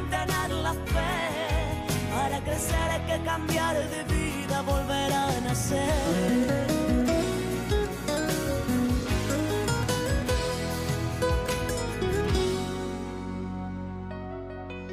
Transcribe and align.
mantener 0.00 0.50
la 0.50 0.72
fe. 0.72 1.86
Para 2.14 2.40
crecer 2.40 2.90
hay 2.90 3.00
que 3.02 3.24
cambiar 3.24 3.76
de 3.76 4.04
vida, 4.04 4.62
volver 4.62 5.12
a 5.12 5.40
nacer. 5.40 5.80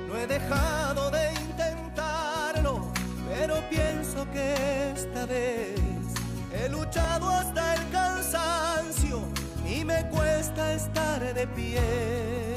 No 0.07 0.17
he 0.17 0.27
dejado 0.27 1.11
de 1.11 1.33
intentarlo, 1.33 2.91
pero 3.29 3.55
pienso 3.69 4.29
que 4.31 4.91
esta 4.95 5.25
vez 5.25 5.79
he 6.53 6.69
luchado 6.69 7.29
hasta 7.29 7.75
el 7.75 7.89
cansancio 7.89 9.21
y 9.65 9.83
me 9.83 10.07
cuesta 10.09 10.73
estar 10.73 11.33
de 11.33 11.47
pie 11.47 12.56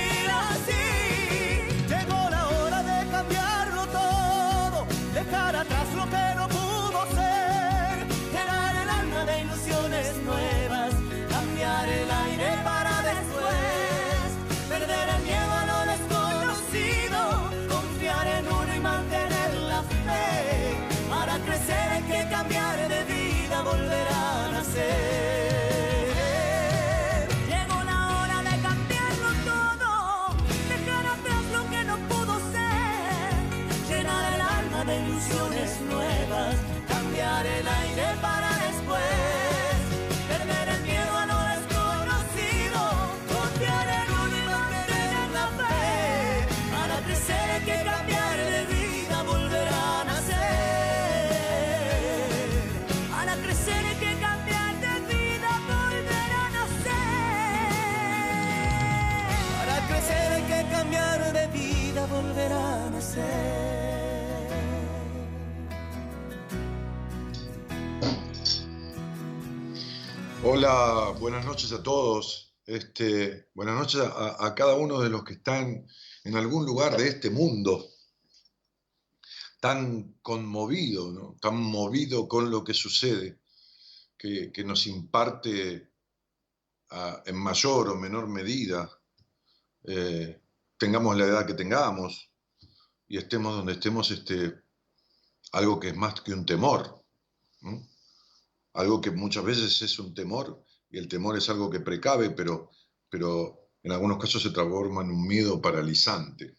Hola, 70.43 71.15
buenas 71.19 71.45
noches 71.45 71.71
a 71.71 71.83
todos. 71.83 72.55
Este, 72.65 73.49
buenas 73.53 73.75
noches 73.75 74.01
a, 74.01 74.55
cada 74.55 74.73
uno 74.73 74.99
de 74.99 75.09
los 75.09 75.23
que 75.23 75.33
están 75.33 75.85
en 76.23 76.35
algún 76.35 76.65
lugar 76.65 76.97
de 76.97 77.09
este 77.09 77.29
mundo 77.29 77.85
tan 79.59 80.13
conmovido, 80.23 81.11
¿no? 81.11 81.37
tan 81.39 81.57
movido 81.57 82.27
con 82.27 82.49
lo 82.49 82.63
que 82.63 82.73
sucede, 82.73 83.39
que, 84.17 84.51
nos 84.65 84.87
imparte 84.87 85.91
en 87.25 87.35
mayor 87.35 87.89
o 87.89 87.95
menor 87.95 88.27
medida, 88.27 88.89
eh, 89.83 90.41
tengamos 90.75 91.17
la 91.17 91.25
edad 91.25 91.45
que 91.45 91.53
tengamos 91.53 92.31
y 93.07 93.17
estemos 93.17 93.55
donde 93.55 93.73
estemos, 93.73 94.09
este, 94.09 94.59
algo 95.51 95.79
que 95.79 95.89
es 95.89 95.95
más 95.95 96.19
que 96.21 96.33
un 96.33 96.47
temor. 96.47 97.05
Algo 98.73 99.01
que 99.01 99.11
muchas 99.11 99.43
veces 99.43 99.81
es 99.81 99.99
un 99.99 100.13
temor 100.13 100.63
y 100.89 100.97
el 100.97 101.07
temor 101.07 101.37
es 101.37 101.49
algo 101.49 101.69
que 101.69 101.79
precave, 101.79 102.31
pero, 102.31 102.71
pero 103.09 103.69
en 103.83 103.91
algunos 103.91 104.17
casos 104.19 104.41
se 104.43 104.51
transforma 104.51 105.01
en 105.01 105.11
un 105.11 105.27
miedo 105.27 105.61
paralizante. 105.61 106.57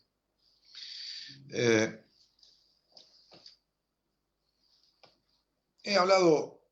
Eh, 1.53 1.89
he 5.85 5.97
hablado 5.97 6.63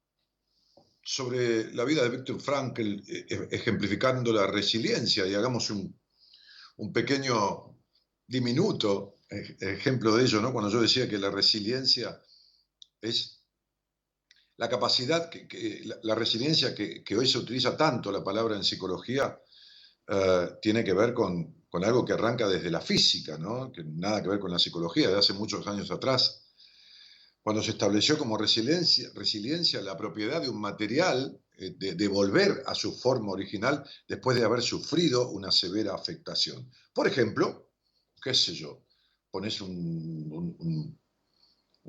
sobre 1.02 1.72
la 1.74 1.84
vida 1.84 2.02
de 2.02 2.10
Víctor 2.10 2.40
Frankl, 2.40 3.02
eh, 3.08 3.48
ejemplificando 3.50 4.32
la 4.32 4.46
resiliencia, 4.46 5.26
y 5.26 5.34
hagamos 5.34 5.70
un, 5.70 5.98
un 6.76 6.92
pequeño 6.92 7.76
diminuto 8.26 9.18
ej- 9.28 9.56
ejemplo 9.60 10.14
de 10.16 10.24
ello, 10.24 10.40
¿no? 10.40 10.52
cuando 10.52 10.70
yo 10.70 10.80
decía 10.80 11.08
que 11.08 11.18
la 11.18 11.30
resiliencia 11.30 12.20
es 13.00 13.39
la 14.60 14.68
capacidad, 14.68 15.30
que, 15.30 15.82
la, 16.02 16.14
resiliencia 16.14 16.74
que, 16.74 17.16
hoy 17.16 17.26
se 17.26 17.38
utiliza 17.38 17.78
tanto 17.78 18.12
la 18.12 18.22
palabra 18.22 18.56
en 18.56 18.62
psicología, 18.62 19.40
eh, 20.06 20.50
tiene 20.60 20.84
que 20.84 20.92
ver 20.92 21.14
con, 21.14 21.64
algo 21.72 22.04
que 22.04 22.12
arranca 22.12 22.46
desde 22.46 22.70
la 22.70 22.82
física, 22.82 23.38
¿no? 23.38 23.72
que 23.72 23.82
nada 23.82 24.22
que 24.22 24.28
ver 24.28 24.38
con 24.38 24.50
la 24.50 24.58
psicología, 24.58 25.08
de 25.08 25.16
hace 25.16 25.32
muchos 25.32 25.66
años 25.66 25.90
atrás, 25.90 26.42
cuando 27.42 27.62
se 27.62 27.70
estableció 27.70 28.18
como 28.18 28.36
resiliencia, 28.36 29.08
resiliencia 29.14 29.80
la 29.80 29.96
propiedad 29.96 30.42
de 30.42 30.50
un 30.50 30.60
material 30.60 31.40
eh, 31.56 31.74
de, 31.78 32.08
volver 32.08 32.62
a 32.66 32.74
su 32.74 32.92
forma 32.92 33.32
original 33.32 33.82
después 34.06 34.36
de 34.36 34.44
haber 34.44 34.60
sufrido 34.60 35.30
una 35.30 35.50
severa 35.50 35.94
afectación. 35.94 36.70
Por 36.92 37.06
ejemplo, 37.06 37.70
qué 38.22 38.34
sé 38.34 38.52
yo, 38.52 38.82
pones 39.30 39.58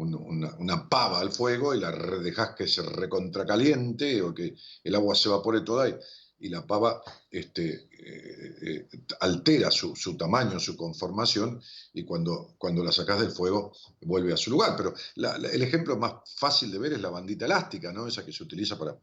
una, 0.02 0.90
pava 0.90 1.20
al 1.20 1.32
fuego 1.32 1.74
y 1.74 1.80
la 1.80 1.92
dejas 1.92 2.56
que 2.56 2.68
se 2.68 2.82
recontracaliente 2.82 4.22
o 4.22 4.34
que 4.34 4.56
el 4.84 4.96
agua 4.96 5.16
se 5.16 5.30
evapore 5.30 5.62
toda 5.62 5.90
y, 5.90 5.96
y 6.42 6.50
la 6.50 6.66
pava 6.66 7.02
este, 7.30 7.88
eh, 7.92 8.56
eh, 8.62 8.88
altera 9.20 9.70
su, 9.70 10.18
tamaño, 10.18 10.60
su 10.60 10.76
conformación, 10.76 11.62
y 11.94 12.04
cuando, 12.04 12.56
cuando 12.58 12.84
la 12.84 12.92
sacas 12.92 13.22
del 13.22 13.32
fuego 13.32 13.72
vuelve 14.02 14.34
a 14.34 14.38
su 14.38 14.50
lugar. 14.50 14.76
Pero 14.76 14.94
el 15.16 15.62
ejemplo 15.62 15.98
más 15.98 16.16
fácil 16.36 16.72
de 16.72 16.80
ver 16.80 16.94
es 16.94 17.02
la 17.02 17.12
bandita 17.12 17.46
elástica, 17.46 17.94
¿no? 17.94 18.08
esa 18.08 18.26
que 18.26 18.34
se 18.34 18.44
utiliza 18.44 18.78
para 18.78 18.98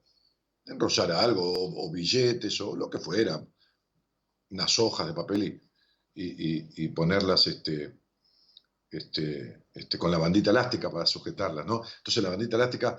enrollar 0.67 1.13
algo, 1.13 1.45
o, 1.47 1.91
billetes, 1.93 2.61
o 2.61 2.75
lo 2.75 2.91
que 2.91 2.99
fuera, 2.99 3.41
unas 4.51 4.79
hojas 4.79 5.07
de 5.07 5.15
papel 5.15 5.63
y, 6.15 6.89
ponerlas 6.89 7.47
este, 7.47 7.98
este, 8.91 9.67
este, 9.75 9.99
con 9.99 10.11
la 10.11 10.19
bandita 10.19 10.51
elástica 10.51 10.91
para 10.91 11.07
sujetarlas. 11.07 11.67
¿no? 11.67 11.83
Entonces 11.99 12.23
la 12.23 12.31
bandita 12.31 12.57
elástica 12.57 12.99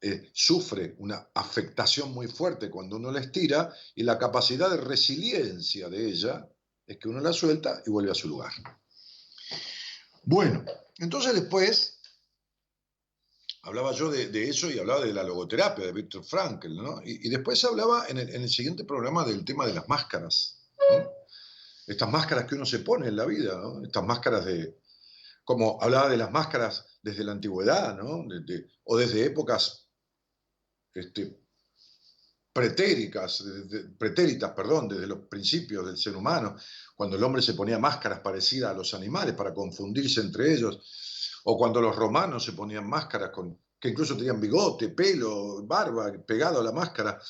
eh, 0.00 0.30
sufre 0.32 0.94
una 0.98 1.30
afectación 1.34 2.12
muy 2.12 2.28
fuerte 2.28 2.70
cuando 2.70 2.96
uno 2.96 3.10
la 3.10 3.20
estira 3.20 3.72
y 3.94 4.02
la 4.02 4.18
capacidad 4.18 4.70
de 4.70 4.76
resiliencia 4.76 5.88
de 5.88 6.06
ella 6.06 6.48
es 6.86 6.98
que 6.98 7.08
uno 7.08 7.20
la 7.20 7.32
suelta 7.32 7.82
y 7.86 7.90
vuelve 7.90 8.10
a 8.10 8.14
su 8.14 8.28
lugar. 8.28 8.52
Bueno, 10.22 10.64
entonces 10.98 11.34
después 11.34 12.00
hablaba 13.62 13.92
yo 13.92 14.10
de, 14.10 14.48
eso 14.48 14.70
y 14.70 14.78
hablaba 14.78 15.04
de 15.04 15.14
la 15.14 15.22
logoterapia 15.22 15.86
de 15.86 15.92
Víctor 15.92 16.24
Frankl, 16.24 16.76
¿no? 16.76 17.00
Y, 17.02 17.28
después 17.30 17.64
hablaba 17.64 18.06
en 18.08 18.18
el, 18.18 18.48
siguiente 18.48 18.84
programa 18.84 19.24
del 19.24 19.44
tema 19.44 19.66
de 19.66 19.72
las 19.72 19.88
máscaras. 19.88 20.60
Estas 21.86 22.10
máscaras 22.10 22.44
que 22.44 22.54
uno 22.54 22.66
se 22.66 22.80
pone 22.80 23.08
en 23.08 23.16
la 23.16 23.24
vida. 23.24 23.58
Estas 23.82 24.04
máscaras 24.04 24.44
de, 24.44 24.76
como 25.44 25.78
hablaba 25.80 26.08
de 26.08 26.16
las 26.16 26.30
máscaras 26.30 26.98
desde 27.02 27.24
la 27.24 27.32
antigüedad, 27.32 27.96
¿no? 27.96 28.24
o 28.84 28.96
desde 28.96 29.26
épocas 29.26 29.88
este, 30.94 31.40
pretéricas, 32.52 33.44
pretéritas, 33.98 34.52
perdón, 34.52 34.88
desde 34.88 35.08
los 35.08 35.26
principios 35.26 35.86
del 35.86 35.98
ser 35.98 36.16
humano, 36.16 36.56
cuando 36.94 37.16
el 37.16 37.24
hombre 37.24 37.42
se 37.42 37.54
ponía 37.54 37.78
máscaras 37.78 38.20
parecidas 38.20 38.70
a 38.70 38.74
los 38.74 38.94
animales 38.94 39.34
para 39.34 39.52
confundirse 39.52 40.20
entre 40.20 40.54
ellos, 40.54 41.40
o 41.44 41.58
cuando 41.58 41.80
los 41.80 41.96
romanos 41.96 42.44
se 42.44 42.52
ponían 42.52 42.88
máscaras 42.88 43.30
con, 43.30 43.58
que 43.78 43.88
incluso 43.88 44.16
tenían 44.16 44.40
bigote, 44.40 44.90
pelo, 44.90 45.66
barba 45.66 46.12
pegado 46.26 46.60
a 46.60 46.64
la 46.64 46.72
máscara, 46.72 47.20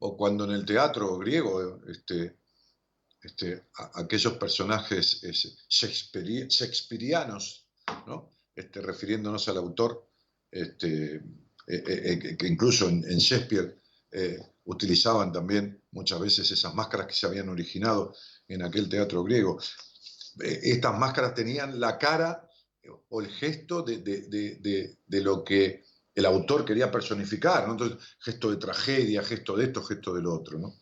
o 0.00 0.16
cuando 0.16 0.44
en 0.44 0.50
el 0.50 0.66
teatro 0.66 1.16
griego 1.16 1.80
este, 1.86 2.40
este, 3.22 3.68
aquellos 3.94 4.32
personajes 4.32 5.22
shakespearianos, 5.68 7.61
este, 8.54 8.80
refiriéndonos 8.80 9.48
al 9.48 9.56
autor, 9.56 10.08
este, 10.50 11.14
eh, 11.14 11.22
eh, 11.66 12.18
eh, 12.22 12.36
que 12.36 12.46
incluso 12.46 12.88
en, 12.88 13.02
Shakespeare 13.02 13.78
utilizaban 14.64 15.32
también 15.32 15.82
muchas 15.92 16.20
veces 16.20 16.50
esas 16.50 16.74
máscaras 16.74 17.06
que 17.06 17.14
se 17.14 17.26
habían 17.26 17.48
originado 17.48 18.14
en 18.46 18.62
aquel 18.62 18.88
teatro 18.88 19.24
griego. 19.24 19.58
estas 20.38 20.98
máscaras 20.98 21.34
tenían 21.34 21.80
la 21.80 21.96
cara 21.96 22.46
o 23.08 23.20
el 23.22 23.30
gesto 23.30 23.82
de, 23.82 24.98
lo 25.08 25.42
que 25.44 25.84
el 26.14 26.26
autor 26.26 26.64
quería 26.64 26.90
personificar. 26.90 27.66
Entonces, 27.68 27.98
gesto 28.18 28.50
de 28.50 28.58
tragedia, 28.58 29.22
gesto 29.22 29.56
de 29.56 29.64
esto, 29.64 29.82
gesto 29.82 30.12
del 30.14 30.26
otro, 30.26 30.58
¿no? 30.58 30.74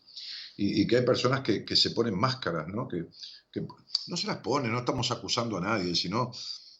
Y, 0.57 0.85
que 0.85 0.97
hay 0.97 1.05
personas 1.05 1.41
que, 1.41 1.75
se 1.75 1.91
ponen 1.91 2.19
máscaras. 2.19 2.65
Que, 2.89 3.07
que, 3.49 3.65
no 4.07 4.17
se 4.17 4.27
las 4.27 4.37
ponen, 4.37 4.71
no 4.73 4.79
estamos 4.79 5.09
acusando 5.09 5.57
a 5.57 5.61
nadie, 5.61 5.95
sino 5.95 6.31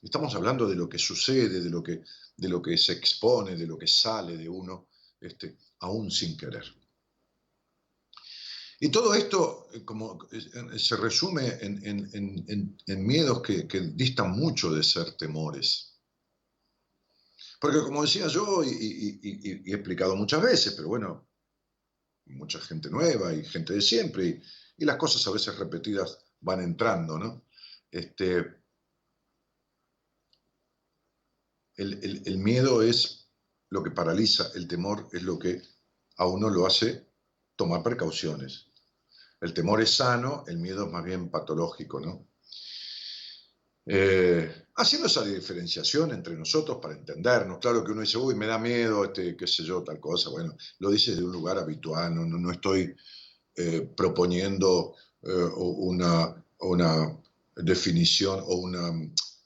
estamos 0.02 0.34
hablando 0.36 0.68
de 0.68 0.76
lo 0.76 0.90
que 0.90 0.98
sucede, 0.98 1.62
de 1.62 1.70
lo 1.70 1.84
que, 1.84 2.02
de 2.36 2.50
lo 2.50 2.62
que 2.62 2.78
se 2.78 2.94
expone, 2.94 3.56
de 3.56 3.68
lo 3.68 3.78
que 3.78 3.88
sale 3.88 4.38
de 4.38 4.50
uno, 4.50 4.88
este, 5.20 5.58
aún 5.80 6.10
sin 6.10 6.36
querer. 6.36 6.66
Y 8.84 8.90
todo 8.90 9.14
esto 9.14 9.68
eh, 9.74 9.86
como, 9.86 10.28
eh, 10.32 10.80
se 10.80 10.98
resume 10.98 11.60
en, 11.62 13.06
miedos 13.06 13.42
que, 13.44 13.68
distan 13.94 14.32
mucho 14.32 14.74
de 14.74 14.84
ser 14.84 15.12
temores. 15.14 16.00
Porque 17.60 17.82
como 17.82 18.02
decía 18.02 18.28
yo, 18.28 18.64
y, 18.64 19.62
he 19.68 19.74
explicado 19.76 20.16
muchas 20.16 20.42
veces, 20.42 20.74
pero 20.74 20.88
bueno, 20.88 21.30
mucha 22.26 22.60
gente 22.60 22.90
nueva 22.90 23.32
y 23.36 23.46
gente 23.46 23.74
de 23.74 23.82
siempre, 23.84 24.42
y, 24.78 24.84
las 24.84 24.98
cosas 24.98 25.28
a 25.28 25.32
veces 25.32 25.60
repetidas 25.60 26.18
van 26.40 26.62
entrando, 26.62 27.20
¿no? 27.20 27.46
Este, 27.92 28.61
el, 31.78 32.38
miedo 32.38 32.82
es 32.82 33.30
lo 33.70 33.84
que 33.84 33.92
paraliza, 33.92 34.52
el 34.56 34.68
temor 34.68 35.08
es 35.12 35.24
lo 35.24 35.40
que 35.40 35.62
a 36.18 36.28
uno 36.28 36.50
lo 36.50 36.66
hace 36.66 37.08
tomar 37.56 37.84
precauciones. 37.84 38.68
El 39.40 39.54
temor 39.54 39.82
es 39.82 39.96
sano, 39.96 40.44
el 40.48 40.58
miedo 40.58 40.86
es 40.86 40.92
más 40.92 41.04
bien 41.04 41.30
patológico, 41.30 42.00
¿no? 42.00 42.28
Eh, 43.86 44.68
haciendo 44.76 45.08
esa 45.08 45.24
diferenciación 45.24 46.12
entre 46.12 46.36
nosotros 46.36 46.78
para 46.80 46.94
entendernos. 46.94 47.58
Claro 47.58 47.84
que 47.84 47.92
uno 47.92 48.02
dice, 48.02 48.18
uy, 48.18 48.36
me 48.36 48.46
da 48.46 48.60
miedo, 48.60 49.04
este, 49.04 49.36
qué 49.36 49.48
sé 49.48 49.64
yo, 49.64 49.84
tal 49.84 50.00
cosa. 50.00 50.30
Bueno, 50.30 50.56
lo 50.80 50.92
dices 50.92 51.18
de 51.18 51.24
un 51.24 51.32
lugar 51.32 51.58
habitual, 51.58 52.14
no, 52.14 52.26
no, 52.26 52.52
estoy 52.52 52.96
eh, 53.56 53.90
proponiendo 53.98 54.96
eh, 55.24 55.50
una, 55.56 56.44
una 56.60 57.20
definición 57.56 58.42
o 58.42 58.56
una 58.56 58.92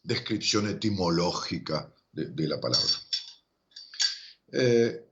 descripción 0.03 0.67
etimológica 0.67 1.94
de, 2.15 2.47
la 2.47 2.59
palabra. 2.59 2.89
Eh, 4.51 5.05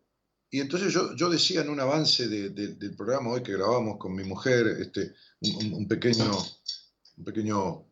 y 0.50 0.62
entonces 0.62 0.94
yo, 0.94 1.30
decía 1.30 1.62
en 1.62 1.70
un 1.70 1.80
avance 1.80 2.28
del 2.28 2.96
programa 2.96 3.32
hoy 3.32 3.44
que 3.44 3.54
grabamos 3.54 3.98
con 3.98 4.16
mi 4.16 4.24
mujer, 4.24 4.68
este, 4.80 5.14
un, 5.42 5.88
pequeño, 5.88 6.32
un 7.18 7.24
pequeño 7.24 7.86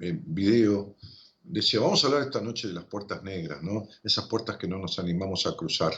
eh, 0.00 0.18
video, 0.24 0.96
decía, 1.42 1.80
vamos 1.80 2.02
a 2.02 2.06
hablar 2.06 2.22
esta 2.22 2.40
noche 2.40 2.68
de 2.68 2.74
las 2.74 2.84
puertas 2.84 3.22
negras, 3.22 3.62
¿no? 3.62 3.88
Esas 4.02 4.26
puertas 4.26 4.56
que 4.56 4.66
no 4.66 4.78
nos 4.78 4.98
animamos 4.98 5.46
a 5.46 5.54
cruzar. 5.54 5.92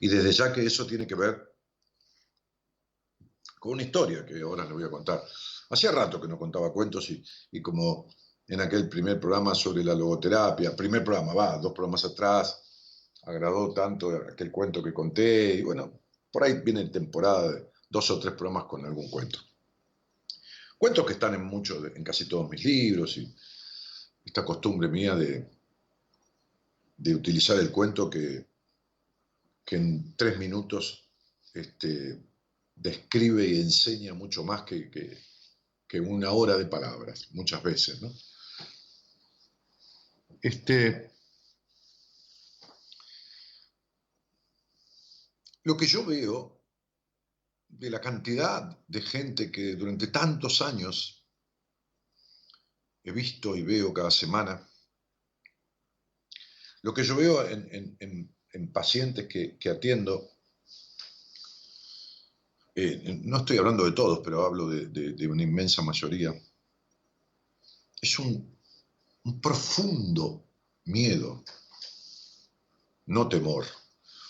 Y 0.00 0.08
desde 0.08 0.32
ya 0.32 0.52
que 0.52 0.64
eso 0.64 0.86
tiene 0.86 1.06
que 1.06 1.16
ver 1.16 1.52
con 3.58 3.72
una 3.72 3.82
historia 3.82 4.24
que 4.24 4.40
ahora 4.40 4.64
les 4.64 4.72
voy 4.72 4.84
a 4.84 4.90
contar. 4.90 5.20
Hacía 5.70 5.90
rato 5.90 6.20
que 6.20 6.28
no 6.28 6.38
contaba 6.38 6.72
cuentos 6.72 7.10
y, 7.10 7.22
y 7.50 7.60
como 7.60 8.06
en 8.48 8.60
aquel 8.60 8.88
primer 8.88 9.20
programa 9.20 9.54
sobre 9.54 9.84
la 9.84 9.94
logoterapia, 9.94 10.74
primer 10.74 11.04
programa, 11.04 11.34
va, 11.34 11.58
dos 11.58 11.72
programas 11.72 12.04
atrás, 12.04 12.62
agradó 13.24 13.74
tanto 13.74 14.10
aquel 14.10 14.50
cuento 14.50 14.82
que 14.82 14.92
conté, 14.92 15.56
y 15.56 15.62
bueno, 15.62 16.00
por 16.32 16.44
ahí 16.44 16.60
viene 16.64 16.86
temporada 16.86 17.52
de 17.52 17.70
dos 17.90 18.10
o 18.10 18.18
tres 18.18 18.34
programas 18.34 18.64
con 18.64 18.84
algún 18.86 19.10
cuento. 19.10 19.38
Cuentos 20.78 21.04
que 21.04 21.12
están 21.12 21.34
en 21.34 21.44
muchos, 21.44 21.84
en 21.94 22.02
casi 22.02 22.26
todos 22.26 22.48
mis 22.48 22.64
libros, 22.64 23.18
y 23.18 23.34
esta 24.24 24.44
costumbre 24.44 24.88
mía 24.88 25.14
de, 25.14 25.46
de 26.96 27.14
utilizar 27.14 27.58
el 27.58 27.70
cuento 27.70 28.08
que, 28.08 28.46
que 29.64 29.76
en 29.76 30.16
tres 30.16 30.38
minutos 30.38 31.06
este, 31.52 32.22
describe 32.74 33.46
y 33.46 33.60
enseña 33.60 34.14
mucho 34.14 34.42
más 34.42 34.62
que, 34.62 34.90
que, 34.90 35.18
que 35.86 36.00
una 36.00 36.30
hora 36.30 36.56
de 36.56 36.66
palabras, 36.66 37.28
muchas 37.32 37.62
veces, 37.62 38.00
¿no? 38.00 38.10
Este, 40.40 41.10
lo 45.64 45.76
que 45.76 45.86
yo 45.86 46.04
veo 46.06 46.62
de 47.68 47.90
la 47.90 48.00
cantidad 48.00 48.78
de 48.86 49.02
gente 49.02 49.50
que 49.50 49.74
durante 49.74 50.06
tantos 50.08 50.62
años 50.62 51.26
he 53.02 53.10
visto 53.10 53.56
y 53.56 53.62
veo 53.62 53.92
cada 53.92 54.10
semana, 54.10 54.66
lo 56.82 56.94
que 56.94 57.04
yo 57.04 57.16
veo 57.16 57.46
en, 57.48 58.72
pacientes 58.72 59.26
que, 59.26 59.70
atiendo, 59.70 60.30
eh, 62.74 63.20
no 63.24 63.38
estoy 63.38 63.58
hablando 63.58 63.84
de 63.84 63.92
todos, 63.92 64.20
pero 64.24 64.44
hablo 64.44 64.68
de 64.68 65.28
una 65.28 65.42
inmensa 65.42 65.82
mayoría, 65.82 66.32
es 68.00 68.18
un 68.18 68.57
un 69.28 69.42
profundo 69.42 70.42
miedo 70.86 71.44
no 73.06 73.28
temor. 73.28 73.66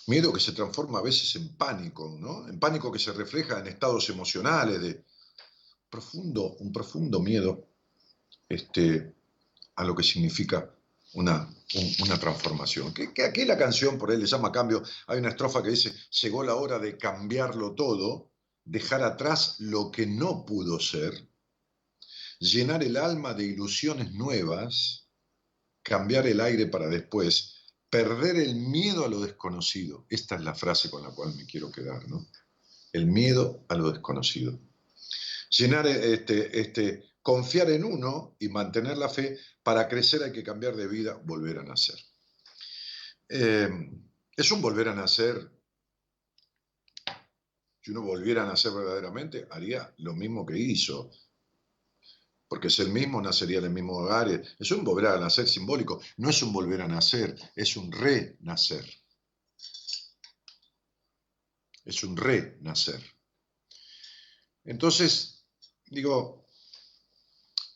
Miedo 0.08 0.32
que 0.32 0.40
se 0.40 0.52
transforma 0.52 0.98
a 0.98 1.02
veces 1.02 1.36
en 1.36 1.56
pánico, 1.56 2.16
¿no? 2.18 2.48
En 2.48 2.58
pánico 2.58 2.90
que 2.90 2.98
se 2.98 3.12
refleja 3.12 3.60
en 3.60 3.68
estados 3.68 4.08
emocionales 4.08 4.80
de 4.80 5.04
profundo, 5.88 6.56
un 6.58 6.72
profundo 6.72 7.20
miedo 7.20 7.68
este, 8.48 9.14
a 9.76 9.84
lo 9.84 9.94
que 9.94 10.02
significa 10.02 10.68
una, 11.14 11.48
una 12.04 12.18
transformación. 12.18 12.92
Que, 12.92 13.12
que, 13.12 13.22
aquí 13.22 13.44
la 13.44 13.56
canción, 13.56 13.98
por 13.98 14.10
él 14.10 14.18
le 14.18 14.26
llama 14.26 14.50
cambio, 14.50 14.82
hay 15.06 15.18
una 15.18 15.28
estrofa 15.28 15.62
que 15.62 15.70
dice, 15.70 15.94
llegó 16.22 16.42
la 16.42 16.56
hora 16.56 16.78
de 16.80 16.96
cambiarlo 16.96 17.74
todo, 17.74 18.30
dejar 18.64 19.04
atrás 19.04 19.60
lo 19.60 19.92
que 19.92 20.06
no 20.06 20.44
pudo 20.44 20.80
ser, 20.80 21.28
llenar 22.38 22.82
el 22.82 22.96
alma 22.96 23.34
de 23.34 23.44
ilusiones 23.44 24.12
nuevas, 24.12 25.08
cambiar 25.82 26.26
el 26.26 26.40
aire 26.40 26.66
para 26.66 26.88
después, 26.88 27.72
perder 27.90 28.36
el 28.36 28.54
miedo 28.54 29.04
a 29.04 29.08
lo 29.08 29.20
desconocido. 29.20 30.06
Esta 30.08 30.36
es 30.36 30.42
la 30.42 30.54
frase 30.54 30.90
con 30.90 31.02
la 31.02 31.10
cual 31.10 31.34
me 31.34 31.46
quiero 31.46 31.70
quedar, 31.72 32.06
¿no? 32.08 32.26
El 32.92 33.06
miedo 33.06 33.64
a 33.68 33.74
lo 33.74 33.90
desconocido. 33.90 34.58
Llenar, 35.50 35.86
este, 35.86 36.60
este, 36.60 37.04
confiar 37.22 37.70
en 37.70 37.84
uno 37.84 38.36
y 38.38 38.48
mantener 38.48 38.98
la 38.98 39.08
fe, 39.08 39.38
para 39.62 39.88
crecer 39.88 40.22
hay 40.22 40.32
que 40.32 40.42
cambiar 40.42 40.76
de 40.76 40.86
vida, 40.86 41.14
volver 41.24 41.58
a 41.58 41.62
nacer. 41.62 41.98
Eh, 43.28 43.68
es 44.36 44.50
un 44.52 44.62
volver 44.62 44.88
a 44.88 44.94
nacer. 44.94 45.50
Si 47.80 47.90
uno 47.90 48.02
volviera 48.02 48.42
a 48.42 48.46
nacer 48.46 48.72
verdaderamente, 48.72 49.46
haría 49.50 49.94
lo 49.98 50.14
mismo 50.14 50.44
que 50.44 50.58
hizo 50.58 51.10
porque 52.48 52.68
es 52.68 52.78
el 52.78 52.88
mismo, 52.88 53.20
nacería 53.20 53.58
en 53.58 53.64
el 53.64 53.70
mismo 53.70 53.98
hogar. 53.98 54.42
Es 54.58 54.70
un 54.70 54.82
volver 54.82 55.06
a 55.06 55.20
nacer 55.20 55.46
simbólico, 55.46 56.00
no 56.16 56.30
es 56.30 56.42
un 56.42 56.52
volver 56.52 56.80
a 56.80 56.88
nacer, 56.88 57.36
es 57.54 57.76
un 57.76 57.92
renacer. 57.92 58.84
Es 61.84 62.02
un 62.02 62.16
renacer. 62.16 63.02
Entonces, 64.64 65.44
digo, 65.86 66.46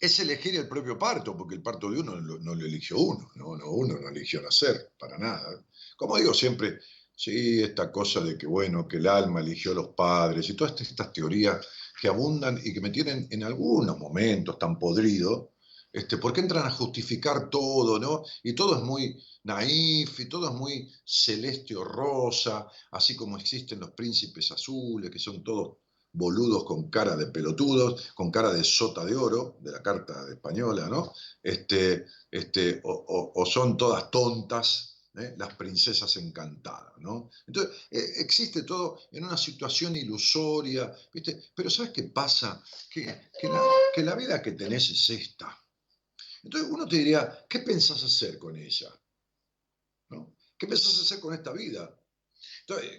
es 0.00 0.18
elegir 0.20 0.56
el 0.56 0.68
propio 0.68 0.98
parto, 0.98 1.36
porque 1.36 1.54
el 1.54 1.62
parto 1.62 1.90
de 1.90 2.00
uno 2.00 2.20
no, 2.20 2.54
lo 2.54 2.66
eligió 2.66 2.98
uno, 2.98 3.30
¿no? 3.36 3.50
uno 3.70 3.98
no 4.00 4.08
eligió 4.08 4.42
nacer, 4.42 4.92
para 4.98 5.16
nada. 5.18 5.64
Como 5.96 6.16
digo 6.16 6.34
siempre, 6.34 6.80
sí, 7.14 7.62
esta 7.62 7.92
cosa 7.92 8.20
de 8.20 8.36
que, 8.36 8.46
bueno, 8.46 8.88
que 8.88 8.96
el 8.96 9.06
alma 9.06 9.40
eligió 9.40 9.72
a 9.72 9.76
los 9.76 9.88
padres 9.88 10.48
y 10.48 10.54
todas 10.54 10.80
estas 10.80 11.12
teorías 11.12 11.66
que 12.02 12.08
abundan 12.08 12.60
y 12.64 12.74
que 12.74 12.80
me 12.80 12.90
tienen 12.90 13.28
en 13.30 13.44
algunos 13.44 13.96
momentos 13.96 14.58
tan 14.58 14.76
podrido, 14.76 15.52
este, 15.92 16.18
porque 16.18 16.40
entran 16.40 16.66
a 16.66 16.70
justificar 16.72 17.48
todo, 17.48 17.96
¿no? 18.00 18.24
Y 18.42 18.56
todo 18.56 18.76
es 18.76 18.82
muy 18.82 19.22
naif, 19.44 20.18
y 20.18 20.28
todo 20.28 20.48
es 20.48 20.54
muy 20.54 20.90
celeste 21.04 21.76
o 21.76 21.84
rosa, 21.84 22.66
así 22.90 23.14
como 23.14 23.38
existen 23.38 23.78
los 23.78 23.92
príncipes 23.92 24.50
azules, 24.50 25.12
que 25.12 25.20
son 25.20 25.44
todos 25.44 25.76
boludos 26.12 26.64
con 26.64 26.90
cara 26.90 27.14
de 27.14 27.26
pelotudos, 27.28 28.10
con 28.16 28.32
cara 28.32 28.52
de 28.52 28.64
sota 28.64 29.04
de 29.04 29.14
oro, 29.14 29.58
de 29.60 29.70
la 29.70 29.80
carta 29.80 30.28
española, 30.28 30.88
¿no? 30.88 31.12
Este, 31.40 32.06
este, 32.28 32.80
o 32.82 33.46
son 33.46 33.76
todas 33.76 34.10
tontas, 34.10 34.91
¿eh? 35.16 35.34
las 35.36 35.54
princesas 35.54 36.16
encantadas, 36.16 36.94
¿no? 36.98 37.30
Entonces, 37.46 37.76
eh, 37.90 38.12
existe 38.18 38.62
todo 38.62 39.00
en 39.12 39.24
una 39.24 39.36
situación 39.36 39.96
ilusoria, 39.96 40.94
¿viste? 41.12 41.42
Pero 41.54 41.70
¿sabes 41.70 41.92
qué 41.92 42.04
pasa? 42.04 42.62
Que, 42.90 43.04
la, 44.02 44.14
vida 44.14 44.40
que 44.42 44.52
tenés 44.52 44.90
es 44.90 45.10
esta. 45.10 45.58
Entonces 46.42 46.70
uno 46.70 46.86
te 46.88 46.96
diría, 46.96 47.46
¿qué 47.48 47.60
pensás 47.60 48.02
hacer 48.02 48.38
con 48.38 48.56
ella? 48.56 48.90
¿No? 50.10 50.36
¿Qué 50.58 50.66
pensás 50.66 51.00
hacer 51.00 51.20
con 51.20 51.34
esta 51.34 51.52
vida? 51.52 52.01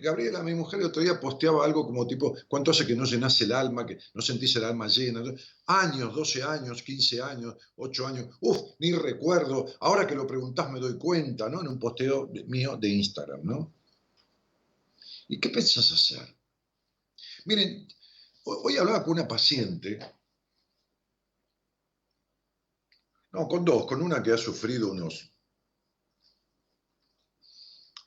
Gabriela, 0.02 0.44
mi 0.44 0.54
mujer, 0.54 0.80
el 0.80 0.88
otro 0.88 1.02
día 1.02 1.20
posteaba 1.20 1.66
algo 1.66 1.86
como 1.86 2.08
tipo, 2.08 2.36
¿cuánto 2.48 2.72
hace 2.72 2.86
que 2.86 2.96
no 2.96 3.06
llenas 3.06 3.40
el 3.42 3.52
alma, 3.52 3.86
que 3.86 3.98
no 4.14 4.22
sentís 4.22 4.56
el 4.56 4.64
alma 4.64 4.88
llena? 4.88 5.24
Años, 5.68 6.14
12 6.14 6.44
años, 6.44 6.84
15 6.84 7.22
años, 7.22 7.56
8 7.76 8.08
años, 8.08 8.36
uf, 8.42 8.58
ni 8.80 8.92
recuerdo, 8.94 9.66
ahora 9.80 10.06
que 10.08 10.16
lo 10.16 10.28
preguntás 10.28 10.72
me 10.72 10.80
doy 10.80 10.98
cuenta, 10.98 11.50
¿no? 11.50 11.62
En 11.62 11.68
un 11.68 11.80
posteo 11.80 12.30
mío 12.48 12.78
de 12.78 12.90
Instagram, 12.90 13.42
¿no? 13.44 13.74
¿Y 15.28 15.40
qué 15.40 15.50
pensás 15.50 15.92
hacer? 15.92 16.36
Miren, 17.46 17.88
hoy 18.44 18.78
hablaba 18.78 19.04
con 19.04 19.14
una 19.14 19.28
paciente, 19.28 20.00
no, 23.32 23.48
con 23.48 23.66
dos, 23.66 23.86
con 23.88 24.02
una 24.02 24.22
que 24.22 24.32
ha 24.32 24.38
sufrido 24.38 24.92
unos 24.92 25.33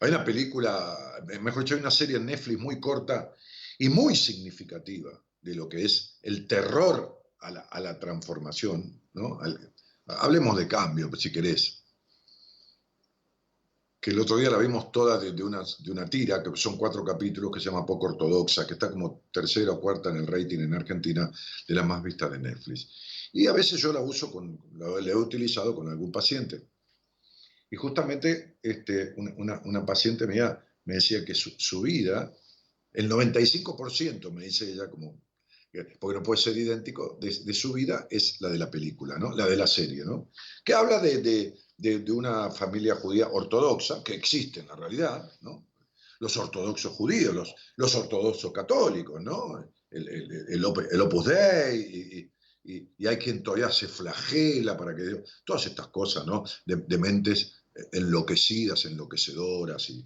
hay 0.01 0.11
una 0.11 0.25
película, 0.25 0.97
mejor 1.41 1.63
dicho, 1.63 1.75
hay 1.75 1.81
una 1.81 1.91
serie 1.91 2.17
en 2.17 2.27
Netflix 2.27 2.59
muy 2.59 2.81
corta 2.81 3.35
y 3.79 3.89
muy 3.89 4.15
significativa 4.15 5.11
de 5.41 5.55
lo 5.55 5.69
que 5.69 5.85
es 5.85 6.19
el 6.23 6.47
terror 6.47 7.23
a 7.41 7.81
la, 7.81 7.99
transformación. 7.99 9.01
¿no? 9.15 9.39
hablemos 10.07 10.57
de 10.57 10.67
cambio, 10.67 11.11
si 11.17 11.31
querés. 11.33 11.83
Que 14.01 14.11
el 14.11 14.21
otro 14.21 14.37
día 14.37 14.51
la 14.51 14.59
vimos 14.59 14.93
toda 14.93 15.19
de, 15.19 15.43
una, 15.43 15.65
tira, 16.09 16.43
que 16.43 16.51
son 16.55 16.77
cuatro 16.77 17.05
capítulos, 17.05 17.51
que 17.53 17.61
se 17.61 17.67
llama 17.67 17.87
Poco 17.87 18.07
Ortodoxa, 18.07 18.67
que 18.67 18.75
está 18.75 18.91
como 18.91 19.25
tercera 19.33 19.73
o 19.73 19.81
cuarta 19.81 20.11
en 20.11 20.19
el 20.19 20.27
rating 20.27 20.61
en 20.61 20.75
Argentina 20.75 21.31
de 21.67 21.75
las 21.75 21.87
más 21.87 22.03
vistas 22.03 22.31
de 22.31 22.39
Netflix. 22.39 22.89
Y 23.33 23.47
a 23.47 23.53
veces 23.53 23.81
yo 23.81 23.93
la 23.93 24.01
uso, 24.01 24.33
la, 24.75 25.11
he 25.11 25.15
utilizado 25.15 25.75
con 25.75 25.89
algún 25.89 26.13
paciente. 26.13 26.69
Y 27.71 27.77
justamente 27.77 28.59
este, 28.63 29.15
una, 29.17 29.85
paciente 29.85 30.27
mía 30.27 30.63
me 30.85 30.95
decía 30.95 31.25
que 31.25 31.35
su, 31.35 31.81
vida, 31.81 32.33
el 32.93 33.11
95%, 33.11 34.31
me 34.31 34.45
dice 34.45 34.71
ella 34.71 34.89
como, 34.89 35.21
porque 35.99 36.19
no 36.19 36.23
puede 36.23 36.41
ser 36.41 36.57
idéntico, 36.57 37.19
de, 37.21 37.53
su 37.53 37.73
vida 37.73 38.07
es 38.11 38.41
la 38.41 38.49
de 38.49 38.59
la 38.59 38.71
película, 38.71 39.19
¿no? 39.19 39.35
la 39.35 39.47
de 39.47 39.57
la 39.57 39.67
serie, 39.67 40.05
¿no? 40.05 40.31
que 40.65 40.75
habla 40.75 41.01
de, 41.01 41.55
una 42.11 42.51
familia 42.51 42.95
judía 42.95 43.29
ortodoxa, 43.29 44.03
que 44.05 44.15
existe 44.15 44.61
en 44.61 44.69
la 44.69 44.77
realidad, 44.77 45.31
¿no? 45.41 45.69
los 46.21 46.37
ortodoxos 46.37 46.93
judíos, 46.93 47.35
los, 47.35 47.55
los 47.77 47.95
ortodoxos 47.95 48.53
católicos, 48.53 49.21
¿no? 49.21 49.59
el, 49.91 50.47
el, 50.49 51.01
Opus 51.01 51.27
Dei, 51.27 52.31
y, 52.65 53.07
hay 53.07 53.17
quien 53.17 53.43
todavía 53.43 53.71
se 53.71 53.87
flagela 53.87 54.77
para 54.77 54.95
que 54.95 55.23
todas 55.45 55.67
estas 55.67 55.87
cosas, 55.89 56.27
¿no? 56.27 56.45
De, 56.65 56.99
mentes 56.99 57.56
enloquecidas, 57.93 58.85
enloquecedoras 58.85 59.91
y, 59.91 60.05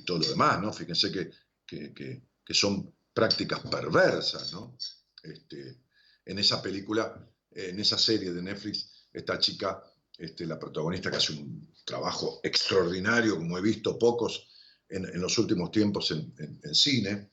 todo 0.00 0.18
lo 0.18 0.28
demás, 0.28 0.60
¿no? 0.60 0.72
Fíjense 0.72 1.10
que, 1.10 1.30
que, 1.66 2.54
son 2.54 2.94
prácticas 3.12 3.60
perversas, 3.60 4.52
¿no? 4.52 4.76
Este, 5.22 5.80
en 6.24 6.38
esa 6.38 6.60
película, 6.62 7.28
en 7.50 7.80
esa 7.80 7.98
serie 7.98 8.32
de 8.32 8.42
Netflix, 8.42 9.08
esta 9.12 9.38
chica, 9.38 9.82
este, 10.18 10.46
la 10.46 10.58
protagonista 10.58 11.10
que 11.10 11.16
hace 11.16 11.32
un 11.32 11.72
trabajo 11.84 12.40
extraordinario, 12.42 13.36
como 13.36 13.58
he 13.58 13.62
visto 13.62 13.98
pocos 13.98 14.48
en, 14.88 15.20
los 15.20 15.38
últimos 15.38 15.70
tiempos 15.70 16.10
en, 16.10 16.34
en 16.38 16.74
cine, 16.74 17.30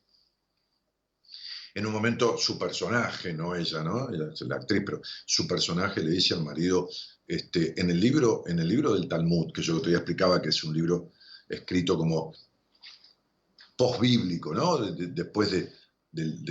en 1.75 1.85
un 1.85 1.91
momento 1.91 2.37
su 2.37 2.57
personaje, 2.57 3.33
no 3.33 3.55
ella, 3.55 3.83
¿no? 3.83 4.09
Ella 4.09 4.29
es 4.31 4.41
la 4.41 4.55
actriz, 4.55 4.83
pero 4.85 5.01
su 5.25 5.47
personaje 5.47 6.01
le 6.03 6.11
dice 6.11 6.35
al 6.35 6.43
marido, 6.43 6.89
este, 7.27 7.79
en, 7.79 7.89
el 7.89 7.99
libro, 7.99 8.43
en 8.47 8.59
el 8.59 8.67
libro 8.67 8.93
del 8.93 9.07
Talmud, 9.07 9.51
que 9.51 9.61
yo 9.61 9.81
te 9.81 9.91
explicaba 9.91 10.41
que 10.41 10.49
es 10.49 10.63
un 10.63 10.73
libro 10.73 11.11
escrito 11.49 11.97
como 11.97 12.33
post-bíblico, 13.75 14.53
¿no? 14.53 14.77
después 14.77 15.51
de, 15.51 15.71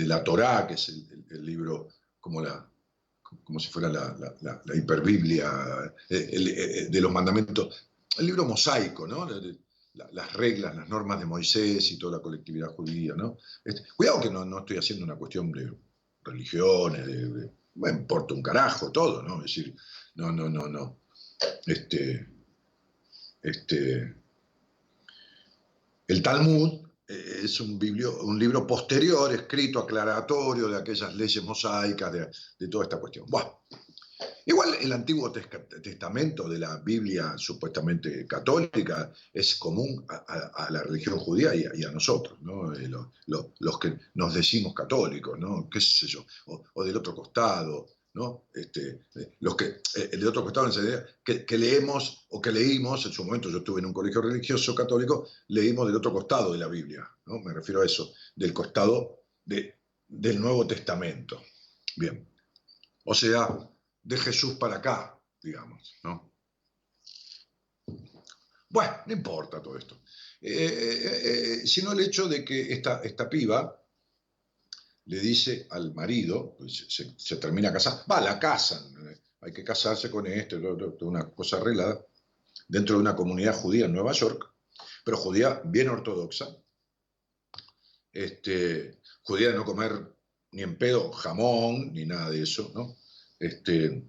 la 0.05 0.23
Torá, 0.23 0.67
que 0.67 0.73
es 0.73 0.89
el, 0.89 1.45
libro 1.45 1.89
como 2.19 2.41
la 2.41 2.69
como 3.43 3.59
si 3.59 3.69
fuera 3.69 3.89
la, 3.89 4.15
la, 4.41 4.75
hiperbiblia 4.75 5.91
eh, 6.09 6.29
eh, 6.31 6.87
de 6.89 7.01
los 7.01 7.11
mandamientos, 7.11 7.87
el 8.17 8.27
libro 8.27 8.45
mosaico, 8.45 9.07
¿no? 9.07 9.27
Las 9.93 10.33
reglas, 10.33 10.75
las 10.75 10.89
normas 10.89 11.19
de 11.19 11.25
Moisés 11.25 11.91
y 11.91 11.97
toda 11.97 12.17
la 12.17 12.23
colectividad 12.23 12.69
judía, 12.69 13.13
¿no? 13.15 13.37
Este, 13.63 13.83
cuidado 13.95 14.21
que 14.21 14.29
no, 14.29 14.59
estoy 14.59 14.77
haciendo 14.77 15.05
una 15.05 15.15
cuestión 15.15 15.51
de 15.51 15.71
religiones, 16.23 17.05
de, 17.05 17.51
me 17.75 17.89
importa 17.89 18.33
un 18.33 18.41
carajo 18.41 18.91
todo, 18.91 19.21
¿no? 19.21 19.37
Es 19.37 19.55
decir, 19.55 19.75
no, 20.15 20.31
no, 20.31 20.49
no, 20.49 20.67
no. 20.67 20.99
Este, 21.65 22.27
este, 23.41 24.15
el 26.07 26.21
Talmud 26.21 26.87
eh, 27.07 27.41
es 27.43 27.59
un, 27.59 27.79
un 28.21 28.39
libro 28.39 28.65
posterior, 28.65 29.31
escrito 29.33 29.79
aclaratorio 29.79 30.69
de 30.69 30.77
aquellas 30.77 31.13
leyes 31.15 31.43
mosaicas, 31.43 32.11
de, 32.11 32.29
de 32.59 32.67
toda 32.67 32.85
esta 32.85 32.99
cuestión. 32.99 33.25
Bueno, 33.29 33.61
Igual 34.45 34.75
el 34.81 34.91
Antiguo 34.91 35.31
Testamento 35.31 36.49
de 36.49 36.59
la 36.59 36.77
Biblia 36.77 37.35
supuestamente 37.37 38.27
católica 38.27 39.11
es 39.31 39.55
común 39.55 40.05
a, 40.09 40.69
la 40.69 40.83
religión 40.83 41.17
judía 41.17 41.55
y 41.55 41.83
a, 41.83 41.91
nosotros, 41.91 42.41
¿no? 42.41 42.73
Eh, 42.73 42.89
los, 43.27 43.79
que 43.79 43.97
nos 44.15 44.33
decimos 44.33 44.73
católicos, 44.73 45.39
¿no? 45.39 45.69
¿Qué 45.69 45.79
sé 45.79 46.07
yo? 46.07 46.25
O, 46.73 46.83
del 46.83 46.97
otro 46.97 47.15
costado, 47.15 47.87
¿no? 48.15 48.47
Este, 48.53 49.05
los 49.39 49.55
que, 49.55 49.65
eh, 49.65 50.09
el 50.11 50.19
de 50.19 50.27
otro 50.27 50.43
costado, 50.43 50.69
que, 51.23 51.45
que 51.45 51.57
leemos 51.57 52.25
o 52.29 52.41
que 52.41 52.51
leímos, 52.51 53.05
en 53.05 53.13
su 53.13 53.23
momento 53.23 53.49
yo 53.49 53.59
estuve 53.59 53.79
en 53.79 53.85
un 53.85 53.93
colegio 53.93 54.21
religioso 54.21 54.75
católico, 54.75 55.27
leímos 55.47 55.87
del 55.87 55.95
otro 55.95 56.11
costado 56.11 56.51
de 56.51 56.59
la 56.59 56.67
Biblia, 56.67 57.09
¿no? 57.27 57.39
Me 57.39 57.53
refiero 57.53 57.81
a 57.81 57.85
eso, 57.85 58.13
del 58.35 58.51
costado 58.51 59.23
de, 59.45 59.79
del 60.07 60.41
Nuevo 60.41 60.67
Testamento. 60.67 61.41
Bien. 61.95 62.27
O 63.05 63.13
sea, 63.13 63.47
de 64.03 64.17
Jesús 64.17 64.55
para 64.55 64.77
acá, 64.77 65.19
digamos, 65.41 65.95
¿no? 66.03 66.33
Bueno, 68.69 68.97
no 69.05 69.13
importa 69.13 69.61
todo 69.61 69.77
esto. 69.77 70.01
Eh, 70.41 70.51
eh, 70.51 71.21
eh, 71.61 71.67
sino 71.67 71.91
el 71.91 72.01
hecho 72.01 72.27
de 72.27 72.43
que 72.43 72.73
esta, 72.73 73.01
esta 73.03 73.29
piba 73.29 73.79
le 75.05 75.19
dice 75.19 75.67
al 75.69 75.93
marido, 75.93 76.55
pues 76.57 76.87
se, 76.89 77.37
termina 77.37 77.71
casando, 77.71 78.03
va, 78.09 78.19
la 78.19 78.39
casan, 78.39 78.81
hay 79.41 79.53
que 79.53 79.63
casarse 79.63 80.09
con 80.09 80.25
esto, 80.25 80.57
una 81.01 81.29
cosa 81.29 81.57
arreglada, 81.57 82.05
dentro 82.67 82.95
de 82.95 83.01
una 83.01 83.15
comunidad 83.15 83.55
judía 83.55 83.85
en 83.85 83.93
Nueva 83.93 84.13
York, 84.13 84.53
pero 85.05 85.17
judía 85.17 85.61
bien 85.65 85.89
ortodoxa, 85.89 86.47
este, 88.11 89.01
judía 89.23 89.49
de 89.49 89.55
no 89.55 89.65
comer 89.65 89.91
ni 90.51 90.63
en 90.63 90.77
pedo 90.77 91.11
jamón, 91.11 91.93
ni 91.93 92.05
nada 92.05 92.29
de 92.29 92.41
eso, 92.41 92.71
¿no? 92.73 92.97
Este, 93.39 94.03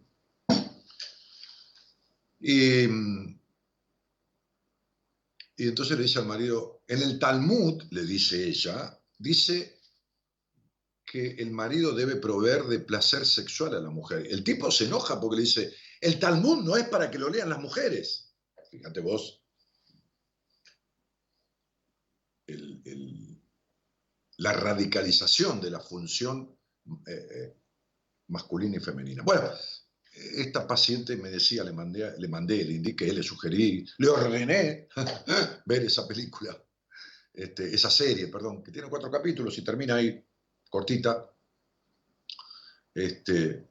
y, 2.41 2.85
y 5.57 5.69
entonces 5.69 5.97
le 5.97 6.05
dice 6.05 6.19
al 6.19 6.27
marido, 6.27 6.83
en 6.87 7.03
el 7.03 7.19
Talmud, 7.19 7.83
le 7.91 8.05
dice 8.05 8.47
ella, 8.47 9.01
dice 9.19 9.81
que 11.05 11.33
el 11.33 11.51
marido 11.51 11.95
debe 11.95 12.17
proveer 12.17 12.65
de 12.65 12.81
placer 12.81 13.25
sexual 13.25 13.75
a 13.75 13.81
la 13.81 13.91
mujer. 13.91 14.27
El 14.29 14.43
tipo 14.43 14.71
se 14.71 14.87
enoja 14.87 15.21
porque 15.21 15.37
le 15.37 15.43
dice, 15.43 15.75
el 16.01 16.19
Talmud 16.19 16.65
no 16.65 16.77
es 16.77 16.89
para 16.89 17.11
que 17.11 17.19
lo 17.19 17.31
lean 17.31 17.49
las 17.49 17.61
mujeres. 17.61 18.35
Fíjate 18.71 19.01
vos. 19.01 19.41
la 24.39 24.53
radicalización 24.53 25.61
de 25.61 25.71
la 25.71 25.81
función 25.81 26.59
eh, 27.07 27.13
eh, 27.13 27.57
masculina 28.29 28.77
y 28.77 28.81
femenina. 28.81 29.23
Bueno, 29.23 29.51
esta 30.15 30.67
paciente 30.67 31.17
me 31.17 31.31
decía, 31.31 31.65
le 31.65 31.73
mandé, 31.73 32.19
le 32.19 32.29
mandé, 32.29 32.65
le 32.65 32.75
indiqué, 32.75 33.13
le 33.13 33.23
sugerí, 33.23 33.87
le 33.99 34.09
ordené 34.09 34.89
ver 35.67 35.85
esa 35.85 36.07
película, 36.07 36.57
este, 37.33 37.75
esa 37.75 37.91
serie, 37.91 38.29
perdón, 38.29 38.63
que 38.63 38.71
tiene 38.71 38.89
cuatro 38.89 39.11
capítulos 39.11 39.59
y 39.59 39.65
termina 39.65 39.97
ahí, 39.97 40.25
cortita. 40.71 41.31
Este, 42.95 43.67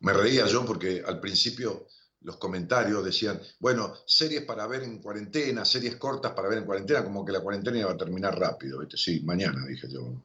me 0.00 0.12
reía 0.12 0.46
yo 0.46 0.64
porque 0.64 1.02
al 1.06 1.20
principio 1.20 1.86
los 2.22 2.36
comentarios 2.36 3.04
decían, 3.04 3.40
bueno, 3.60 3.94
series 4.06 4.42
para 4.42 4.66
ver 4.66 4.82
en 4.82 4.98
cuarentena, 5.00 5.64
series 5.64 5.96
cortas 5.96 6.32
para 6.32 6.48
ver 6.48 6.58
en 6.58 6.64
cuarentena, 6.64 7.04
como 7.04 7.24
que 7.24 7.32
la 7.32 7.40
cuarentena 7.40 7.78
iba 7.78 7.92
a 7.92 7.96
terminar 7.96 8.36
rápido. 8.38 8.80
Sí, 8.94 9.20
mañana, 9.20 9.64
dije 9.66 9.88
yo. 9.88 10.20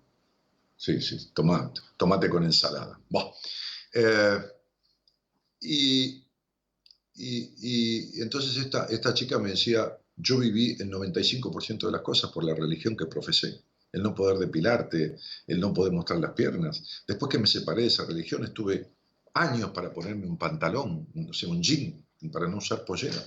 Sí, 0.84 1.00
sí, 1.00 1.30
tomate, 1.34 1.80
tomate 1.96 2.28
con 2.28 2.44
ensalada. 2.44 3.00
Eh, 3.94 4.40
y, 5.62 6.22
entonces 8.22 8.58
esta, 8.58 8.88
esta 8.88 9.14
chica 9.14 9.40
me 9.40 9.52
decía, 9.52 9.98
yo 10.18 10.40
viví 10.40 10.76
el 10.78 10.92
95% 10.92 11.86
de 11.86 11.92
las 11.92 12.02
cosas 12.02 12.32
por 12.32 12.44
la 12.44 12.54
religión 12.54 12.98
que 12.98 13.06
profesé. 13.06 13.62
El 13.94 14.04
no 14.04 14.14
poder 14.14 14.38
depilarte, 14.40 15.16
el 15.48 15.58
no 15.62 15.74
poder 15.74 15.94
mostrar 15.94 16.20
las 16.20 16.34
piernas. 16.34 16.84
Después 17.08 17.32
que 17.32 17.40
me 17.40 17.48
separé 17.48 17.84
de 17.84 17.88
esa 17.88 18.06
religión, 18.06 18.44
estuve 18.44 18.92
años 19.36 19.72
para 19.72 19.94
ponerme 19.94 20.28
un 20.28 20.38
pantalón, 20.38 21.08
no 21.14 21.32
un 21.48 21.64
jean, 21.64 22.06
para 22.30 22.50
no 22.50 22.58
usar 22.58 22.84
pollera. 22.84 23.24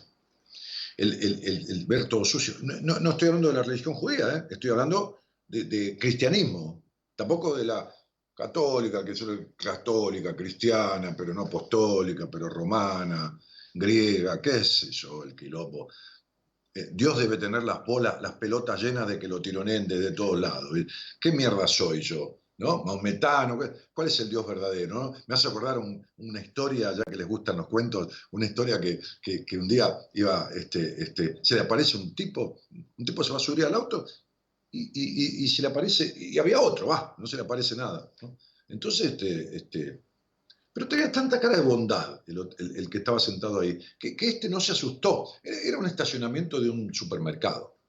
El, 0.99 1.87
ver 1.87 2.07
todo 2.07 2.23
sucio. 2.23 2.53
No, 2.61 3.11
estoy 3.13 3.29
hablando 3.29 3.49
de 3.49 3.55
la 3.55 3.63
religión 3.63 3.95
judía, 3.95 4.37
¿eh? 4.37 4.45
estoy 4.51 4.73
hablando 4.73 5.21
de, 5.49 5.97
cristianismo, 5.99 6.86
tampoco 7.17 7.57
de 7.57 7.65
la 7.65 7.91
católica, 8.35 9.05
que 9.05 9.13
es 9.13 9.25
católica, 9.57 10.37
cristiana, 10.37 11.15
pero 11.17 11.33
no 11.33 11.43
apostólica, 11.43 12.29
pero 12.31 12.49
romana, 12.49 13.37
griega, 13.75 14.41
qué 14.41 14.63
sé 14.63 14.91
yo, 14.91 15.25
el 15.25 15.35
quilombo. 15.35 15.89
Eh, 16.75 16.91
Dios 16.93 17.19
debe 17.19 17.39
tener 17.39 17.63
las 17.63 17.85
bolas, 17.87 18.21
las 18.21 18.33
pelotas 18.33 18.81
llenas 18.83 19.09
de 19.09 19.19
que 19.19 19.27
lo 19.27 19.41
tironeen 19.41 19.89
desde 19.89 20.13
todos 20.13 20.39
lados. 20.39 20.71
¿Qué 21.19 21.33
mierda 21.33 21.67
soy 21.67 22.03
yo? 22.03 22.41
¿No? 22.59 22.85
Maometano, 22.85 23.59
¿cuál 23.93 24.07
es 24.09 24.21
el 24.21 24.31
Dios 24.31 24.47
verdadero? 24.47 25.13
Me 25.27 25.35
hace 25.35 25.49
acordar 25.49 25.79
una 25.79 26.41
historia, 26.41 26.93
ya 26.93 27.05
que 27.05 27.17
les 27.17 27.27
gustan 27.27 27.59
los 27.59 27.69
cuentos, 27.69 28.09
una 28.31 28.47
historia 28.47 28.81
que, 28.81 28.99
un 29.59 29.69
día 29.69 29.95
iba, 30.15 30.49
este, 30.55 31.03
este, 31.03 31.39
se 31.43 31.55
le 31.55 31.61
aparece 31.63 31.99
un 31.99 32.15
tipo, 32.15 32.61
un 32.71 33.05
tipo 33.05 33.23
se 33.23 33.31
va 33.31 33.37
a 33.37 33.41
subir 33.41 33.67
al 33.67 33.75
auto 33.75 34.07
y, 34.71 35.49
se 35.49 35.63
le 35.63 35.69
aparece, 35.69 36.13
y 36.17 36.39
había 36.39 36.61
otro, 36.61 36.89
va, 36.89 37.15
no 37.19 37.27
se 37.27 37.37
le 37.37 37.43
aparece 37.43 37.77
nada. 37.77 38.13
Entonces, 38.69 39.13
este, 39.13 39.57
este, 39.57 40.03
pero 40.77 40.89
tenía 40.89 41.11
tanta 41.11 41.41
cara 41.41 41.57
de 41.57 41.63
bondad 41.63 42.21
el, 42.27 42.91
que 42.91 42.99
estaba 42.99 43.19
sentado 43.19 43.61
ahí, 43.61 43.79
que, 43.99 44.15
este 44.21 44.51
no 44.51 44.61
se 44.61 44.73
asustó. 44.73 45.27
Era, 45.43 45.79
un 45.79 45.87
estacionamiento 45.87 46.61
de 46.61 46.69
un 46.69 46.93
supermercado. 46.93 47.81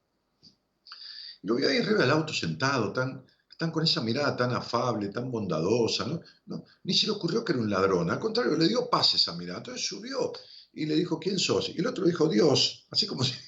Y 1.41 1.47
lo 1.47 1.55
vi 1.55 1.65
ahí 1.65 1.79
arriba 1.79 2.03
del 2.03 2.11
auto 2.11 2.31
sentado, 2.31 2.93
tan, 2.93 3.25
tan 3.57 3.71
con 3.71 3.83
esa 3.83 3.99
mirada 3.99 4.37
tan 4.37 4.53
afable, 4.53 5.09
tan 5.09 5.29
bondadosa. 5.29 6.19
Ni 6.83 6.93
se 6.93 7.07
le 7.07 7.11
ocurrió 7.11 7.43
que 7.43 7.51
era 7.51 7.61
un 7.61 7.69
ladrón, 7.69 8.09
al 8.09 8.19
contrario, 8.19 8.55
le 8.55 8.69
dio 8.69 8.89
paz 8.89 9.15
esa 9.15 9.35
mirada. 9.35 9.57
Entonces 9.57 9.85
subió 9.85 10.31
y 10.71 10.85
le 10.85 10.95
dijo, 10.95 11.19
¿quién 11.19 11.39
sos? 11.39 11.67
Y 11.69 11.79
el 11.79 11.87
otro 11.87 12.05
dijo, 12.05 12.29
Dios, 12.29 12.87
así 12.91 13.05
como 13.05 13.25
si... 13.25 13.33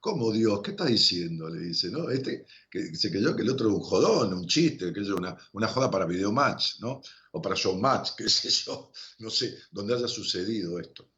¿Cómo 0.00 0.32
Dios? 0.32 0.60
¿Qué 0.62 0.72
está 0.72 0.86
diciendo? 0.86 1.48
Le 1.48 1.60
dice, 1.60 1.90
¿no? 1.90 2.10
Este, 2.10 2.46
se 2.94 3.10
creyó 3.10 3.36
que 3.36 3.42
el 3.42 3.50
otro 3.50 3.68
era 3.68 3.76
un 3.76 3.82
jodón, 3.82 4.32
un 4.34 4.46
chiste, 4.46 4.92
que 4.92 5.00
es 5.00 5.08
una, 5.08 5.36
una 5.52 5.68
joda 5.68 5.90
para 5.90 6.06
videomatch, 6.06 6.80
¿no? 6.80 7.00
O 7.32 7.40
para 7.40 7.54
showmatch, 7.54 8.10
qué 8.18 8.28
sé 8.28 8.50
yo, 8.50 8.90
no 9.18 9.30
sé, 9.30 9.56
donde 9.70 9.94
haya 9.94 10.08
sucedido 10.08 10.78
esto. 10.78 11.08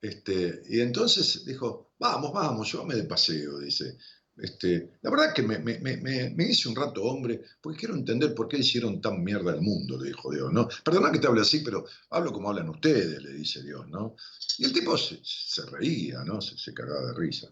Este, 0.00 0.62
y 0.68 0.80
entonces 0.80 1.44
dijo, 1.44 1.92
vamos, 1.98 2.32
vamos, 2.32 2.70
llévame 2.70 2.94
de 2.94 3.04
paseo, 3.04 3.58
dice. 3.58 3.98
Este, 4.40 4.98
la 5.02 5.10
verdad 5.10 5.34
que 5.34 5.42
me, 5.42 5.58
me, 5.58 6.44
hice 6.44 6.68
un 6.68 6.76
rato 6.76 7.02
hombre, 7.02 7.42
porque 7.60 7.80
quiero 7.80 7.94
entender 7.94 8.34
por 8.34 8.46
qué 8.46 8.58
hicieron 8.58 9.00
tan 9.00 9.22
mierda 9.24 9.52
el 9.52 9.60
mundo, 9.60 9.98
le 9.98 10.08
dijo 10.08 10.30
Dios, 10.32 10.52
¿no? 10.52 10.68
Perdona 10.84 11.10
que 11.10 11.18
te 11.18 11.26
hable 11.26 11.40
así, 11.40 11.60
pero 11.60 11.84
hablo 12.10 12.32
como 12.32 12.48
hablan 12.48 12.68
ustedes, 12.68 13.20
le 13.20 13.32
dice 13.32 13.62
Dios, 13.62 13.88
¿no? 13.88 14.14
Y 14.58 14.64
el 14.64 14.72
tipo 14.72 14.96
se, 14.96 15.20
reía, 15.66 16.22
¿no? 16.24 16.40
Se, 16.40 16.72
cagaba 16.72 17.08
de 17.08 17.14
risa. 17.14 17.48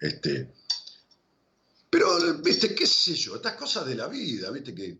Este, 0.00 0.54
pero, 1.90 2.38
viste, 2.38 2.74
qué 2.74 2.86
sé 2.86 3.14
yo, 3.14 3.36
estas 3.36 3.54
cosas 3.54 3.86
de 3.86 3.94
la 3.94 4.08
vida, 4.08 4.50
viste 4.50 4.74
que... 4.74 4.98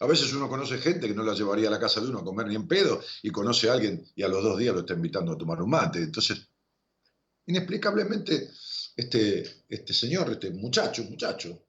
A 0.00 0.06
veces 0.06 0.30
uno 0.34 0.46
conoce 0.46 0.76
gente 0.76 1.08
que 1.08 1.14
no 1.14 1.22
la 1.22 1.32
llevaría 1.32 1.68
a 1.68 1.70
la 1.70 1.80
casa 1.80 2.02
de 2.02 2.08
uno 2.08 2.18
a 2.18 2.24
comer 2.24 2.48
ni 2.48 2.54
en 2.54 2.68
pedo 2.68 3.00
y 3.22 3.30
conoce 3.30 3.70
a 3.70 3.72
alguien 3.72 4.06
y 4.14 4.22
a 4.24 4.28
los 4.28 4.44
dos 4.44 4.58
días 4.58 4.74
lo 4.74 4.80
está 4.80 4.92
invitando 4.92 5.32
a 5.32 5.38
tomar 5.38 5.62
un 5.62 5.70
mate. 5.70 6.02
Entonces, 6.02 6.50
inexplicablemente 7.46 8.50
este, 8.96 9.64
este 9.68 9.92
señor, 9.92 10.32
este 10.32 10.50
muchacho, 10.50 11.04
muchacho, 11.04 11.66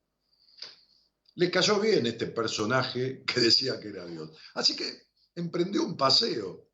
le 1.36 1.52
cayó 1.52 1.80
bien 1.80 2.06
este 2.08 2.28
personaje 2.28 3.24
que 3.26 3.40
decía 3.40 3.80
que 3.80 3.90
era 3.90 4.06
Dios. 4.06 4.32
Así 4.56 4.76
que 4.76 5.08
emprendió 5.36 5.84
un 5.84 5.96
paseo. 5.96 6.68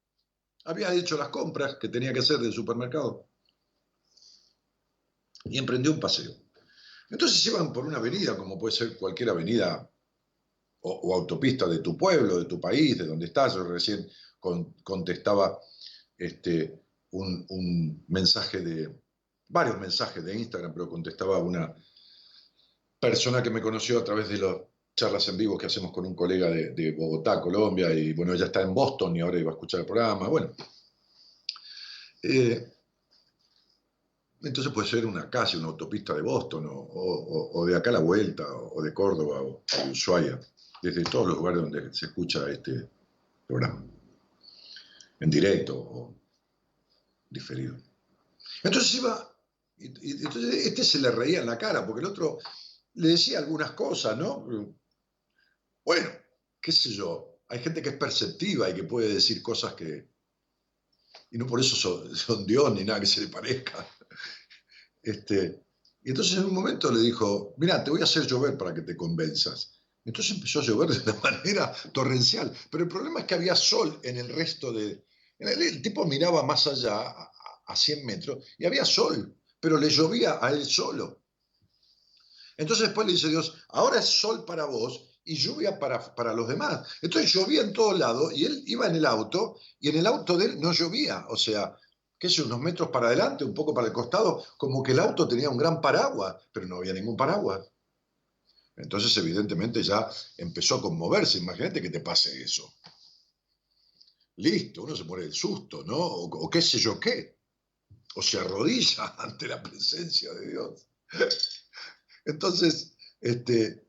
Había 0.66 0.94
hecho 0.94 1.18
las 1.18 1.30
compras 1.30 1.76
que 1.80 1.90
tenía 1.90 2.14
que 2.14 2.20
hacer 2.20 2.38
del 2.38 2.54
supermercado 2.54 3.28
y 5.44 5.58
emprendió 5.58 5.92
un 5.92 6.00
paseo. 6.00 6.32
Entonces 7.10 7.46
iban 7.46 7.74
por 7.74 7.86
una 7.86 7.98
avenida, 7.98 8.38
como 8.38 8.58
puede 8.58 8.76
ser 8.76 8.96
cualquier 8.96 9.30
avenida 9.30 9.90
o, 10.82 11.14
autopista 11.14 11.68
de 11.68 11.80
tu 11.80 11.98
pueblo, 11.98 12.40
de 12.40 12.46
tu 12.46 12.60
país, 12.60 12.98
de 12.98 13.06
donde 13.06 13.26
estás. 13.26 13.56
Yo 13.56 13.66
recién 13.66 14.10
contestaba 14.84 15.60
este, 16.18 16.83
un, 17.14 18.04
mensaje 18.08 18.62
de, 18.62 18.90
varios 19.50 19.80
mensajes 19.80 20.24
de 20.24 20.36
Instagram, 20.36 20.74
pero 20.74 20.90
contestaba 20.90 21.38
una 21.40 21.76
persona 23.00 23.44
que 23.44 23.50
me 23.50 23.62
conoció 23.62 24.00
a 24.00 24.04
través 24.04 24.30
de 24.30 24.38
las 24.38 24.58
charlas 24.96 25.28
en 25.28 25.38
vivo 25.38 25.58
que 25.58 25.66
hacemos 25.66 25.92
con 25.92 26.06
un 26.06 26.16
colega 26.16 26.50
de, 26.50 26.92
Bogotá, 26.92 27.42
Colombia, 27.42 27.92
y 27.94 28.14
bueno, 28.14 28.34
ella 28.34 28.46
está 28.46 28.62
en 28.62 28.74
Boston 28.74 29.16
y 29.16 29.22
ahora 29.22 29.40
iba 29.40 29.52
a 29.52 29.54
escuchar 29.54 29.82
el 29.82 29.86
programa, 29.86 30.28
bueno. 30.28 30.52
Eh, 32.24 32.74
entonces 34.42 34.74
puede 34.74 34.88
ser 34.88 35.06
una 35.06 35.30
calle, 35.30 35.58
una 35.58 35.68
autopista 35.68 36.14
de 36.14 36.22
Boston, 36.22 36.66
o, 36.70 37.66
de 37.66 37.76
acá 37.76 37.92
a 37.92 37.94
la 37.94 38.00
vuelta, 38.00 38.46
o 38.46 38.82
de 38.82 38.94
Córdoba, 38.94 39.42
o 39.42 39.64
de 39.86 39.92
Ushuaia, 39.92 40.40
desde 40.82 41.04
todos 41.04 41.28
los 41.28 41.38
lugares 41.38 41.62
donde 41.62 41.94
se 41.94 42.08
escucha 42.08 42.50
este 42.50 42.90
programa, 43.48 43.86
en 45.20 45.30
directo 45.30 45.78
o 45.78 46.23
diferido. 47.34 47.76
Entonces 48.64 48.94
iba 48.96 49.34
entonces 49.78 50.66
este 50.66 50.84
se 50.84 51.00
le 51.00 51.12
reía 51.12 51.42
en 51.42 51.48
la 51.48 51.58
cara, 51.58 51.86
porque 51.86 52.02
el 52.02 52.08
otro 52.08 52.40
le 52.96 53.10
decía 53.10 53.40
algunas 53.40 53.72
cosas, 53.72 54.18
¿no? 54.18 54.46
Bueno, 55.84 56.10
qué 56.62 56.72
sé 56.72 56.90
yo, 56.92 57.42
hay 57.50 57.60
gente 57.60 57.82
que 57.82 57.90
es 57.90 57.98
perceptiva 57.98 58.70
y 58.70 58.76
que 58.76 58.84
puede 58.84 59.14
decir 59.14 59.42
cosas 59.42 59.74
que... 59.74 60.12
Y 61.32 61.38
no 61.38 61.48
por 61.48 61.60
eso 61.60 61.76
son, 61.76 62.46
Dios 62.46 62.74
ni 62.74 62.84
nada 62.84 63.00
que 63.00 63.06
se 63.06 63.22
le 63.22 63.28
parezca. 63.28 63.86
Este, 65.02 65.66
y 66.04 66.10
entonces 66.10 66.38
en 66.38 66.46
un 66.46 66.54
momento 66.54 66.92
le 66.92 67.02
dijo, 67.02 67.56
mira, 67.58 67.84
te 67.84 67.92
voy 67.92 68.02
a 68.02 68.06
hacer 68.06 68.26
llover 68.26 68.58
para 68.58 68.74
que 68.74 68.84
te 68.84 68.96
convenzas. 68.96 69.82
Entonces 70.06 70.36
empezó 70.36 70.60
a 70.60 70.64
llover 70.64 70.90
de 70.90 71.12
una 71.12 71.20
manera 71.24 71.74
torrencial. 71.92 72.56
Pero 72.72 72.84
el 72.84 72.90
problema 72.90 73.22
es 73.22 73.26
que 73.26 73.36
había 73.36 73.56
sol 73.56 74.00
en 74.04 74.18
el 74.18 74.30
resto 74.30 74.72
de... 74.72 75.04
El, 75.48 75.82
tipo 75.82 76.06
miraba 76.06 76.44
más 76.44 76.68
allá, 76.68 76.96
a, 76.96 77.32
a 77.66 77.76
100 77.76 78.06
metros, 78.06 78.46
y 78.58 78.66
había 78.66 78.86
sol, 78.86 79.36
pero 79.60 79.78
le 79.78 79.90
llovía 79.90 80.40
a 80.42 80.52
él 80.52 80.66
solo. 80.66 81.22
Entonces 82.58 82.88
después 82.88 83.08
le 83.08 83.14
dice 83.14 83.30
Dios, 83.30 83.56
ahora 83.70 84.00
es 84.00 84.06
sol 84.06 84.46
para 84.46 84.66
vos 84.66 85.10
y 85.26 85.36
lluvia 85.36 85.80
para, 85.80 86.14
para 86.16 86.34
los 86.34 86.48
demás. 86.48 86.88
Entonces 87.02 87.32
llovía 87.32 87.62
en 87.62 87.74
todos 87.74 87.98
lados 87.98 88.34
y 88.34 88.46
él 88.46 88.64
iba 88.68 88.88
en 88.88 88.96
el 88.96 89.06
auto 89.06 89.56
y 89.80 89.90
en 89.90 89.98
el 89.98 90.08
auto 90.08 90.38
de 90.38 90.46
él 90.46 90.60
no 90.60 90.72
llovía. 90.72 91.26
O 91.30 91.38
sea, 91.38 91.76
qué 92.20 92.30
sé, 92.30 92.44
unos 92.44 92.60
metros 92.60 92.90
para 92.90 93.08
adelante, 93.08 93.44
un 93.44 93.54
poco 93.54 93.74
para 93.74 93.88
el 93.88 93.94
costado, 93.94 94.44
como 94.58 94.84
que 94.84 94.92
el 94.92 95.00
auto 95.00 95.28
tenía 95.28 95.50
un 95.50 95.58
gran 95.58 95.82
paraguas, 95.82 96.36
pero 96.52 96.68
no 96.68 96.78
había 96.78 96.94
ningún 96.94 97.18
paraguas. 97.18 97.62
Entonces, 98.76 99.16
evidentemente, 99.18 99.84
ya 99.84 100.10
empezó 100.38 100.76
a 100.76 100.82
conmoverse. 100.82 101.38
Imagínate 101.38 101.82
que 101.82 101.90
te 101.90 102.00
pase 102.00 102.42
eso. 102.42 102.74
Listo, 104.38 104.84
uno 104.84 104.96
se 104.96 105.06
pone 105.06 105.26
el 105.26 105.34
susto, 105.34 105.84
¿no? 105.84 105.98
O, 105.98 106.50
qué 106.50 106.62
sé 106.62 106.80
yo 106.80 107.00
qué. 107.00 107.40
O 108.16 108.22
se 108.22 108.40
arrodilla 108.40 109.16
ante 109.18 109.48
la 109.48 109.62
presencia 109.62 110.34
de 110.34 110.50
Dios. 110.50 110.88
Entonces, 112.26 112.96
este, 113.22 113.88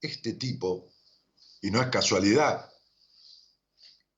este 0.00 0.34
tipo, 0.34 0.92
y 1.60 1.70
no 1.70 1.82
es 1.82 1.88
casualidad 1.88 2.72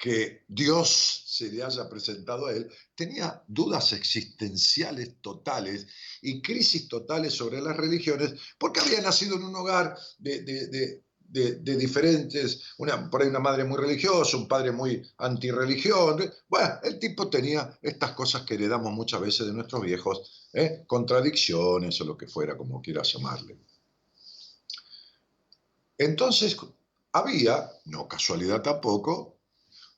que 0.05 0.45
Dios 0.49 1.23
se 1.27 1.51
le 1.51 1.63
haya 1.63 1.89
presentado 1.89 2.47
a 2.47 2.53
él, 2.53 2.71
tenía 2.95 3.43
dudas 3.49 3.95
existenciales 3.95 5.21
totales 5.23 5.87
y 6.21 6.43
crisis 6.43 6.89
totales 6.89 7.33
sobre 7.33 7.63
las 7.63 7.75
religiones, 7.75 8.35
porque 8.59 8.81
había 8.81 9.01
nacido 9.01 9.37
en 9.37 9.45
un 9.45 9.57
hogar 9.57 9.97
de, 10.19 11.04
diferentes, 11.35 12.63
una, 12.79 13.11
por 13.11 13.23
ahí 13.23 13.29
una 13.29 13.41
madre 13.41 13.65
muy 13.65 13.77
religiosa, 13.77 14.37
un 14.37 14.47
padre 14.47 14.71
muy 14.71 15.03
antirreligión. 15.19 16.33
Bueno, 16.49 16.75
el 16.85 16.99
tipo 16.99 17.29
tenía 17.29 17.77
estas 17.83 18.13
cosas 18.13 18.43
que 18.43 18.55
heredamos 18.55 18.93
muchas 18.93 19.21
veces 19.21 19.47
de 19.47 19.53
nuestros 19.53 19.83
viejos, 19.83 20.49
¿eh? 20.53 20.85
contradicciones 20.87 22.01
o 22.01 22.05
lo 22.05 22.17
que 22.17 22.29
fuera, 22.29 22.57
como 22.57 22.81
quieras 22.81 23.13
llamarle. 23.13 23.59
Entonces, 25.99 26.57
había, 27.13 27.71
no 27.87 28.07
casualidad 28.07 28.63
tampoco, 28.63 29.39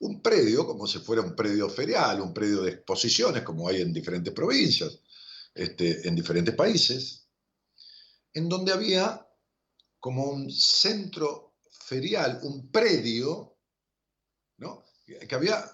un 0.00 0.22
predio, 0.22 0.66
como 0.66 0.86
si 0.86 0.98
fuera 0.98 1.22
un 1.22 1.34
predio 1.34 1.68
ferial, 1.68 2.20
un 2.20 2.32
predio 2.32 2.62
de 2.62 2.70
exposiciones, 2.70 3.42
como 3.42 3.68
hay 3.68 3.82
en 3.82 3.92
diferentes 3.92 4.32
provincias, 4.32 4.98
este, 5.54 6.06
en 6.06 6.14
diferentes 6.14 6.54
países, 6.54 7.26
en 8.32 8.48
donde 8.48 8.72
había 8.72 9.25
como 10.06 10.30
un 10.30 10.52
centro 10.52 11.56
ferial, 11.68 12.38
un 12.44 12.70
predio, 12.70 13.56
¿no? 14.58 14.84
que 15.04 15.34
había 15.34 15.64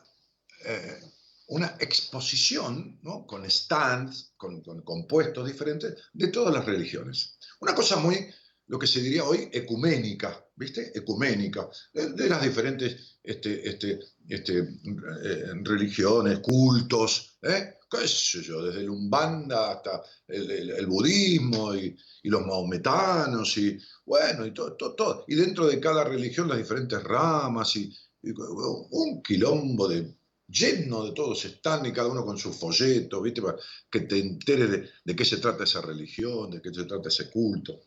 eh, 0.65 1.01
una 1.49 1.77
exposición 1.79 2.99
¿no? 3.03 3.27
con 3.27 3.45
stands, 3.51 4.33
con, 4.39 4.63
con 4.63 4.81
compuestos 4.81 5.47
diferentes 5.47 5.97
de 6.15 6.29
todas 6.29 6.55
las 6.55 6.65
religiones. 6.65 7.37
Una 7.61 7.75
cosa 7.75 7.97
muy 7.97 8.27
lo 8.69 8.79
que 8.79 8.87
se 8.87 9.03
diría 9.03 9.25
hoy 9.25 9.51
ecuménica, 9.53 10.43
¿viste? 10.57 10.99
Ecuménica, 10.99 11.69
de, 11.93 12.27
las 12.27 12.41
diferentes 12.41 13.19
este, 13.23 13.69
este, 13.69 14.01
este, 14.29 14.61
eh, 14.61 15.53
religiones, 15.63 16.39
cultos, 16.39 17.37
¿eh? 17.43 17.75
¿Qué 17.93 18.09
sé 18.09 18.43
yo? 18.43 18.65
Desde 18.65 18.81
el 18.81 18.89
Umbanda 18.89 19.73
hasta 19.73 20.03
el, 20.27 20.87
budismo 20.87 21.75
y, 21.75 21.95
los 22.23 22.47
maometanos 22.47 23.59
y, 23.59 23.79
bueno, 24.07 24.47
y 24.47 24.55
todo, 24.55 24.75
todo, 24.77 25.25
Y 25.29 25.35
dentro 25.35 25.67
de 25.67 25.79
cada 25.79 26.03
religión 26.03 26.49
las 26.49 26.57
diferentes 26.57 27.03
ramas 27.03 27.77
y, 27.77 27.95
un 28.23 29.23
quilombo 29.23 29.89
de 29.89 30.15
lleno 30.49 31.05
de 31.05 31.13
todos 31.13 31.45
están 31.45 31.85
y 31.85 31.93
cada 31.93 32.09
uno 32.09 32.25
con 32.25 32.39
su 32.39 32.53
folleto, 32.53 33.21
¿viste? 33.21 33.43
Para 33.43 33.59
que 33.91 34.01
te 34.01 34.19
enteres 34.19 34.71
de, 34.71 34.91
de 35.05 35.17
qué 35.17 35.25
se 35.25 35.39
trata 35.39 35.65
esa 35.65 35.81
religión, 35.83 36.51
de 36.51 36.63
qué 36.63 36.73
se 36.73 36.85
trata 36.85 37.09
ese 37.09 37.29
culto. 37.31 37.81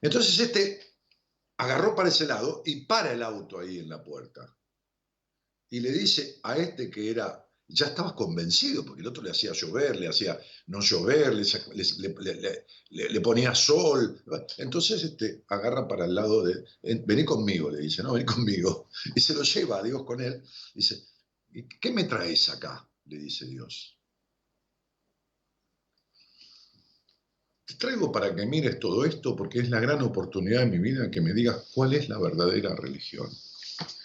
Entonces 0.00 0.38
este 0.40 0.80
agarró 1.58 1.94
para 1.94 2.08
ese 2.08 2.26
lado 2.26 2.62
y 2.64 2.86
para 2.86 3.12
el 3.12 3.22
auto 3.22 3.60
ahí 3.60 3.78
en 3.78 3.88
la 3.88 4.02
puerta. 4.02 4.56
Y 5.70 5.80
le 5.80 5.92
dice 5.92 6.40
a 6.42 6.56
este 6.56 6.90
que 6.90 7.10
era, 7.10 7.46
ya 7.72 7.86
estaba 7.86 8.14
convencido, 8.14 8.84
porque 8.84 9.00
el 9.00 9.08
otro 9.08 9.22
le 9.22 9.30
hacía 9.30 9.52
llover, 9.52 9.96
le 9.96 10.08
hacía 10.08 10.38
no 10.66 10.80
llover, 10.80 11.34
le, 11.34 13.20
ponía 13.20 13.54
sol. 13.54 14.22
Entonces 14.58 15.02
este, 15.02 15.44
agarra 15.48 15.88
para 15.88 16.04
el 16.04 16.14
lado 16.14 16.44
de, 16.44 16.64
vení 17.06 17.24
conmigo, 17.24 17.70
le 17.70 17.80
dice, 17.80 18.02
no, 18.02 18.12
vení 18.12 18.26
conmigo. 18.26 18.88
Y 19.14 19.20
se 19.20 19.34
lo 19.34 19.42
lleva 19.42 19.78
a 19.78 19.82
Dios 19.82 20.04
con 20.04 20.20
él. 20.20 20.42
Dice, 20.74 21.02
¿qué 21.80 21.90
me 21.90 22.04
traes 22.04 22.48
acá? 22.50 22.88
Le 23.06 23.18
dice 23.18 23.46
Dios. 23.46 23.98
Te 27.64 27.74
traigo 27.74 28.12
para 28.12 28.34
que 28.34 28.44
mires 28.44 28.78
todo 28.78 29.04
esto 29.04 29.34
porque 29.34 29.60
es 29.60 29.70
la 29.70 29.80
gran 29.80 30.02
oportunidad 30.02 30.60
de 30.60 30.66
mi 30.66 30.78
vida 30.78 31.10
que 31.10 31.20
me 31.20 31.32
digas 31.32 31.70
cuál 31.74 31.94
es 31.94 32.08
la 32.08 32.18
verdadera 32.18 32.76
religión. 32.76 33.30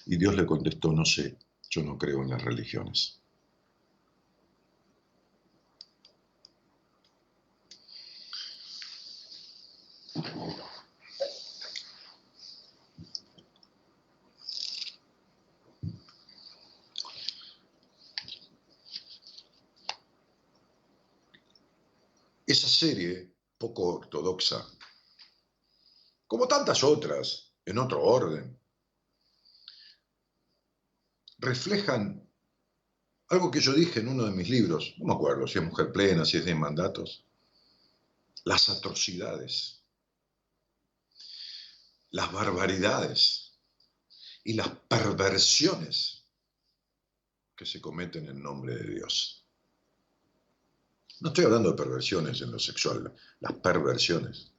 Y 0.06 0.15
Dios 0.17 0.36
le 0.36 0.45
contestó, 0.45 0.93
no 0.93 1.03
sé, 1.03 1.38
yo 1.69 1.84
no 1.84 1.97
creo 1.97 2.23
en 2.23 2.30
las 2.30 2.41
religiones. 2.41 3.19
Esa 22.47 22.69
serie 22.69 23.36
poco 23.57 23.83
ortodoxa, 23.83 24.65
como 26.25 26.47
tantas 26.47 26.81
otras, 26.83 27.51
en 27.65 27.77
otro 27.77 28.01
orden, 28.01 28.57
reflejan 31.39 32.25
algo 33.29 33.51
que 33.51 33.60
yo 33.60 33.73
dije 33.73 33.99
en 33.99 34.07
uno 34.07 34.23
de 34.23 34.31
mis 34.31 34.49
libros, 34.49 34.95
no 34.97 35.07
me 35.07 35.13
acuerdo 35.13 35.45
si 35.45 35.60
es 35.60 35.65
Mujer 35.65 35.91
Plena, 35.91 36.23
si 36.23 36.38
es 36.38 36.45
de 36.45 36.55
mandatos, 36.55 37.25
las 38.45 38.69
atrocidades, 38.69 39.83
las 42.12 42.31
barbaridades 42.31 43.60
y 44.45 44.53
las 44.53 44.69
perversiones 44.69 46.23
que 47.57 47.65
se 47.65 47.81
cometen 47.81 48.29
en 48.29 48.41
nombre 48.41 48.75
de 48.77 48.93
Dios. 48.95 49.46
No 51.19 51.30
estoy 51.30 51.45
hablando 51.45 51.71
de 51.71 51.77
perversiones 51.77 52.41
en 52.41 52.51
lo 52.51 52.60
sexual, 52.60 53.12
las 53.39 53.53
perversiones. 53.53 54.51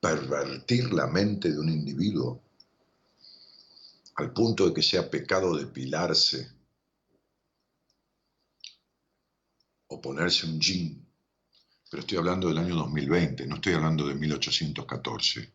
Pervertir 0.00 0.92
la 0.92 1.06
mente 1.06 1.52
de 1.52 1.58
un 1.58 1.68
individuo 1.68 2.42
al 4.16 4.32
punto 4.32 4.66
de 4.66 4.74
que 4.74 4.82
sea 4.82 5.08
pecado 5.08 5.56
depilarse 5.56 6.50
o 9.86 10.00
ponerse 10.00 10.46
un 10.46 10.60
jean. 10.60 11.06
Pero 11.88 12.00
estoy 12.00 12.18
hablando 12.18 12.48
del 12.48 12.58
año 12.58 12.74
2020, 12.74 13.46
no 13.46 13.56
estoy 13.56 13.74
hablando 13.74 14.08
de 14.08 14.14
1814. 14.14 15.52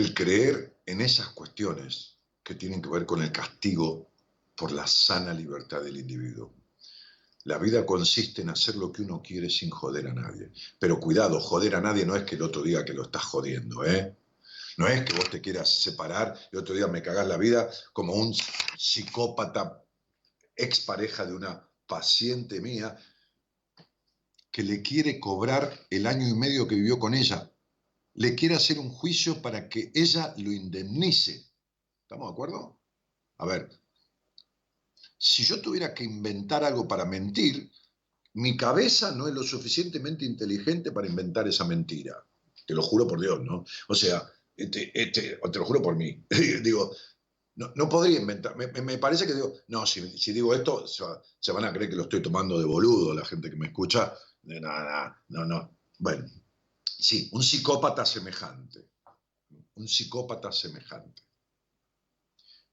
el 0.00 0.09
creer 0.20 0.82
en 0.84 1.00
esas 1.00 1.28
cuestiones 1.30 2.18
que 2.42 2.54
tienen 2.54 2.82
que 2.82 2.90
ver 2.90 3.06
con 3.06 3.22
el 3.22 3.32
castigo 3.32 4.10
por 4.54 4.70
la 4.70 4.86
sana 4.86 5.32
libertad 5.32 5.80
del 5.82 5.96
individuo. 5.96 6.52
La 7.44 7.56
vida 7.56 7.86
consiste 7.86 8.42
en 8.42 8.50
hacer 8.50 8.76
lo 8.76 8.92
que 8.92 9.00
uno 9.00 9.22
quiere 9.22 9.48
sin 9.48 9.70
joder 9.70 10.08
a 10.08 10.12
nadie. 10.12 10.50
Pero 10.78 11.00
cuidado, 11.00 11.40
joder 11.40 11.74
a 11.74 11.80
nadie 11.80 12.04
no 12.04 12.16
es 12.16 12.24
que 12.24 12.34
el 12.34 12.42
otro 12.42 12.60
diga 12.60 12.84
que 12.84 12.92
lo 12.92 13.04
estás 13.04 13.24
jodiendo, 13.24 13.82
¿eh? 13.86 14.14
No 14.76 14.88
es 14.88 15.06
que 15.06 15.14
vos 15.14 15.30
te 15.30 15.40
quieras 15.40 15.70
separar 15.80 16.38
y 16.52 16.58
otro 16.58 16.74
día 16.74 16.86
me 16.86 17.00
cagás 17.00 17.26
la 17.26 17.38
vida 17.38 17.70
como 17.94 18.12
un 18.12 18.34
psicópata 18.76 19.82
expareja 20.54 21.24
de 21.24 21.32
una 21.32 21.66
paciente 21.86 22.60
mía 22.60 22.94
que 24.50 24.64
le 24.64 24.82
quiere 24.82 25.18
cobrar 25.18 25.86
el 25.88 26.06
año 26.06 26.28
y 26.28 26.34
medio 26.34 26.68
que 26.68 26.74
vivió 26.74 26.98
con 26.98 27.14
ella 27.14 27.49
le 28.14 28.34
quiere 28.34 28.54
hacer 28.54 28.78
un 28.78 28.90
juicio 28.90 29.40
para 29.40 29.68
que 29.68 29.90
ella 29.94 30.34
lo 30.38 30.52
indemnice. 30.52 31.46
¿Estamos 32.02 32.28
de 32.28 32.32
acuerdo? 32.32 32.80
A 33.38 33.46
ver, 33.46 33.70
si 35.16 35.44
yo 35.44 35.60
tuviera 35.60 35.94
que 35.94 36.04
inventar 36.04 36.64
algo 36.64 36.88
para 36.88 37.04
mentir, 37.04 37.70
mi 38.34 38.56
cabeza 38.56 39.12
no 39.12 39.28
es 39.28 39.34
lo 39.34 39.42
suficientemente 39.42 40.24
inteligente 40.24 40.92
para 40.92 41.06
inventar 41.06 41.46
esa 41.48 41.64
mentira. 41.64 42.24
Te 42.66 42.74
lo 42.74 42.82
juro 42.82 43.06
por 43.06 43.20
Dios, 43.20 43.42
¿no? 43.42 43.64
O 43.88 43.94
sea, 43.94 44.30
este, 44.56 44.90
este, 44.94 45.38
te 45.52 45.58
lo 45.58 45.64
juro 45.64 45.82
por 45.82 45.96
mí. 45.96 46.24
digo, 46.62 46.94
no, 47.56 47.88
podría 47.88 48.20
inventar. 48.20 48.56
Me, 48.56 48.98
parece 48.98 49.26
que 49.26 49.34
digo, 49.34 49.54
no, 49.68 49.84
si, 49.84 50.32
digo 50.32 50.54
esto, 50.54 50.86
se, 50.86 51.52
van 51.52 51.64
a 51.64 51.72
creer 51.72 51.90
que 51.90 51.96
lo 51.96 52.04
estoy 52.04 52.22
tomando 52.22 52.58
de 52.58 52.64
boludo 52.64 53.12
la 53.12 53.24
gente 53.24 53.50
que 53.50 53.56
me 53.56 53.66
escucha. 53.66 54.14
No, 54.44 54.60
no, 54.60 55.14
no, 55.28 55.44
no. 55.44 55.78
Bueno, 55.98 56.26
sí, 57.00 57.28
un 57.32 57.42
psicópata 57.42 58.04
semejante. 58.04 58.90
Un 59.74 59.88
psicópata 59.88 60.52
semejante. 60.52 61.22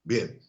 Bien. 0.03 0.41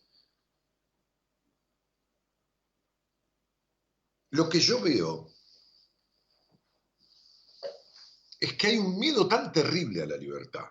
Lo 4.30 4.48
que 4.48 4.60
yo 4.60 4.80
veo 4.80 5.32
es 8.40 8.52
que 8.54 8.68
hay 8.68 8.78
un 8.78 8.98
miedo 8.98 9.26
tan 9.26 9.52
terrible 9.52 10.02
a 10.02 10.06
la 10.06 10.16
libertad. 10.16 10.66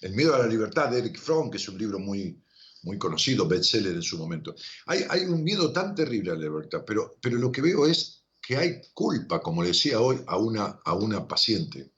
El 0.00 0.12
miedo 0.12 0.34
a 0.34 0.38
la 0.38 0.46
libertad 0.46 0.90
de 0.90 0.98
Eric 0.98 1.18
Fromm, 1.18 1.50
que 1.50 1.56
es 1.56 1.68
un 1.68 1.78
libro 1.78 1.98
muy, 1.98 2.42
muy 2.82 2.98
conocido, 2.98 3.48
bestseller 3.48 3.94
en 3.94 4.02
su 4.02 4.18
momento. 4.18 4.54
Hay, 4.86 5.04
hay, 5.08 5.24
un 5.24 5.42
miedo 5.42 5.72
tan 5.72 5.94
terrible 5.94 6.30
a 6.30 6.34
la 6.34 6.42
libertad, 6.42 6.84
pero, 6.86 7.16
pero 7.20 7.36
lo 7.38 7.50
que 7.50 7.62
veo 7.62 7.86
es 7.86 8.24
que 8.40 8.56
hay 8.56 8.80
culpa, 8.94 9.40
como 9.40 9.62
le 9.62 9.68
decía 9.68 10.00
hoy 10.00 10.22
a 10.26 10.36
una, 10.36 10.78
a 10.84 10.94
una 10.94 11.26
paciente. 11.26 11.92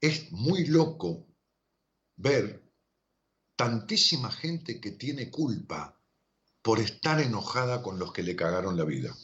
Es 0.00 0.30
muy 0.30 0.66
loco 0.66 1.26
ver 2.16 2.68
tantísima 3.56 4.30
gente 4.30 4.80
que 4.80 4.92
tiene 4.92 5.30
culpa 5.30 6.00
por 6.62 6.78
estar 6.78 7.20
enojada 7.20 7.82
con 7.82 7.98
los 7.98 8.12
que 8.12 8.22
le 8.22 8.36
cagaron 8.36 8.76
la 8.76 8.84
vida. 8.84 9.16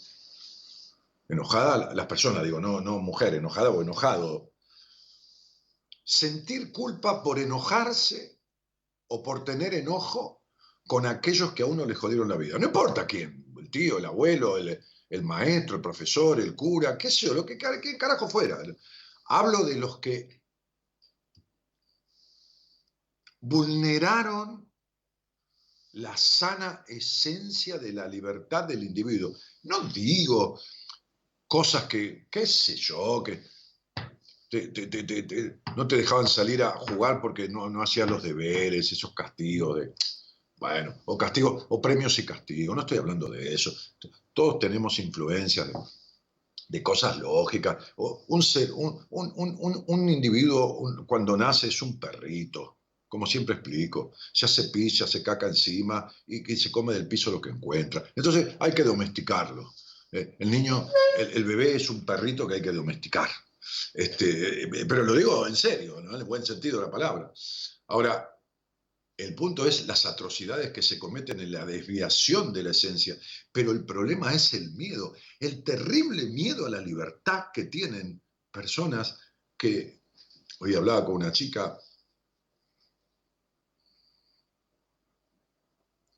Enojada 1.29 1.95
las 1.95 2.07
personas, 2.07 2.43
digo, 2.43 2.61
no, 2.61 2.81
no 2.81 2.99
mujer, 2.99 3.35
enojada 3.35 3.71
o 3.71 3.83
enojado. 3.83 4.53
Sentir 6.05 6.73
culpa 6.73 7.23
por 7.23 7.39
enojarse 7.39 8.39
o 9.09 9.23
por 9.23 9.45
tener 9.45 9.75
enojo 9.75 10.43
con 10.87 11.07
aquellos 11.07 11.53
que 11.53 11.63
a 11.63 11.67
uno 11.67 11.87
le 11.87 11.95
jodieron 11.95 12.29
la 12.29 12.37
vida. 12.37 12.59
No 12.59 12.67
importa 12.67 13.07
quién, 13.07 13.47
el 13.59 13.71
tío, 13.71 13.99
el 13.99 14.05
abuelo, 14.05 14.59
el, 14.59 15.23
maestro, 15.23 15.77
el 15.77 15.83
profesor, 15.83 16.41
el 16.41 16.55
cura, 16.55 16.99
qué 16.99 17.11
sé 17.11 17.27
yo, 17.27 17.35
lo 17.35 17.47
que 17.47 17.57
qué 17.57 17.97
carajo 17.97 18.29
fuera. 18.29 18.59
Hablo 19.27 19.65
de 19.65 19.77
los 19.77 19.99
que 19.99 20.44
vulneraron 23.45 24.67
la 25.93 26.17
sana 26.17 26.85
esencia 26.89 27.79
de 27.79 27.93
la 27.93 28.09
libertad 28.09 28.65
del 28.65 28.83
individuo. 28.83 29.37
No 29.65 29.81
digo 29.89 30.59
cosas 31.47 31.85
que, 31.85 32.27
qué 32.31 32.47
sé 32.47 32.75
yo, 32.77 33.23
que 33.23 33.43
no 35.77 35.87
te 35.87 35.97
dejaban 35.97 36.27
salir 36.27 36.63
a 36.63 36.71
jugar 36.71 37.21
porque 37.21 37.49
no, 37.49 37.69
no 37.69 37.83
hacías 37.83 38.11
los 38.11 38.23
deberes, 38.23 38.91
esos 38.91 39.13
castigos 39.13 39.81
de, 39.81 39.95
bueno, 40.57 40.95
o 41.05 41.19
castigos, 41.19 41.67
o 41.69 41.83
premios 41.83 42.19
y 42.19 42.25
castigos, 42.25 42.75
no 42.75 42.83
estoy 42.83 42.99
hablando 42.99 43.29
de 43.29 43.53
eso. 43.53 43.73
Todos 44.33 44.59
tenemos 44.59 44.99
influencias 44.99 45.69
de, 46.69 46.83
cosas 46.83 47.19
lógicas. 47.19 47.93
un, 47.97 48.43
ser, 48.43 48.71
un 48.73 50.09
individuo 50.09 51.05
cuando 51.07 51.37
nace 51.37 51.69
es 51.69 51.83
un 51.83 52.01
perrito, 52.01 52.79
como 53.15 53.27
siempre 53.27 53.55
explico, 53.55 54.13
se 54.33 54.45
hace 54.45 54.71
pis, 54.71 54.99
se 54.99 55.23
caca 55.23 55.47
encima 55.47 56.13
y, 56.27 56.43
que 56.43 56.57
se 56.57 56.73
come 56.73 56.95
del 56.95 57.07
piso 57.07 57.31
lo 57.31 57.41
que 57.41 57.51
encuentra. 57.51 58.03
Entonces 58.17 58.57
hay 58.59 58.73
que 58.73 58.83
domesticarlo. 58.83 59.73
Eh, 60.11 60.35
el 60.41 60.51
niño, 60.51 60.89
el, 61.17 61.45
bebé 61.45 61.77
es 61.77 61.89
un 61.91 62.05
perrito 62.05 62.45
que 62.45 62.55
hay 62.55 62.61
que 62.63 62.73
domesticar. 62.73 63.31
Este, 63.93 64.65
eh, 64.65 64.87
pero 64.89 65.05
lo 65.05 65.15
digo 65.15 65.47
en 65.47 65.55
serio, 65.55 66.01
en 66.01 66.13
el 66.13 66.25
buen 66.25 66.45
sentido 66.45 66.81
de 66.81 66.87
la 66.87 66.91
palabra. 66.91 67.33
Ahora, 67.87 68.29
el 69.17 69.33
punto 69.37 69.65
es 69.65 69.87
las 69.87 70.07
atrocidades 70.07 70.73
que 70.73 70.83
se 70.83 70.99
cometen 70.99 71.39
en 71.39 71.53
la 71.53 71.65
desviación 71.65 72.53
de 72.53 72.65
la 72.65 72.73
esencia, 72.73 73.17
pero 73.53 73.71
el 73.71 73.85
problema 73.85 74.35
es 74.35 74.55
el 74.55 74.73
miedo, 74.73 75.15
el 75.39 75.63
terrible 75.63 76.25
miedo 76.25 76.67
a 76.67 76.71
la 76.71 76.81
libertad 76.81 77.45
que 77.55 77.67
tienen 77.67 78.21
personas 78.51 79.21
que, 79.57 80.01
hoy 80.59 80.75
hablaba 80.75 81.05
con 81.05 81.15
una 81.15 81.31
chica 81.31 81.79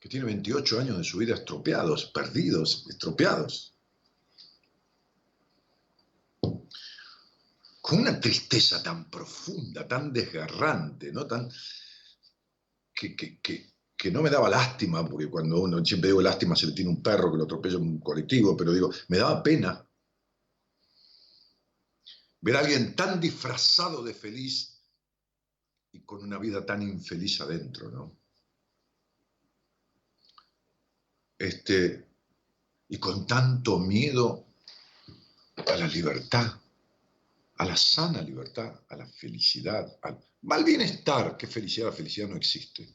que 0.07 0.11
tiene 0.11 0.27
28 0.27 0.79
años 0.79 0.99
de 0.99 1.03
su 1.03 1.19
vida 1.19 1.35
estropeados, 1.35 2.07
perdidos, 2.07 2.87
estropeados. 2.88 3.75
Con 7.81 7.99
una 7.99 8.21
tristeza 8.21 8.81
tan 8.85 9.11
profunda, 9.11 9.88
tan 9.88 10.12
desgarrante, 10.12 11.11
¿no? 11.11 11.27
Tan, 11.27 11.51
que, 12.95 13.16
que, 13.16 14.11
no 14.12 14.23
me 14.23 14.31
daba 14.31 14.49
lástima, 14.49 15.05
porque 15.05 15.29
cuando 15.29 15.61
uno 15.61 15.85
siempre 15.85 16.11
digo 16.11 16.23
lástima 16.23 16.55
se 16.55 16.69
le 16.69 16.73
tiene 16.73 16.90
un 16.90 17.03
perro 17.03 17.33
que 17.33 17.38
lo 17.38 17.45
atropella 17.45 17.77
un 17.77 17.99
colectivo, 17.99 18.57
pero 18.57 18.73
digo, 18.73 18.92
me 19.09 19.19
daba 19.19 19.42
pena 19.42 19.85
ver 22.42 22.57
a 22.57 22.61
alguien 22.61 22.95
tan 22.95 23.19
disfrazado 23.19 24.05
de 24.05 24.14
feliz 24.14 24.81
y 25.90 26.03
con 26.03 26.23
una 26.23 26.38
vida 26.38 26.64
tan 26.64 26.83
infeliz 26.83 27.40
adentro, 27.40 27.90
¿no? 27.90 28.25
Este, 31.38 32.07
y 32.88 32.99
con 32.99 33.27
tanto 33.27 33.79
miedo 33.79 34.46
a 35.57 35.77
la 35.77 35.87
libertad, 35.87 36.61
a 37.59 37.64
la 37.64 37.77
sana 37.77 38.20
libertad, 38.22 38.81
a 38.88 38.96
la 38.96 39.07
felicidad, 39.07 39.99
al 40.03 40.18
mal 40.42 40.64
bienestar, 40.64 41.37
que 41.37 41.46
felicidad, 41.46 41.87
la 41.87 41.92
felicidad 41.92 42.29
no 42.29 42.37
existe, 42.37 42.92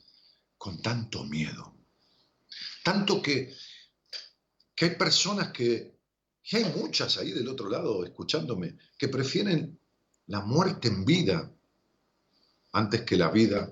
con 0.58 0.82
tanto 0.82 1.24
miedo. 1.24 1.76
Tanto 2.84 3.22
que, 3.22 3.54
que 4.76 4.86
hay 4.86 4.96
personas 4.96 5.52
que, 5.52 6.00
y 6.44 6.58
hay 6.58 6.66
muchas 6.66 7.18
ahí 7.18 7.32
del 7.32 7.48
otro 7.48 7.70
lado 7.70 8.04
escuchándome, 8.06 8.78
que 8.98 9.08
prefieren 9.08 9.80
la 10.28 10.42
muerte 10.42 10.88
en 10.88 11.04
vida 11.04 11.52
antes 12.74 13.02
que 13.02 13.18
la 13.18 13.30
vida 13.30 13.72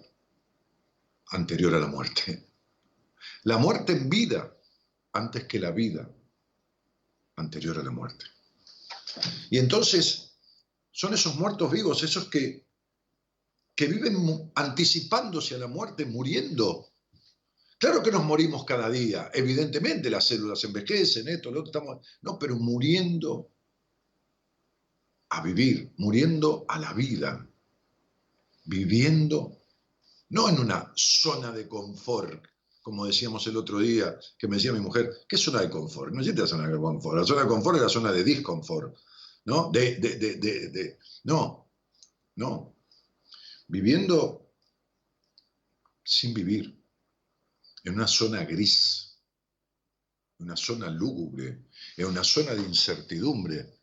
anterior 1.31 1.73
a 1.75 1.79
la 1.79 1.87
muerte. 1.87 2.47
La 3.43 3.57
muerte 3.57 3.93
en 3.93 4.09
vida 4.09 4.58
antes 5.13 5.45
que 5.45 5.59
la 5.59 5.71
vida 5.71 6.09
anterior 7.35 7.79
a 7.79 7.83
la 7.83 7.91
muerte. 7.91 8.25
Y 9.49 9.57
entonces 9.57 10.37
son 10.91 11.13
esos 11.13 11.35
muertos 11.35 11.71
vivos, 11.71 12.03
esos 12.03 12.29
que, 12.29 12.65
que 13.75 13.87
viven 13.87 14.51
anticipándose 14.55 15.55
a 15.55 15.59
la 15.59 15.67
muerte, 15.67 16.05
muriendo. 16.05 16.89
Claro 17.77 18.03
que 18.03 18.11
nos 18.11 18.25
morimos 18.25 18.65
cada 18.65 18.89
día, 18.89 19.31
evidentemente 19.33 20.09
las 20.09 20.27
células 20.27 20.63
envejecen, 20.65 21.27
esto, 21.29 21.49
lo 21.49 21.61
otro, 21.61 21.71
estamos, 21.71 22.05
no, 22.21 22.37
pero 22.37 22.57
muriendo 22.57 23.51
a 25.29 25.41
vivir, 25.41 25.93
muriendo 25.97 26.65
a 26.67 26.77
la 26.77 26.91
vida, 26.93 27.47
viviendo 28.65 29.57
no 30.29 30.49
en 30.49 30.59
una 30.59 30.91
zona 30.95 31.51
de 31.51 31.67
confort 31.67 32.45
como 32.89 33.05
decíamos 33.05 33.45
el 33.45 33.55
otro 33.55 33.77
día, 33.77 34.17
que 34.35 34.47
me 34.47 34.55
decía 34.55 34.73
mi 34.73 34.79
mujer, 34.79 35.11
¿qué 35.27 35.37
zona 35.37 35.61
de 35.61 35.69
confort? 35.69 36.11
No 36.11 36.21
existe 36.21 36.41
la 36.41 36.47
zona 36.47 36.67
de 36.67 36.75
confort. 36.75 37.17
La 37.19 37.23
zona 37.23 37.43
de 37.43 37.47
confort 37.47 37.75
es 37.75 37.83
la 37.83 37.89
zona 37.89 38.11
de 38.11 38.23
disconfort. 38.23 38.97
¿No? 39.45 39.69
De, 39.71 39.97
de, 39.97 40.17
de, 40.17 40.97
no, 41.25 41.69
no. 42.35 42.75
Viviendo 43.67 44.51
sin 46.03 46.33
vivir, 46.33 46.83
en 47.83 47.93
una 47.93 48.07
zona 48.07 48.43
gris, 48.43 49.19
en 50.39 50.47
una 50.47 50.57
zona 50.57 50.89
lúgubre, 50.89 51.65
en 51.95 52.05
una 52.07 52.23
zona 52.23 52.55
de 52.55 52.63
incertidumbre, 52.63 53.79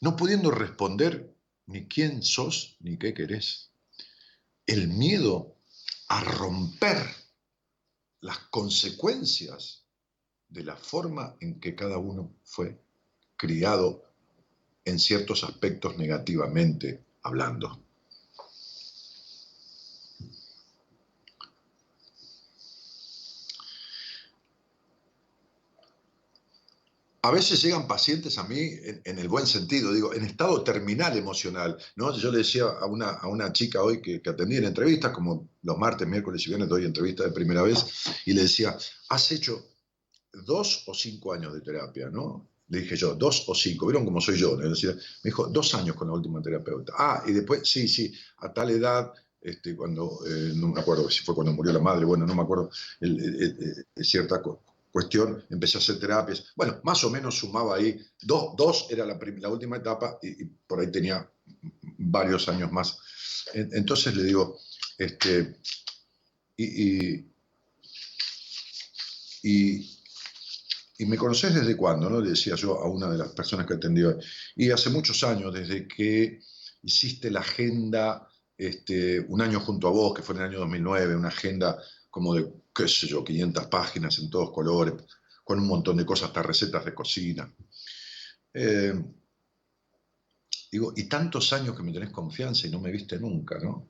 no 0.00 0.14
pudiendo 0.14 0.52
responder 0.52 1.34
ni 1.66 1.88
quién 1.88 2.22
sos 2.22 2.76
ni 2.78 2.98
qué 2.98 3.12
querés. 3.14 3.72
El 4.64 4.86
miedo 4.86 5.56
a 6.08 6.22
romper 6.22 7.27
las 8.20 8.38
consecuencias 8.50 9.84
de 10.48 10.64
la 10.64 10.76
forma 10.76 11.36
en 11.40 11.60
que 11.60 11.74
cada 11.74 11.98
uno 11.98 12.34
fue 12.42 12.80
criado 13.36 14.04
en 14.84 14.98
ciertos 14.98 15.44
aspectos 15.44 15.96
negativamente 15.98 17.04
hablando. 17.22 17.87
A 27.22 27.30
veces 27.30 27.60
llegan 27.62 27.88
pacientes 27.88 28.38
a 28.38 28.44
mí 28.44 28.58
en, 28.58 29.18
el 29.18 29.28
buen 29.28 29.46
sentido, 29.46 29.92
digo, 29.92 30.14
en 30.14 30.24
estado 30.24 30.62
terminal 30.62 31.16
emocional. 31.16 31.76
¿no? 31.96 32.16
Yo 32.16 32.30
le 32.30 32.38
decía 32.38 32.64
a 32.64 32.86
una, 32.86 33.08
a 33.08 33.28
una 33.28 33.52
chica 33.52 33.82
hoy 33.82 34.00
que, 34.00 34.22
que 34.22 34.30
atendí 34.30 34.56
en 34.56 34.64
entrevistas, 34.64 35.12
como 35.12 35.48
los 35.62 35.78
martes, 35.78 36.06
miércoles 36.06 36.42
y 36.44 36.50
viernes 36.50 36.68
doy 36.68 36.84
entrevistas 36.84 37.26
de 37.26 37.32
primera 37.32 37.62
vez, 37.62 37.84
y 38.26 38.32
le 38.34 38.42
decía, 38.42 38.76
has 39.08 39.32
hecho 39.32 39.66
dos 40.32 40.84
o 40.86 40.94
cinco 40.94 41.32
años 41.32 41.52
de 41.52 41.60
terapia, 41.60 42.08
¿no? 42.08 42.48
Le 42.68 42.80
dije 42.80 42.96
yo, 42.96 43.14
dos 43.14 43.44
o 43.48 43.54
cinco, 43.54 43.86
¿vieron 43.86 44.04
cómo 44.04 44.20
soy 44.20 44.36
yo? 44.36 44.56
me 44.56 44.68
dijo, 45.24 45.48
dos 45.48 45.74
años 45.74 45.96
con 45.96 46.08
la 46.08 46.14
última 46.14 46.40
terapeuta. 46.40 46.92
Ah, 46.96 47.24
y 47.26 47.32
después, 47.32 47.62
sí, 47.64 47.88
sí, 47.88 48.12
a 48.38 48.52
tal 48.52 48.70
edad, 48.70 49.12
este, 49.40 49.74
cuando, 49.74 50.20
eh, 50.26 50.52
no 50.54 50.68
me 50.68 50.80
acuerdo 50.80 51.08
si 51.10 51.24
fue 51.24 51.34
cuando 51.34 51.52
murió 51.52 51.72
la 51.72 51.78
madre, 51.78 52.04
bueno, 52.04 52.26
no 52.26 52.34
me 52.34 52.42
acuerdo, 52.42 52.70
cierta 53.96 54.42
cuestión, 54.90 55.44
empecé 55.50 55.78
a 55.78 55.80
hacer 55.80 55.98
terapias. 55.98 56.52
Bueno, 56.56 56.80
más 56.84 57.02
o 57.04 57.10
menos 57.10 57.38
sumaba 57.38 57.76
ahí, 57.76 57.98
dos, 58.22 58.54
dos 58.56 58.86
era 58.90 59.04
la, 59.04 59.18
la 59.38 59.48
última 59.48 59.76
etapa 59.76 60.18
y, 60.22 60.44
por 60.44 60.80
ahí 60.80 60.90
tenía 60.90 61.28
varios 61.98 62.48
años 62.48 62.72
más. 62.72 62.98
Entonces 63.54 64.14
le 64.14 64.24
digo, 64.24 64.58
este, 64.98 65.56
y, 66.56 67.24
y, 69.42 71.06
me 71.06 71.16
conoces 71.16 71.54
desde 71.54 71.76
cuándo, 71.76 72.10
¿no? 72.10 72.20
Le 72.20 72.30
decía 72.30 72.56
yo 72.56 72.80
a 72.80 72.88
una 72.88 73.08
de 73.08 73.18
las 73.18 73.28
personas 73.28 73.66
que 73.66 73.74
atendió. 73.74 74.18
Y 74.56 74.70
hace 74.70 74.90
muchos 74.90 75.22
años, 75.22 75.54
desde 75.54 75.86
que 75.86 76.40
hiciste 76.82 77.30
la 77.30 77.40
agenda, 77.40 78.28
este, 78.56 79.20
un 79.20 79.40
año 79.40 79.60
junto 79.60 79.86
a 79.88 79.92
vos, 79.92 80.12
que 80.14 80.22
fue 80.22 80.34
en 80.34 80.42
el 80.42 80.48
año 80.48 80.58
2009, 80.58 81.14
una 81.14 81.28
agenda 81.28 81.78
como 82.10 82.34
de, 82.34 82.52
qué 82.78 82.86
sé 82.86 83.08
yo, 83.08 83.24
500 83.24 83.66
páginas 83.66 84.18
en 84.20 84.30
todos 84.30 84.52
colores, 84.52 84.94
con 85.42 85.58
un 85.58 85.66
montón 85.66 85.96
de 85.96 86.06
cosas, 86.06 86.28
hasta 86.28 86.44
recetas 86.44 86.84
de 86.84 86.94
cocina. 86.94 87.52
Eh, 88.54 88.94
digo, 90.70 90.92
y 90.94 91.08
tantos 91.08 91.52
años 91.52 91.76
que 91.76 91.82
me 91.82 91.92
tenés 91.92 92.10
confianza 92.10 92.68
y 92.68 92.70
no 92.70 92.78
me 92.78 92.92
viste 92.92 93.18
nunca, 93.18 93.58
¿no? 93.58 93.88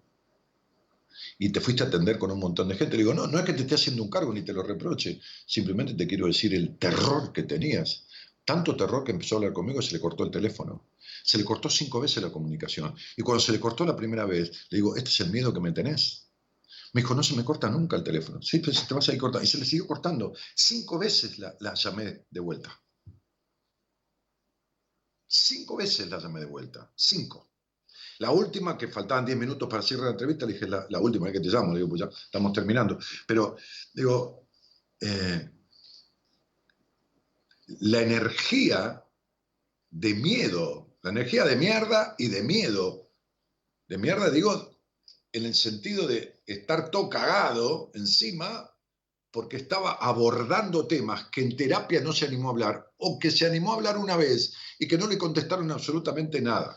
Y 1.38 1.50
te 1.50 1.60
fuiste 1.60 1.82
a 1.82 1.88
atender 1.88 2.18
con 2.18 2.30
un 2.30 2.38
montón 2.38 2.68
de 2.68 2.76
gente. 2.76 2.96
Le 2.96 3.02
digo, 3.02 3.12
no, 3.12 3.26
no 3.26 3.38
es 3.38 3.44
que 3.44 3.52
te 3.52 3.62
esté 3.62 3.74
haciendo 3.74 4.02
un 4.02 4.10
cargo 4.10 4.32
ni 4.32 4.42
te 4.42 4.54
lo 4.54 4.62
reproche, 4.62 5.20
simplemente 5.46 5.92
te 5.92 6.06
quiero 6.06 6.26
decir 6.26 6.54
el 6.54 6.78
terror 6.78 7.32
que 7.32 7.42
tenías. 7.42 8.06
Tanto 8.42 8.74
terror 8.74 9.04
que 9.04 9.12
empezó 9.12 9.34
a 9.34 9.38
hablar 9.38 9.52
conmigo 9.52 9.82
se 9.82 9.92
le 9.92 10.00
cortó 10.00 10.24
el 10.24 10.30
teléfono. 10.30 10.86
Se 11.22 11.36
le 11.36 11.44
cortó 11.44 11.68
cinco 11.68 12.00
veces 12.00 12.22
la 12.22 12.32
comunicación. 12.32 12.94
Y 13.18 13.22
cuando 13.22 13.40
se 13.40 13.52
le 13.52 13.60
cortó 13.60 13.84
la 13.84 13.96
primera 13.96 14.24
vez, 14.24 14.66
le 14.70 14.76
digo, 14.78 14.96
este 14.96 15.10
es 15.10 15.20
el 15.20 15.30
miedo 15.30 15.52
que 15.52 15.60
me 15.60 15.72
tenés. 15.72 16.27
Me 16.92 17.02
dijo, 17.02 17.14
no 17.14 17.22
se 17.22 17.34
me 17.34 17.44
corta 17.44 17.68
nunca 17.68 17.96
el 17.96 18.04
teléfono. 18.04 18.40
Sí, 18.42 18.60
pero 18.60 18.72
te 18.86 18.94
vas 18.94 19.08
a 19.08 19.12
ir 19.12 19.18
cortando. 19.18 19.44
Y 19.44 19.46
se 19.46 19.58
le 19.58 19.64
siguió 19.64 19.86
cortando. 19.86 20.32
Cinco 20.54 20.98
veces 20.98 21.38
la, 21.38 21.74
llamé 21.74 22.26
de 22.30 22.40
vuelta. 22.40 22.80
Cinco 25.26 25.76
veces 25.76 26.08
la 26.08 26.18
llamé 26.18 26.40
de 26.40 26.46
vuelta. 26.46 26.90
Cinco. 26.94 27.50
La 28.18 28.30
última, 28.30 28.76
que 28.76 28.88
faltaban 28.88 29.26
diez 29.26 29.38
minutos 29.38 29.68
para 29.68 29.82
cerrar 29.82 30.06
la 30.06 30.10
entrevista, 30.12 30.46
le 30.46 30.54
dije, 30.54 30.66
la, 30.66 30.98
última, 30.98 31.30
que 31.30 31.40
te 31.40 31.48
llamo, 31.48 31.72
le 31.72 31.78
digo, 31.78 31.90
pues 31.90 32.00
ya 32.00 32.08
estamos 32.08 32.52
terminando. 32.52 32.98
Pero, 33.26 33.56
digo, 33.94 34.48
eh, 35.00 35.50
la 37.80 38.00
energía 38.00 39.04
de 39.90 40.14
miedo, 40.14 40.96
la 41.02 41.10
energía 41.10 41.44
de 41.44 41.56
mierda 41.56 42.14
y 42.18 42.28
de 42.28 42.42
miedo, 42.42 43.10
de 43.86 43.98
mierda 43.98 44.30
digo 44.30 44.78
en 45.32 45.46
el 45.46 45.54
sentido 45.54 46.06
de 46.06 46.37
estar 46.48 46.90
todo 46.90 47.10
cagado 47.10 47.90
encima 47.94 48.70
porque 49.30 49.58
estaba 49.58 49.92
abordando 49.92 50.86
temas 50.86 51.26
que 51.30 51.42
en 51.42 51.54
terapia 51.54 52.00
no 52.00 52.14
se 52.14 52.24
animó 52.24 52.48
a 52.48 52.52
hablar 52.52 52.92
o 52.96 53.18
que 53.18 53.30
se 53.30 53.46
animó 53.46 53.72
a 53.72 53.76
hablar 53.76 53.98
una 53.98 54.16
vez 54.16 54.54
y 54.78 54.88
que 54.88 54.96
no 54.96 55.06
le 55.06 55.18
contestaron 55.18 55.70
absolutamente 55.70 56.40
nada. 56.40 56.76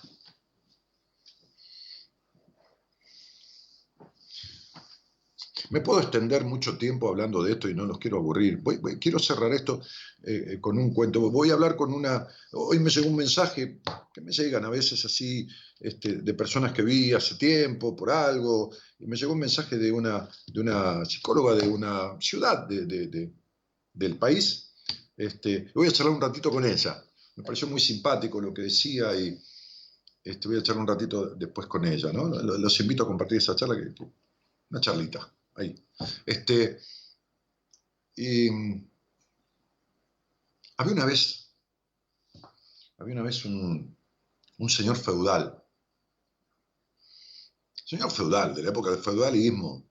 Me 5.70 5.80
puedo 5.80 6.02
extender 6.02 6.44
mucho 6.44 6.78
tiempo 6.78 7.08
hablando 7.08 7.42
de 7.42 7.54
esto 7.54 7.70
y 7.70 7.74
no 7.74 7.86
los 7.86 7.98
quiero 7.98 8.18
aburrir. 8.18 8.62
quiero 9.00 9.20
cerrar 9.20 9.54
esto 9.54 9.82
eh, 10.24 10.54
eh, 10.54 10.62
con 10.62 10.78
un 10.78 10.94
cuento. 10.94 11.32
Voy 11.32 11.50
a 11.50 11.54
hablar 11.54 11.76
con 11.76 11.92
una... 11.94 12.28
Hoy 12.52 12.80
me 12.80 12.92
llegó 12.92 13.10
un 13.10 13.16
mensaje 13.16 13.82
que 14.14 14.22
me 14.22 14.32
llegan 14.32 14.64
a 14.66 14.70
veces 14.70 15.04
así 15.04 15.48
este, 15.80 16.18
de 16.18 16.34
personas 16.36 16.74
que 16.74 16.84
vi 16.84 17.12
hace 17.14 17.36
tiempo 17.36 17.96
por 17.96 18.12
algo. 18.12 18.72
Y 19.00 19.08
me 19.08 19.16
llegó 19.16 19.34
un 19.34 19.40
mensaje 19.40 19.78
de 19.78 19.92
una, 19.92 20.30
de 20.46 20.60
una 20.60 21.04
psicóloga 21.06 21.56
de 21.56 21.68
una 21.68 22.20
ciudad 22.20 22.68
del 22.68 24.18
país. 24.20 24.74
Este, 25.18 25.72
voy 25.74 25.88
a 25.88 25.92
charlar 25.92 26.14
un 26.14 26.22
ratito 26.22 26.52
con 26.52 26.66
ella. 26.66 27.04
Me 27.36 27.44
pareció 27.44 27.68
muy 27.68 27.80
simpático 27.80 28.40
lo 28.40 28.54
que 28.54 28.64
decía 28.64 29.16
y 29.20 29.42
este, 30.24 30.48
voy 30.48 30.58
a 30.58 30.64
charlar 30.64 30.84
un 30.84 30.88
ratito 30.88 31.34
después 31.36 31.66
con 31.66 31.84
ella. 31.86 32.12
¿no? 32.14 32.28
Los 32.28 32.80
invito 32.80 33.04
a 33.04 33.08
compartir 33.08 33.40
esa 33.40 33.56
charla, 33.56 33.76
una 34.70 34.82
charlita. 34.82 35.34
Ahí. 35.56 35.76
Este, 36.26 36.78
y 38.16 38.50
había 40.82 40.94
una 40.94 41.06
vez, 41.06 41.54
había 42.98 43.14
una 43.14 43.22
vez 43.24 43.46
un, 43.46 43.96
señor 44.68 44.98
feudal, 44.98 45.64
señor 47.86 48.12
feudal, 48.12 48.56
de 48.56 48.64
la 48.64 48.70
época 48.70 48.90
del 48.90 49.04
feudalismo, 49.04 49.88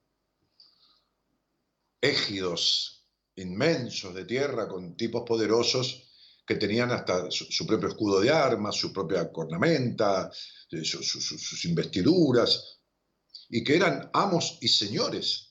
égidos 2.01 3.07
inmensos 3.37 4.15
de 4.15 4.25
tierra 4.25 4.67
con 4.67 4.97
tipos 4.97 5.23
poderosos 5.25 6.11
que 6.45 6.57
tenían 6.57 6.91
hasta 6.91 7.31
su, 7.31 7.65
propio 7.65 7.89
escudo 7.89 8.21
de 8.21 8.31
armas, 8.31 8.75
su 8.75 8.93
propia 8.93 9.31
cornamenta, 9.31 10.29
eh, 10.73 10.85
sus 10.85 11.65
investiduras, 11.67 12.81
y 13.49 13.63
que 13.63 13.77
eran 13.77 14.11
amos 14.13 14.59
y 14.61 14.67
señores 14.67 15.50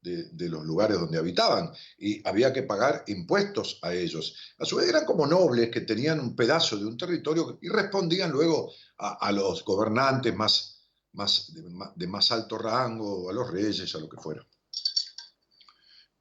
de, 0.00 0.48
los 0.48 0.64
lugares 0.64 0.98
donde 0.98 1.18
habitaban 1.18 1.72
y 1.98 2.26
había 2.26 2.52
que 2.52 2.62
pagar 2.62 3.04
impuestos 3.08 3.78
a 3.82 3.92
ellos. 3.92 4.36
A 4.58 4.64
su 4.64 4.76
vez 4.76 4.88
eran 4.88 5.04
como 5.04 5.26
nobles 5.26 5.70
que 5.70 5.82
tenían 5.82 6.20
un 6.20 6.36
pedazo 6.36 6.76
de 6.76 6.86
un 6.86 6.96
territorio 6.96 7.58
y 7.60 7.68
respondían 7.68 8.30
luego 8.30 8.72
a, 8.98 9.30
los 9.32 9.64
gobernantes 9.64 10.34
más, 10.34 10.88
más, 11.12 11.52
de, 11.96 12.06
más 12.06 12.32
alto 12.32 12.58
rango, 12.58 13.30
a 13.30 13.32
los 13.32 13.50
reyes, 13.50 13.94
a 13.94 13.98
lo 13.98 14.08
que 14.08 14.16
fuera. 14.16 14.46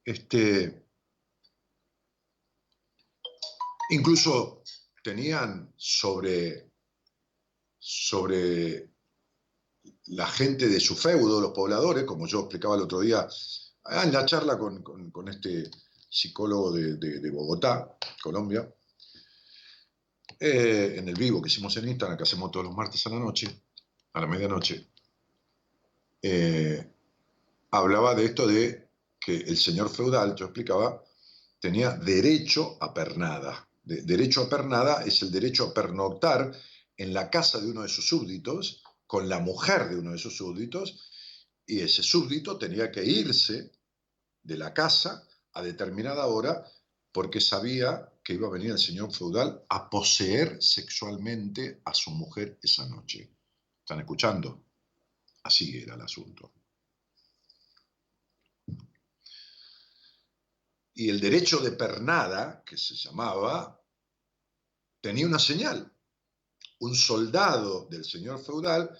Este, 0.04 0.86
incluso 3.90 4.64
tenían 5.04 5.74
sobre, 5.76 6.72
sobre 7.78 8.90
la 10.08 10.28
gente 10.28 10.68
de 10.68 10.80
su 10.80 10.96
feudo, 10.96 11.42
los 11.42 11.52
pobladores, 11.52 12.06
como 12.06 12.28
yo 12.28 12.42
explicaba 12.42 12.76
el 12.76 12.82
otro 12.82 13.02
día 13.02 13.28
Ah, 13.90 14.04
en 14.04 14.12
la 14.12 14.26
charla 14.26 14.58
con, 14.58 15.28
este 15.30 15.72
psicólogo 16.10 16.74
de, 16.74 17.32
Bogotá, 17.32 17.98
Colombia, 18.22 18.70
eh, 20.40 20.96
en 20.98 21.08
el 21.08 21.16
vivo 21.16 21.42
que 21.42 21.48
hicimos 21.48 21.78
en 21.78 21.88
Instagram, 21.88 22.18
que 22.18 22.24
hacemos 22.24 22.52
todos 22.52 22.66
los 22.66 22.76
martes 22.76 23.06
a 23.08 23.12
la 23.12 23.20
noche, 23.20 23.48
a 24.12 24.20
la 24.20 24.28
medianoche, 24.28 24.90
eh, 26.22 26.86
hablaba 27.72 28.14
de 28.14 28.26
esto 28.26 28.46
de 28.46 28.90
que 29.22 29.38
el 29.38 29.56
señor 29.56 29.90
feudal, 29.90 30.36
yo 30.36 30.46
explicaba, 30.46 31.02
tenía 31.60 31.92
derecho 31.92 32.78
a 32.82 32.94
pernada. 32.94 33.70
derecho 33.84 34.44
a 34.44 34.50
pernada 34.50 35.04
es 35.06 35.22
el 35.22 35.32
derecho 35.32 35.68
a 35.68 35.74
pernoctar 35.74 36.52
en 36.98 37.14
la 37.14 37.30
casa 37.30 37.60
de 37.62 37.72
uno 37.72 37.84
de 37.84 37.90
sus 37.90 38.06
súbditos, 38.06 38.84
con 39.06 39.30
la 39.30 39.40
mujer 39.40 39.88
de 39.88 39.96
uno 39.98 40.12
de 40.12 40.18
sus 40.18 40.36
súbditos, 40.36 41.10
y 41.66 41.80
ese 41.80 42.04
súbdito 42.04 42.58
tenía 42.58 42.92
que 42.92 43.06
irse 43.06 43.77
de 44.48 44.58
la 44.58 44.74
casa 44.74 45.28
a 45.54 45.62
determinada 45.62 46.26
hora 46.28 46.66
porque 47.12 47.42
sabía 47.42 48.14
que 48.24 48.34
iba 48.34 48.48
a 48.48 48.52
venir 48.52 48.72
el 48.72 48.80
señor 48.80 49.14
feudal 49.14 49.66
a 49.68 49.90
poseer 49.90 50.62
sexualmente 50.62 51.82
a 51.84 51.94
su 51.94 52.12
mujer 52.12 52.58
esa 52.62 52.88
noche. 52.88 53.30
¿Están 53.80 54.00
escuchando? 54.00 54.64
Así 55.44 55.80
era 55.80 55.96
el 55.96 56.02
asunto. 56.02 56.54
Y 60.94 61.10
el 61.10 61.20
derecho 61.20 61.60
de 61.60 61.72
pernada, 61.72 62.64
que 62.66 62.78
se 62.78 62.96
llamaba, 62.96 63.82
tenía 65.02 65.28
una 65.28 65.40
señal. 65.40 65.92
Un 66.80 66.96
soldado 66.96 67.86
del 67.90 68.06
señor 68.06 68.44
feudal 68.44 68.98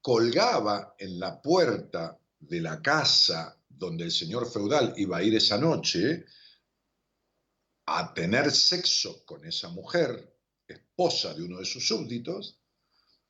colgaba 0.00 0.94
en 0.98 1.18
la 1.18 1.40
puerta 1.40 2.18
de 2.38 2.60
la 2.60 2.80
casa 2.80 3.59
donde 3.80 4.04
el 4.04 4.12
señor 4.12 4.48
feudal 4.48 4.92
iba 4.98 5.16
a 5.16 5.22
ir 5.22 5.34
esa 5.34 5.56
noche 5.56 6.26
a 7.86 8.12
tener 8.12 8.52
sexo 8.52 9.24
con 9.24 9.44
esa 9.44 9.70
mujer, 9.70 10.36
esposa 10.68 11.34
de 11.34 11.42
uno 11.42 11.58
de 11.58 11.64
sus 11.64 11.88
súbditos, 11.88 12.60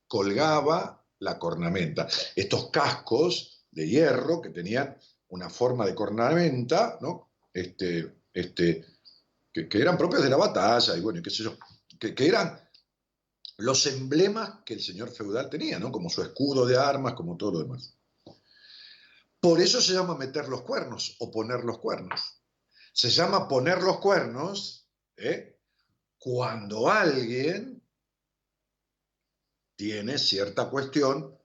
colgaba 0.07 1.03
la 1.19 1.39
cornamenta. 1.39 2.07
Estos 2.35 2.69
cascos 2.69 3.65
de 3.71 3.87
hierro 3.87 4.41
que 4.41 4.49
tenían 4.49 4.97
una 5.29 5.49
forma 5.49 5.85
de 5.85 5.95
cornamenta, 5.95 6.97
¿no? 7.01 7.31
Este, 7.53 8.25
este, 8.33 8.85
que, 9.53 9.67
eran 9.71 9.97
propias 9.97 10.21
de 10.21 10.29
la 10.29 10.37
batalla 10.37 10.97
y 10.97 10.99
bueno, 10.99 11.21
qué 11.23 11.29
sé 11.29 11.43
yo, 11.43 11.57
que, 11.97 12.13
que 12.13 12.27
eran 12.27 12.59
los 13.57 13.85
emblemas 13.85 14.59
que 14.65 14.73
el 14.73 14.81
señor 14.81 15.11
feudal 15.11 15.49
tenía, 15.49 15.79
¿no? 15.79 15.91
Como 15.91 16.09
su 16.09 16.21
escudo 16.21 16.65
de 16.65 16.77
armas, 16.77 17.13
como 17.13 17.37
todo 17.37 17.53
lo 17.53 17.59
demás. 17.59 17.95
Por 19.41 19.59
eso 19.59 19.81
se 19.81 19.93
llama 19.93 20.15
meter 20.15 20.47
los 20.47 20.61
cuernos 20.61 21.15
o 21.19 21.31
poner 21.31 21.63
los 21.63 21.79
cuernos. 21.79 22.21
Se 22.93 23.09
llama 23.09 23.47
poner 23.47 23.81
los 23.81 23.97
cuernos 23.97 24.87
¿eh? 25.17 25.59
cuando 26.19 26.89
alguien 26.89 27.81
tiene 29.75 30.19
cierta 30.19 30.69
cuestión 30.69 31.35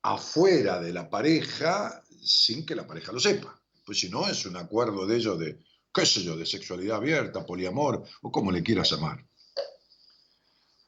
afuera 0.00 0.80
de 0.80 0.94
la 0.94 1.10
pareja 1.10 2.02
sin 2.22 2.64
que 2.64 2.74
la 2.74 2.86
pareja 2.86 3.12
lo 3.12 3.20
sepa. 3.20 3.62
Pues 3.84 4.00
si 4.00 4.08
no, 4.08 4.26
es 4.26 4.46
un 4.46 4.56
acuerdo 4.56 5.06
de 5.06 5.16
ellos 5.16 5.38
de, 5.38 5.62
qué 5.92 6.06
sé 6.06 6.22
yo, 6.22 6.34
de 6.34 6.46
sexualidad 6.46 6.96
abierta, 6.96 7.44
poliamor, 7.44 8.02
o 8.22 8.32
como 8.32 8.50
le 8.50 8.62
quieras 8.62 8.92
llamar. 8.92 9.26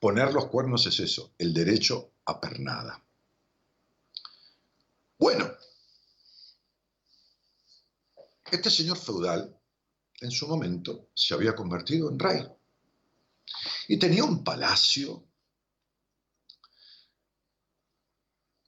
Poner 0.00 0.32
los 0.32 0.46
cuernos 0.46 0.86
es 0.86 0.98
eso, 1.00 1.34
el 1.36 1.52
derecho 1.52 2.12
a 2.24 2.40
pernada. 2.40 3.04
Bueno, 5.18 5.50
este 8.50 8.70
señor 8.70 8.98
feudal, 8.98 9.58
en 10.20 10.30
su 10.30 10.46
momento, 10.46 11.08
se 11.14 11.34
había 11.34 11.54
convertido 11.54 12.10
en 12.10 12.18
rey 12.18 12.46
y 13.88 13.98
tenía 13.98 14.24
un 14.24 14.42
palacio, 14.42 15.24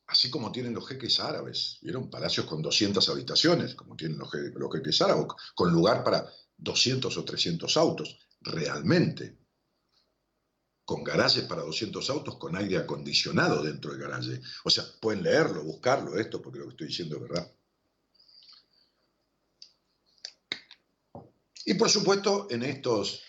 así 0.07 0.31
como 0.31 0.53
tienen 0.53 0.74
los 0.74 0.87
jeques 0.89 1.20
árabes. 1.20 1.79
Vieron 1.83 2.11
palacios 2.11 2.47
con 2.47 2.62
200 2.62 3.09
habitaciones, 3.09 3.74
como 3.74 3.97
tienen 3.97 4.18
los, 4.18 4.31
jeques 4.31 5.01
árabes, 5.01 5.27
con 5.55 5.72
lugar 5.72 6.05
para 6.05 6.31
200 6.57 7.16
o 7.16 7.24
300 7.24 7.77
autos, 7.77 8.18
realmente. 8.41 9.39
Con 10.85 11.03
garajes 11.03 11.43
para 11.45 11.62
200 11.62 12.11
autos, 12.11 12.37
con 12.37 12.57
aire 12.57 12.79
acondicionado 12.79 13.62
dentro 13.62 13.91
del 13.91 14.01
garaje. 14.01 14.41
O 14.64 14.70
sea, 14.70 14.85
pueden 15.01 15.22
leerlo, 15.22 15.64
buscarlo, 15.64 16.16
esto, 16.16 16.41
porque 16.41 16.61
lo 16.61 16.66
que 16.66 16.70
estoy 16.72 16.87
diciendo 16.89 17.16
es 17.16 17.22
verdad. 17.22 17.53
Y 21.68 21.74
por 21.74 21.90
supuesto, 21.90 22.46
en, 22.48 22.62
estos, 22.62 23.24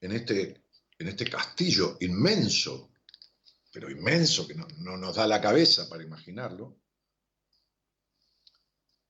en, 0.00 0.12
este, 0.12 0.64
en 0.98 1.08
este 1.08 1.28
castillo 1.28 1.98
inmenso, 2.00 2.92
pero 3.70 3.90
inmenso, 3.90 4.48
que 4.48 4.54
no, 4.54 4.96
nos 4.96 5.16
da 5.16 5.26
la 5.26 5.38
cabeza 5.38 5.86
para 5.86 6.02
imaginarlo, 6.02 6.80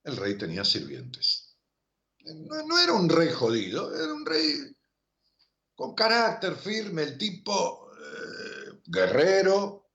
el 0.03 0.17
rey 0.17 0.37
tenía 0.37 0.65
sirvientes. 0.65 1.57
No, 2.25 2.81
era 2.81 2.95
un 2.95 3.09
rey 3.09 3.31
jodido, 3.31 3.95
era 3.95 4.13
un 4.13 4.27
rey 4.27 4.77
con 5.77 5.95
carácter 5.95 6.57
firme, 6.57 7.05
el 7.05 7.17
tipo 7.17 7.93
eh, 7.93 8.81
guerrero, 8.87 9.93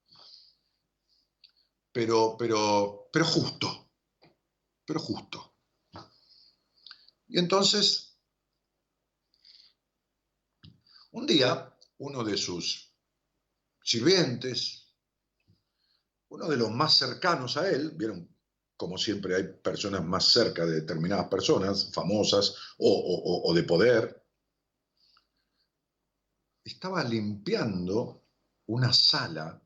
pero, 1.91 2.37
pero, 2.39 3.09
pero 3.11 3.25
justo, 3.25 3.91
pero 4.85 5.01
justo. 5.01 5.57
Y 7.27 7.39
entonces 7.39 8.12
Un 11.13 11.27
día, 11.27 11.71
uno 11.99 12.23
de 12.23 12.35
sus 12.37 12.91
sirvientes, 13.83 14.87
uno 16.29 16.49
de 16.49 16.57
los 16.57 16.71
más 16.71 16.97
cercanos 16.97 17.55
a 17.57 17.69
él, 17.69 17.91
vieron 17.91 18.27
como 18.75 18.97
siempre 18.97 19.35
hay 19.35 19.43
personas 19.43 20.03
más 20.03 20.25
cerca 20.25 20.65
de 20.65 20.81
determinadas 20.81 21.27
personas, 21.27 21.91
famosas 21.93 22.55
o, 22.79 23.53
de 23.53 23.63
poder, 23.63 24.25
estaba 26.63 27.03
limpiando 27.03 28.23
una 28.67 28.91
sala 28.91 29.59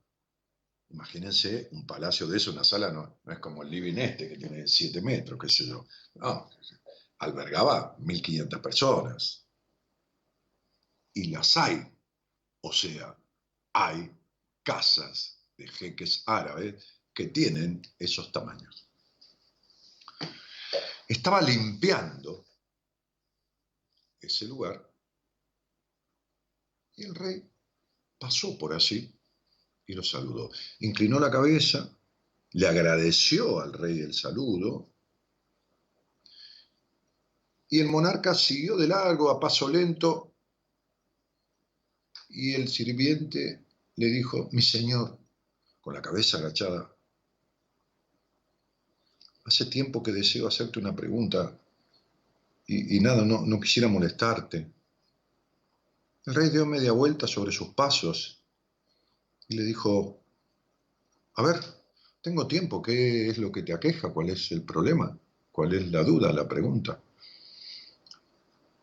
Imagínense 0.89 1.67
un 1.73 1.85
palacio 1.85 2.27
de 2.27 2.37
eso, 2.37 2.51
una 2.51 2.63
sala 2.63 2.89
no, 2.91 3.19
es 3.29 3.39
como 3.39 3.61
el 3.61 3.69
living 3.69 3.97
este 3.97 4.29
que 4.29 4.37
tiene 4.37 4.65
7 4.65 5.01
metros, 5.01 5.37
qué 5.37 5.49
sé 5.49 5.67
yo. 5.67 5.85
No, 6.15 6.49
albergaba 7.17 7.97
1.500 7.97 8.61
personas 8.61 9.46
y 11.17 11.27
las 11.29 11.57
hay. 11.57 11.83
O 12.61 12.71
sea, 12.71 13.17
hay 13.73 14.11
casas 14.63 15.39
de 15.57 15.67
jeques 15.67 16.23
árabes 16.27 16.75
que 17.13 17.27
tienen 17.27 17.81
esos 17.97 18.31
tamaños. 18.31 18.87
Estaba 21.07 21.41
limpiando 21.41 22.45
ese 24.19 24.45
lugar 24.45 24.87
y 26.95 27.05
el 27.05 27.15
rey 27.15 27.49
pasó 28.19 28.57
por 28.57 28.73
allí 28.73 29.11
y 29.87 29.93
lo 29.93 30.03
saludó. 30.03 30.51
Inclinó 30.79 31.19
la 31.19 31.31
cabeza, 31.31 31.89
le 32.51 32.67
agradeció 32.67 33.59
al 33.59 33.73
rey 33.73 33.99
el 34.01 34.13
saludo 34.13 34.93
y 37.69 37.79
el 37.79 37.87
monarca 37.87 38.33
siguió 38.33 38.77
de 38.77 38.87
largo, 38.87 39.29
a 39.29 39.39
paso 39.39 39.67
lento, 39.67 40.26
y 42.29 42.53
el 42.53 42.67
sirviente 42.67 43.65
le 43.95 44.07
dijo, 44.07 44.49
mi 44.51 44.61
señor, 44.61 45.17
con 45.81 45.93
la 45.93 46.01
cabeza 46.01 46.37
agachada, 46.37 46.93
hace 49.45 49.65
tiempo 49.65 50.03
que 50.03 50.11
deseo 50.11 50.47
hacerte 50.47 50.79
una 50.79 50.95
pregunta 50.95 51.57
y, 52.69 52.99
nada, 52.99 53.23
no, 53.23 53.45
no 53.45 53.59
quisiera 53.61 53.87
molestarte. 53.87 54.69
El 56.25 56.35
rey 56.35 56.49
dio 56.49 56.65
media 56.65 56.91
vuelta 56.91 57.25
sobre 57.25 57.53
sus 57.53 57.69
pasos 57.69 58.43
y 59.47 59.55
le 59.55 59.63
dijo, 59.63 60.21
a 61.35 61.43
ver, 61.43 61.55
tengo 62.21 62.45
tiempo, 62.45 62.81
¿qué 62.81 63.29
es 63.29 63.37
lo 63.37 63.53
que 63.53 63.63
te 63.63 63.73
aqueja? 63.73 64.11
¿Cuál 64.11 64.31
es 64.31 64.51
el 64.51 64.63
problema? 64.63 65.17
¿Cuál 65.49 65.75
es 65.75 65.89
la 65.89 66.03
duda, 66.03 66.33
la 66.33 66.45
pregunta? 66.45 67.01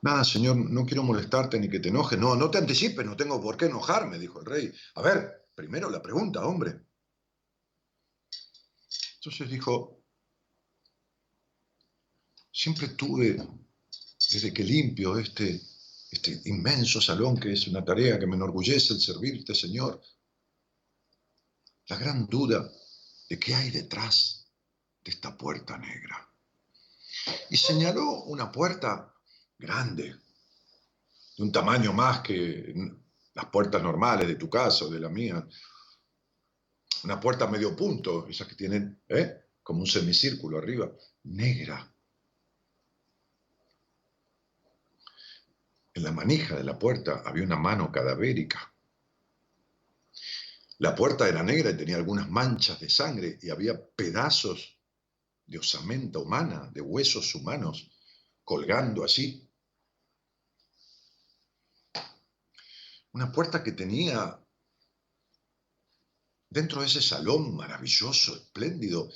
Nada, 0.04 0.22
señor, 0.22 0.56
no 0.56 0.84
quiero 0.84 1.02
molestarte 1.02 1.58
ni 1.58 1.70
que 1.70 1.80
te 1.80 1.88
enojes. 1.88 2.18
No, 2.18 2.36
no 2.36 2.50
te 2.50 2.58
anticipes, 2.58 3.06
no 3.06 3.16
tengo 3.16 3.40
por 3.40 3.56
qué 3.56 3.64
enojarme, 3.64 4.18
dijo 4.18 4.38
el 4.38 4.44
rey. 4.44 4.72
A 4.96 5.00
ver, 5.00 5.48
primero 5.54 5.88
la 5.88 6.02
pregunta, 6.02 6.44
hombre. 6.44 6.78
Entonces 9.14 9.48
dijo, 9.48 10.04
siempre 12.52 12.88
tuve, 12.88 13.48
desde 14.30 14.52
que 14.52 14.62
limpio 14.62 15.18
este, 15.18 15.58
este 16.10 16.38
inmenso 16.50 17.00
salón, 17.00 17.38
que 17.38 17.54
es 17.54 17.66
una 17.68 17.82
tarea 17.82 18.18
que 18.18 18.26
me 18.26 18.36
enorgullece 18.36 18.92
el 18.92 19.00
servirte, 19.00 19.54
Señor, 19.54 20.02
la 21.86 21.96
gran 21.96 22.26
duda 22.26 22.70
de 23.30 23.38
qué 23.38 23.54
hay 23.54 23.70
detrás 23.70 24.52
de 25.02 25.12
esta 25.12 25.34
puerta 25.34 25.78
negra. 25.78 26.30
Y 27.48 27.56
señaló 27.56 28.24
una 28.24 28.52
puerta 28.52 29.13
grande, 29.58 30.14
de 31.36 31.42
un 31.42 31.52
tamaño 31.52 31.92
más 31.92 32.20
que 32.20 32.74
las 33.34 33.46
puertas 33.46 33.82
normales 33.82 34.28
de 34.28 34.36
tu 34.36 34.48
casa 34.48 34.86
de 34.86 35.00
la 35.00 35.08
mía. 35.08 35.46
Una 37.04 37.20
puerta 37.20 37.46
medio 37.46 37.76
punto, 37.76 38.26
esas 38.28 38.46
que 38.46 38.54
tienen 38.54 39.02
¿eh? 39.08 39.44
como 39.62 39.80
un 39.80 39.86
semicírculo 39.86 40.58
arriba, 40.58 40.90
negra. 41.24 41.92
En 45.92 46.02
la 46.02 46.12
manija 46.12 46.56
de 46.56 46.64
la 46.64 46.78
puerta 46.78 47.22
había 47.24 47.44
una 47.44 47.56
mano 47.56 47.90
cadavérica. 47.92 48.72
La 50.78 50.94
puerta 50.94 51.28
era 51.28 51.42
negra 51.42 51.70
y 51.70 51.76
tenía 51.76 51.96
algunas 51.96 52.28
manchas 52.28 52.80
de 52.80 52.88
sangre 52.88 53.38
y 53.40 53.50
había 53.50 53.80
pedazos 53.94 54.76
de 55.46 55.58
osamenta 55.58 56.18
humana, 56.18 56.68
de 56.72 56.80
huesos 56.80 57.34
humanos, 57.34 57.90
colgando 58.42 59.04
así. 59.04 59.43
Una 63.14 63.30
puerta 63.30 63.62
que 63.62 63.70
tenía 63.70 64.44
dentro 66.50 66.80
de 66.80 66.88
ese 66.88 67.00
salón 67.00 67.54
maravilloso, 67.54 68.34
espléndido, 68.34 69.08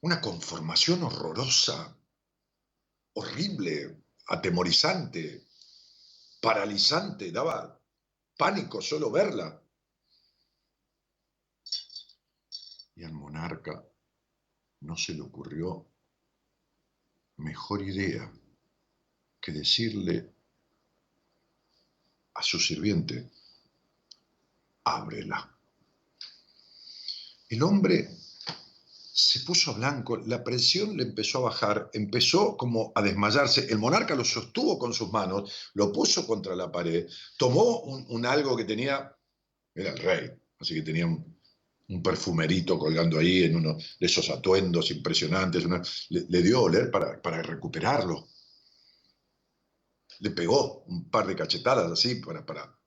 una 0.00 0.20
conformación 0.20 1.04
horrorosa, 1.04 1.96
horrible, 3.12 4.02
atemorizante, 4.26 5.46
paralizante, 6.42 7.30
daba 7.30 7.80
pánico 8.36 8.82
solo 8.82 9.12
verla. 9.12 9.62
Y 12.96 13.04
al 13.04 13.12
monarca 13.12 13.88
no 14.80 14.96
se 14.96 15.14
le 15.14 15.20
ocurrió 15.20 15.88
mejor 17.36 17.80
idea 17.82 18.28
que 19.40 19.52
decirle 19.52 20.33
a 22.34 22.42
su 22.42 22.58
sirviente, 22.58 23.30
ábrela. 24.84 25.50
El 27.48 27.62
hombre 27.62 28.10
se 29.16 29.40
puso 29.40 29.74
blanco, 29.74 30.16
la 30.16 30.42
presión 30.42 30.96
le 30.96 31.04
empezó 31.04 31.38
a 31.38 31.50
bajar, 31.50 31.90
empezó 31.92 32.56
como 32.56 32.90
a 32.96 33.02
desmayarse. 33.02 33.66
El 33.70 33.78
monarca 33.78 34.16
lo 34.16 34.24
sostuvo 34.24 34.76
con 34.76 34.92
sus 34.92 35.12
manos, 35.12 35.70
lo 35.74 35.92
puso 35.92 36.26
contra 36.26 36.56
la 36.56 36.72
pared, 36.72 37.06
tomó 37.36 37.80
un, 37.82 38.26
algo 38.26 38.56
que 38.56 38.64
tenía, 38.64 39.16
era 39.72 39.90
el 39.92 39.98
rey, 39.98 40.30
así 40.58 40.74
que 40.74 40.82
tenía 40.82 41.06
un, 41.06 41.32
perfumerito 42.02 42.76
colgando 42.76 43.18
ahí 43.20 43.44
en 43.44 43.54
uno 43.54 43.76
de 43.76 44.06
esos 44.06 44.28
atuendos 44.30 44.90
impresionantes, 44.90 45.64
le, 46.08 46.42
dio 46.42 46.58
a 46.58 46.62
oler 46.62 46.90
para, 46.90 47.22
para 47.22 47.40
recuperarlo. 47.40 48.26
Le 50.24 50.30
pegó 50.30 50.84
un 50.84 51.10
par 51.10 51.26
de 51.26 51.36
cachetadas 51.36 51.92
así 51.92 52.14
para, 52.14 52.46
para 52.46 52.80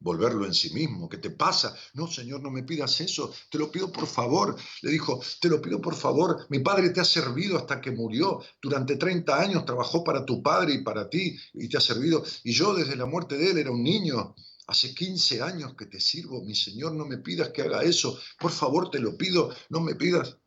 volverlo 0.00 0.44
en 0.44 0.52
sí 0.52 0.70
mismo. 0.74 1.08
¿Qué 1.08 1.18
te 1.18 1.30
pasa? 1.30 1.72
No, 1.94 2.08
Señor, 2.08 2.42
no 2.42 2.50
me 2.50 2.64
pidas 2.64 3.00
eso. 3.00 3.32
Te 3.48 3.58
lo 3.58 3.70
pido 3.70 3.92
por 3.92 4.08
favor. 4.08 4.56
Le 4.82 4.90
dijo, 4.90 5.22
te 5.40 5.48
lo 5.48 5.62
pido 5.62 5.80
por 5.80 5.94
favor. 5.94 6.48
Mi 6.50 6.58
padre 6.58 6.90
te 6.90 7.00
ha 7.00 7.04
servido 7.04 7.56
hasta 7.56 7.80
que 7.80 7.92
murió. 7.92 8.42
Durante 8.60 8.96
30 8.96 9.40
años 9.40 9.64
trabajó 9.64 10.02
para 10.02 10.24
tu 10.24 10.42
padre 10.42 10.74
y 10.74 10.82
para 10.82 11.08
ti 11.08 11.38
y 11.54 11.68
te 11.68 11.76
ha 11.76 11.80
servido. 11.80 12.24
Y 12.42 12.52
yo 12.52 12.74
desde 12.74 12.96
la 12.96 13.06
muerte 13.06 13.36
de 13.36 13.52
él 13.52 13.58
era 13.58 13.70
un 13.70 13.84
niño. 13.84 14.34
Hace 14.66 14.92
15 14.92 15.40
años 15.40 15.76
que 15.76 15.86
te 15.86 16.00
sirvo. 16.00 16.42
Mi 16.42 16.56
Señor, 16.56 16.92
no 16.94 17.06
me 17.06 17.18
pidas 17.18 17.50
que 17.50 17.62
haga 17.62 17.84
eso. 17.84 18.18
Por 18.36 18.50
favor, 18.50 18.90
te 18.90 18.98
lo 18.98 19.16
pido. 19.16 19.54
No 19.68 19.78
me 19.78 19.94
pidas. 19.94 20.38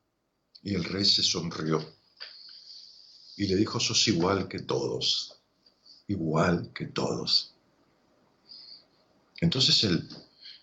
Y 0.61 0.75
el 0.75 0.83
rey 0.83 1.05
se 1.05 1.23
sonrió. 1.23 1.81
Y 3.37 3.47
le 3.47 3.55
dijo, 3.55 3.79
sos 3.79 4.05
igual 4.09 4.49
que 4.49 4.59
todos. 4.59 5.40
Igual 6.11 6.73
que 6.73 6.87
todos 6.87 7.51
entonces 9.41 9.83
el, 9.83 10.07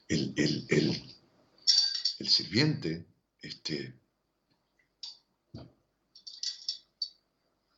el, 0.09 2.29
sirviente 2.29 3.07
este, 3.43 4.01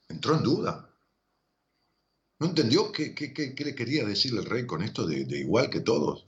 entró 0.08 0.36
en 0.36 0.42
duda. 0.42 0.86
No 2.38 2.46
entendió 2.46 2.92
qué, 2.92 3.14
le 3.56 3.74
quería 3.74 4.04
decir 4.04 4.34
el 4.34 4.44
rey 4.44 4.66
con 4.66 4.82
esto 4.82 5.06
de, 5.06 5.22
igual 5.38 5.70
que 5.70 5.80
todos. 5.80 6.26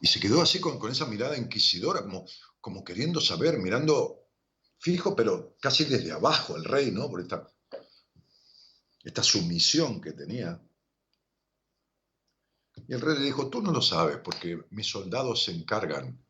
Y 0.00 0.06
se 0.06 0.20
quedó 0.20 0.42
así 0.42 0.60
con, 0.60 0.90
esa 0.90 1.06
mirada 1.06 1.36
inquisidora, 1.36 2.02
como, 2.02 2.26
como 2.60 2.82
queriendo 2.82 3.20
saber, 3.20 3.58
mirando 3.58 4.26
fijo, 4.78 5.14
pero 5.14 5.56
casi 5.60 5.84
desde 5.84 6.12
abajo 6.12 6.56
el 6.56 6.64
rey, 6.64 6.90
¿no? 6.90 7.10
Por 7.10 7.20
esta, 7.20 7.46
esta 9.04 9.22
sumisión 9.22 10.00
que 10.00 10.12
tenía. 10.12 10.60
Y 12.88 12.94
el 12.94 13.00
rey 13.00 13.18
le 13.18 13.26
dijo, 13.26 13.48
tú 13.50 13.62
no 13.62 13.70
lo 13.70 13.80
sabes 13.80 14.18
porque 14.24 14.58
mis 14.70 14.88
soldados 14.88 15.44
se 15.44 15.52
encargan, 15.52 16.20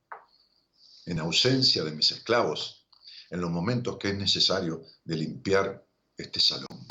en 1.07 1.19
ausencia 1.19 1.85
de 1.85 1.93
mis 1.93 2.11
esclavos, 2.13 2.87
en 3.31 3.41
los 3.41 3.51
momentos 3.51 3.99
que 3.99 4.09
es 4.09 4.17
necesario 4.17 4.83
de 5.05 5.17
limpiar 5.17 5.87
este 6.17 6.41
salón, 6.41 6.87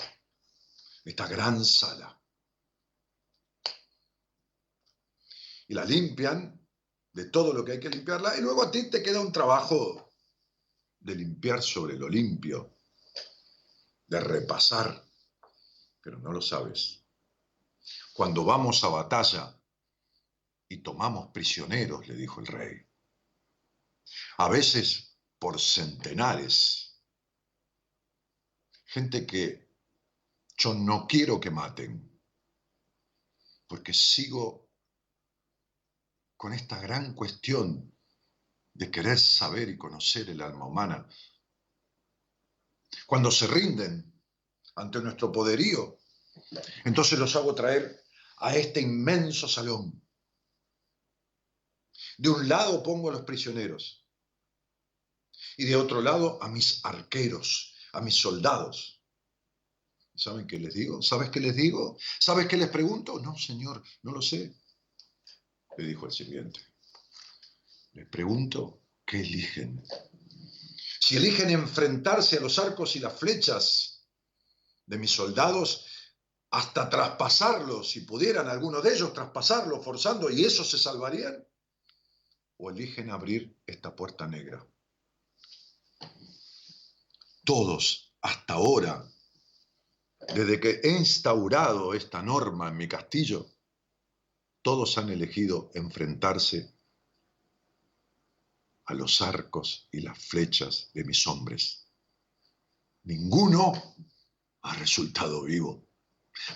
esta 1.03 1.27
gran 1.27 1.63
sala. 1.63 2.19
Y 5.67 5.73
la 5.73 5.85
limpian 5.85 6.59
de 7.11 7.25
todo 7.25 7.53
lo 7.53 7.63
que 7.63 7.73
hay 7.73 7.79
que 7.79 7.89
limpiarla 7.89 8.37
y 8.37 8.41
luego 8.41 8.63
a 8.63 8.71
ti 8.71 8.89
te 8.89 9.01
queda 9.01 9.19
un 9.19 9.31
trabajo 9.31 10.13
de 10.99 11.15
limpiar 11.15 11.61
sobre 11.61 11.97
lo 11.97 12.07
limpio, 12.07 12.77
de 14.07 14.19
repasar, 14.19 15.02
pero 16.03 16.19
no 16.19 16.31
lo 16.31 16.41
sabes 16.41 17.03
cuando 18.13 18.45
vamos 18.45 18.83
a 18.83 18.89
batalla 18.89 19.59
y 20.69 20.77
tomamos 20.77 21.31
prisioneros, 21.31 22.07
le 22.07 22.15
dijo 22.15 22.39
el 22.39 22.47
rey. 22.47 22.87
A 24.37 24.49
veces 24.49 25.17
por 25.39 25.59
centenares. 25.59 27.01
Gente 28.85 29.25
que 29.25 29.67
yo 30.57 30.73
no 30.75 31.07
quiero 31.07 31.39
que 31.39 31.49
maten, 31.49 32.21
porque 33.67 33.93
sigo 33.93 34.69
con 36.37 36.53
esta 36.53 36.79
gran 36.79 37.15
cuestión 37.15 37.91
de 38.73 38.91
querer 38.91 39.17
saber 39.17 39.69
y 39.69 39.77
conocer 39.77 40.29
el 40.29 40.41
alma 40.41 40.67
humana. 40.67 41.07
Cuando 43.07 43.31
se 43.31 43.47
rinden 43.47 44.12
ante 44.75 44.99
nuestro 45.01 45.31
poderío, 45.31 45.99
entonces 46.85 47.19
los 47.19 47.35
hago 47.35 47.53
traer 47.53 48.01
a 48.37 48.55
este 48.55 48.81
inmenso 48.81 49.47
salón. 49.47 50.01
De 52.17 52.29
un 52.29 52.47
lado 52.47 52.83
pongo 52.83 53.09
a 53.09 53.13
los 53.13 53.23
prisioneros 53.23 54.05
y 55.57 55.65
de 55.65 55.75
otro 55.75 56.01
lado 56.01 56.41
a 56.41 56.49
mis 56.49 56.83
arqueros, 56.83 57.75
a 57.93 58.01
mis 58.01 58.15
soldados. 58.15 59.01
¿Saben 60.15 60.45
qué 60.45 60.59
les 60.59 60.73
digo? 60.73 61.01
¿Sabes 61.01 61.29
qué 61.29 61.39
les 61.39 61.55
digo? 61.55 61.97
¿Sabes 62.19 62.47
qué 62.47 62.57
les 62.57 62.69
pregunto? 62.69 63.19
No, 63.19 63.37
señor, 63.37 63.83
no 64.03 64.11
lo 64.11 64.21
sé, 64.21 64.55
le 65.77 65.87
dijo 65.87 66.05
el 66.05 66.11
sirviente. 66.11 66.59
Les 67.93 68.07
pregunto 68.07 68.81
qué 69.05 69.21
eligen. 69.21 69.83
Si 70.99 71.17
eligen 71.17 71.49
enfrentarse 71.49 72.37
a 72.37 72.41
los 72.41 72.57
arcos 72.59 72.95
y 72.95 72.99
las 72.99 73.17
flechas 73.19 73.92
de 74.93 74.99
mis 74.99 75.11
soldados, 75.11 75.87
hasta 76.51 76.87
traspasarlo, 76.87 77.83
si 77.83 78.01
pudieran 78.01 78.47
algunos 78.47 78.83
de 78.83 78.93
ellos 78.93 79.11
traspasarlo 79.11 79.81
forzando, 79.81 80.29
y 80.29 80.45
eso 80.45 80.63
se 80.63 80.77
salvarían, 80.77 81.43
o 82.57 82.69
eligen 82.69 83.09
abrir 83.09 83.57
esta 83.65 83.95
puerta 83.95 84.27
negra. 84.27 84.63
Todos, 87.43 88.13
hasta 88.21 88.53
ahora, 88.53 89.03
desde 90.35 90.59
que 90.59 90.79
he 90.83 90.91
instaurado 90.91 91.95
esta 91.95 92.21
norma 92.21 92.67
en 92.67 92.77
mi 92.77 92.87
castillo, 92.87 93.47
todos 94.61 94.95
han 94.99 95.09
elegido 95.09 95.71
enfrentarse 95.73 96.71
a 98.85 98.93
los 98.93 99.21
arcos 99.21 99.89
y 99.91 100.01
las 100.01 100.19
flechas 100.19 100.91
de 100.93 101.03
mis 101.03 101.25
hombres. 101.25 101.87
Ninguno 103.05 103.95
ha 104.63 104.73
resultado 104.75 105.43
vivo 105.43 105.87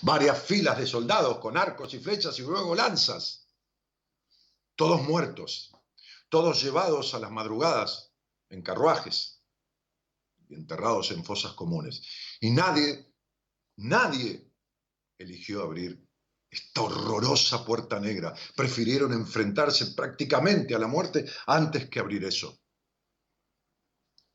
varias 0.01 0.41
filas 0.43 0.77
de 0.77 0.87
soldados 0.87 1.39
con 1.39 1.57
arcos 1.57 1.93
y 1.93 1.99
flechas 1.99 2.37
y 2.39 2.41
luego 2.41 2.75
lanzas, 2.75 3.47
todos 4.75 5.01
muertos, 5.03 5.71
todos 6.29 6.61
llevados 6.61 7.13
a 7.13 7.19
las 7.19 7.31
madrugadas 7.31 8.13
en 8.49 8.61
carruajes 8.61 9.43
y 10.49 10.55
enterrados 10.55 11.11
en 11.11 11.23
fosas 11.23 11.53
comunes. 11.53 12.01
Y 12.39 12.51
nadie, 12.51 13.13
nadie 13.77 14.51
eligió 15.17 15.63
abrir 15.63 16.05
esta 16.49 16.81
horrorosa 16.81 17.65
puerta 17.65 17.99
negra. 17.99 18.33
Prefirieron 18.55 19.13
enfrentarse 19.13 19.87
prácticamente 19.87 20.75
a 20.75 20.79
la 20.79 20.87
muerte 20.87 21.25
antes 21.47 21.89
que 21.89 21.99
abrir 21.99 22.23
eso. 22.23 22.59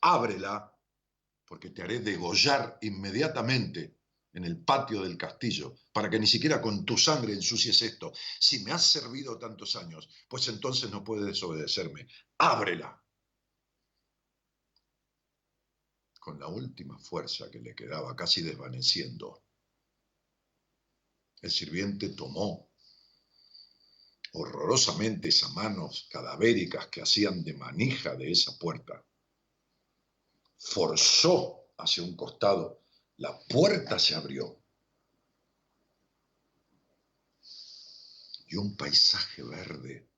Ábrela, 0.03 0.72
porque 1.53 1.69
te 1.69 1.83
haré 1.83 2.01
degollar 2.01 2.79
inmediatamente 2.81 3.99
en 4.33 4.45
el 4.45 4.65
patio 4.65 5.03
del 5.03 5.19
castillo, 5.19 5.75
para 5.93 6.09
que 6.09 6.19
ni 6.19 6.27
siquiera 6.27 6.63
con 6.63 6.87
tu 6.87 6.97
sangre 6.97 7.35
ensucies 7.35 7.83
esto. 7.83 8.11
Si 8.41 8.61
me 8.61 8.73
has 8.73 8.87
servido 8.87 9.37
tantos 9.37 9.77
años, 9.77 10.09
pues 10.31 10.49
entonces 10.49 10.91
no 10.91 11.05
puedes 11.05 11.27
desobedecerme. 11.27 12.09
Ábrela. 12.39 12.99
Con 16.19 16.41
la 16.41 16.49
última 16.49 16.99
fuerza 16.99 17.51
que 17.51 17.59
le 17.59 17.75
quedaba, 17.75 18.17
casi 18.17 18.41
desvaneciendo, 18.41 19.45
el 21.43 21.51
sirviente 21.51 22.09
tomó 22.15 22.71
horrorosamente 24.33 25.29
esas 25.29 25.53
manos 25.53 26.09
cadavéricas 26.11 26.87
que 26.87 27.03
hacían 27.03 27.45
de 27.45 27.53
manija 27.53 28.17
de 28.17 28.31
esa 28.31 28.57
puerta, 28.57 29.05
forzó 30.63 31.67
hacia 31.77 32.03
un 32.03 32.17
costado 32.17 32.83
la 33.19 33.39
puerta 33.39 33.99
se 33.99 34.15
abrió. 34.15 34.59
Y 38.49 38.57
un 38.57 38.77
paisaje 38.77 39.43
verde, 39.43 40.09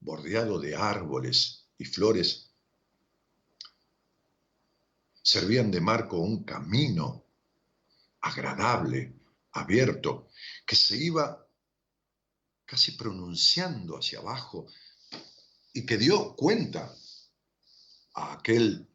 bordeado 0.00 0.58
de 0.58 0.74
árboles 0.74 1.66
y 1.78 1.84
flores, 1.84 2.50
servían 5.22 5.70
de 5.70 5.80
marco 5.80 6.18
un 6.18 6.44
camino 6.44 7.24
agradable, 8.20 9.12
abierto, 9.52 10.28
que 10.64 10.76
se 10.76 10.96
iba 10.96 11.46
casi 12.64 12.92
pronunciando 12.92 13.98
hacia 13.98 14.20
abajo 14.20 14.66
y 15.72 15.84
que 15.84 15.96
dio 15.98 16.34
cuenta 16.36 16.94
a 18.14 18.32
aquel 18.34 18.88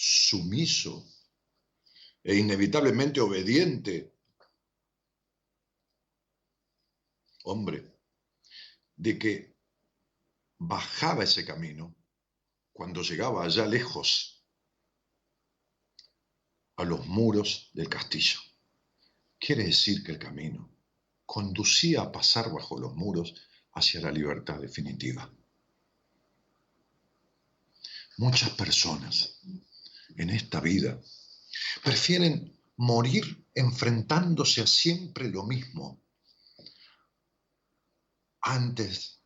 sumiso 0.00 1.12
e 2.22 2.36
inevitablemente 2.36 3.20
obediente 3.20 4.14
hombre, 7.42 7.98
de 8.94 9.18
que 9.18 9.56
bajaba 10.58 11.24
ese 11.24 11.44
camino 11.44 11.96
cuando 12.72 13.02
llegaba 13.02 13.44
allá 13.44 13.66
lejos 13.66 14.44
a 16.76 16.84
los 16.84 17.04
muros 17.06 17.70
del 17.72 17.88
castillo. 17.88 18.38
Quiere 19.36 19.64
decir 19.64 20.04
que 20.04 20.12
el 20.12 20.18
camino 20.20 20.70
conducía 21.26 22.02
a 22.02 22.12
pasar 22.12 22.52
bajo 22.52 22.78
los 22.78 22.94
muros 22.94 23.34
hacia 23.72 24.00
la 24.00 24.12
libertad 24.12 24.60
definitiva. 24.60 25.28
Muchas 28.18 28.50
personas 28.50 29.40
en 30.16 30.30
esta 30.30 30.60
vida 30.60 31.00
prefieren 31.82 32.58
morir 32.76 33.46
enfrentándose 33.54 34.62
a 34.62 34.66
siempre 34.66 35.28
lo 35.28 35.44
mismo 35.44 36.00
antes 38.40 39.20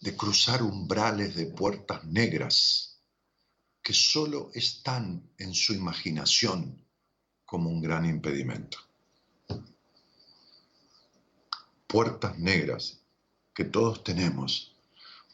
de 0.00 0.16
cruzar 0.16 0.62
umbrales 0.62 1.34
de 1.34 1.46
puertas 1.46 2.04
negras 2.04 3.00
que 3.82 3.92
solo 3.92 4.50
están 4.54 5.30
en 5.38 5.54
su 5.54 5.74
imaginación 5.74 6.86
como 7.44 7.68
un 7.70 7.80
gran 7.80 8.06
impedimento. 8.06 8.78
Puertas 11.86 12.38
negras 12.38 13.00
que 13.54 13.64
todos 13.64 14.02
tenemos, 14.02 14.76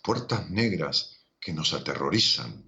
puertas 0.02 0.50
negras 0.50 1.20
que 1.40 1.52
nos 1.52 1.72
aterrorizan, 1.72 2.64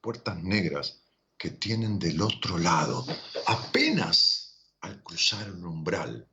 puertas 0.00 0.42
negras 0.42 1.01
que 1.42 1.50
tienen 1.50 1.98
del 1.98 2.22
otro 2.22 2.56
lado, 2.56 3.04
apenas 3.48 4.60
al 4.80 5.02
cruzar 5.02 5.50
un 5.50 5.64
umbral, 5.66 6.28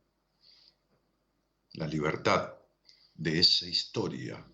la 1.72 1.88
libertad 1.88 2.54
de 3.16 3.40
esa 3.40 3.66
historia 3.66 4.46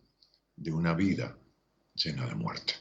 de 0.57 0.73
una 0.73 0.95
vida 0.95 1.39
llena 1.95 2.25
de 2.25 2.37
muerte. 2.37 2.73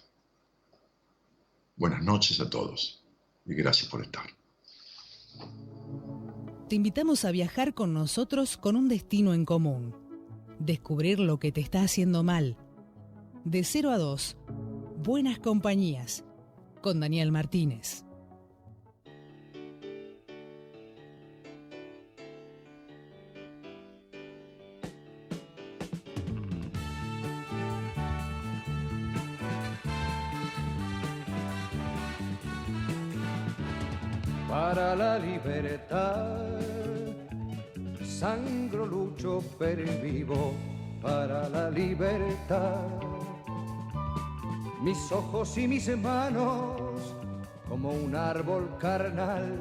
Buenas 1.76 2.02
noches 2.02 2.40
a 2.40 2.50
todos 2.50 3.04
y 3.46 3.54
gracias 3.56 3.92
por 3.92 4.04
estar. 4.04 4.30
Te 6.70 6.78
invitamos 6.78 7.26
a 7.26 7.32
viajar 7.32 7.74
con 7.74 7.94
nosotros 7.94 8.56
con 8.56 8.78
un 8.78 8.88
destino 8.88 9.34
en 9.34 9.44
común. 9.44 9.94
Descubrir 10.60 11.20
lo 11.20 11.40
que 11.40 11.52
te 11.52 11.60
está 11.60 11.82
haciendo 11.82 12.24
mal. 12.24 12.56
De 13.44 13.66
0 13.66 13.92
a 13.92 13.98
2. 13.98 14.38
Buenas 15.04 15.40
compañías. 15.40 16.24
Con 16.86 17.00
Daniel 17.00 17.32
Martínez. 17.32 18.06
para 34.48 34.96
la 34.96 35.18
libertad. 35.18 36.38
Sangro 38.04 38.86
lucho 38.86 39.42
per 39.58 39.84
vivo 40.04 40.54
para 41.02 41.50
la 41.50 41.72
libertad. 41.72 43.15
Mis 44.86 45.12
ojos 45.12 45.58
y 45.58 45.68
mis 45.68 45.98
manos 45.98 47.16
como 47.68 47.90
un 47.90 48.16
árbol 48.16 48.70
carnal, 48.80 49.52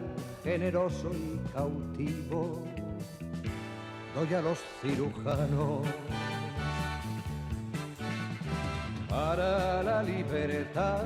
generoso 0.43 1.11
y 1.15 1.41
cautivo, 1.51 2.63
doy 4.15 4.35
a 4.35 4.43
los 4.43 4.59
cirujanos 4.83 5.81
para 9.09 9.83
la 9.83 10.03
libertad 10.03 11.05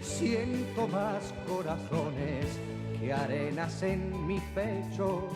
Siento 0.00 0.86
más 0.86 1.34
corazones 1.48 2.46
que 3.00 3.12
arenas 3.12 3.82
en 3.82 4.24
mi 4.24 4.38
pecho. 4.54 5.26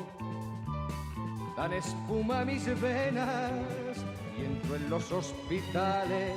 Dan 1.57 1.73
espuma 1.73 2.45
mis 2.45 2.65
venas 2.81 3.51
y 4.39 4.45
entro 4.45 4.77
en 4.77 4.89
los 4.89 5.11
hospitales 5.11 6.37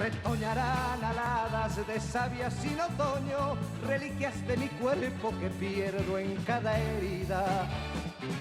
Retoñarán 0.00 1.02
aladas 1.02 1.86
de 1.86 2.00
savia 2.00 2.50
sin 2.50 2.78
otoño, 2.80 3.56
reliquias 3.86 4.46
de 4.46 4.56
mi 4.56 4.68
cuerpo 4.68 5.32
que 5.40 5.48
pierdo 5.50 6.18
en 6.18 6.36
cada 6.44 6.78
herida. 6.78 7.68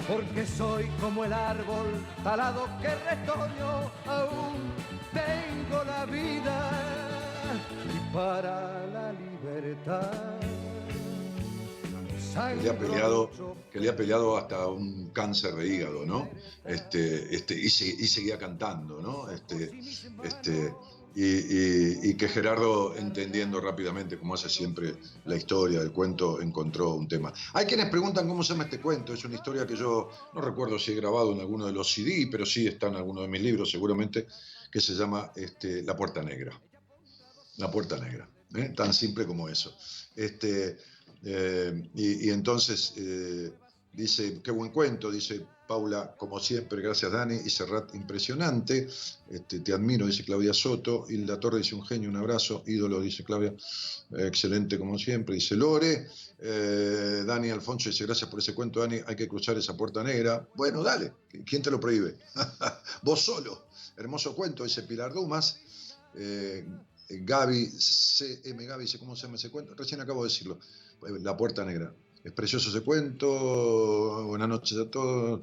Porque 0.08 0.46
soy 0.46 0.88
como 1.00 1.26
el 1.26 1.34
árbol 1.34 1.88
talado 2.24 2.68
que 2.82 2.90
retoño, 2.90 3.92
aún 4.06 4.74
tengo 5.14 5.84
la 5.84 6.06
vida 6.06 6.72
y 7.86 8.14
para 8.14 8.86
la 8.88 9.14
libertad 9.14 10.38
que 12.38 12.64
le 12.64 12.70
ha 12.70 12.78
peleado, 12.78 13.32
que 13.72 13.80
le 13.80 13.90
ha 13.90 13.96
peleado 13.96 14.38
hasta 14.38 14.68
un 14.68 15.10
cáncer 15.12 15.56
de 15.56 15.68
hígado, 15.68 16.06
¿no? 16.06 16.30
Este, 16.64 17.34
este, 17.36 17.56
y, 17.56 17.70
seguía 17.70 18.38
cantando, 18.38 19.02
¿no? 19.02 19.30
Este, 19.30 19.72
este, 20.24 20.74
y, 21.20 22.14
que 22.14 22.28
Gerardo, 22.28 22.96
entendiendo 22.96 23.60
rápidamente, 23.60 24.20
como 24.20 24.36
hace 24.36 24.50
siempre 24.50 24.98
la 25.26 25.36
historia 25.36 25.80
del 25.80 25.92
cuento, 25.92 26.40
encontró 26.40 26.94
un 26.94 27.08
tema. 27.08 27.34
Hay 27.54 27.66
quienes 27.66 27.90
preguntan 27.90 28.28
cómo 28.28 28.44
se 28.44 28.54
llama 28.54 28.66
este 28.66 28.80
cuento. 28.80 29.14
Es 29.14 29.26
una 29.26 29.34
historia 29.34 29.66
que 29.66 29.76
yo 29.76 30.12
no 30.36 30.42
recuerdo 30.42 30.78
si 30.78 30.92
he 30.92 30.96
grabado 30.96 31.32
en 31.32 31.40
alguno 31.40 31.66
de 31.66 31.72
los 31.72 31.92
CD, 31.92 32.28
pero 32.32 32.46
sí 32.46 32.68
está 32.68 32.88
en 32.88 32.98
alguno 32.98 33.22
de 33.22 33.30
mis 33.30 33.42
libros, 33.42 33.72
seguramente, 33.72 34.28
que 34.72 34.80
se 34.80 34.94
llama 34.94 35.32
este, 35.36 35.82
La 35.82 35.96
Puerta 35.96 36.22
Negra. 36.22 36.62
La 37.56 37.72
Puerta 37.72 37.98
Negra. 37.98 38.30
¿eh? 38.56 38.74
Tan 38.76 38.94
simple 38.94 39.26
como 39.26 39.50
eso. 39.50 39.76
Este, 40.16 40.78
eh, 41.24 41.90
y, 41.96 42.30
entonces 42.30 42.94
eh, 42.96 43.52
dice, 43.98 44.42
qué 44.44 44.52
buen 44.52 44.72
cuento, 44.72 45.10
dice 45.10 45.44
Paula, 45.68 46.16
como 46.16 46.40
siempre, 46.40 46.82
gracias 46.84 47.12
Dani, 47.12 47.36
y 47.44 47.50
Serrat, 47.50 47.96
impresionante, 47.96 48.88
este, 49.28 49.60
te 49.62 49.74
admiro, 49.74 50.06
dice 50.06 50.24
Claudia 50.24 50.54
Soto, 50.54 51.08
y 51.10 51.18
La 51.18 51.40
Torre 51.40 51.58
dice 51.58 51.74
un 51.74 51.84
genio, 51.84 52.08
un 52.08 52.16
abrazo, 52.16 52.64
ídolo, 52.68 53.02
dice 53.02 53.24
Claudia, 53.24 53.56
excelente 54.12 54.78
como 54.78 55.00
siempre, 55.00 55.34
dice 55.34 55.56
Lore, 55.56 56.08
eh, 56.38 57.24
Dani 57.26 57.50
Alfonso 57.50 57.90
dice, 57.90 58.06
gracias 58.06 58.30
por 58.30 58.40
ese 58.40 58.54
cuento, 58.54 58.82
Dani, 58.82 59.00
hay 59.06 59.16
que 59.16 59.28
cruzar 59.28 59.58
esa 59.58 59.76
puerta 59.76 60.04
negra, 60.04 60.48
bueno, 60.54 60.84
dale, 60.84 61.14
¿quién 61.44 61.64
te 61.64 61.72
lo 61.72 61.80
prohíbe? 61.80 62.18
Vos 63.02 63.22
solo, 63.24 63.66
hermoso 63.98 64.36
cuento, 64.36 64.64
dice 64.64 64.84
Pilar 64.84 65.12
Dumas, 65.12 65.60
Gaby, 67.10 67.72
CM 67.80 68.64
Gaby, 68.64 68.84
dice, 68.84 69.00
¿cómo 69.00 69.16
se 69.16 69.24
llama 69.24 69.38
ese 69.38 69.50
cuento? 69.50 69.74
Recién 69.74 70.02
acabo 70.02 70.24
de 70.24 70.30
decirlo. 70.30 70.60
La 71.22 71.38
Puerta 71.38 71.64
Negra. 71.64 71.94
Es 72.24 72.32
precioso 72.34 72.70
ese 72.70 72.82
cuento. 72.82 74.26
Buenas 74.26 74.50
noches 74.50 74.78
a 74.78 74.90
todos. 74.90 75.42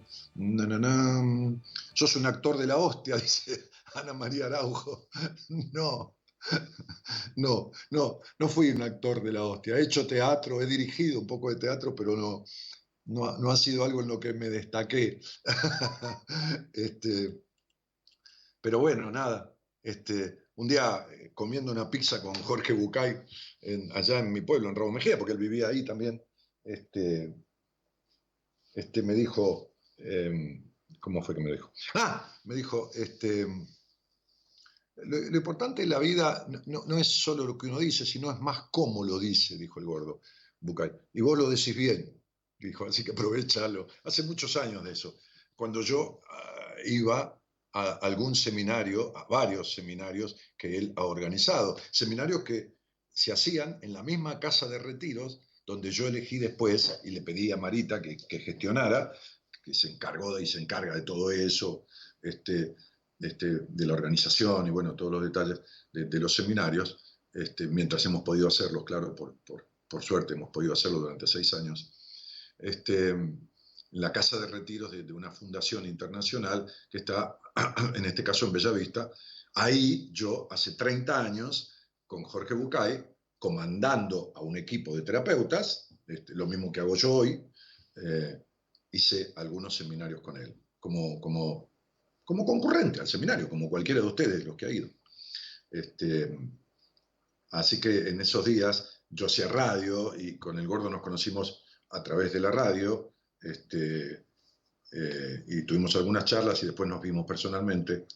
Sos 1.94 2.16
un 2.16 2.26
actor 2.26 2.58
de 2.58 2.66
la 2.66 2.76
hostia, 2.76 3.16
dice 3.18 3.70
Ana 3.94 4.12
María 4.12 4.46
Araujo. 4.46 5.08
No, 5.72 6.16
no, 7.36 7.70
no, 7.90 8.20
no 8.38 8.48
fui 8.48 8.70
un 8.70 8.82
actor 8.82 9.22
de 9.22 9.32
la 9.32 9.44
hostia. 9.44 9.78
He 9.78 9.82
hecho 9.82 10.06
teatro, 10.06 10.60
he 10.60 10.66
dirigido 10.66 11.20
un 11.20 11.26
poco 11.26 11.50
de 11.50 11.56
teatro, 11.56 11.94
pero 11.94 12.16
no, 12.16 12.44
no, 13.06 13.50
ha 13.50 13.56
sido 13.56 13.84
algo 13.84 14.00
en 14.00 14.08
lo 14.08 14.20
que 14.20 14.32
me 14.32 14.48
destaqué. 14.48 15.20
Este, 16.72 17.42
pero 18.60 18.78
bueno, 18.78 19.10
nada. 19.10 19.54
Este, 19.82 20.48
un 20.56 20.68
día 20.68 21.06
eh, 21.10 21.32
comiendo 21.34 21.72
una 21.72 21.90
pizza 21.90 22.22
con 22.22 22.34
Jorge 22.34 22.72
Bucay 22.72 23.22
allá 23.94 24.18
en 24.18 24.32
mi 24.32 24.40
pueblo, 24.40 24.68
en 24.68 24.74
Rabo 24.74 24.92
Mejía, 24.92 25.18
porque 25.18 25.32
él 25.32 25.38
vivía 25.38 25.68
ahí 25.68 25.84
también, 25.84 26.22
este, 26.64 27.34
este 28.74 29.02
me 29.02 29.14
dijo, 29.14 29.74
em, 29.98 30.72
¿cómo 31.00 31.22
fue 31.22 31.34
que 31.34 31.42
me 31.42 31.52
dijo? 31.52 31.70
Ah, 31.94 32.38
me 32.44 32.54
dijo, 32.54 32.90
este, 32.94 33.46
lo, 34.96 35.36
importante 35.36 35.82
en 35.82 35.90
la 35.90 35.98
vida 35.98 36.46
no, 36.66 36.98
es 36.98 37.08
solo 37.08 37.44
lo 37.44 37.58
que 37.58 37.66
uno 37.66 37.78
dice, 37.78 38.06
sino 38.06 38.30
es 38.30 38.38
más 38.40 38.68
cómo 38.70 39.04
lo 39.04 39.18
dice, 39.18 39.56
dijo 39.56 39.80
el 39.80 39.86
gordo 39.86 40.20
Bucay. 40.60 40.90
Y 41.12 41.20
vos 41.20 41.38
lo 41.38 41.50
decís 41.50 41.76
bien, 41.76 42.20
dijo, 42.58 42.86
así 42.86 43.04
que 43.04 43.12
aprovechalo. 43.12 43.86
Hace 44.04 44.22
muchos 44.22 44.56
años 44.56 44.82
de 44.84 44.92
eso. 44.92 45.18
Cuando 45.54 45.82
yo 45.82 46.20
ah, 46.30 46.74
iba 46.86 47.40
a 47.72 47.92
algún 48.02 48.34
seminario, 48.34 49.16
a 49.16 49.24
varios 49.24 49.74
seminarios 49.74 50.36
que 50.56 50.76
él 50.76 50.92
ha 50.96 51.04
organizado. 51.04 51.76
Seminarios 51.90 52.44
que 52.44 52.74
se 53.12 53.32
hacían 53.32 53.78
en 53.82 53.92
la 53.92 54.02
misma 54.02 54.38
casa 54.38 54.68
de 54.68 54.78
retiros 54.78 55.40
donde 55.66 55.90
yo 55.90 56.06
elegí 56.06 56.38
después 56.38 57.00
y 57.04 57.10
le 57.10 57.22
pedí 57.22 57.50
a 57.50 57.56
Marita 57.56 58.02
que, 58.02 58.16
gestionara, 58.38 59.12
que 59.62 59.74
se 59.74 59.90
encargó 59.90 60.38
y 60.38 60.46
se 60.46 60.60
encarga 60.60 60.94
de 60.94 61.02
todo 61.02 61.30
eso, 61.30 61.86
este, 62.20 62.76
este, 63.18 63.60
de 63.68 63.86
la 63.86 63.94
organización 63.94 64.66
y 64.66 64.70
bueno, 64.70 64.94
todos 64.94 65.12
los 65.12 65.22
detalles 65.22 65.60
de, 65.92 66.20
los 66.20 66.34
seminarios, 66.34 66.98
este, 67.32 67.66
mientras 67.66 68.04
hemos 68.06 68.22
podido 68.22 68.48
hacerlo, 68.48 68.84
claro, 68.84 69.14
por, 69.14 69.38
por, 69.44 70.02
suerte 70.02 70.34
hemos 70.34 70.50
podido 70.50 70.72
hacerlo 70.72 70.98
durante 70.98 71.26
seis 71.26 71.54
años. 71.54 71.92
Este, 72.58 73.14
la 73.92 74.10
casa 74.12 74.40
de 74.40 74.48
retiros 74.48 74.90
de, 74.90 75.12
una 75.12 75.30
fundación 75.30 75.86
internacional 75.86 76.66
que 76.90 76.98
está, 76.98 77.38
en 77.94 78.04
este 78.04 78.24
caso 78.24 78.46
en 78.46 78.52
Bellavista. 78.52 79.10
Ahí 79.54 80.10
yo, 80.12 80.48
hace 80.50 80.72
30 80.72 81.24
años, 81.24 81.72
con 82.06 82.24
Jorge 82.24 82.54
Bucay, 82.54 83.13
comandando 83.44 84.32
a 84.34 84.40
un 84.40 84.56
equipo 84.56 84.96
de 84.96 85.02
terapeutas, 85.02 85.94
este, 86.06 86.34
lo 86.34 86.46
mismo 86.46 86.72
que 86.72 86.80
hago 86.80 86.96
yo 86.96 87.12
hoy, 87.12 87.44
eh, 87.94 88.42
hice 88.90 89.34
algunos 89.36 89.76
seminarios 89.76 90.22
con 90.22 90.38
él, 90.38 90.56
como, 90.80 91.20
como, 91.20 91.70
como 92.24 92.46
concurrente 92.46 93.00
al 93.00 93.06
seminario, 93.06 93.50
como 93.50 93.68
cualquiera 93.68 94.00
de 94.00 94.06
ustedes, 94.06 94.46
los 94.46 94.56
que 94.56 94.64
ha 94.64 94.70
ido. 94.70 94.88
Este, 95.70 96.38
así 97.50 97.78
que 97.82 98.08
en 98.08 98.22
esos 98.22 98.46
días 98.46 99.02
yo 99.10 99.26
hacía 99.26 99.46
radio 99.48 100.14
y 100.18 100.38
con 100.38 100.58
el 100.58 100.66
gordo 100.66 100.88
nos 100.88 101.02
conocimos 101.02 101.66
a 101.90 102.02
través 102.02 102.32
de 102.32 102.40
la 102.40 102.50
radio 102.50 103.14
este, 103.42 104.24
eh, 104.90 105.44
y 105.48 105.66
tuvimos 105.66 105.94
algunas 105.96 106.24
charlas 106.24 106.62
y 106.62 106.66
después 106.66 106.88
nos 106.88 107.02
vimos 107.02 107.26
personalmente. 107.26 108.06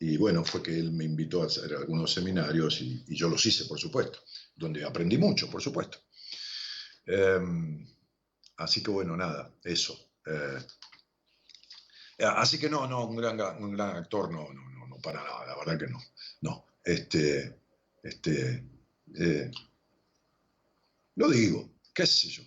Y 0.00 0.16
bueno, 0.16 0.44
fue 0.44 0.62
que 0.62 0.78
él 0.78 0.92
me 0.92 1.04
invitó 1.04 1.42
a 1.42 1.46
hacer 1.46 1.74
algunos 1.74 2.12
seminarios 2.12 2.80
y, 2.80 3.04
yo 3.08 3.28
los 3.28 3.44
hice, 3.44 3.64
por 3.64 3.78
supuesto, 3.78 4.20
donde 4.54 4.84
aprendí 4.84 5.18
mucho, 5.18 5.50
por 5.50 5.60
supuesto. 5.60 5.98
Em, 7.04 7.86
así 8.56 8.82
que 8.82 8.90
bueno, 8.90 9.16
nada, 9.16 9.52
eso. 9.64 10.12
Eh, 10.26 10.58
así 12.18 12.58
que 12.58 12.70
no, 12.70 12.86
no, 12.86 13.06
un 13.06 13.16
gran, 13.16 13.40
un 13.62 13.72
gran 13.72 13.96
actor, 13.96 14.30
no, 14.30 14.52
no, 14.52 14.70
no, 14.70 14.86
no, 14.86 14.96
para 14.98 15.22
nada, 15.22 15.46
la 15.46 15.56
verdad 15.56 15.78
que 15.78 15.90
no. 15.92 15.98
No, 16.42 16.66
este, 16.84 17.60
este, 18.02 18.64
eh, 19.16 19.50
lo 21.16 21.28
digo, 21.28 21.68
qué 21.92 22.06
sé 22.06 22.28
yo. 22.28 22.42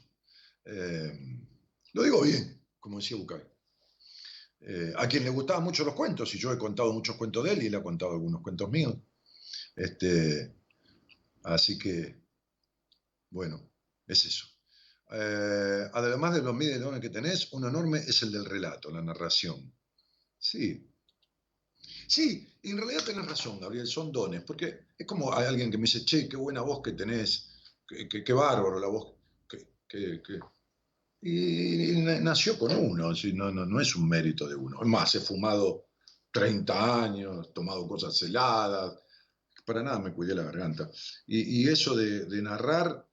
Em, 0.63 1.45
lo 1.93 2.03
digo 2.03 2.21
bien, 2.21 2.61
como 2.79 2.97
decía 2.97 3.17
Bucay. 3.17 3.50
Eh, 4.63 4.93
a 4.95 5.07
quien 5.07 5.23
le 5.23 5.31
gustaban 5.31 5.63
mucho 5.63 5.83
los 5.83 5.95
cuentos, 5.95 6.33
y 6.35 6.39
yo 6.39 6.53
he 6.53 6.57
contado 6.57 6.93
muchos 6.93 7.15
cuentos 7.15 7.43
de 7.43 7.53
él 7.53 7.63
y 7.63 7.67
él 7.67 7.75
ha 7.75 7.83
contado 7.83 8.11
algunos 8.11 8.41
cuentos 8.41 8.69
míos. 8.69 8.95
Este, 9.75 10.53
así 11.43 11.77
que, 11.77 12.15
bueno, 13.29 13.69
es 14.07 14.25
eso. 14.25 14.45
Eh, 15.11 15.89
además 15.93 16.35
de 16.35 16.41
los 16.41 16.55
medios 16.55 16.99
que 16.99 17.09
tenés, 17.09 17.51
uno 17.53 17.67
enorme 17.69 17.99
es 17.99 18.21
el 18.21 18.31
del 18.31 18.45
relato, 18.45 18.91
la 18.91 19.01
narración. 19.01 19.73
Sí. 20.37 20.87
Sí, 22.07 22.53
en 22.63 22.77
realidad 22.77 23.03
tenés 23.03 23.25
razón, 23.25 23.59
Gabriel, 23.59 23.87
son 23.87 24.11
dones, 24.11 24.43
porque 24.43 24.87
es 24.97 25.07
como 25.07 25.33
hay 25.33 25.47
alguien 25.47 25.71
que 25.71 25.77
me 25.77 25.83
dice, 25.83 26.05
che, 26.05 26.29
qué 26.29 26.37
buena 26.37 26.61
voz 26.61 26.81
que 26.81 26.91
tenés, 26.91 27.49
qué, 27.87 28.33
bárbaro 28.33 28.79
la 28.79 28.87
voz 28.87 29.15
que, 29.87 30.39
y, 31.21 32.01
nació 32.01 32.57
con 32.57 32.75
uno, 32.75 33.11
no, 33.33 33.51
no, 33.51 33.65
no 33.65 33.79
es 33.79 33.95
un 33.95 34.09
mérito 34.09 34.47
de 34.47 34.55
uno. 34.55 34.81
Es 34.81 34.87
más, 34.87 35.13
he 35.15 35.19
fumado 35.19 35.85
30 36.31 37.03
años, 37.03 37.53
tomado 37.53 37.87
cosas 37.87 38.19
heladas, 38.23 38.97
para 39.65 39.83
nada 39.83 39.99
me 39.99 40.13
cuidé 40.13 40.33
la 40.33 40.43
garganta. 40.43 40.89
Y, 41.27 41.67
eso 41.69 41.95
de, 41.95 42.41
narrar 42.41 43.07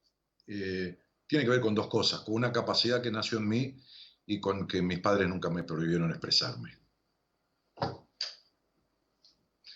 eh, 0.47 0.99
tiene 1.27 1.45
que 1.45 1.51
ver 1.51 1.61
con 1.61 1.75
dos 1.75 1.87
cosas, 1.87 2.21
con 2.21 2.35
una 2.35 2.51
capacidad 2.51 3.01
que 3.01 3.11
nació 3.11 3.37
en 3.37 3.47
mí 3.47 3.83
y 4.25 4.39
con 4.39 4.67
que 4.67 4.81
mis 4.81 4.99
padres 4.99 5.29
nunca 5.29 5.49
me 5.49 5.63
prohibieron 5.63 6.09
expresarme. 6.09 6.77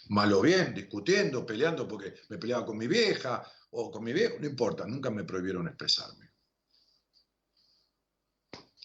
Malo 0.10 0.42
bien, 0.42 0.74
discutiendo, 0.74 1.46
peleando 1.46 1.88
porque 1.88 2.14
me 2.30 2.38
peleaba 2.38 2.66
con 2.66 2.78
mi 2.78 2.88
vieja 2.88 3.44
o 3.72 3.90
con 3.90 4.04
mi 4.04 4.12
viejo, 4.12 4.36
no 4.40 4.48
importa, 4.48 4.86
nunca 4.86 5.10
me 5.10 5.24
prohibieron 5.24 5.68
expresarme. 5.68 6.33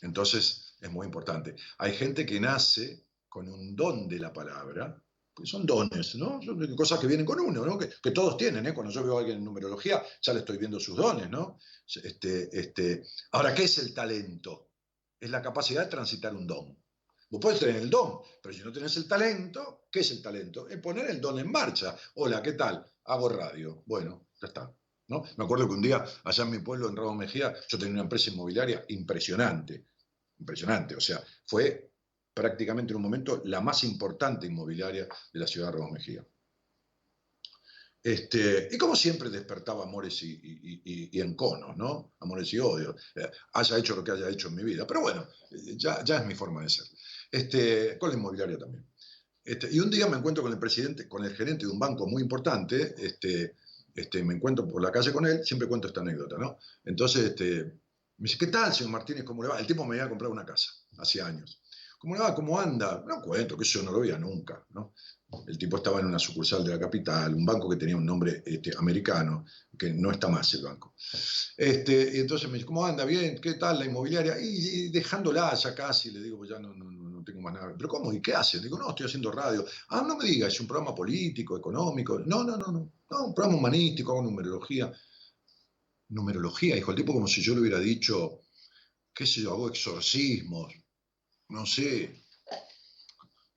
Entonces, 0.03 0.76
es 0.80 0.90
muy 0.90 1.07
importante. 1.07 1.55
Hay 1.78 1.94
gente 1.94 2.24
que 2.24 2.40
nace 2.40 3.07
con 3.28 3.49
un 3.49 3.74
don 3.74 4.09
de 4.09 4.18
la 4.18 4.32
palabra, 4.32 5.03
que 5.34 5.46
son 5.46 5.64
dones, 5.66 6.16
¿no? 6.16 6.40
Son 6.42 6.76
cosas 6.76 6.99
que 6.99 7.07
vienen 7.07 7.26
con 7.26 7.38
uno, 7.40 7.64
¿no? 7.64 7.78
Que, 7.78 8.11
todos 8.11 8.36
tienen, 8.36 8.66
¿eh? 8.66 8.74
Cuando 8.74 8.92
yo 8.92 9.05
veo 9.05 9.16
a 9.16 9.20
alguien 9.20 9.38
en 9.38 9.44
numerología, 9.44 10.03
ya 10.20 10.32
le 10.32 10.40
estoy 10.40 10.59
viendo 10.59 10.80
sus 10.80 10.96
dones, 10.96 11.30
¿no? 11.30 11.59
Este, 12.03 12.49
este... 12.59 13.05
Ahora, 13.32 13.55
¿qué 13.55 13.64
es 13.64 13.78
el 13.78 13.94
talento? 13.94 14.70
Es 15.20 15.30
la 15.30 15.42
capacidad 15.42 15.84
de 15.84 15.90
transitar 15.90 16.34
un 16.34 16.46
don. 16.46 16.76
Vos 17.30 17.40
podés 17.40 17.61
tener 17.61 17.76
el 17.76 17.90
don, 17.90 18.20
pero 18.42 18.55
si 18.55 18.62
no 18.62 18.72
tenés 18.72 18.96
el 18.96 19.07
talento, 19.07 19.86
¿qué 19.90 20.01
es 20.01 20.11
el 20.11 20.22
talento? 20.22 20.68
Es 20.68 20.78
poner 20.78 21.11
el 21.11 21.20
don 21.20 21.38
en 21.38 21.51
marcha. 21.51 21.94
Hola, 22.14 22.42
¿qué 22.42 22.53
tal? 22.53 22.84
Hago 23.05 23.28
radio. 23.28 23.82
Bueno, 23.86 24.28
ya 24.40 24.49
está. 24.49 24.74
¿No? 25.09 25.24
Me 25.36 25.44
acuerdo 25.44 25.66
que 25.66 25.74
un 25.74 25.82
día, 25.82 26.04
allá 26.24 26.44
en 26.44 26.50
mi 26.50 26.59
pueblo, 26.59 26.88
en 26.88 26.96
Ramos 26.96 27.16
Mejía, 27.16 27.54
yo 27.68 27.78
tenía 27.78 27.94
una 27.94 28.02
empresa 28.02 28.30
inmobiliaria 28.30 28.84
impresionante 28.88 29.86
impresionante. 30.38 30.96
O 30.96 31.00
sea, 31.00 31.22
fue 31.46 31.92
prácticamente 32.32 32.92
en 32.92 32.96
un 32.96 33.02
momento 33.02 33.42
la 33.44 33.61
más 33.61 33.84
importante 33.84 34.46
inmobiliaria 34.46 35.09
de 35.32 35.40
la 35.40 35.46
ciudad 35.46 35.72
de 35.72 35.78
Ramos. 35.78 36.04
Este, 38.00 38.68
y 38.70 38.78
como 38.78 38.94
siempre 38.94 39.28
despertaba 39.28 39.84
amores 39.84 40.22
y, 40.22 41.20
enconos, 41.20 41.76
¿no? 41.76 42.14
Amores 42.20 42.52
y 42.52 42.59
odios. 42.59 42.94
Eh, 43.16 43.28
haya 43.54 43.76
hecho 43.76 43.96
lo 43.96 44.04
que 44.04 44.12
haya 44.12 44.28
hecho 44.28 44.48
en 44.48 44.54
mi 44.54 44.62
vida. 44.62 44.86
Pero 44.86 45.00
bueno, 45.00 45.26
eh, 45.50 45.74
ya, 45.76 46.02
ya 46.04 46.18
es 46.18 46.26
mi 46.26 46.34
forma 46.34 46.62
de 46.62 46.70
ser. 46.70 46.86
Este, 47.30 47.98
con 47.98 48.11
la 48.11 48.16
inmobiliaria 48.16 48.56
también. 48.56 48.86
Este, 49.44 49.68
y 49.72 49.80
un 49.80 49.90
día 49.90 50.06
me 50.06 50.16
encuentro 50.16 50.42
con 50.42 50.52
el 50.52 50.59
presidente, 50.59 51.09
con 51.09 51.24
el 51.24 51.34
gerente 51.34 51.66
de 51.66 51.72
un 51.72 51.78
banco 51.78 52.06
muy 52.06 52.22
importante, 52.22 52.94
este, 52.98 53.56
este, 53.99 54.22
me 54.22 54.34
encuentro 54.34 54.66
por 54.68 54.82
la 54.82 54.92
calle 54.92 55.12
con 55.12 55.26
él, 55.26 55.44
siempre 55.44 55.68
cuento 55.68 55.88
esta 55.88 56.01
anécdota, 56.01 56.36
¿no? 56.38 56.59
Entonces, 56.84 57.24
este, 57.24 57.64
me 58.18 58.24
dice, 58.24 58.38
¿qué 58.38 58.46
tal, 58.49 58.72
señor 58.72 58.92
Martínez? 58.92 59.24
¿Cómo 59.24 59.42
le 59.42 59.49
va? 59.49 59.59
El 59.59 59.66
tipo 59.66 59.84
me 59.84 59.96
había 59.96 60.09
comprado 60.09 60.32
una 60.32 60.44
casa, 60.44 60.70
hace 60.99 61.20
años. 61.20 61.61
¿Cómo 61.99 62.14
le 62.14 62.20
va? 62.20 62.34
¿Cómo 62.34 62.61
anda? 62.61 63.05
No 63.07 63.20
cuento, 63.20 63.57
que 63.57 63.64
yo 63.64 63.82
no 63.82 63.90
lo 63.90 64.01
veía 64.01 64.16
nunca. 64.18 64.64
¿no? 64.70 64.92
El 65.46 65.59
tipo 65.59 65.78
estaba 65.78 65.99
en 65.99 66.07
una 66.07 66.18
sucursal 66.18 66.64
de 66.64 66.70
la 66.70 66.78
capital, 66.78 67.34
un 67.34 67.44
banco 67.44 67.68
que 67.68 67.76
tenía 67.76 67.96
un 67.96 68.07
nombre 68.07 68.42
este, 68.46 68.72
americano, 68.78 69.44
que 69.76 69.92
no 69.92 70.12
está 70.12 70.28
más 70.28 70.55
el 70.55 70.62
banco. 70.62 70.94
Este, 71.57 72.16
y 72.16 72.20
entonces 72.20 72.49
me 72.49 72.55
dice, 72.55 72.66
¿cómo 72.66 72.86
anda? 72.86 73.05
Bien, 73.05 73.40
¿qué 73.40 73.55
tal 73.55 73.80
la 73.80 73.84
inmobiliaria? 73.86 74.36
Y, 74.40 74.90
dejándola 74.90 75.53
ya 75.55 75.74
casi, 75.74 76.12
le 76.12 76.22
digo, 76.22 76.38
pues 76.38 76.51
ya 76.51 76.59
no, 76.61 76.72
¿Pero 77.76 77.89
cómo? 77.89 78.12
¿Y 78.12 78.20
qué 78.20 78.34
hace? 78.34 78.61
Digo, 78.61 78.78
no, 78.78 78.91
estoy 78.91 79.07
haciendo 79.07 79.30
radio. 79.30 79.64
Ah, 79.89 80.05
no 80.07 80.16
me 80.16 80.24
diga, 80.24 80.49
es 80.49 80.61
un 80.61 80.66
programa 80.66 80.95
político, 80.95 81.57
económico. 81.57 82.18
No, 82.20 82.45
no, 82.45 82.57
no, 82.57 82.66
no. 82.72 82.93
No, 83.11 83.26
un 83.26 83.34
programa 83.34 83.59
humanístico, 83.59 84.12
hago 84.12 84.22
numerología 84.22 84.93
numerología, 86.09 86.74
dijo 86.74 86.91
el 86.91 86.97
tipo 86.97 87.12
como 87.12 87.28
si 87.28 87.43
yo 87.43 87.55
le 87.55 87.61
hubiera 87.61 87.78
dicho, 87.78 88.43
qué 89.14 89.26
sé 89.26 89.43
yo, 89.43 89.53
hago 89.53 89.68
exorcismos, 89.68 90.72
no 91.49 91.66
sé, 91.66 92.24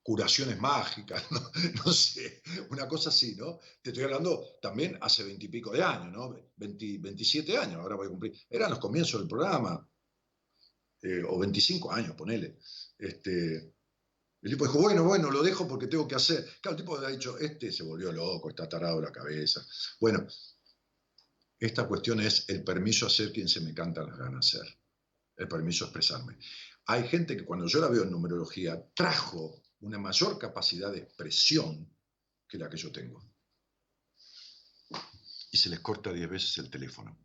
curaciones 0.04 0.60
mágicas, 0.60 1.24
no, 1.86 1.92
sé, 1.94 2.42
una 2.70 2.88
cosa 2.88 3.10
así, 3.10 3.36
¿no? 3.36 3.60
Te 3.82 3.92
estoy 3.92 4.04
hablando 4.04 4.58
también 4.62 4.98
hace 5.02 5.24
veintipico 5.24 5.72
de 5.72 5.84
años, 5.84 6.12
¿no? 6.12 6.36
27 6.58 7.58
años, 7.58 7.76
ahora 7.76 7.96
voy 7.96 8.08
a 8.08 8.10
cumplir. 8.10 8.34
Eran 8.50 8.72
los 8.72 8.80
comienzos 8.80 9.22
del 9.22 9.30
programa, 9.30 9.88
eh, 11.04 11.24
o 11.28 11.40
25 11.40 11.92
años, 11.92 12.16
ponele. 12.16 12.58
Este, 13.02 13.74
el 14.44 14.52
tipo 14.52 14.66
dijo, 14.66 14.80
bueno, 14.80 15.04
bueno, 15.04 15.32
lo 15.32 15.42
dejo 15.42 15.68
porque 15.68 15.88
tengo 15.88 16.08
que 16.08 16.14
hacer. 16.14 16.46
Claro, 16.62 16.78
el 16.78 16.84
tipo 16.84 16.98
ha 16.98 17.10
dicho, 17.10 17.38
este 17.40 17.72
se 17.72 17.82
volvió 17.82 18.12
loco, 18.12 18.50
está 18.50 18.70
tarado 18.70 19.02
la 19.02 19.12
cabeza. 19.12 19.66
Bueno, 20.00 20.28
esta 21.60 21.88
cuestión 21.88 22.22
es 22.22 22.48
el 22.48 22.64
permiso 22.64 23.08
a 23.08 23.10
ser 23.10 23.34
quien 23.34 23.48
se 23.48 23.60
me 23.62 23.74
canta 23.74 24.04
las 24.04 24.18
ganas 24.18 24.48
ser, 24.48 24.62
el 25.36 25.48
permiso 25.48 25.86
a 25.86 25.88
expresarme. 25.88 26.38
Hay 26.86 27.08
gente 27.08 27.36
que 27.36 27.44
cuando 27.44 27.66
yo 27.66 27.82
la 27.82 27.88
veo 27.88 28.04
en 28.04 28.12
numerología 28.12 28.80
trajo 28.94 29.64
una 29.80 29.98
mayor 29.98 30.38
capacidad 30.38 30.92
de 30.92 31.00
expresión 31.00 31.92
que 32.48 32.60
la 32.60 32.70
que 32.70 32.78
yo 32.78 32.92
tengo. 32.92 33.28
Y 35.50 35.58
se 35.58 35.70
les 35.70 35.80
corta 35.80 36.14
diez 36.14 36.30
veces 36.30 36.56
el 36.60 36.70
teléfono. 36.70 37.18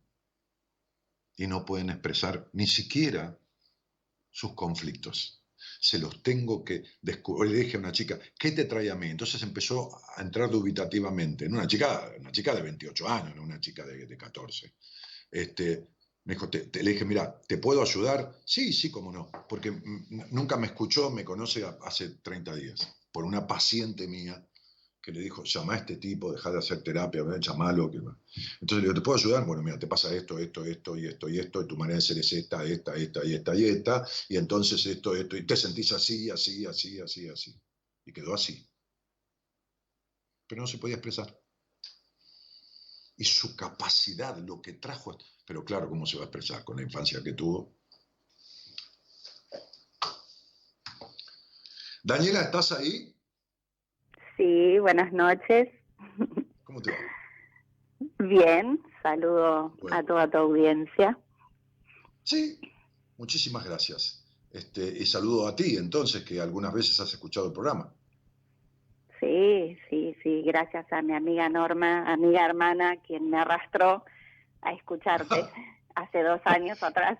Y 1.35 1.45
no 1.45 1.63
pueden 1.65 1.91
expresar 1.91 2.49
ni 2.53 2.65
siquiera 2.65 3.39
sus 4.31 4.55
conflictos 4.55 5.36
se 5.79 5.99
los 5.99 6.21
tengo 6.23 6.63
que 6.63 6.83
descubrir. 7.01 7.51
Le 7.51 7.59
dije 7.59 7.77
a 7.77 7.79
una 7.79 7.91
chica, 7.91 8.19
¿qué 8.37 8.51
te 8.51 8.65
trae 8.65 8.89
a 8.89 8.95
mí? 8.95 9.09
Entonces 9.09 9.41
empezó 9.43 9.89
a 10.15 10.21
entrar 10.21 10.49
dubitativamente. 10.49 11.45
En 11.45 11.53
una 11.53 11.67
chica, 11.67 12.11
una 12.19 12.31
chica 12.31 12.55
de 12.55 12.61
28 12.61 13.07
años, 13.07 13.35
no 13.35 13.43
una 13.43 13.59
chica 13.59 13.85
de, 13.85 14.17
14. 14.17 14.73
Este, 15.31 15.87
me 16.23 16.33
dijo, 16.33 16.49
te, 16.49 16.69
le 16.83 16.91
dije, 16.91 17.05
mira, 17.05 17.41
¿te 17.47 17.57
puedo 17.57 17.81
ayudar? 17.81 18.39
Sí, 18.45 18.73
sí, 18.73 18.89
cómo 18.89 19.11
no, 19.11 19.29
porque 19.47 19.71
nunca 20.31 20.57
me 20.57 20.67
escuchó, 20.67 21.09
me 21.09 21.23
conoce 21.23 21.65
hace 21.81 22.09
30 22.21 22.55
días, 22.55 22.95
por 23.11 23.25
una 23.25 23.45
paciente 23.45 24.07
mía 24.07 24.46
que 25.07 25.13
le 25.13 25.21
dijo, 25.21 25.41
llama 25.45 25.75
a 25.75 25.77
este 25.77 25.95
tipo, 25.95 26.33
deja 26.33 26.51
de 26.51 26.57
hacer 26.57 26.83
terapia, 26.83 27.23
llamalo. 27.39 27.89
Que... 27.89 27.95
Entonces 27.95 28.75
le 28.75 28.81
digo, 28.81 28.93
¿te 28.93 28.99
puedo 28.99 29.17
ayudar? 29.17 29.45
Bueno, 29.45 29.63
mira, 29.63 29.79
te 29.79 29.87
pasa 29.87 30.13
esto, 30.13 30.37
esto, 30.37 30.65
esto 30.65 30.97
y 30.97 31.07
esto 31.07 31.29
y 31.29 31.39
esto, 31.39 31.61
y 31.61 31.65
tu 31.65 31.77
manera 31.77 31.95
de 31.95 32.01
ser 32.01 32.17
es 32.17 32.33
esta, 32.33 32.61
esta, 32.65 32.93
esta 32.93 33.23
y 33.23 33.33
esta 33.35 33.55
y 33.55 33.63
esta, 33.63 34.05
y 34.27 34.35
entonces 34.35 34.85
esto, 34.85 35.15
esto, 35.15 35.37
y 35.37 35.45
te 35.45 35.55
sentís 35.55 35.93
así, 35.93 36.29
así, 36.29 36.65
así, 36.65 36.99
así, 36.99 37.29
así. 37.29 37.57
Y 38.03 38.11
quedó 38.11 38.33
así. 38.33 38.67
Pero 40.45 40.59
no 40.59 40.67
se 40.67 40.77
podía 40.77 40.95
expresar. 40.95 41.39
Y 43.15 43.23
su 43.23 43.55
capacidad, 43.55 44.37
lo 44.39 44.61
que 44.61 44.73
trajo, 44.73 45.17
pero 45.45 45.63
claro, 45.63 45.87
¿cómo 45.87 46.05
se 46.05 46.17
va 46.17 46.23
a 46.23 46.25
expresar 46.25 46.65
con 46.65 46.75
la 46.75 46.83
infancia 46.83 47.23
que 47.23 47.31
tuvo? 47.31 47.77
Daniela, 52.03 52.41
¿estás 52.41 52.73
ahí? 52.73 53.16
Sí, 54.37 54.79
buenas 54.79 55.11
noches. 55.11 55.69
¿Cómo 56.63 56.81
te 56.81 56.91
va? 56.91 56.97
Bien, 58.19 58.79
saludo 59.01 59.75
a 59.91 60.03
toda 60.03 60.29
tu 60.29 60.37
audiencia. 60.37 61.17
Sí, 62.23 62.59
muchísimas 63.17 63.65
gracias. 63.65 64.23
Este, 64.51 64.81
y 64.81 65.05
saludo 65.05 65.47
a 65.47 65.55
ti, 65.55 65.75
entonces, 65.75 66.23
que 66.23 66.39
algunas 66.39 66.73
veces 66.73 66.99
has 66.99 67.11
escuchado 67.11 67.47
el 67.47 67.53
programa. 67.53 67.91
Sí, 69.19 69.77
sí, 69.89 70.15
sí, 70.21 70.43
gracias 70.43 70.85
a 70.93 71.01
mi 71.01 71.13
amiga 71.13 71.49
Norma, 71.49 72.11
amiga 72.11 72.45
hermana, 72.45 72.97
quien 72.97 73.29
me 73.29 73.39
arrastró 73.39 74.05
a 74.61 74.71
escucharte 74.71 75.35
hace 75.95 76.23
dos 76.23 76.41
años 76.45 76.81
atrás. 76.83 77.17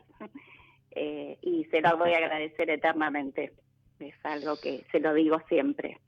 Eh, 0.92 1.38
y 1.42 1.66
se 1.66 1.82
lo 1.82 1.98
voy 1.98 2.14
a 2.14 2.18
agradecer 2.18 2.70
eternamente 2.70 3.54
es 4.00 4.16
algo 4.24 4.58
que 4.58 4.86
se 4.92 5.00
lo 5.00 5.14
digo 5.14 5.42
siempre. 5.48 6.00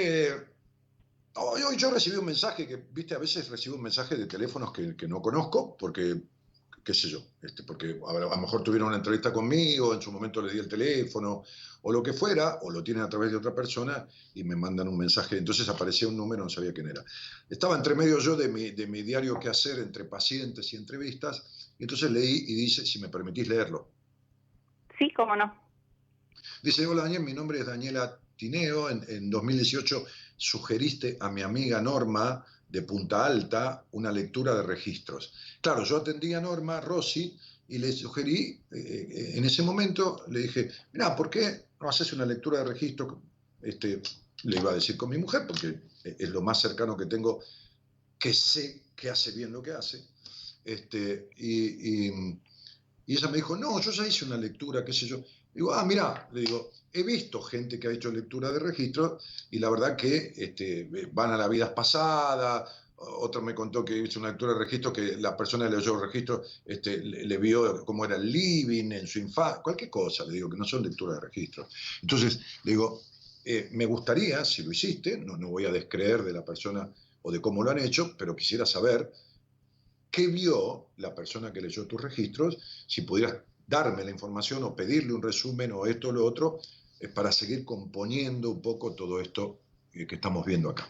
Eh, 0.00 0.32
hoy, 1.34 1.76
yo 1.76 1.90
recibí 1.90 2.16
un 2.16 2.26
mensaje 2.26 2.68
que, 2.68 2.76
viste, 2.76 3.16
a 3.16 3.18
veces 3.18 3.48
recibo 3.48 3.74
un 3.74 3.82
mensaje 3.82 4.16
de 4.16 4.26
teléfonos 4.26 4.72
que, 4.72 4.94
que 4.94 5.08
no 5.08 5.20
conozco, 5.20 5.76
porque, 5.76 6.22
qué 6.84 6.94
sé 6.94 7.08
yo, 7.08 7.20
este, 7.42 7.64
porque 7.64 7.98
a, 8.06 8.12
lo 8.12 8.36
mejor 8.36 8.62
tuvieron 8.62 8.88
una 8.88 8.98
entrevista 8.98 9.32
conmigo, 9.32 9.92
en 9.92 10.00
su 10.00 10.12
momento 10.12 10.40
le 10.40 10.52
di 10.52 10.58
el 10.60 10.68
teléfono, 10.68 11.42
o 11.82 11.92
lo 11.92 12.00
que 12.00 12.12
fuera, 12.12 12.60
o 12.62 12.70
lo 12.70 12.84
tienen 12.84 13.02
a 13.02 13.08
través 13.08 13.32
de 13.32 13.38
otra 13.38 13.52
persona 13.52 14.06
y 14.34 14.44
me 14.44 14.54
mandan 14.54 14.86
un 14.86 14.96
mensaje. 14.96 15.36
Entonces 15.36 15.68
aparecía 15.68 16.06
un 16.06 16.16
número, 16.16 16.44
no 16.44 16.50
sabía 16.50 16.72
quién 16.72 16.88
era. 16.88 17.02
Estaba 17.50 17.76
entre 17.76 17.96
medio 17.96 18.20
yo 18.20 18.36
de 18.36 18.48
mi, 18.48 18.70
de 18.70 18.86
mi 18.86 19.02
diario 19.02 19.40
que 19.40 19.48
hacer 19.48 19.80
entre 19.80 20.04
pacientes 20.04 20.72
y 20.72 20.76
entrevistas, 20.76 21.72
y 21.76 21.82
entonces 21.82 22.08
leí 22.12 22.44
y 22.46 22.54
dice, 22.54 22.86
si 22.86 23.00
me 23.00 23.08
permitís 23.08 23.48
leerlo. 23.48 23.88
Sí, 24.96 25.12
cómo 25.16 25.34
no. 25.34 25.60
Dice, 26.62 26.86
hola 26.86 27.02
Daniel, 27.02 27.22
mi 27.22 27.32
nombre 27.32 27.58
es 27.58 27.66
Daniela 27.66 28.20
Tineo. 28.38 28.88
En, 28.88 29.28
2018 29.28 30.06
sugeriste 30.36 31.18
a 31.20 31.28
mi 31.28 31.42
amiga 31.42 31.82
Norma 31.82 32.42
de 32.68 32.82
Punta 32.82 33.26
Alta 33.26 33.84
una 33.92 34.10
lectura 34.10 34.54
de 34.54 34.62
registros. 34.62 35.34
Claro, 35.60 35.84
yo 35.84 35.98
atendí 35.98 36.32
a 36.32 36.40
Norma 36.40 36.80
Rossi 36.80 37.36
y 37.68 37.78
le 37.78 37.92
sugerí, 37.92 38.58
eh, 38.70 38.78
eh, 38.78 39.32
en 39.34 39.44
ese 39.44 39.62
momento 39.62 40.24
le 40.28 40.40
dije, 40.40 40.70
mira, 40.92 41.14
¿por 41.14 41.28
qué 41.28 41.66
no 41.80 41.88
haces 41.88 42.12
una 42.12 42.24
lectura 42.24 42.60
de 42.60 42.64
registros? 42.64 43.18
Este, 43.60 44.00
le 44.44 44.56
iba 44.56 44.70
a 44.70 44.74
decir 44.74 44.96
con 44.96 45.10
mi 45.10 45.18
mujer, 45.18 45.46
porque 45.46 45.80
es 46.04 46.30
lo 46.30 46.40
más 46.40 46.60
cercano 46.60 46.96
que 46.96 47.06
tengo, 47.06 47.40
que 48.18 48.32
sé 48.32 48.82
que 48.94 49.10
hace 49.10 49.32
bien 49.32 49.52
lo 49.52 49.60
que 49.60 49.72
hace. 49.72 50.02
Este, 50.64 51.30
y, 51.36 52.08
y 53.08 53.16
ella 53.16 53.28
me 53.28 53.38
dijo, 53.38 53.56
no, 53.56 53.80
yo 53.80 53.90
ya 53.90 54.06
hice 54.06 54.26
una 54.26 54.36
lectura, 54.36 54.84
qué 54.84 54.92
sé 54.92 55.06
yo. 55.06 55.24
Digo, 55.54 55.72
ah, 55.72 55.82
mira, 55.82 56.28
le 56.32 56.42
digo, 56.42 56.70
he 56.92 57.02
visto 57.02 57.42
gente 57.42 57.78
que 57.78 57.88
ha 57.88 57.92
hecho 57.92 58.10
lectura 58.10 58.50
de 58.50 58.58
registro 58.58 59.18
y 59.50 59.58
la 59.58 59.70
verdad 59.70 59.96
que 59.96 60.32
este, 60.36 60.88
van 61.12 61.32
a 61.32 61.36
la 61.36 61.48
vida 61.48 61.74
pasada. 61.74 62.66
Otro 62.96 63.40
me 63.42 63.54
contó 63.54 63.84
que 63.84 63.96
hizo 63.96 64.18
una 64.18 64.30
lectura 64.30 64.54
de 64.54 64.58
registro 64.58 64.92
que 64.92 65.16
la 65.16 65.36
persona 65.36 65.68
que 65.68 65.76
leyó 65.76 65.94
el 65.94 66.00
registro 66.00 66.42
este, 66.64 66.98
le, 66.98 67.38
vio 67.38 67.84
cómo 67.84 68.04
era 68.04 68.16
el 68.16 68.30
living 68.30 68.90
en 68.90 69.06
su 69.06 69.20
infancia, 69.20 69.62
cualquier 69.62 69.88
cosa, 69.88 70.24
le 70.24 70.32
digo, 70.32 70.50
que 70.50 70.56
no 70.56 70.64
son 70.64 70.82
lecturas 70.82 71.16
de 71.16 71.28
registro. 71.28 71.68
Entonces, 72.02 72.40
le 72.64 72.72
digo, 72.72 73.02
eh, 73.44 73.68
me 73.72 73.86
gustaría, 73.86 74.44
si 74.44 74.64
lo 74.64 74.72
hiciste, 74.72 75.16
no, 75.16 75.36
no 75.36 75.48
voy 75.48 75.66
a 75.66 75.70
descreer 75.70 76.24
de 76.24 76.32
la 76.32 76.44
persona 76.44 76.92
o 77.22 77.30
de 77.30 77.40
cómo 77.40 77.62
lo 77.62 77.70
han 77.70 77.78
hecho, 77.78 78.16
pero 78.18 78.34
quisiera 78.34 78.66
saber 78.66 79.12
qué 80.10 80.26
vio 80.26 80.88
la 80.96 81.14
persona 81.14 81.52
que 81.52 81.60
leyó 81.60 81.86
tus 81.86 82.00
registros, 82.02 82.58
si 82.86 83.02
pudieras 83.02 83.36
darme 83.68 84.02
la 84.02 84.10
información 84.10 84.64
o 84.64 84.74
pedirle 84.74 85.12
un 85.12 85.22
resumen 85.22 85.70
o 85.72 85.86
esto 85.86 86.08
o 86.08 86.12
lo 86.12 86.24
otro, 86.24 86.58
es 86.98 87.10
para 87.10 87.30
seguir 87.30 87.64
componiendo 87.64 88.50
un 88.50 88.62
poco 88.62 88.94
todo 88.94 89.20
esto 89.20 89.60
eh, 89.94 90.06
que 90.06 90.16
estamos 90.16 90.44
viendo 90.44 90.70
acá. 90.70 90.88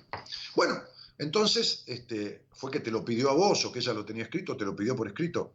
Bueno, 0.55 0.75
entonces, 1.19 1.85
este, 1.89 2.43
¿fue 2.53 2.71
que 2.71 2.81
te 2.81 2.93
lo 2.93 3.05
pidió 3.05 3.31
a 3.31 3.35
vos 3.35 3.65
o 3.65 3.73
que 3.73 3.81
ella 3.81 3.93
lo 3.93 4.05
tenía 4.05 4.23
escrito, 4.23 4.57
te 4.57 4.65
lo 4.65 4.77
pidió 4.77 4.95
por 4.95 5.09
escrito? 5.09 5.53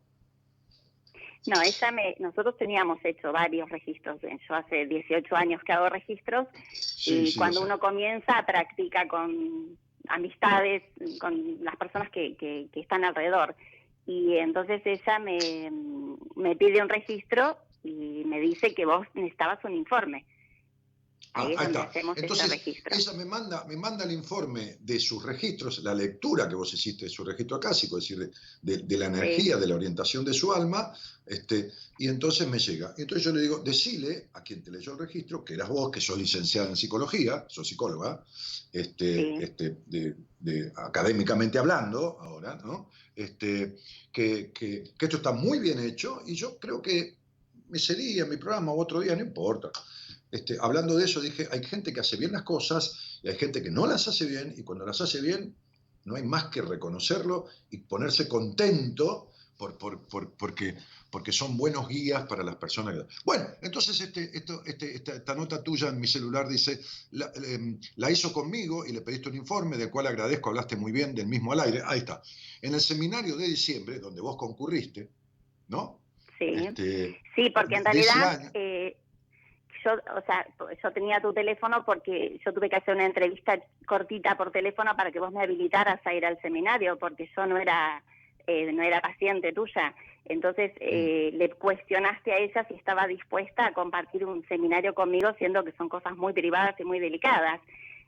No, 1.48 1.62
ella 1.62 1.92
me, 1.92 2.16
nosotros 2.20 2.58
teníamos 2.58 3.00
hecho 3.04 3.32
varios 3.32 3.70
registros. 3.70 4.22
Yo 4.22 4.56
hace 4.56 4.86
18 4.86 5.36
años 5.36 5.62
que 5.64 5.74
hago 5.74 5.90
registros 5.90 6.48
y 7.06 7.36
cuando 7.36 7.62
uno 7.62 7.80
comienza 7.80 8.46
practica 8.46 9.08
con 9.08 9.78
amistades, 10.08 10.84
con 11.20 11.64
las 11.64 11.76
personas 11.78 12.10
que, 12.12 12.36
que 12.36 12.70
están 12.76 13.04
alrededor 13.04 13.56
y 14.06 14.38
entonces 14.38 14.82
ella 14.86 15.20
me, 15.20 15.72
me 16.36 16.56
pide 16.56 16.82
un 16.82 16.90
registro 16.90 17.58
y 17.84 18.24
me 18.26 18.40
dice 18.40 18.74
que 18.74 18.86
vos 18.86 19.08
necesitabas 19.14 19.64
un 19.64 19.74
informe. 19.74 20.26
Ah, 21.36 21.48
ahí, 21.48 21.56
está. 21.60 21.90
Entonces, 22.16 22.68
ella 22.92 23.14
me 23.14 23.26
manda, 23.26 23.66
me 23.66 23.76
manda 23.76 24.06
el 24.06 24.12
informe 24.12 24.78
de 24.80 25.00
sus 25.00 25.24
registros, 25.24 25.82
la 25.84 25.96
lectura 25.96 26.48
que 26.48 26.54
vos 26.54 26.72
hiciste 26.74 27.06
de 27.06 27.10
su 27.10 27.24
registro 27.24 27.58
acásico, 27.58 27.98
es 27.98 28.08
decir, 28.08 28.32
de, 28.62 28.98
la 28.98 29.08
energía, 29.08 29.58
de 29.58 29.66
la 29.66 29.76
orientación 29.76 30.24
de 30.24 30.34
su 30.34 30.54
alma, 30.54 30.94
este, 31.26 31.72
y 31.98 32.08
entonces 32.08 32.48
me 32.48 32.60
llega. 32.60 32.94
Entonces 32.98 33.26
yo 33.26 33.32
le 33.32 33.42
digo, 33.42 33.60
decile 33.60 34.30
a 34.34 34.44
quien 34.44 34.62
te 34.62 34.70
leyó 34.70 34.92
el 34.92 35.00
registro, 35.00 35.44
que 35.44 35.56
eras 35.56 35.70
vos, 35.70 35.90
que 35.90 36.02
sos 36.02 36.20
licenciada 36.20 36.70
en 36.70 36.76
psicología, 36.76 37.46
sos 37.48 37.68
psicóloga, 37.68 38.24
este, 38.72 39.44
este, 39.44 39.78
de, 39.88 40.16
académicamente 40.76 41.58
hablando 41.58 42.18
ahora, 42.20 42.58
¿no? 42.64 42.90
Este, 43.16 43.78
que, 44.12 44.52
que, 44.52 44.84
esto 45.00 45.18
está 45.18 45.32
muy 45.32 45.60
bien 45.60 45.80
hecho 45.80 46.22
y 46.26 46.36
yo 46.36 46.58
creo 46.58 46.82
que 46.82 47.16
me 47.70 47.80
sería 47.80 48.26
mi 48.26 48.38
programa 48.38 48.72
o 48.72 48.80
otro 48.80 49.00
día, 49.00 49.16
no 49.16 49.24
importa. 49.24 49.72
Este, 50.30 50.58
hablando 50.60 50.96
de 50.96 51.06
eso, 51.06 51.22
dije, 51.22 51.48
hay 51.52 51.64
gente 51.64 51.94
que 51.94 52.00
hace 52.00 52.18
bien 52.18 52.32
las 52.32 52.44
cosas 52.44 53.20
y 53.22 53.30
hay 53.30 53.38
gente 53.38 53.62
que 53.62 53.72
no 53.72 53.86
las 53.86 54.08
hace 54.08 54.26
bien, 54.26 54.54
y 54.58 54.64
cuando 54.64 54.86
las 54.86 55.00
hace 55.00 55.22
bien, 55.22 55.56
no 56.06 56.16
hay 56.16 56.24
más 56.24 56.46
que 56.46 56.62
reconocerlo 56.62 57.46
y 57.70 57.78
ponerse 57.78 58.28
contento 58.28 59.30
por, 59.58 59.78
porque, 60.38 60.76
porque 61.14 61.32
son 61.32 61.56
buenos 61.56 61.88
guías 61.88 62.24
para 62.24 62.44
las 62.44 62.56
personas. 62.56 62.96
Bueno, 63.24 63.46
entonces 63.62 64.02
este, 64.02 64.36
esto, 64.36 64.64
este, 64.66 64.96
esta, 64.96 65.36
nota 65.36 65.64
tuya 65.64 65.90
en 65.90 66.00
mi 66.00 66.08
celular 66.08 66.48
dice, 66.48 66.80
em, 67.48 67.80
la, 67.98 68.10
hizo 68.10 68.34
conmigo 68.34 68.84
y 68.84 68.94
le 68.94 69.02
pediste 69.02 69.30
un 69.30 69.36
informe 69.36 69.78
del 69.78 69.92
cual 69.92 70.08
agradezco, 70.08 70.50
hablaste 70.50 70.76
muy 70.76 70.92
bien 70.92 71.14
del 71.14 71.28
mismo 71.28 71.54
al 71.54 71.60
aire. 71.60 71.82
Ahí 71.86 72.00
está. 72.00 72.24
En 72.64 72.74
el 72.74 72.82
seminario 72.82 73.38
de 73.38 73.46
diciembre, 73.48 74.00
donde 74.00 74.22
vos 74.22 74.38
concurriste, 74.38 75.08
¿no? 75.68 76.00
Sí, 76.40 76.46
este, 76.56 77.22
sí 77.36 77.52
porque 77.52 77.76
en 77.76 77.86
realidad 77.86 78.52
yo, 79.84 79.92
o 79.94 80.22
sea, 80.26 80.48
yo 80.82 80.92
tenía 80.94 81.20
tu 81.22 81.32
teléfono 81.32 81.86
porque 81.86 82.40
yo 82.44 82.54
tuve 82.54 82.70
que 82.70 82.78
hacer 82.78 82.96
una 82.96 83.06
entrevista 83.06 83.60
cortita 83.86 84.36
por 84.36 84.52
teléfono 84.52 84.96
para 84.96 85.12
que 85.12 85.20
vos 85.20 85.32
me 85.32 85.44
habilitaras 85.44 86.00
a 86.08 86.14
ir 86.16 86.26
al 86.26 86.42
seminario, 86.42 86.98
porque 86.98 87.30
yo 87.36 87.46
no 87.46 87.58
era, 87.58 88.02
eh, 88.48 88.72
no 88.72 88.82
era 88.82 89.00
paciente 89.00 89.54
tuya. 89.54 89.94
Entonces 90.26 90.72
eh, 90.80 91.32
le 91.34 91.50
cuestionaste 91.50 92.32
a 92.32 92.38
ella 92.38 92.66
si 92.68 92.76
estaba 92.76 93.08
dispuesta 93.08 93.66
a 93.66 93.74
compartir 93.74 94.26
un 94.26 94.46
seminario 94.48 94.94
conmigo, 94.94 95.34
siendo 95.38 95.64
que 95.64 95.74
son 95.74 95.90
cosas 95.90 96.16
muy 96.16 96.34
privadas 96.34 96.80
y 96.80 96.84
muy 96.84 97.00
delicadas. 97.00 97.60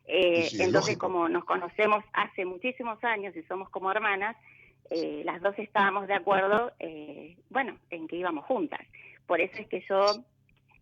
Eh, 0.08 0.48
entonces, 0.60 0.98
como 0.98 1.28
nos 1.28 1.46
conocemos 1.46 2.04
hace 2.14 2.46
muchísimos 2.46 3.04
años 3.04 3.36
y 3.36 3.44
somos 3.44 3.70
como 3.70 3.92
hermanas, 3.92 4.38
las 5.24 5.42
dos 5.42 5.58
estábamos 5.58 6.08
de 6.08 6.14
acuerdo, 6.14 6.72
bueno, 7.50 7.76
en 7.90 8.08
que 8.08 8.18
íbamos 8.18 8.46
juntas. 8.46 8.82
Por 9.26 9.42
eso 9.42 9.58
es 9.58 9.68
que 9.68 9.84
yo 9.90 10.24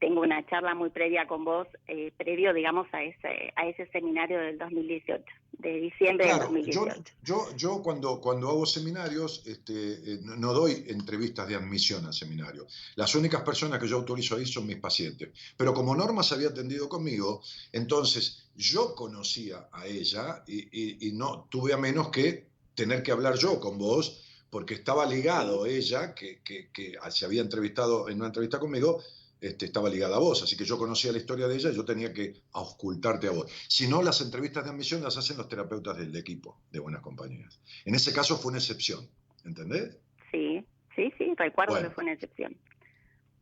tengo 0.03 0.19
una 0.19 0.45
charla 0.47 0.75
muy 0.75 0.89
previa 0.89 1.25
con 1.25 1.45
vos, 1.45 1.65
eh, 1.87 2.11
previo, 2.17 2.53
digamos, 2.53 2.87
a 2.91 3.01
ese, 3.03 3.53
a 3.55 3.65
ese 3.65 3.87
seminario 3.87 4.37
del 4.37 4.57
2018, 4.57 5.23
de 5.59 5.79
diciembre 5.79 6.27
del 6.27 6.39
2018. 6.39 7.03
Yo, 7.23 7.55
yo, 7.55 7.81
cuando, 7.81 8.19
cuando 8.19 8.49
hago 8.49 8.65
seminarios, 8.65 9.43
este, 9.45 9.93
eh, 9.93 10.19
no 10.23 10.51
doy 10.51 10.83
entrevistas 10.89 11.47
de 11.47 11.55
admisión 11.55 12.05
al 12.05 12.11
seminario. 12.11 12.67
Las 12.95 13.15
únicas 13.15 13.43
personas 13.43 13.79
que 13.79 13.87
yo 13.87 13.95
autorizo 13.95 14.35
ahí 14.35 14.45
son 14.45 14.67
mis 14.67 14.75
pacientes. 14.75 15.29
Pero 15.55 15.73
como 15.73 15.95
Norma 15.95 16.21
se 16.21 16.35
había 16.35 16.49
atendido 16.49 16.89
conmigo, 16.89 17.41
entonces 17.71 18.49
yo 18.57 18.95
conocía 18.95 19.69
a 19.71 19.87
ella 19.87 20.43
y, 20.45 21.07
y 21.07 21.13
no 21.13 21.47
tuve 21.49 21.71
a 21.71 21.77
menos 21.77 22.09
que 22.09 22.47
tener 22.75 23.03
que 23.03 23.13
hablar 23.13 23.37
yo 23.37 23.57
con 23.61 23.77
vos 23.77 24.21
porque 24.49 24.73
estaba 24.73 25.05
ligado 25.05 25.65
ella, 25.65 26.13
que, 26.13 26.41
que, 26.43 26.69
que, 26.71 26.95
se 27.09 27.25
había 27.25 27.41
entrevistado 27.41 28.09
en 28.09 28.17
una 28.17 28.27
entrevista 28.27 28.59
conmigo, 28.59 29.01
este, 29.43 29.65
estaba 29.65 29.89
ligada 29.89 30.15
a 30.15 30.19
vos, 30.19 30.41
así 30.41 30.55
que 30.55 30.63
yo 30.63 30.77
conocía 30.77 31.11
la 31.11 31.17
historia 31.17 31.49
de 31.49 31.55
ella 31.55 31.69
y 31.69 31.75
yo 31.75 31.83
tenía 31.83 32.13
que 32.13 32.43
auscultarte 32.53 33.27
a 33.27 33.31
vos. 33.31 33.51
Si 33.67 33.89
no, 33.89 34.01
las 34.01 34.21
entrevistas 34.21 34.63
de 34.63 34.69
admisión 34.69 35.03
las 35.03 35.17
hacen 35.17 35.35
los 35.35 35.49
terapeutas 35.49 35.97
del 35.97 36.15
equipo 36.15 36.61
de 36.71 36.79
Buenas 36.79 37.01
Compañías. 37.01 37.59
En 37.83 37.93
ese 37.93 38.13
caso 38.13 38.37
fue 38.37 38.51
una 38.51 38.59
excepción, 38.59 39.05
¿entendés? 39.43 39.97
Sí, 40.31 40.65
sí, 40.95 41.11
sí, 41.17 41.33
recuerdo 41.35 41.81
que 41.81 41.89
fue 41.89 42.05
una 42.05 42.13
excepción. 42.13 42.55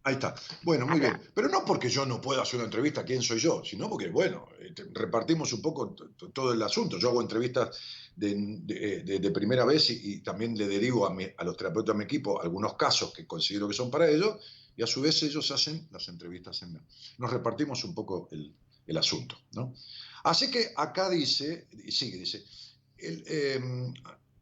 Ahí 0.03 0.15
está. 0.15 0.33
Bueno, 0.63 0.87
muy 0.87 0.99
bien. 0.99 1.21
Pero 1.35 1.49
no 1.49 1.63
porque 1.63 1.87
yo 1.87 2.03
no 2.07 2.19
pueda 2.19 2.41
hacer 2.41 2.55
una 2.55 2.65
entrevista, 2.65 3.05
quién 3.05 3.21
soy 3.21 3.37
yo, 3.37 3.63
sino 3.63 3.87
porque, 3.87 4.09
bueno, 4.09 4.47
este, 4.59 4.85
repartimos 4.93 5.53
un 5.53 5.61
poco 5.61 5.95
todo 6.33 6.51
el 6.51 6.63
asunto. 6.63 6.97
Yo 6.97 7.09
hago 7.09 7.21
entrevistas 7.21 7.79
de, 8.15 9.31
primera 9.31 9.65
vez 9.65 9.91
y, 9.91 10.21
también 10.21 10.57
le 10.57 10.67
derivo 10.67 11.05
a, 11.05 11.15
a 11.37 11.43
los 11.43 11.55
terapeutas 11.55 11.93
de 11.93 11.99
mi 11.99 12.05
equipo 12.05 12.41
algunos 12.41 12.73
casos 12.73 13.13
que 13.13 13.27
considero 13.27 13.67
que 13.67 13.75
son 13.75 13.91
para 13.91 14.09
ellos 14.09 14.60
y 14.75 14.83
a 14.83 14.87
su 14.87 15.01
vez 15.01 15.21
ellos 15.23 15.49
hacen 15.51 15.87
las 15.91 16.07
entrevistas 16.07 16.61
en... 16.63 16.79
Nos 17.17 17.31
repartimos 17.31 17.83
un 17.83 17.93
poco 17.93 18.29
el, 18.31 18.53
asunto, 18.97 19.37
¿no? 19.53 19.73
Así 20.23 20.51
que 20.51 20.73
acá 20.75 21.09
dice, 21.09 21.67
y 21.85 21.93
sigue, 21.93 22.17
dice, 22.17 22.43
em, 22.97 23.93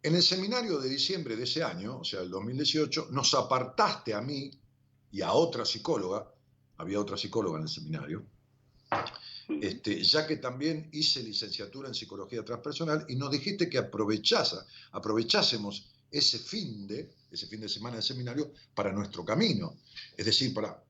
en 0.02 0.16
el 0.16 0.24
seminario 0.24 0.80
de 0.80 0.90
diciembre 0.90 1.36
de 1.36 1.44
ese 1.44 1.64
año, 1.64 2.00
o 2.00 2.04
sea, 2.04 2.22
el 2.22 2.32
2018, 2.32 3.10
nos 3.12 3.34
apartaste 3.36 4.14
a 4.14 4.22
mí 4.22 4.50
y 5.12 5.22
a 5.22 5.34
otra 5.34 5.66
psicóloga, 5.66 6.34
había 6.78 7.00
otra 7.00 7.16
psicóloga 7.16 7.58
en 7.58 7.64
el 7.64 7.70
seminario, 7.70 8.26
este, 9.62 10.04
ya 10.04 10.26
que 10.26 10.38
también 10.38 10.90
hice 10.92 11.22
licenciatura 11.22 11.90
en 11.90 11.96
psicología 11.96 12.46
transpersonal 12.46 13.06
y 13.10 13.16
nos 13.16 13.32
dijiste 13.32 13.70
que 13.70 13.78
aprovechásemos 13.78 15.90
ese 16.12 16.40
fin 16.40 16.88
de, 16.88 17.12
ese 17.32 17.48
fin 17.48 17.62
de 17.62 17.70
semana 17.70 17.98
de 17.98 18.02
seminario 18.02 18.52
para 18.74 18.92
nuestro 18.92 19.24
camino, 19.24 19.78
es 20.18 20.26
decir, 20.26 20.54
para, 20.54 20.84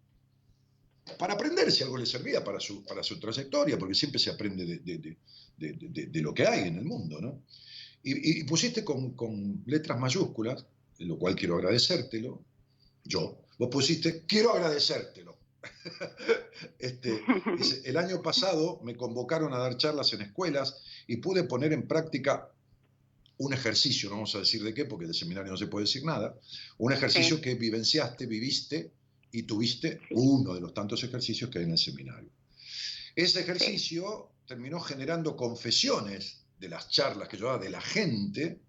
para 1.18 1.34
aprender 1.34 1.72
si 1.72 1.84
algo 1.84 1.98
le 1.98 2.06
servía 2.06 2.44
para 2.44 2.60
su, 2.60 2.84
para 2.84 3.04
su 3.04 3.20
trayectoria, 3.20 3.78
porque 3.78 3.96
siempre 3.96 4.20
se 4.20 4.30
aprende 4.30 4.66
de, 4.66 6.22
lo 6.22 6.34
que 6.34 6.48
hay 6.48 6.68
en 6.68 6.78
el 6.78 6.86
mundo, 6.86 7.20
¿no? 7.20 7.44
Y, 8.02 8.44
pusiste 8.46 8.84
con, 8.86 9.12
con, 9.12 9.62
letras 9.66 10.00
mayúsculas, 10.00 10.66
lo 11.00 11.18
cual 11.18 11.36
quiero 11.36 11.56
agradecértelo, 11.56 12.42
yo, 13.04 13.42
vos 13.58 13.70
pusiste, 13.70 14.24
quiero 14.26 14.54
agradecértelo. 14.54 15.38
este, 16.80 17.22
el 17.84 17.98
año 17.98 18.22
pasado 18.22 18.80
me 18.84 18.96
convocaron 18.96 19.54
a 19.54 19.58
dar 19.58 19.76
charlas 19.76 20.14
en 20.14 20.22
escuelas 20.22 20.82
y 21.08 21.18
pude 21.18 21.44
poner 21.44 21.74
en 21.74 21.88
práctica 21.88 22.50
un 23.40 23.54
ejercicio, 23.54 24.10
no 24.10 24.16
vamos 24.16 24.36
a 24.36 24.40
decir 24.40 24.62
de 24.64 24.74
qué, 24.74 24.86
porque 24.86 25.08
de 25.08 25.14
seminario 25.14 25.52
no 25.52 25.58
se 25.58 25.68
puede 25.68 25.86
decir 25.86 26.04
nada, 26.04 26.38
un 26.78 26.92
ejercicio 26.92 27.40
que 27.40 27.56
vivenciaste, 27.56 28.26
viviste 28.26 28.92
y 29.32 29.44
tuviste 29.44 30.02
uno 30.12 30.54
de 30.54 30.62
los 30.62 30.74
tantos 30.74 31.04
ejercicios 31.04 31.50
que 31.50 31.60
hay 31.60 31.64
en 31.64 31.72
el 31.72 31.78
seminario. 31.78 32.30
Ese 33.16 33.40
ejercicio 33.40 34.30
terminó 34.46 34.82
generando 34.82 35.38
confesiones 35.38 36.44
de 36.60 36.68
las 36.68 36.90
charlas 36.90 37.30
que 37.30 37.38
yo 37.38 37.46
daba 37.46 37.60
de 37.60 37.70
la 37.70 37.82
gente 37.82 38.60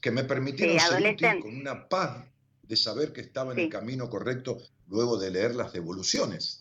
que 0.00 0.10
me 0.10 0.24
permitieron 0.24 0.80
ser 0.80 1.40
con 1.40 1.56
una 1.56 1.88
paz 1.88 2.26
de 2.62 2.76
saber 2.76 3.12
que 3.12 3.20
estaba 3.20 3.52
en 3.52 3.60
el 3.60 3.68
camino 3.68 4.10
correcto 4.10 4.58
luego 4.88 5.16
de 5.16 5.30
leer 5.30 5.54
las 5.54 5.72
devoluciones. 5.72 6.58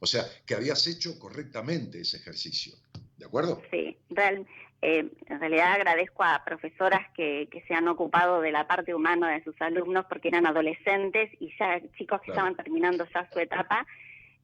O 0.00 0.06
sea, 0.06 0.28
que 0.44 0.54
habías 0.54 0.86
hecho 0.86 1.18
correctamente 1.18 2.02
ese 2.02 2.18
ejercicio. 2.18 2.74
¿De 3.16 3.24
acuerdo? 3.24 3.62
Sí, 3.70 3.96
realmente 4.10 4.50
eh, 4.80 5.10
en 5.26 5.40
realidad 5.40 5.72
agradezco 5.72 6.22
a 6.22 6.42
profesoras 6.44 7.10
que, 7.14 7.48
se 7.66 7.74
han 7.74 7.88
ocupado 7.88 8.40
de 8.40 8.52
la 8.52 8.68
parte 8.68 8.94
humana 8.94 9.30
de 9.30 9.42
sus 9.42 9.60
alumnos 9.60 10.06
porque 10.06 10.28
eran 10.28 10.46
adolescentes 10.46 11.30
y 11.40 11.52
ya 11.58 11.80
chicos 11.96 12.20
que 12.20 12.30
estaban 12.30 12.54
terminando 12.54 13.04
ya 13.12 13.28
su 13.32 13.40
etapa. 13.40 13.86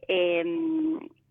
Eh, 0.09 0.45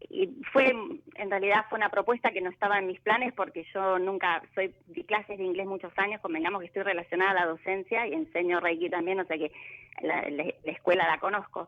y 0.09 0.27
fue, 0.51 0.73
en 1.15 1.29
realidad 1.29 1.65
fue 1.69 1.77
una 1.77 1.89
propuesta 1.89 2.31
que 2.31 2.41
no 2.41 2.49
estaba 2.49 2.77
en 2.79 2.87
mis 2.87 2.99
planes 3.01 3.33
porque 3.33 3.65
yo 3.73 3.99
nunca, 3.99 4.41
soy, 4.55 4.73
di 4.87 5.03
clases 5.03 5.37
de 5.37 5.43
inglés 5.43 5.65
muchos 5.65 5.91
años, 5.97 6.21
convengamos 6.21 6.61
que 6.61 6.67
estoy 6.67 6.83
relacionada 6.83 7.31
a 7.31 7.45
la 7.45 7.45
docencia 7.45 8.07
y 8.07 8.13
enseño 8.13 8.59
Reiki 8.59 8.89
también, 8.89 9.19
o 9.19 9.25
sea 9.25 9.37
que 9.37 9.51
la, 10.01 10.21
escuela 10.65 11.07
la 11.07 11.19
conozco, 11.19 11.67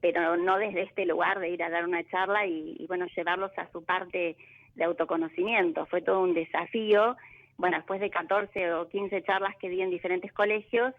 pero 0.00 0.36
no 0.36 0.58
desde 0.58 0.82
este 0.82 1.06
lugar 1.06 1.38
de 1.38 1.50
ir 1.50 1.62
a 1.62 1.70
dar 1.70 1.84
una 1.84 2.04
charla 2.08 2.44
y 2.46 2.84
bueno, 2.88 3.06
llevarlos 3.14 3.56
a 3.56 3.70
su 3.70 3.84
parte 3.84 4.36
de 4.76 4.84
autoconocimiento. 4.84 5.86
Fue 5.86 6.02
todo 6.02 6.20
un 6.20 6.34
desafío. 6.34 7.16
Bueno, 7.56 7.78
después 7.78 8.00
de 8.00 8.10
14 8.10 8.74
o 8.74 8.88
15 8.88 9.22
charlas 9.22 9.56
que 9.56 9.68
di 9.68 9.80
en 9.80 9.90
diferentes 9.90 10.32
colegios, 10.32 10.94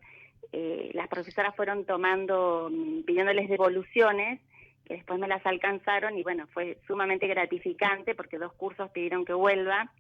eh, 0.52 0.92
las 0.94 1.08
profesoras 1.08 1.56
fueron 1.56 1.86
tomando, 1.86 2.70
mm, 2.72 3.04
pidiéndoles 3.04 3.50
devoluciones, 3.50 4.42
que 4.86 4.96
después 4.96 5.20
me 5.20 5.28
las 5.28 5.46
alcanzaron 5.46 6.18
y 6.18 6.24
bueno, 6.24 6.48
fue 6.48 6.78
sumamente 6.88 7.28
gratificante 7.28 8.16
porque 8.16 8.38
dos 8.38 8.54
cursos 8.54 8.90
pidieron 8.92 9.26
que 9.26 9.34
vuelva, 9.34 9.92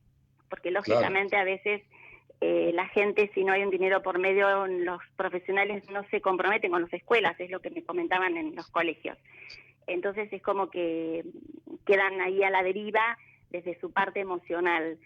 porque 0.49 0.71
lógicamente 0.71 1.35
a 1.35 1.43
veces 1.43 1.81
eh, 2.39 2.71
la 2.73 2.87
gente, 2.87 3.29
si 3.33 3.43
no 3.43 3.51
hay 3.51 3.63
un 3.63 3.69
dinero 3.69 4.01
por 4.01 4.17
medio, 4.17 4.65
los 4.67 5.01
profesionales 5.15 5.83
no 5.89 6.03
se 6.09 6.21
comprometen 6.21 6.71
con 6.71 6.83
las 6.83 6.93
escuelas, 6.93 7.37
es 7.39 7.49
lo 7.49 7.59
que 7.59 7.69
me 7.69 7.83
comentaban 7.83 8.37
en 8.37 8.55
los 8.55 8.67
colegios. 8.69 9.17
Entonces 9.87 10.31
es 10.31 10.41
como 10.41 10.69
que 10.69 11.25
quedan 11.85 12.21
ahí 12.21 12.43
a 12.43 12.49
la 12.49 12.63
deriva 12.63 13.17
desde 13.49 13.79
su 13.79 13.91
parte 13.91 14.19
emocional, 14.19 14.97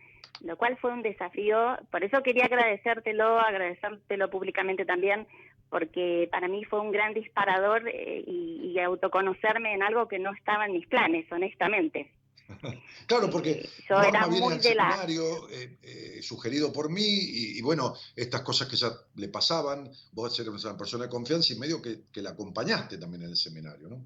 lo 0.42 0.58
cual 0.58 0.78
fue 0.78 0.92
un 0.92 1.02
desafío. 1.02 1.78
Por 1.92 2.04
eso 2.04 2.24
quería 2.24 2.46
agradecértelo, 2.46 3.40
agradecértelo 3.40 4.30
públicamente 4.30 4.86
también, 4.86 5.28
porque 5.70 6.28
para 6.32 6.48
mí 6.48 6.64
fue 6.66 6.82
un 6.82 6.92
gran 6.92 7.14
disparador 7.14 7.88
eh, 7.88 8.24
y, 8.26 8.78
autoconocerme 8.80 9.74
en 9.74 9.84
algo 9.84 10.08
que 10.08 10.18
no 10.18 10.34
estaba 10.34 10.66
en 10.66 10.74
mis 10.74 10.88
planes, 10.88 11.32
honestamente. 11.32 12.12
Claro, 13.08 13.30
porque 13.30 13.68
yo 13.90 14.02
era 14.02 14.28
muy 14.28 14.56
de 14.56 14.62
seminario, 14.62 15.50
eh, 15.50 15.78
eh, 15.84 16.22
sugerido 16.22 16.72
por 16.72 16.90
mí, 16.90 17.02
y, 17.02 17.62
bueno, 17.62 17.94
estas 18.16 18.42
cosas 18.42 18.68
que 18.70 18.78
ya 18.78 18.90
le 19.16 19.28
pasaban, 19.28 19.90
vos 20.12 20.40
eres 20.40 20.64
una 20.64 20.78
persona 20.78 21.06
de 21.06 21.10
confianza 21.10 21.54
y 21.54 21.58
medio 21.58 21.82
que, 21.82 22.04
que 22.12 22.22
la 22.22 22.32
acompañaste 22.32 22.98
también 22.98 23.24
en 23.24 23.30
el 23.30 23.38
seminario, 23.38 23.90
¿no? 23.90 24.06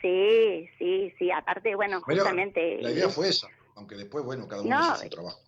Sí, 0.00 0.68
sí, 0.78 1.12
sí, 1.18 1.30
aparte, 1.30 1.74
bueno, 1.74 2.00
justamente... 2.00 2.80
La 2.80 2.92
idea 2.92 3.08
fue 3.08 3.28
esa 3.28 3.48
aunque 3.76 3.96
después, 3.96 4.24
bueno, 4.24 4.46
cada 4.48 4.62
uno 4.62 4.76
hace 4.76 5.04
su 5.04 5.10
trabajo. 5.10 5.40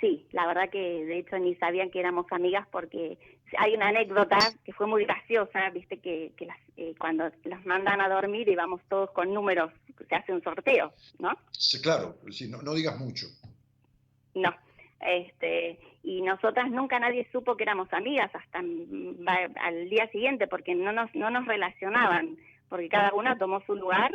Sí, 0.00 0.26
la 0.32 0.46
verdad 0.46 0.70
que 0.70 1.04
de 1.04 1.18
hecho 1.18 1.38
ni 1.38 1.54
sabían 1.56 1.90
que 1.90 2.00
éramos 2.00 2.26
amigas 2.30 2.66
porque 2.70 3.18
hay 3.56 3.74
una 3.74 3.88
anécdota 3.88 4.38
que 4.64 4.72
fue 4.72 4.86
muy 4.86 5.04
graciosa, 5.04 5.70
viste 5.70 5.98
que, 5.98 6.32
que 6.36 6.46
las, 6.46 6.58
eh, 6.76 6.94
cuando 6.98 7.30
las 7.44 7.64
mandan 7.64 8.00
a 8.00 8.08
dormir 8.08 8.48
y 8.48 8.54
vamos 8.54 8.80
todos 8.88 9.10
con 9.10 9.32
números, 9.32 9.72
se 10.08 10.14
hace 10.14 10.32
un 10.32 10.42
sorteo, 10.42 10.92
¿no? 11.18 11.30
Sí, 11.52 11.80
claro, 11.80 12.16
sí, 12.30 12.48
no, 12.48 12.60
no 12.62 12.74
digas 12.74 12.98
mucho. 12.98 13.26
No, 14.34 14.54
este, 15.00 15.78
y 16.02 16.22
nosotras 16.22 16.70
nunca 16.70 16.98
nadie 16.98 17.28
supo 17.32 17.56
que 17.56 17.64
éramos 17.64 17.92
amigas 17.92 18.30
hasta 18.34 18.58
al 18.58 19.88
día 19.88 20.08
siguiente 20.10 20.46
porque 20.46 20.74
no 20.74 20.92
nos, 20.92 21.12
no 21.14 21.30
nos 21.30 21.46
relacionaban, 21.46 22.36
porque 22.68 22.88
cada 22.88 23.14
una 23.14 23.38
tomó 23.38 23.60
su 23.62 23.74
lugar, 23.74 24.10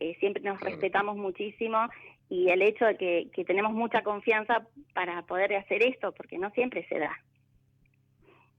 eh, 0.00 0.16
siempre 0.18 0.42
nos 0.42 0.60
respetamos 0.60 1.16
muchísimo 1.16 1.78
y 2.28 2.48
el 2.48 2.62
hecho 2.62 2.86
de 2.86 2.96
que, 2.96 3.44
tenemos 3.44 3.72
mucha 3.72 4.02
confianza 4.02 4.66
para 4.94 5.22
poder 5.22 5.54
hacer 5.56 5.82
esto, 5.82 6.12
porque 6.12 6.38
no 6.38 6.50
siempre 6.50 6.86
se 6.88 6.98
da. 6.98 7.20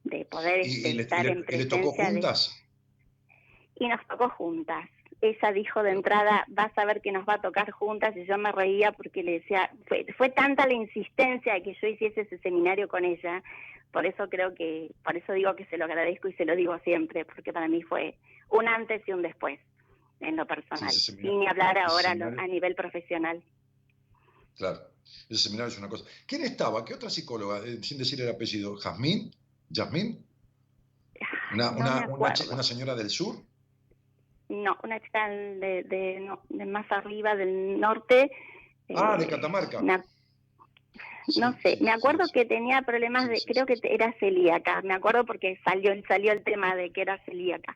De 0.03 0.25
poder 0.25 0.61
estar 0.61 1.25
en 1.25 1.43
presencia. 1.43 1.55
¿Y 1.55 1.57
le 1.57 1.65
tocó 1.65 1.91
juntas? 1.91 2.65
Y 3.75 3.87
nos 3.87 4.05
tocó 4.07 4.29
juntas. 4.29 4.87
Ella 5.21 5.51
dijo 5.51 5.81
de 5.81 5.91
entrada, 5.91 6.45
vas 6.47 6.77
a 6.77 6.85
ver 6.85 7.01
que 7.01 7.11
nos 7.11 7.27
va 7.27 7.35
a 7.35 7.41
tocar 7.41 7.71
juntas, 7.71 8.15
y 8.15 8.25
yo 8.25 8.37
me 8.37 8.51
reía 8.51 8.91
porque 8.91 9.23
le 9.23 9.39
decía, 9.39 9.71
fue, 9.87 10.05
fue 10.17 10.29
tanta 10.29 10.67
la 10.67 10.73
insistencia 10.73 11.53
de 11.53 11.63
que 11.63 11.75
yo 11.81 11.87
hiciese 11.87 12.21
ese 12.21 12.37
seminario 12.39 12.87
con 12.87 13.05
ella, 13.05 13.41
por 13.91 14.05
eso 14.05 14.29
creo 14.29 14.53
que, 14.53 14.91
por 15.03 15.15
eso 15.15 15.33
digo 15.33 15.55
que 15.55 15.65
se 15.65 15.77
lo 15.77 15.85
agradezco 15.85 16.27
y 16.27 16.33
se 16.33 16.45
lo 16.45 16.55
digo 16.55 16.77
siempre, 16.79 17.25
porque 17.25 17.53
para 17.53 17.67
mí 17.67 17.81
fue 17.81 18.15
un 18.49 18.67
antes 18.67 19.01
y 19.07 19.13
un 19.13 19.21
después 19.21 19.59
en 20.19 20.35
lo 20.35 20.45
personal, 20.45 20.91
sin 20.91 21.17
ni 21.17 21.47
hablar 21.47 21.77
ahora 21.77 22.11
a 22.11 22.47
nivel 22.47 22.75
profesional. 22.75 23.43
Claro, 24.57 24.79
ese 25.29 25.43
seminario 25.43 25.71
es 25.71 25.77
una 25.77 25.89
cosa. 25.89 26.05
¿Quién 26.25 26.43
estaba? 26.43 26.85
¿Qué 26.85 26.93
otra 26.93 27.09
psicóloga? 27.09 27.59
Eh, 27.65 27.79
sin 27.83 27.97
decir 27.97 28.21
el 28.21 28.29
apellido. 28.29 28.75
¿Jazmín? 28.77 29.31
¿Jazmín? 29.69 30.25
Una, 31.53 32.07
una, 32.51 32.63
señora 32.63 32.95
del 32.95 33.09
sur? 33.09 33.37
No, 34.49 34.77
una 34.83 34.99
chica 34.99 35.29
de, 35.29 36.29
más 36.65 36.91
arriba, 36.91 37.35
del 37.35 37.79
norte. 37.79 38.31
Ah, 38.95 39.17
de 39.17 39.25
eh, 39.25 39.27
Catamarca. 39.27 39.81
no 39.81 41.57
sé, 41.61 41.77
me 41.81 41.91
acuerdo 41.91 42.25
que 42.31 42.45
tenía 42.45 42.81
problemas 42.81 43.27
de, 43.29 43.41
creo 43.45 43.65
que 43.65 43.79
era 43.83 44.13
celíaca, 44.19 44.81
me 44.83 44.93
acuerdo 44.93 45.25
porque 45.25 45.59
salió, 45.63 45.91
salió 46.07 46.31
el 46.31 46.43
tema 46.43 46.75
de 46.75 46.91
que 46.91 47.01
era 47.01 47.17
celíaca. 47.25 47.75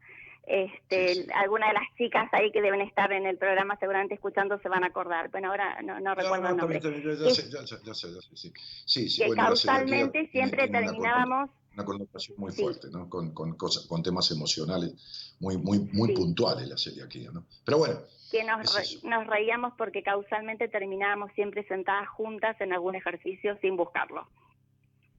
Este, 0.50 1.28
alguna 1.36 1.68
de 1.68 1.74
las 1.76 1.84
chicas 1.96 2.28
ahí 2.32 2.52
que 2.52 2.60
deben 2.60 2.82
estar 2.82 3.12
en 3.12 3.28
el 3.28 3.38
programa 3.38 3.78
seguramente 3.80 4.16
escuchando 4.16 4.60
se 4.60 4.68
van 4.68 4.84
a 4.84 4.88
acordar. 4.88 5.30
Bueno, 5.30 5.52
ahora 5.52 5.80
no, 5.84 6.00
no 6.00 6.16
recuerdo 6.16 6.50
el 6.50 6.58
nombre. 6.58 6.80
Ya, 6.82 7.30
sé, 7.30 7.52
ya 7.52 7.68
sé, 7.68 7.78
ya 7.86 7.94
sé, 7.94 8.08
sí. 8.34 8.52
Sí, 8.84 9.10
sí, 9.10 9.26
que 9.26 9.36
causalmente 9.36 10.28
siempre 10.32 10.68
terminábamos... 10.68 11.52
una 11.76 11.86
connotación 11.86 12.40
muy 12.40 12.52
fuerte, 12.52 12.88
¿no? 12.90 13.08
Con, 13.08 13.32
con, 13.32 13.56
cosas, 13.58 13.86
con 13.86 14.02
temas 14.02 14.32
emocionales 14.32 15.36
muy, 15.40 15.56
muy, 15.58 15.88
muy 15.94 16.16
puntuales 16.16 16.68
la 16.68 16.80
celiaquía, 16.80 17.30
¿no? 17.32 17.46
Pero 17.64 17.78
bueno. 17.78 18.00
Que 18.32 18.44
nos, 18.44 19.04
nos 19.04 19.28
reíamos 19.28 19.74
porque 19.78 20.02
causalmente 20.02 20.68
terminábamos 20.68 21.32
siempre 21.34 21.64
sentadas 21.68 22.10
juntas 22.10 22.60
en 22.60 22.74
algún 22.74 22.96
ejercicio 22.96 23.56
sin 23.62 23.78
buscarlo. 23.78 24.28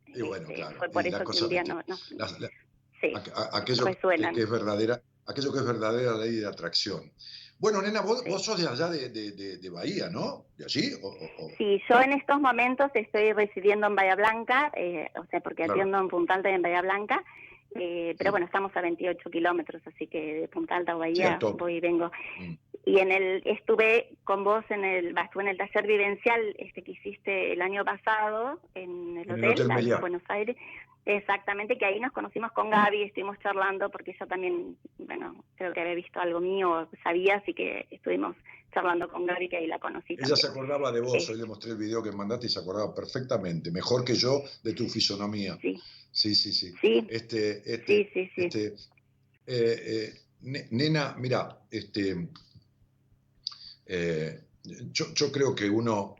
Y 0.08 0.22
bueno, 0.22 0.42
este, 0.42 0.54
claro. 0.54 0.76
Fue 0.76 0.88
por 0.88 1.06
eso 1.06 1.24
que 1.24 1.44
un 1.44 1.48
día 1.50 1.62
no, 1.62 1.80
sí, 3.00 3.12
aquello 3.52 3.84
que, 3.84 4.40
es 4.40 4.50
verdadera, 4.50 5.00
aquello 5.30 5.52
que 5.52 5.58
es 5.58 5.66
verdadera 5.66 6.14
ley 6.14 6.36
de 6.36 6.46
atracción. 6.46 7.10
Bueno, 7.58 7.82
nena, 7.82 8.00
vos, 8.00 8.24
sos 8.42 8.58
de 8.58 8.66
allá 8.66 8.88
de, 8.88 9.10
de, 9.10 9.70
Bahía, 9.70 10.08
¿no? 10.08 10.46
¿De 10.56 10.64
allí? 10.64 10.92
Sí, 11.58 11.82
yo 11.88 12.00
en 12.00 12.14
estos 12.14 12.40
momentos 12.40 12.90
estoy 12.94 13.34
residiendo 13.34 13.86
en 13.86 13.94
Bahía 13.94 14.16
Blanca, 14.16 14.72
eh, 14.74 15.10
o 15.20 15.26
sea, 15.26 15.40
porque 15.40 15.64
atiendo 15.64 15.98
en 15.98 16.08
Punta 16.08 16.34
Alta 16.34 16.50
y 16.50 16.54
en 16.54 16.62
Bahía 16.62 16.80
Blanca, 16.80 17.22
eh, 17.74 18.14
pero 18.18 18.30
bueno, 18.30 18.46
estamos 18.46 18.74
a 18.76 18.80
28 18.80 19.30
kilómetros, 19.30 19.82
así 19.86 20.06
que 20.06 20.40
de 20.40 20.48
Punta 20.48 20.76
Alta 20.76 20.92
a 20.92 20.96
Bahía 20.96 21.38
voy 21.58 21.76
y 21.76 21.80
vengo. 21.80 22.10
Mm. 22.38 22.54
Y 22.86 22.98
en 22.98 23.12
el 23.12 23.42
estuve 23.44 24.16
con 24.24 24.42
vos 24.42 24.64
en 24.70 24.84
el 24.84 25.16
estuve 25.16 25.42
en 25.42 25.48
el 25.48 25.58
taller 25.58 25.86
vivencial 25.86 26.40
este 26.58 26.82
que 26.82 26.92
hiciste 26.92 27.52
el 27.52 27.60
año 27.60 27.84
pasado 27.84 28.58
en 28.74 29.18
el 29.18 29.30
hotel, 29.30 29.68
de 29.68 29.96
Buenos 29.96 30.22
Aires. 30.28 30.56
Exactamente, 31.06 31.78
que 31.78 31.86
ahí 31.86 31.98
nos 31.98 32.12
conocimos 32.12 32.52
con 32.52 32.70
Gaby, 32.70 33.04
estuvimos 33.04 33.38
charlando 33.38 33.90
porque 33.90 34.10
ella 34.10 34.26
también, 34.26 34.76
bueno, 34.98 35.44
creo 35.56 35.72
que 35.72 35.80
había 35.80 35.94
visto 35.94 36.20
algo 36.20 36.40
mío, 36.40 36.88
sabía, 37.02 37.36
así 37.36 37.54
que 37.54 37.86
estuvimos 37.90 38.36
charlando 38.72 39.08
con 39.08 39.26
Gaby, 39.26 39.48
que 39.48 39.56
ahí 39.56 39.66
la 39.66 39.78
conocí. 39.78 40.14
Ella 40.14 40.36
se 40.36 40.48
acordaba 40.48 40.92
de 40.92 41.00
vos, 41.00 41.28
hoy 41.28 41.38
le 41.38 41.46
mostré 41.46 41.72
el 41.72 41.78
video 41.78 42.02
que 42.02 42.12
mandaste 42.12 42.46
y 42.46 42.50
se 42.50 42.60
acordaba 42.60 42.94
perfectamente, 42.94 43.70
mejor 43.70 44.04
que 44.04 44.14
yo, 44.14 44.42
de 44.62 44.74
tu 44.74 44.88
fisonomía. 44.88 45.56
Sí. 45.60 45.80
Sí, 46.12 46.34
sí, 46.34 46.52
sí. 46.52 46.74
Sí, 46.80 47.06
este, 47.08 47.62
este, 47.72 48.10
sí, 48.12 48.30
sí, 48.34 48.44
Este, 48.44 48.66
eh, 48.66 48.74
eh, 49.46 50.14
nena, 50.70 51.14
mira, 51.18 51.60
este, 51.70 52.28
eh, 53.86 54.40
yo, 54.64 55.14
yo, 55.14 55.32
creo 55.32 55.54
que 55.54 55.70
uno 55.70 56.16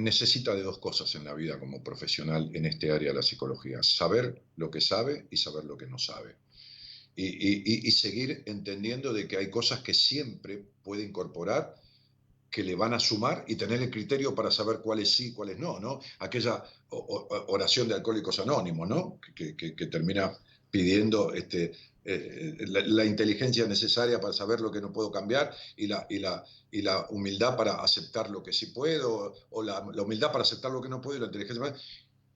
necesita 0.00 0.54
de 0.54 0.62
dos 0.62 0.78
cosas 0.78 1.14
en 1.14 1.24
la 1.24 1.34
vida 1.34 1.58
como 1.58 1.82
profesional 1.82 2.50
en 2.54 2.66
este 2.66 2.90
área 2.90 3.10
de 3.10 3.16
la 3.16 3.22
psicología, 3.22 3.82
saber 3.82 4.42
lo 4.56 4.70
que 4.70 4.80
sabe 4.80 5.26
y 5.30 5.36
saber 5.36 5.64
lo 5.64 5.76
que 5.76 5.86
no 5.86 5.98
sabe. 5.98 6.36
Y, 7.16 7.90
seguir 7.92 8.42
entendiendo 8.46 9.12
de 9.12 9.28
que 9.28 9.36
hay 9.36 9.48
cosas 9.48 9.80
que 9.80 9.94
siempre 9.94 10.64
puede 10.82 11.04
incorporar 11.04 11.76
que 12.50 12.64
le 12.64 12.74
van 12.74 12.94
a 12.94 13.00
sumar 13.00 13.44
y 13.48 13.56
tener 13.56 13.82
el 13.82 13.90
criterio 13.90 14.34
para 14.34 14.50
saber 14.50 14.80
cuáles 14.80 15.12
sí 15.12 15.32
cuáles 15.32 15.58
no, 15.58 15.78
¿no? 15.80 16.00
Aquella 16.20 16.64
oración 16.90 17.88
de 17.88 17.94
alcohólicos 17.94 18.38
anónimos, 18.40 18.88
¿no? 18.88 19.20
Que, 19.34 19.56
que 19.56 19.86
termina 19.86 20.36
pidiendo 20.70 21.32
este, 21.32 21.72
eh, 22.06 22.56
la, 22.66 23.04
inteligencia 23.04 23.66
necesaria 23.66 24.20
para 24.20 24.34
saber 24.34 24.60
lo 24.60 24.70
que 24.70 24.82
no 24.82 24.92
puedo 24.92 25.10
cambiar 25.10 25.54
y 25.74 25.86
la, 25.86 26.06
y 26.10 26.18
la, 26.18 26.44
y 26.70 26.82
la 26.82 27.06
humildad 27.08 27.56
para 27.56 27.82
aceptar 27.82 28.28
lo 28.28 28.42
que 28.42 28.52
sí 28.52 28.66
puedo, 28.66 29.34
o 29.50 29.62
la, 29.62 29.80
humildad 29.80 30.30
para 30.30 30.42
aceptar 30.42 30.70
lo 30.70 30.82
que 30.82 30.90
no 30.90 31.00
puedo 31.00 31.16
y 31.16 31.20
la 31.20 31.26
inteligencia 31.26 31.74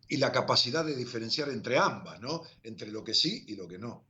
y 0.08 0.16
la 0.16 0.32
capacidad 0.32 0.86
de 0.86 0.96
diferenciar 0.96 1.50
entre 1.50 1.76
ambas, 1.76 2.18
¿no? 2.18 2.42
Entre 2.62 2.90
lo 2.90 3.04
que 3.04 3.12
sí 3.12 3.44
y 3.46 3.56
lo 3.56 3.68
que 3.68 3.78
no. 3.78 4.04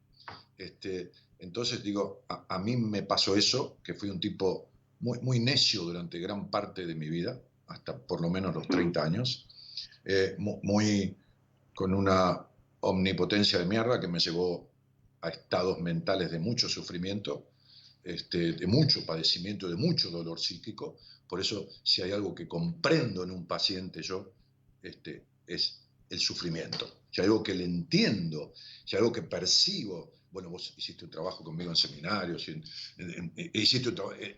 Este, 0.56 1.10
entonces 1.40 1.82
digo, 1.82 2.22
a, 2.28 2.58
mí 2.60 2.76
me 2.76 3.02
pasó 3.02 3.34
eso, 3.34 3.78
que 3.82 3.94
fui 3.94 4.10
un 4.10 4.20
tipo 4.20 4.68
muy, 5.00 5.18
muy 5.20 5.40
necio 5.40 5.82
durante 5.82 6.20
gran 6.20 6.52
parte 6.52 6.86
de 6.86 6.94
mi 6.94 7.08
vida, 7.08 7.40
hasta 7.66 7.96
por 7.98 8.20
lo 8.20 8.30
menos 8.30 8.54
los 8.54 8.68
30 8.68 9.02
años, 9.02 9.48
eh, 10.04 10.36
muy 10.38 11.16
con 11.74 11.94
una 11.94 12.46
omnipotencia 12.80 13.58
de 13.58 13.66
mierda 13.66 14.00
que 14.00 14.08
me 14.08 14.20
llevó 14.20 14.67
a 15.20 15.28
estados 15.30 15.80
mentales 15.80 16.30
de 16.30 16.38
mucho 16.38 16.68
sufrimiento, 16.68 17.48
este, 18.04 18.52
de 18.52 18.66
mucho 18.66 19.04
padecimiento, 19.04 19.68
de 19.68 19.76
mucho 19.76 20.10
dolor 20.10 20.38
psíquico. 20.38 20.96
Por 21.28 21.40
eso, 21.40 21.68
si 21.82 22.02
hay 22.02 22.12
algo 22.12 22.34
que 22.34 22.48
comprendo 22.48 23.24
en 23.24 23.30
un 23.30 23.46
paciente 23.46 24.02
yo, 24.02 24.32
este, 24.82 25.24
es 25.46 25.80
el 26.08 26.20
sufrimiento. 26.20 26.88
Si 27.10 27.20
hay 27.20 27.26
algo 27.26 27.42
que 27.42 27.54
le 27.54 27.64
entiendo, 27.64 28.52
si 28.84 28.96
hay 28.96 29.00
algo 29.00 29.12
que 29.12 29.22
percibo, 29.22 30.12
bueno, 30.30 30.50
vos 30.50 30.74
hiciste 30.76 31.04
un 31.04 31.10
trabajo 31.10 31.42
conmigo 31.42 31.70
en 31.70 31.76
seminarios, 31.76 32.48
en, 32.48 32.62
hiciste 33.54 33.90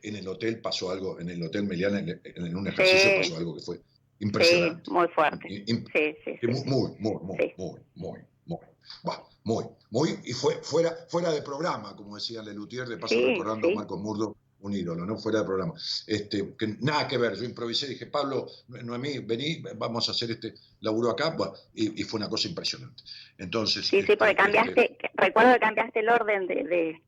en 0.02 0.16
el 0.16 0.28
hotel 0.28 0.60
pasó 0.60 0.90
algo, 0.90 1.20
en 1.20 1.30
el 1.30 1.42
hotel 1.42 1.64
Meliana, 1.64 1.98
en, 1.98 2.56
un 2.56 2.68
ejercicio 2.68 3.10
pasó 3.16 3.36
algo 3.36 3.56
que 3.56 3.62
fue 3.62 3.80
impresionante. 4.20 4.84
Sí, 4.84 4.90
muy 4.90 5.08
fuerte. 5.08 5.48
sí, 5.48 5.64
sí, 5.92 6.38
sí, 6.40 6.46
muy, 6.46 6.62
muy, 6.66 6.92
muy, 6.98 7.20
muy, 7.22 7.54
muy, 7.56 7.80
muy, 7.94 8.58
muy. 9.04 9.16
Muy, 9.44 9.64
muy, 9.90 10.18
y 10.24 10.32
fue 10.32 10.56
fuera, 10.62 10.94
fuera 11.08 11.32
de 11.32 11.42
programa, 11.42 11.96
como 11.96 12.16
decía 12.16 12.42
Lelutier, 12.42 12.86
de 12.86 12.98
paso 12.98 13.14
recordando 13.14 13.68
a 13.68 13.74
Marco 13.74 13.96
Murdo, 13.96 14.36
un 14.60 14.74
ídolo, 14.74 15.06
¿no? 15.06 15.16
Fuera 15.16 15.40
de 15.40 15.44
programa. 15.46 15.72
Este, 16.06 16.54
que 16.56 16.76
nada 16.80 17.08
que 17.08 17.16
ver, 17.16 17.36
yo 17.36 17.44
improvisé, 17.44 17.86
dije, 17.86 18.06
Pablo, 18.06 18.46
Noemí, 18.68 19.20
vení, 19.20 19.62
vamos 19.76 20.08
a 20.08 20.12
hacer 20.12 20.32
este 20.32 20.54
laburo 20.80 21.10
acá, 21.10 21.34
y, 21.74 22.02
fue 22.04 22.18
una 22.18 22.28
cosa 22.28 22.48
impresionante. 22.48 23.02
Entonces. 23.38 23.86
Sí, 23.86 24.02
sí, 24.02 24.16
porque 24.16 24.32
este, 24.32 24.42
cambiaste, 24.42 24.92
este, 24.92 25.10
recuerdo 25.14 25.54
que 25.54 25.60
cambiaste 25.60 26.00
el 26.00 26.08
orden 26.08 26.46
de. 26.46 26.54
de, 26.64 27.02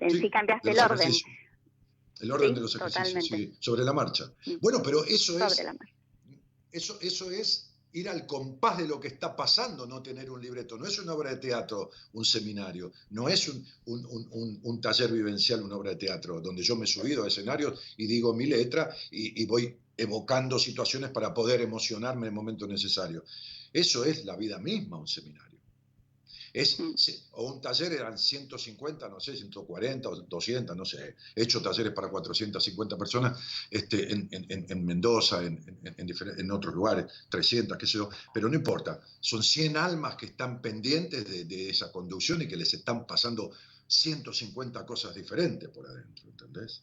en 0.00 0.10
sí, 0.10 0.30
cambiaste 0.30 0.70
el 0.70 0.78
orden. 0.80 1.12
El 2.20 2.32
orden 2.32 2.54
de 2.54 2.60
los 2.62 2.74
ejercicios, 2.74 3.26
sí, 3.26 3.54
sobre 3.60 3.84
la 3.84 3.92
marcha. 3.92 4.24
Bueno, 4.60 4.80
pero 4.82 5.04
eso 5.04 5.38
es. 5.38 5.64
Eso, 6.72 6.98
eso 7.00 7.30
es 7.30 7.65
ir 7.96 8.10
al 8.10 8.26
compás 8.26 8.76
de 8.76 8.86
lo 8.86 9.00
que 9.00 9.08
está 9.08 9.34
pasando, 9.34 9.86
no 9.86 10.02
tener 10.02 10.30
un 10.30 10.40
libreto. 10.40 10.76
No 10.76 10.86
es 10.86 10.98
una 10.98 11.14
obra 11.14 11.30
de 11.30 11.36
teatro, 11.36 11.90
un 12.12 12.24
seminario, 12.24 12.92
no 13.10 13.28
es 13.28 13.48
un, 13.48 14.80
taller 14.82 15.10
vivencial, 15.10 15.62
una 15.62 15.76
obra 15.76 15.90
de 15.90 15.96
teatro, 15.96 16.40
donde 16.42 16.62
yo 16.62 16.76
me 16.76 16.84
he 16.84 16.88
subido 16.88 17.24
a 17.24 17.28
escenarios 17.28 17.80
y 17.96 18.06
digo 18.06 18.34
mi 18.34 18.46
letra 18.46 18.94
y, 19.10 19.42
y 19.42 19.46
voy 19.46 19.74
evocando 19.96 20.58
situaciones 20.58 21.10
para 21.10 21.32
poder 21.32 21.62
emocionarme 21.62 22.26
en 22.26 22.32
el 22.32 22.34
momento 22.34 22.66
necesario. 22.66 23.24
Eso 23.72 24.04
es 24.04 24.26
la 24.26 24.36
vida 24.36 24.58
misma, 24.58 24.98
un 24.98 25.08
seminario. 25.08 25.45
Es, 26.56 26.80
mm. 26.80 26.94
o 27.32 27.52
un 27.52 27.60
taller 27.60 27.92
eran 27.92 28.16
150, 28.16 29.10
no 29.10 29.20
sé, 29.20 29.36
140 29.36 30.08
o 30.08 30.16
200, 30.22 30.74
no 30.74 30.86
sé. 30.86 31.14
He 31.34 31.42
hecho 31.42 31.60
talleres 31.60 31.92
para 31.92 32.08
450 32.08 32.96
personas 32.96 33.38
este, 33.70 34.10
en, 34.10 34.86
Mendoza, 34.86 35.44
en, 35.44 35.60
en, 35.84 36.50
otros 36.50 36.74
lugares, 36.74 37.12
300, 37.28 37.76
qué 37.76 37.86
sé 37.86 37.98
yo, 37.98 38.08
pero 38.32 38.48
no 38.48 38.54
importa. 38.54 39.02
Son 39.20 39.42
100 39.42 39.76
almas 39.76 40.16
que 40.16 40.26
están 40.26 40.62
pendientes 40.62 41.28
de, 41.28 41.68
esa 41.68 41.92
conducción 41.92 42.40
y 42.40 42.48
que 42.48 42.56
les 42.56 42.72
están 42.72 43.06
pasando 43.06 43.50
150 43.86 44.86
cosas 44.86 45.14
diferentes 45.14 45.68
por 45.68 45.86
adentro, 45.86 46.24
¿entendés? 46.30 46.80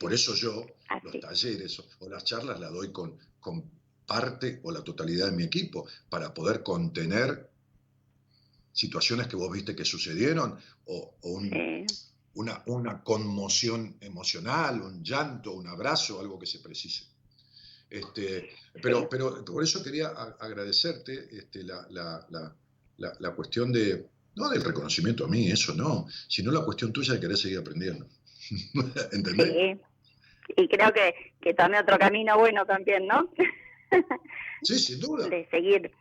Por 0.00 0.12
eso 0.12 0.34
yo 0.34 0.66
los 1.04 1.20
talleres 1.20 1.78
o, 2.00 2.08
las 2.08 2.24
charlas 2.24 2.58
las 2.58 2.72
doy 2.72 2.90
con, 2.90 3.16
con 3.38 3.70
parte 4.06 4.60
o 4.62 4.72
la 4.72 4.82
totalidad 4.82 5.26
de 5.26 5.36
mi 5.36 5.44
equipo 5.44 5.86
para 6.08 6.32
poder 6.34 6.62
contener 6.62 7.50
situaciones 8.72 9.28
que 9.28 9.36
vos 9.36 9.50
viste 9.52 9.74
que 9.74 9.84
sucedieron 9.84 10.58
o, 10.86 11.14
una, 12.34 12.62
una, 12.66 13.02
conmoción 13.02 13.96
emocional, 14.00 14.82
un 14.82 15.02
llanto, 15.02 15.52
un 15.52 15.68
abrazo, 15.68 16.20
algo 16.20 16.38
que 16.38 16.46
se 16.46 16.58
precise. 16.58 17.04
Este, 17.88 18.50
pero, 18.82 19.08
pero 19.08 19.44
por 19.44 19.62
eso 19.62 19.82
quería 19.82 20.08
agradecerte 20.08 21.28
este, 21.30 21.62
la, 21.62 21.86
la, 21.90 22.26
la, 22.98 23.12
la, 23.20 23.30
cuestión 23.30 23.70
de, 23.70 24.08
no 24.34 24.48
del 24.48 24.64
reconocimiento 24.64 25.24
a 25.24 25.28
mí, 25.28 25.48
eso 25.48 25.74
no, 25.74 26.06
sino 26.26 26.50
la 26.50 26.64
cuestión 26.64 26.92
tuya 26.92 27.14
de 27.14 27.20
querer 27.20 27.36
seguir 27.36 27.58
aprendiendo. 27.58 28.08
¿Entendés? 29.12 29.52
Sí. 29.52 29.80
Y 30.56 30.68
creo 30.68 30.92
que, 30.92 31.14
que 31.40 31.54
tomé 31.54 31.78
otro 31.78 31.98
camino 31.98 32.36
bueno 32.36 32.66
también, 32.66 33.06
¿no? 33.06 33.30
Sí, 34.62 34.78
sin 34.78 35.00
duda. 35.00 35.28
De 35.28 35.46
seguir 35.50 35.92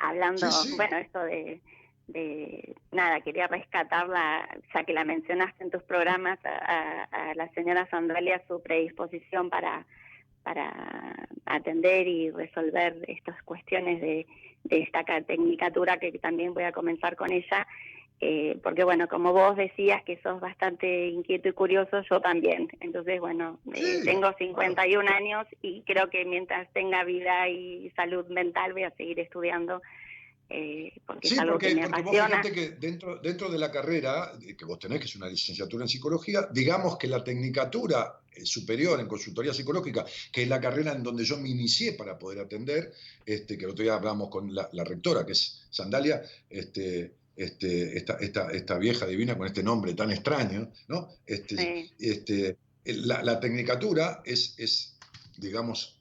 hablando, 0.00 0.46
bueno, 0.76 0.98
esto 0.98 1.18
de, 1.20 1.62
de, 2.08 2.76
nada, 2.92 3.22
quería 3.22 3.46
rescatarla, 3.46 4.46
ya 4.74 4.84
que 4.84 4.92
la 4.92 5.04
mencionaste 5.04 5.64
en 5.64 5.70
tus 5.70 5.82
programas, 5.82 6.38
a, 6.44 7.32
la 7.34 7.48
señora 7.54 7.88
Sandalia, 7.88 8.42
su 8.46 8.62
predisposición 8.62 9.48
para, 9.48 9.86
para 10.42 11.26
atender 11.46 12.06
y 12.06 12.30
resolver 12.30 13.02
estas 13.08 13.42
cuestiones 13.44 14.02
de, 14.02 14.26
de 14.64 14.82
esta 14.82 15.02
tecnicatura 15.04 15.98
que 15.98 16.12
también 16.18 16.52
voy 16.52 16.64
a 16.64 16.72
comenzar 16.72 17.16
con 17.16 17.32
ella 17.32 17.66
eh, 18.20 18.58
porque 18.62 18.84
bueno, 18.84 19.08
como 19.08 19.32
vos 19.32 19.56
decías 19.56 20.02
que 20.04 20.18
sos 20.22 20.40
bastante 20.40 21.08
inquieto 21.08 21.48
y 21.48 21.52
curioso, 21.52 22.02
yo 22.10 22.20
también. 22.20 22.68
Entonces, 22.80 23.20
bueno, 23.20 23.58
eh, 23.74 24.00
tengo 24.04 24.32
51 24.38 25.10
años 25.10 25.46
y 25.60 25.82
creo 25.82 26.08
que 26.08 26.24
mientras 26.24 26.72
tenga 26.72 27.04
vida 27.04 27.48
y 27.48 27.90
salud 27.90 28.26
mental 28.28 28.72
voy 28.72 28.84
a 28.84 28.90
seguir 28.92 29.20
estudiando 29.20 29.82
Eh, 30.48 30.92
porque 31.04 31.26
es 31.26 31.38
algo 31.40 31.54
porque, 31.54 31.70
que 31.70 31.74
me 31.74 31.88
porque 31.88 32.02
vos 32.02 32.12
fíjate 32.12 32.52
que 32.52 32.68
dentro, 32.78 33.16
dentro 33.16 33.50
de 33.50 33.58
la 33.58 33.68
carrera 33.68 34.30
que 34.56 34.64
vos 34.64 34.78
tenés, 34.78 35.00
que 35.00 35.06
es 35.06 35.16
una 35.16 35.28
licenciatura 35.28 35.82
en 35.82 35.88
psicología, 35.88 36.48
digamos 36.52 36.96
que 36.98 37.08
la 37.08 37.24
tecnicatura 37.24 38.20
eh, 38.32 38.46
superior 38.46 39.00
en 39.00 39.08
consultoría 39.08 39.52
psicológica, 39.52 40.04
que 40.30 40.42
es 40.42 40.48
la 40.48 40.60
carrera 40.60 40.92
en 40.92 41.02
donde 41.02 41.24
yo 41.24 41.36
me 41.38 41.48
inicié 41.48 41.94
para 41.94 42.16
poder 42.16 42.40
atender, 42.40 42.92
este, 43.24 43.58
que 43.58 43.64
el 43.64 43.72
otro 43.72 43.82
día 43.82 43.94
hablamos 43.94 44.28
con 44.28 44.54
la, 44.54 44.68
rectora, 44.84 45.26
que 45.26 45.32
es 45.32 45.66
Sandalia, 45.70 46.22
este, 46.48 47.12
este, 47.36 47.96
esta, 47.96 48.14
esta, 48.14 48.50
esta, 48.50 48.78
vieja 48.78 49.06
divina 49.06 49.36
con 49.36 49.46
este 49.46 49.62
nombre 49.62 49.94
tan 49.94 50.10
extraño, 50.10 50.72
¿no? 50.88 51.08
Este, 51.26 51.90
este, 51.98 52.56
la, 52.84 53.22
la, 53.22 53.38
tecnicatura 53.38 54.22
es, 54.24 54.54
es, 54.58 54.96
digamos, 55.36 55.96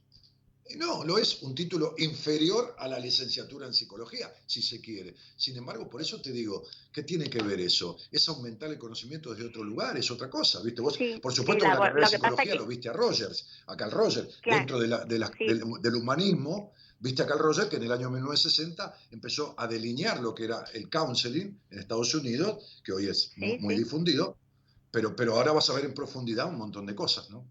no, 0.78 1.04
lo 1.04 1.18
es 1.20 1.44
un 1.44 1.54
título 1.54 1.94
inferior 2.00 2.76
a 2.80 2.88
la 2.88 2.98
licenciatura 3.00 3.68
en 3.68 3.74
psicología, 3.74 4.34
si 4.48 4.64
se 4.64 4.82
quiere. 4.82 5.16
Sin 5.38 5.56
embargo, 5.56 5.88
por 5.88 6.02
eso 6.02 6.20
te 6.20 6.32
digo, 6.32 6.64
¿qué 6.92 7.04
tiene 7.04 7.30
que 7.30 7.42
ver 7.44 7.60
eso? 7.60 7.98
Es 8.12 8.28
aumentar 8.30 8.72
el 8.72 8.80
conocimiento 8.80 9.32
desde 9.32 9.46
otro 9.48 9.64
lugar, 9.64 9.96
es 9.98 10.10
otra 10.10 10.28
cosa, 10.28 10.62
¿viste? 10.64 10.82
Vos, 10.82 10.98
por 11.22 11.34
supuesto, 11.34 11.66
la, 11.66 11.78
carrera 11.78 12.10
de 12.10 12.16
psicología 12.16 12.56
lo 12.56 12.66
viste 12.66 12.90
a 12.90 12.94
Rogers, 12.94 13.46
a 13.68 13.78
Carl 13.78 13.92
Rogers, 13.92 14.40
dentro 14.44 14.80
de 14.80 14.88
la, 14.88 15.06
del, 15.06 15.96
humanismo, 15.96 16.74
viste 17.06 17.24
a 17.24 17.28
Carl 17.28 17.40
Rogers 17.40 17.70
que 17.70 17.78
en 17.78 17.84
el 17.84 17.92
año 17.92 18.10
1960 18.10 18.94
empezó 19.12 19.56
a 19.58 19.68
delinear 19.68 20.20
lo 20.20 20.34
que 20.34 20.46
era 20.46 20.66
el 20.74 20.90
counseling 20.90 21.58
en 21.70 21.80
Estados 21.80 22.14
Unidos, 22.16 22.82
que 22.84 22.92
hoy 22.92 23.08
es 23.08 23.32
muy, 23.38 23.60
muy 23.60 23.76
difundido, 23.76 24.38
pero, 24.92 25.16
pero 25.16 25.36
ahora 25.36 25.52
vas 25.52 25.70
a 25.70 25.74
ver 25.74 25.86
en 25.86 25.94
profundidad 25.94 26.50
un 26.50 26.58
montón 26.58 26.86
de 26.86 26.96
cosas, 26.96 27.30
¿no? 27.30 27.46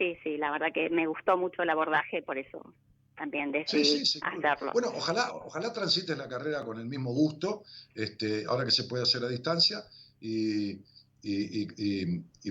sí, 0.00 0.16
sí, 0.24 0.38
la 0.38 0.50
verdad 0.50 0.68
que 0.72 0.88
me 0.88 1.06
gustó 1.06 1.36
mucho 1.36 1.62
el 1.62 1.68
abordaje, 1.68 2.22
por 2.22 2.38
eso 2.38 2.72
también 3.16 3.52
decidí 3.52 4.02
hacerlo. 4.22 4.72
Bueno, 4.72 4.90
ojalá, 4.96 5.30
ojalá 5.34 5.74
transites 5.74 6.16
la 6.16 6.26
carrera 6.26 6.64
con 6.64 6.78
el 6.78 6.86
mismo 6.86 7.12
gusto, 7.12 7.64
este, 7.94 8.46
ahora 8.46 8.64
que 8.64 8.70
se 8.70 8.84
puede 8.84 9.02
hacer 9.02 9.22
a 9.22 9.28
distancia, 9.28 9.84
y, 10.22 10.80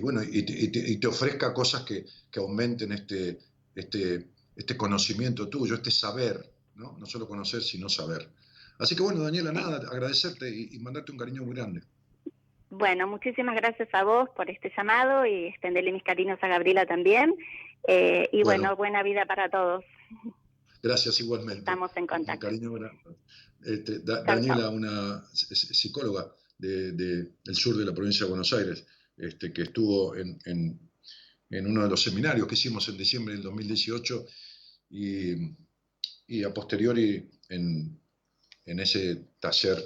bueno, 0.00 0.22
y 0.22 0.98
te, 0.98 1.06
ofrezca 1.08 1.52
cosas 1.52 1.82
que, 1.82 2.06
aumenten 2.36 2.92
este, 2.92 3.40
este, 3.74 4.28
este 4.60 4.76
conocimiento 4.76 5.48
tuyo, 5.48 5.74
este 5.74 5.90
saber, 5.90 6.52
¿no? 6.74 6.96
no 6.98 7.06
solo 7.06 7.26
conocer, 7.26 7.62
sino 7.62 7.88
saber. 7.88 8.28
Así 8.78 8.94
que 8.94 9.02
bueno, 9.02 9.22
Daniela, 9.22 9.52
nada, 9.52 9.78
agradecerte 9.90 10.48
y 10.48 10.78
mandarte 10.78 11.12
un 11.12 11.18
cariño 11.18 11.42
muy 11.42 11.54
grande. 11.54 11.82
Bueno, 12.68 13.06
muchísimas 13.06 13.56
gracias 13.56 13.88
a 13.92 14.04
vos 14.04 14.28
por 14.36 14.48
este 14.50 14.70
llamado 14.76 15.26
y 15.26 15.46
extenderle 15.46 15.92
mis 15.92 16.04
cariños 16.04 16.38
a 16.42 16.48
Gabriela 16.48 16.86
también. 16.86 17.34
Eh, 17.88 18.28
y 18.32 18.42
bueno. 18.42 18.76
buena 18.76 19.02
vida 19.02 19.24
para 19.24 19.48
todos. 19.50 19.84
Gracias 20.82 21.18
igualmente. 21.20 21.60
Estamos 21.60 21.90
en 21.96 22.06
contacto. 22.06 22.46
Cariño, 22.46 22.72
este, 23.64 24.00
Daniela, 24.00 24.68
una 24.68 25.24
psicóloga 25.32 26.32
de, 26.58 26.92
del 26.92 27.54
sur 27.54 27.76
de 27.76 27.84
la 27.86 27.94
provincia 27.94 28.26
de 28.26 28.30
Buenos 28.30 28.52
Aires, 28.52 28.86
este, 29.16 29.52
que 29.52 29.62
estuvo 29.62 30.14
en, 30.16 30.38
en, 30.44 31.66
uno 31.66 31.82
de 31.82 31.88
los 31.88 32.02
seminarios 32.02 32.46
que 32.46 32.54
hicimos 32.54 32.88
en 32.88 32.96
diciembre 32.96 33.34
del 33.34 33.42
2018 33.42 34.26
y, 34.90 36.44
a 36.44 36.52
posteriori 36.52 37.28
en, 37.48 38.00
en 38.66 38.80
ese 38.80 39.30
taller 39.38 39.82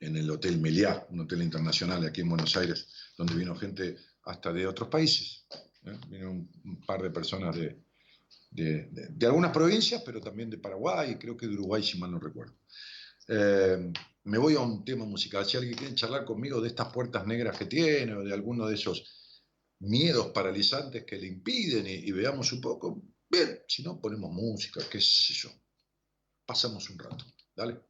en 0.00 0.16
el 0.16 0.30
Hotel 0.30 0.58
Meliá, 0.58 1.06
un 1.10 1.20
hotel 1.20 1.42
internacional 1.42 2.04
aquí 2.04 2.20
en 2.20 2.28
Buenos 2.28 2.56
Aires, 2.56 2.86
donde 3.16 3.34
vino 3.34 3.56
gente 3.56 3.96
hasta 4.24 4.52
de 4.52 4.66
otros 4.66 4.88
países. 4.88 5.46
¿eh? 5.84 5.98
Vino 6.08 6.30
un, 6.30 6.80
par 6.86 7.02
de 7.02 7.10
personas 7.10 7.56
de, 7.56 7.78
de, 8.50 9.26
algunas 9.26 9.52
provincias, 9.52 10.02
pero 10.04 10.20
también 10.20 10.50
de 10.50 10.58
Paraguay 10.58 11.16
creo 11.16 11.36
que 11.36 11.46
de 11.46 11.54
Uruguay, 11.54 11.82
si 11.82 11.98
mal 11.98 12.10
no 12.10 12.18
recuerdo. 12.18 12.54
Eh, 13.28 13.92
me 14.24 14.38
voy 14.38 14.54
a 14.54 14.60
un 14.60 14.84
tema 14.84 15.04
musical. 15.04 15.46
Si 15.46 15.56
alguien 15.56 15.76
quiere 15.76 15.94
charlar 15.94 16.24
conmigo 16.24 16.60
de 16.60 16.68
estas 16.68 16.92
puertas 16.92 17.26
negras 17.26 17.56
que 17.56 17.66
tiene 17.66 18.14
o 18.14 18.24
de 18.24 18.34
alguno 18.34 18.66
de 18.66 18.74
esos 18.74 19.04
miedos 19.78 20.28
paralizantes 20.28 21.04
que 21.04 21.16
le 21.16 21.26
impiden 21.26 21.86
y 21.86 22.10
veamos 22.12 22.52
un 22.52 22.60
poco, 22.60 23.02
bien, 23.28 23.62
si 23.68 23.82
no, 23.82 24.00
ponemos 24.00 24.30
música, 24.32 24.80
qué 24.90 25.00
sé 25.00 25.34
yo. 25.34 25.50
Pasamos 26.44 26.88
un 26.90 26.98
rato. 26.98 27.24
Dale 27.54 27.80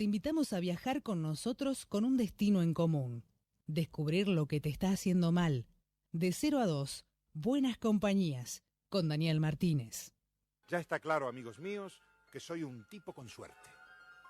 te 0.00 0.04
invitamos 0.04 0.54
a 0.54 0.60
viajar 0.60 1.02
con 1.02 1.20
nosotros 1.20 1.84
con 1.84 2.06
un 2.06 2.16
destino 2.16 2.62
en 2.62 2.72
común. 2.72 3.22
Descubrir 3.66 4.28
lo 4.28 4.46
que 4.46 4.58
te 4.58 4.70
está 4.70 4.92
haciendo 4.92 5.30
mal. 5.30 5.66
De 6.10 6.32
0 6.32 6.58
a 6.58 6.64
2, 6.64 7.04
Buenas 7.34 7.76
Compañías, 7.76 8.64
con 8.88 9.10
Daniel 9.10 9.40
Martínez. 9.40 10.14
Ya 10.68 10.78
está 10.78 11.00
claro, 11.00 11.28
amigos 11.28 11.58
míos, 11.58 12.00
que 12.32 12.40
soy 12.40 12.62
un 12.62 12.88
tipo 12.88 13.12
con 13.12 13.28
suerte. 13.28 13.68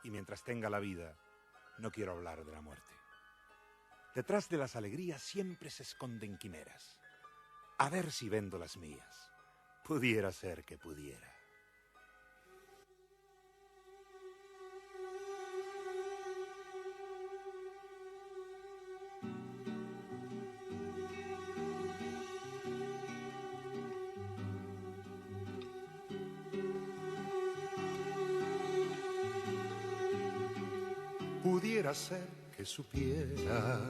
Y 0.03 0.11
mientras 0.11 0.43
tenga 0.43 0.69
la 0.69 0.81
vida, 0.81 1.17
no 1.79 1.93
quiero 1.93 2.15
hablar 2.15 2.45
de 2.45 2.51
la 2.51 2.63
muerte. 2.63 2.93
Detrás 4.17 4.49
de 4.49 4.59
las 4.59 4.75
alegrías 4.75 5.23
siempre 5.23 5.71
se 5.71 5.85
esconden 5.85 6.37
quimeras. 6.37 6.99
A 7.79 7.89
ver 7.91 8.11
si 8.11 8.29
vendo 8.29 8.59
las 8.59 8.77
mías. 8.77 9.30
Pudiera 9.91 10.31
ser 10.31 10.63
que 10.63 10.79
pudiera. 10.79 11.19
pudiera 31.43 31.93
ser 31.95 32.29
que 32.57 32.65
supiera 32.65 33.81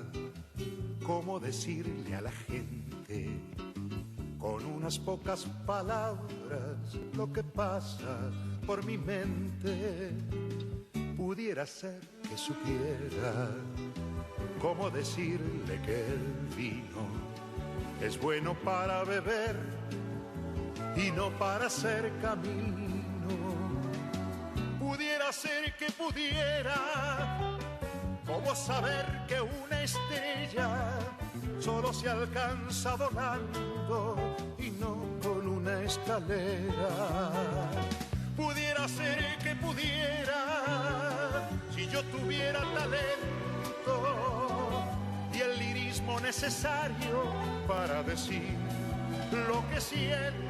cómo 1.05 1.39
decirle 1.39 2.15
a 2.15 2.23
la 2.23 2.33
gente 2.33 3.70
con 4.41 4.65
unas 4.65 4.99
pocas 4.99 5.45
palabras 5.67 6.97
lo 7.15 7.33
que 7.33 7.43
pasa 7.43 8.31
por 8.67 8.85
mi 8.85 8.97
mente. 8.97 10.13
Pudiera 11.17 11.67
ser 11.67 12.01
que 12.29 12.37
supiera 12.37 13.51
cómo 14.61 14.91
decirle 14.91 15.81
que 15.85 16.07
el 16.07 16.57
vino 16.57 17.05
es 18.01 18.19
bueno 18.19 18.55
para 18.65 19.05
beber 19.05 19.57
y 20.97 21.11
no 21.11 21.31
para 21.39 21.67
hacer 21.67 22.11
camino. 22.23 22.81
Pudiera 24.79 25.31
ser 25.33 25.77
que 25.77 25.91
pudiera 25.93 27.51
¿Cómo 28.31 28.55
saber 28.55 29.07
que 29.27 29.41
una 29.41 29.83
estrella 29.83 30.69
solo 31.61 31.93
se 31.93 32.09
alcanza 32.09 32.97
volando 32.97 34.17
y 34.59 34.71
no 34.71 34.97
con 35.23 35.47
una 35.47 35.83
escalera? 35.83 37.31
Pudiera 38.37 38.89
ser 38.89 39.39
que 39.43 39.55
pudiera, 39.57 41.49
si 41.75 41.87
yo 41.89 42.03
tuviera 42.05 42.61
talento 42.75 43.97
y 45.35 45.41
el 45.41 45.59
lirismo 45.59 46.19
necesario 46.21 47.33
para 47.69 48.03
decir 48.03 48.57
lo 49.31 49.63
que 49.71 49.81
siento 49.81 50.50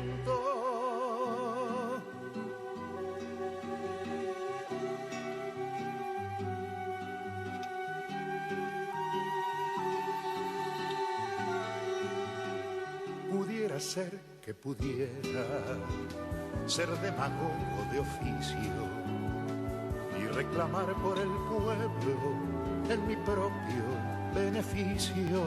que 14.51 14.55
pudiera 14.55 15.45
ser 16.67 16.89
demagogo 16.99 17.87
de 17.93 18.01
oficio 18.01 18.83
y 20.19 20.27
reclamar 20.27 20.93
por 20.95 21.17
el 21.19 21.29
pueblo 21.49 21.87
en 22.89 23.07
mi 23.07 23.15
propio 23.15 23.85
beneficio. 24.35 25.41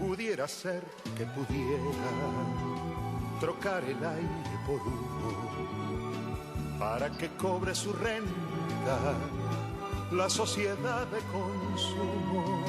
Pudiera 0.00 0.48
ser 0.48 0.82
que 1.14 1.26
pudiera 1.26 1.92
trocar 3.38 3.84
el 3.84 4.02
aire 4.02 4.58
por 4.66 4.80
humo 4.80 6.78
para 6.78 7.10
que 7.18 7.28
cobre 7.36 7.74
su 7.74 7.92
renta 7.92 9.14
la 10.10 10.30
sociedad 10.30 11.06
de 11.08 11.18
consumo 11.30 12.64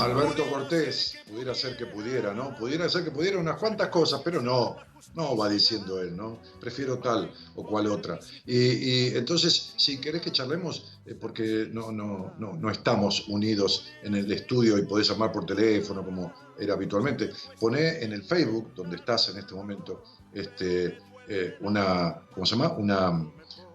Alberto 0.00 0.44
Cortés, 0.50 1.16
pudiera 1.34 1.54
ser 1.54 1.76
que 1.76 1.86
pudiera, 1.86 2.32
¿no? 2.32 2.54
Pudiera 2.54 2.88
ser 2.88 3.02
que 3.02 3.10
pudiera 3.10 3.38
unas 3.38 3.58
cuantas 3.58 3.88
cosas, 3.88 4.20
pero 4.24 4.40
no, 4.40 4.76
no 5.14 5.36
va 5.36 5.48
diciendo 5.48 6.00
él, 6.00 6.16
¿no? 6.16 6.38
Prefiero 6.60 6.98
tal 6.98 7.32
o 7.56 7.66
cual 7.66 7.88
otra. 7.88 8.20
Y, 8.46 9.08
entonces, 9.16 9.74
si 9.76 10.00
querés 10.00 10.22
que 10.22 10.30
charlemos, 10.30 11.00
eh, 11.04 11.16
porque 11.20 11.68
no, 11.72 11.90
no, 11.90 12.34
no, 12.38 12.52
no, 12.52 12.70
estamos 12.70 13.28
unidos 13.28 13.88
en 14.04 14.14
el 14.14 14.30
estudio 14.30 14.78
y 14.78 14.82
podés 14.82 15.08
llamar 15.08 15.32
por 15.32 15.44
teléfono 15.44 16.04
como 16.04 16.32
era 16.56 16.74
habitualmente, 16.74 17.30
poné 17.58 18.04
en 18.04 18.12
el 18.12 18.22
Facebook, 18.22 18.72
donde 18.76 18.96
estás 18.96 19.28
en 19.30 19.38
este 19.38 19.54
momento, 19.54 20.04
este, 20.32 20.98
eh, 21.28 21.56
una, 21.62 22.22
¿cómo 22.32 22.46
se 22.46 22.54
llama? 22.54 22.72
Una 22.74 23.10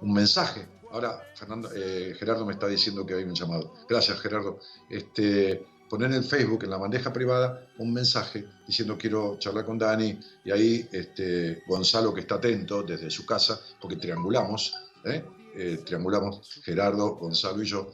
un 0.01 0.13
mensaje. 0.13 0.65
Ahora 0.91 1.21
Fernando, 1.35 1.69
eh, 1.75 2.15
Gerardo 2.17 2.45
me 2.45 2.53
está 2.53 2.67
diciendo 2.67 3.05
que 3.05 3.15
hay 3.15 3.23
un 3.23 3.35
llamado. 3.35 3.73
Gracias, 3.87 4.19
Gerardo. 4.21 4.59
Este, 4.89 5.67
poner 5.89 6.13
en 6.13 6.23
Facebook, 6.23 6.63
en 6.63 6.69
la 6.69 6.77
bandeja 6.77 7.11
privada, 7.11 7.67
un 7.79 7.91
mensaje 7.91 8.45
diciendo 8.67 8.97
quiero 8.97 9.37
charlar 9.39 9.65
con 9.65 9.77
Dani 9.77 10.19
y 10.45 10.51
ahí 10.51 10.87
este, 10.91 11.63
Gonzalo, 11.67 12.13
que 12.13 12.21
está 12.21 12.35
atento 12.35 12.83
desde 12.83 13.09
su 13.09 13.25
casa, 13.25 13.59
porque 13.81 13.97
triangulamos, 13.97 14.73
¿eh? 15.05 15.23
Eh, 15.55 15.79
triangulamos, 15.83 16.61
Gerardo, 16.63 17.15
Gonzalo 17.15 17.61
y 17.63 17.65
yo, 17.65 17.91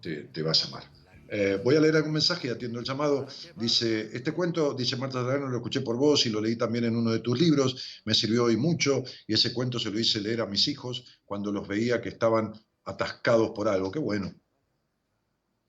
te, 0.00 0.42
va 0.42 0.50
a 0.50 0.54
llamar. 0.54 0.84
Eh, 1.30 1.60
voy 1.62 1.76
a 1.76 1.80
leer 1.80 1.96
algún 1.96 2.12
mensaje 2.12 2.48
y 2.48 2.50
atiendo 2.50 2.78
el 2.78 2.86
llamado. 2.86 3.26
Dice, 3.56 4.08
este 4.12 4.32
cuento, 4.32 4.72
dice 4.72 4.96
Marta 4.96 5.22
Zarano, 5.22 5.48
lo 5.48 5.58
escuché 5.58 5.82
por 5.82 5.96
vos 5.96 6.24
y 6.24 6.30
lo 6.30 6.40
leí 6.40 6.56
también 6.56 6.84
en 6.84 6.96
uno 6.96 7.10
de 7.10 7.20
tus 7.20 7.38
libros, 7.38 8.00
me 8.06 8.14
sirvió 8.14 8.44
hoy 8.44 8.56
mucho 8.56 9.04
y 9.26 9.34
ese 9.34 9.52
cuento 9.52 9.78
se 9.78 9.90
lo 9.90 9.98
hice 9.98 10.20
leer 10.20 10.40
a 10.40 10.46
mis 10.46 10.66
hijos 10.68 11.20
cuando 11.24 11.52
los 11.52 11.68
veía 11.68 12.00
que 12.00 12.08
estaban 12.08 12.52
atascados 12.84 13.50
por 13.50 13.68
algo. 13.68 13.90
Qué 13.90 13.98
bueno, 13.98 14.32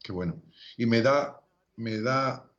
qué 0.02 0.14
bueno. 0.14 0.41
Y 0.80 0.86
me 0.86 1.02
da, 1.02 1.38
me 1.76 2.00
da 2.00 2.50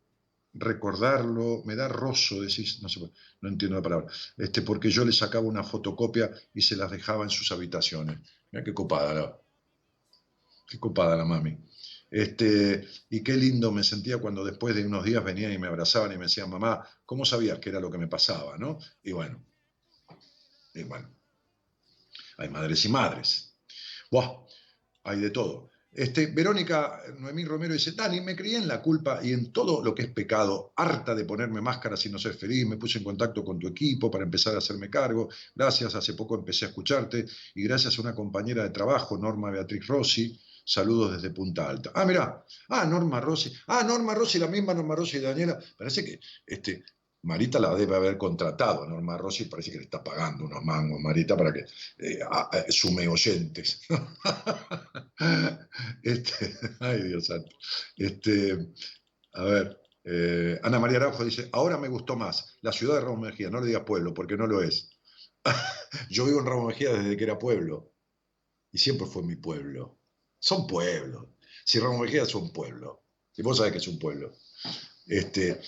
recordarlo, 0.53 1.63
me 1.65 1.75
da 1.75 1.89
roso, 1.89 2.43
decís, 2.43 2.83
no, 2.83 2.89
sé, 2.91 3.01
no 3.41 3.49
entiendo 3.49 3.77
la 3.77 3.83
palabra, 3.83 4.13
este, 4.37 4.61
porque 4.61 4.91
yo 4.91 5.07
le 5.07 5.13
sacaba 5.13 5.47
una 5.47 5.65
fotocopia 5.65 6.31
y 6.53 6.61
se 6.61 6.77
las 6.77 6.91
dejaba 6.91 7.25
en 7.25 7.31
sus 7.31 7.51
habitaciones. 7.51 8.19
Mira 8.51 8.63
qué 8.63 8.75
copada 8.75 9.15
la, 9.15 9.39
qué 10.69 10.79
copada 10.79 11.17
la 11.17 11.25
mami. 11.25 11.57
Este, 12.11 12.87
y 13.09 13.23
qué 13.23 13.35
lindo 13.39 13.73
me 13.73 13.83
sentía 13.83 14.19
cuando 14.19 14.45
después 14.45 14.75
de 14.75 14.85
unos 14.85 15.03
días 15.03 15.25
venían 15.25 15.53
y 15.55 15.59
me 15.59 15.69
abrazaban 15.69 16.13
y 16.13 16.19
me 16.19 16.25
decían, 16.25 16.51
mamá, 16.51 16.87
¿cómo 17.07 17.25
sabías 17.25 17.59
que 17.59 17.71
era 17.71 17.81
lo 17.81 17.91
que 17.91 17.97
me 17.97 18.07
pasaba? 18.07 18.59
¿no? 18.59 18.79
Y 19.03 19.13
bueno, 19.13 19.43
y 20.75 20.83
bueno, 20.83 21.09
hay 22.37 22.51
madres 22.51 22.85
y 22.85 22.91
madres. 22.91 23.57
Buah, 24.11 24.45
hay 25.05 25.21
de 25.21 25.31
todo. 25.31 25.70
Este, 25.93 26.27
Verónica 26.27 27.03
Noemí 27.19 27.45
Romero 27.45 27.75
dice, 27.75 27.93
Dani, 27.93 28.21
me 28.21 28.37
crié 28.37 28.59
en 28.59 28.69
la 28.69 28.81
culpa 28.81 29.21
y 29.23 29.33
en 29.33 29.53
todo 29.53 29.83
lo 29.83 29.95
que 29.95 30.03
es 30.03 30.11
pecado, 30.13 30.73
harta 30.77 31.15
de 31.15 31.25
ponerme 31.25 31.61
máscaras 31.61 32.07
y 32.07 32.11
no 32.11 32.19
ser 32.19 32.35
feliz, 32.35 32.65
me 32.67 32.77
puse 32.77 32.99
en 32.99 33.05
contacto 33.05 33.45
con 33.45 33.59
tu 33.59 33.67
equipo 33.67 34.11
para 34.11 34.25
empezar 34.25 34.55
a 34.55 34.59
hacerme 34.59 34.89
cargo, 34.89 35.29
gracias, 35.55 35.95
hace 35.97 36.15
poco 36.15 36.37
empecé 36.37 36.67
a 36.67 36.69
escucharte 36.69 37.27
y 37.55 37.63
gracias 37.65 37.99
a 37.99 38.03
una 38.03 38.15
compañera 38.15 38.63
de 38.63 38.71
trabajo, 38.71 39.19
Norma 39.19 39.51
Beatriz 39.51 39.87
Rossi, 39.87 40.41
Saludos 40.65 41.15
desde 41.15 41.35
Punta 41.35 41.69
Alta. 41.69 41.91
Ah, 41.95 42.05
mirá. 42.05 42.45
Ah, 42.69 42.85
Norma 42.85 43.21
Rossi. 43.21 43.53
Ah, 43.67 43.83
Norma 43.83 44.15
Rossi, 44.15 44.39
la 44.39 44.47
misma 44.47 44.73
Norma 44.73 44.95
Rossi 44.95 45.17
y 45.17 45.21
Daniela. 45.21 45.59
Parece 45.77 46.05
que 46.05 46.21
este, 46.47 46.85
Marita 47.23 47.59
la 47.59 47.75
debe 47.75 47.97
haber 47.97 48.17
contratado. 48.17 48.87
Norma 48.87 49.19
Rossi 49.19 49.45
parece 49.45 49.71
que 49.71 49.79
le 49.79 49.85
está 49.85 50.03
pagando 50.03 50.45
unos 50.45 50.65
mangos, 50.65 51.01
Marita, 51.01 51.37
para 51.37 51.53
que 51.53 51.65
eh, 51.99 52.21
sume 52.69 53.07
oyentes. 53.09 53.83
este, 56.03 56.55
ay, 56.81 57.03
Dios 57.03 57.27
santo. 57.27 57.51
Este, 57.97 58.73
a 59.35 59.45
ver. 59.45 59.77
Eh, 60.03 60.59
Ana 60.63 60.79
María 60.79 60.97
Araujo 60.97 61.25
dice, 61.25 61.51
ahora 61.53 61.77
me 61.77 61.89
gustó 61.89 62.17
más 62.17 62.57
la 62.63 62.73
ciudad 62.73 62.95
de 62.95 63.03
Ramos 63.03 63.21
Mejía, 63.21 63.51
no 63.51 63.61
le 63.61 63.67
digas 63.67 63.85
pueblo, 63.85 64.15
porque 64.15 64.37
no 64.37 64.47
lo 64.47 64.63
es. 64.63 64.89
Yo 66.11 66.25
vivo 66.25 66.41
en 66.41 66.47
Ramos 66.47 66.69
Mejía 66.69 66.95
desde 66.95 67.17
que 67.19 67.25
era 67.25 67.39
pueblo, 67.39 67.93
y 68.73 68.79
siempre 68.79 69.07
fue 69.07 69.23
mi 69.23 69.37
pueblo. 69.37 69.99
Son 70.39 70.67
pueblos. 70.67 71.27
Si 71.65 71.79
Ramón 71.79 72.01
Mejía 72.01 72.23
es 72.23 72.35
un 72.35 72.53
pueblo. 72.53 73.05
Y 73.37 73.43
vos 73.43 73.59
sabés 73.59 73.73
que 73.73 73.79
es 73.79 73.89
un 73.89 73.99
pueblo. 73.99 74.33
Este, 75.07 75.61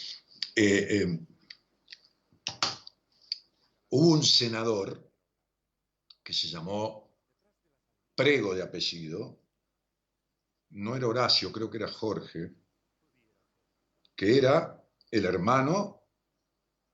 eh, 0.56 1.18
hubo 3.92 4.08
un 4.08 4.22
senador 4.22 5.10
que 6.22 6.32
se 6.32 6.48
llamó 6.48 7.10
Prego 8.14 8.54
de 8.54 8.62
apellido, 8.62 9.38
no 10.70 10.96
era 10.96 11.08
Horacio, 11.08 11.52
creo 11.52 11.70
que 11.70 11.76
era 11.76 11.88
Jorge, 11.88 12.52
que 14.16 14.38
era 14.38 14.82
el 15.10 15.24
hermano 15.26 16.02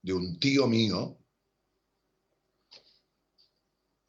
de 0.03 0.12
un 0.12 0.41
tío 0.41 0.66
mío, 0.66 1.19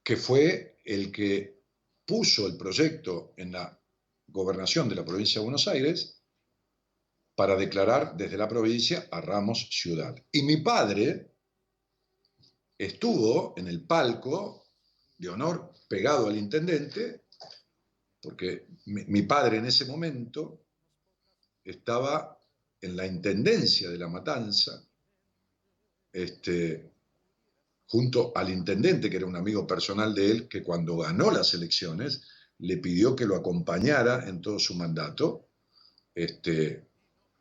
que 0.04 0.18
fue 0.18 0.80
el 0.84 1.12
que 1.12 1.62
puso 2.06 2.48
el 2.48 2.58
proyecto 2.58 3.34
en 3.38 3.52
la 3.52 3.80
gobernación 4.28 4.90
de 4.90 4.96
la 4.96 5.06
provincia 5.06 5.40
de 5.40 5.46
Buenos 5.46 5.68
Aires 5.68 6.24
para 7.36 7.56
declarar 7.56 8.18
desde 8.18 8.38
la 8.38 8.48
provincia 8.48 9.08
a 9.12 9.22
Ramos 9.22 9.68
ciudad. 9.70 10.16
Y 10.32 10.42
mi 10.42 10.58
padre 10.58 11.39
estuvo 12.80 13.54
en 13.58 13.68
el 13.68 13.82
palco 13.82 14.64
de 15.18 15.30
honor 15.30 15.74
pegado 15.90 16.28
al 16.28 16.38
intendente, 16.38 17.26
porque 18.22 18.68
mi, 18.86 19.22
padre 19.24 19.58
en 19.58 19.66
ese 19.66 19.86
momento 19.86 20.62
estaba 21.64 22.40
en 22.82 22.96
la 22.96 23.06
intendencia 23.06 23.90
de 23.90 23.98
la 23.98 24.08
matanza, 24.08 24.82
este, 26.14 26.90
junto 27.86 28.32
al 28.36 28.50
intendente, 28.50 29.10
que 29.10 29.18
era 29.18 29.26
un 29.26 29.36
amigo 29.36 29.68
personal 29.68 30.16
de 30.16 30.32
él, 30.32 30.48
que 30.48 30.64
cuando 30.64 30.98
ganó 30.98 31.32
las 31.32 31.54
elecciones 31.54 32.24
le 32.60 32.78
pidió 32.78 33.16
que 33.16 33.26
lo 33.26 33.36
acompañara 33.36 34.28
en 34.28 34.42
todo 34.42 34.58
su 34.58 34.76
mandato. 34.76 35.50
Este, 36.16 36.88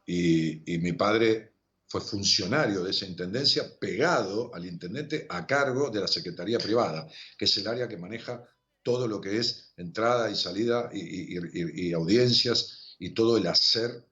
y, 0.07 0.79
mi 0.79 0.93
padre 0.95 1.48
fue 1.89 2.01
funcionario 2.03 2.85
de 2.85 2.91
esa 2.91 3.07
intendencia, 3.07 3.65
pegado 3.79 4.55
al 4.55 4.67
intendente 4.67 5.27
a 5.29 5.47
cargo 5.47 5.91
de 5.91 6.01
la 6.01 6.07
Secretaría 6.07 6.59
Privada, 6.59 7.09
que 7.37 7.47
es 7.47 7.57
el 7.57 7.67
área 7.67 7.89
que 7.89 7.97
maneja 7.97 8.47
todo 8.83 9.09
lo 9.09 9.21
que 9.21 9.39
es 9.39 9.73
entrada 9.77 10.31
y 10.31 10.37
salida 10.37 10.91
y, 10.93 11.93
audiencias 11.93 12.95
y 12.99 13.11
todo 13.11 13.39
el 13.39 13.47
hacer 13.47 14.05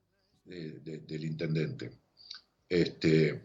del 0.44 1.24
intendente. 1.24 1.92
Este, 2.68 3.42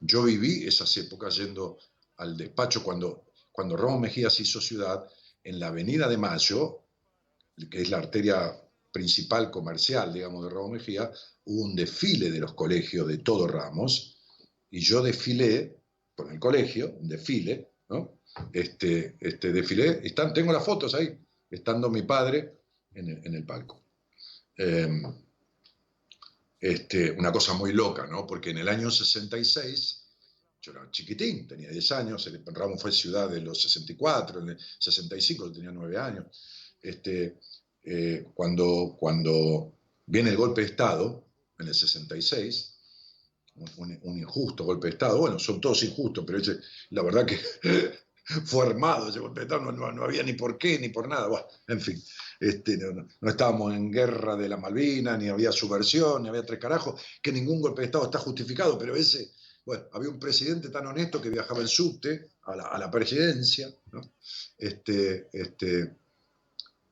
yo 0.00 0.24
viví 0.24 0.66
esas 0.66 0.96
épocas 0.96 1.36
yendo 1.36 1.78
al 2.16 2.36
despacho 2.36 2.82
cuando, 2.82 3.26
cuando 3.52 3.76
Ramón 3.76 4.02
Mejía 4.02 4.28
se 4.28 4.42
hizo 4.42 4.60
ciudad, 4.60 5.08
en 5.44 5.60
la 5.60 5.68
Avenida 5.68 6.08
de 6.08 6.16
Mayo, 6.16 6.80
que 7.70 7.82
es 7.82 7.90
la 7.90 7.98
arteria 7.98 8.60
principal 8.90 9.50
comercial, 9.50 10.12
digamos, 10.12 10.42
de 10.44 10.50
Ramón 10.50 10.72
Mejía, 10.72 11.10
hubo 11.46 11.62
un 11.62 11.74
desfile 11.74 12.30
de 12.30 12.40
los 12.40 12.54
colegios 12.54 13.06
de 13.08 13.18
todo 13.18 13.46
Ramos, 13.46 14.16
y 14.70 14.80
yo 14.80 15.02
desfilé 15.02 15.76
por 16.14 16.32
el 16.32 16.38
colegio, 16.38 16.96
un 17.00 17.08
desfile, 17.08 17.70
¿no? 17.88 18.20
Este, 18.52 19.16
este 19.20 19.52
desfilé, 19.52 20.00
están, 20.04 20.34
tengo 20.34 20.52
las 20.52 20.64
fotos 20.64 20.94
ahí, 20.94 21.18
estando 21.50 21.88
mi 21.88 22.02
padre 22.02 22.60
en 22.94 23.34
el, 23.34 23.44
palco. 23.44 23.82
Em, 24.56 25.02
este, 26.58 27.10
una 27.12 27.30
cosa 27.30 27.52
muy 27.52 27.72
loca, 27.72 28.06
¿no? 28.06 28.26
Porque 28.26 28.50
en 28.50 28.58
el 28.58 28.68
año 28.68 28.90
66, 28.90 30.06
yo 30.62 30.72
era 30.72 30.90
chiquitín, 30.90 31.46
tenía 31.46 31.70
10 31.70 31.92
años, 31.92 32.26
el 32.26 32.42
Ramos 32.46 32.80
fue 32.80 32.90
ciudad 32.90 33.28
de 33.28 33.40
los 33.40 33.62
64, 33.62 34.40
en 34.40 34.48
el 34.50 34.58
65 34.78 35.52
tenía 35.52 35.70
9 35.70 35.98
años. 35.98 36.26
Este, 36.80 37.38
eh, 37.84 38.26
cuando, 38.34 38.96
cuando 38.98 39.74
viene 40.06 40.30
el 40.30 40.36
golpe 40.36 40.62
de 40.62 40.68
Estado, 40.68 41.25
en 41.58 41.68
el 41.68 41.74
66, 41.74 42.76
un, 43.78 44.18
injusto 44.18 44.64
golpe 44.64 44.88
de 44.88 44.92
Estado, 44.94 45.18
bueno, 45.18 45.38
son 45.38 45.60
todos 45.60 45.82
injustos, 45.82 46.24
pero 46.26 46.38
la 46.90 47.02
verdad 47.02 47.26
que 47.26 47.38
fue 48.44 48.66
armado 48.66 49.08
ese 49.08 49.20
golpe 49.20 49.40
de 49.40 49.46
Estado, 49.46 49.72
no, 49.72 50.04
había 50.04 50.22
ni 50.22 50.34
por 50.34 50.58
qué, 50.58 50.78
ni 50.78 50.90
por 50.90 51.08
nada, 51.08 51.28
en 51.68 51.80
fin. 51.80 52.02
Este, 52.38 52.76
no, 52.76 53.06
estábamos 53.30 53.74
en 53.74 53.90
guerra 53.90 54.36
de 54.36 54.48
la 54.48 54.58
Malvina, 54.58 55.16
ni 55.16 55.28
había 55.28 55.52
subversión, 55.52 56.22
ni 56.22 56.28
había 56.28 56.44
tres 56.44 56.60
carajos, 56.60 57.00
que 57.22 57.32
ningún 57.32 57.60
golpe 57.60 57.80
de 57.80 57.86
Estado 57.86 58.04
está 58.04 58.18
justificado, 58.18 58.78
pero 58.78 58.94
ese, 58.94 59.32
bueno, 59.64 59.84
había 59.92 60.10
un 60.10 60.20
presidente 60.20 60.68
tan 60.68 60.86
honesto 60.86 61.20
que 61.20 61.30
viajaba 61.30 61.60
en 61.60 61.68
subte 61.68 62.30
a 62.42 62.78
la, 62.78 62.90
presidencia. 62.90 63.68
Este, 64.56 65.28
este, 65.32 65.96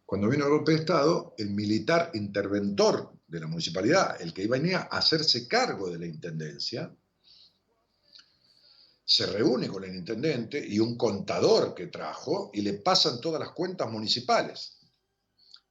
cuando 0.06 0.28
vino 0.28 0.44
el 0.44 0.50
golpe 0.50 0.72
de 0.72 0.78
Estado, 0.78 1.34
el 1.38 1.50
militar 1.50 2.10
interventor 2.14 3.12
de 3.26 3.40
la 3.40 3.46
municipalidad, 3.46 4.20
el 4.20 4.34
que 4.34 4.46
venía 4.46 4.88
a 4.90 4.98
hacerse 4.98 5.48
cargo 5.48 5.90
de 5.90 5.98
la 5.98 6.06
intendencia, 6.06 6.94
se 9.06 9.26
reúne 9.26 9.68
con 9.68 9.84
el 9.84 9.94
intendente 9.94 10.64
y 10.66 10.78
un 10.78 10.96
contador 10.96 11.74
que 11.74 11.88
trajo 11.88 12.50
y 12.54 12.62
le 12.62 12.74
pasan 12.74 13.20
todas 13.20 13.40
las 13.40 13.50
cuentas 13.50 13.90
municipales. 13.90 14.78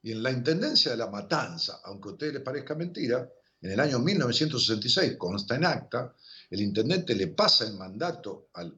Y 0.03 0.11
en 0.11 0.21
la 0.21 0.31
Intendencia 0.31 0.91
de 0.91 0.97
la 0.97 1.09
Matanza, 1.09 1.79
aunque 1.83 2.09
a 2.09 2.11
ustedes 2.11 2.33
les 2.33 2.43
parezca 2.43 2.75
mentira, 2.75 3.27
en 3.61 3.71
el 3.71 3.79
año 3.79 3.99
1966, 3.99 5.15
consta 5.17 5.55
en 5.55 5.65
acta, 5.65 6.13
el 6.49 6.61
intendente 6.61 7.15
le 7.15 7.27
pasa 7.27 7.65
el 7.65 7.75
mandato 7.75 8.49
al 8.53 8.77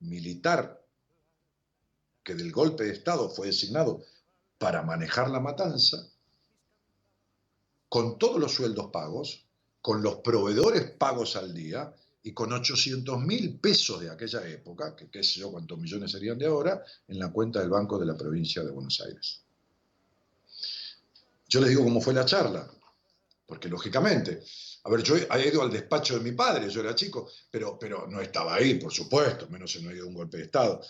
militar 0.00 0.82
que 2.24 2.34
del 2.34 2.50
golpe 2.50 2.84
de 2.84 2.92
Estado 2.92 3.28
fue 3.28 3.48
designado 3.48 4.02
para 4.58 4.82
manejar 4.82 5.30
la 5.30 5.40
matanza, 5.40 6.08
con 7.88 8.18
todos 8.18 8.40
los 8.40 8.52
sueldos 8.52 8.90
pagos, 8.90 9.46
con 9.80 10.02
los 10.02 10.16
proveedores 10.16 10.90
pagos 10.92 11.36
al 11.36 11.54
día 11.54 11.94
y 12.22 12.32
con 12.32 12.52
800 12.52 13.20
mil 13.20 13.58
pesos 13.60 14.00
de 14.00 14.10
aquella 14.10 14.46
época, 14.48 14.96
que 14.96 15.08
qué 15.08 15.22
sé 15.22 15.40
yo 15.40 15.52
cuántos 15.52 15.78
millones 15.78 16.10
serían 16.10 16.38
de 16.38 16.46
ahora, 16.46 16.82
en 17.06 17.18
la 17.18 17.30
cuenta 17.30 17.60
del 17.60 17.70
Banco 17.70 17.98
de 17.98 18.06
la 18.06 18.16
Provincia 18.16 18.64
de 18.64 18.70
Buenos 18.72 19.00
Aires. 19.00 19.42
Yo 21.48 21.60
les 21.60 21.68
digo 21.70 21.84
cómo 21.84 22.00
fue 22.00 22.14
la 22.14 22.24
charla, 22.24 22.68
porque 23.46 23.68
lógicamente, 23.68 24.42
a 24.82 24.90
ver, 24.90 25.04
yo 25.04 25.16
he 25.16 25.48
ido 25.48 25.62
al 25.62 25.70
despacho 25.70 26.18
de 26.18 26.24
mi 26.24 26.32
padre, 26.32 26.68
yo 26.68 26.80
era 26.80 26.96
chico, 26.96 27.30
pero, 27.48 27.78
pero 27.78 28.08
no 28.08 28.20
estaba 28.20 28.56
ahí, 28.56 28.74
por 28.74 28.92
supuesto, 28.92 29.48
menos 29.48 29.70
se 29.70 29.80
no 29.80 29.90
ha 29.90 29.94
ido 29.94 30.08
un 30.08 30.14
golpe 30.14 30.38
de 30.38 30.44
Estado. 30.44 30.80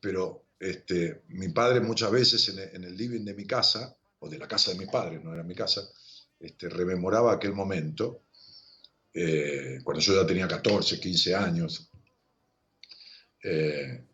Pero 0.00 0.47
este, 0.58 1.22
mi 1.28 1.48
padre 1.48 1.80
muchas 1.80 2.10
veces 2.10 2.48
en 2.48 2.84
el, 2.84 2.96
living 2.96 3.24
de 3.24 3.34
mi 3.34 3.46
casa, 3.46 3.96
o 4.20 4.28
de 4.28 4.38
la 4.38 4.48
casa 4.48 4.72
de 4.72 4.78
mi 4.78 4.86
padre, 4.86 5.20
no 5.22 5.32
era 5.32 5.42
mi 5.42 5.54
casa, 5.54 5.88
este, 6.40 6.68
rememoraba 6.68 7.32
aquel 7.32 7.52
momento, 7.52 8.24
eh, 9.14 9.78
cuando 9.82 10.00
yo 10.00 10.20
ya 10.20 10.26
tenía 10.26 10.48
14, 10.48 10.98
15 11.00 11.34
años, 11.34 11.90
eh, 13.42 14.04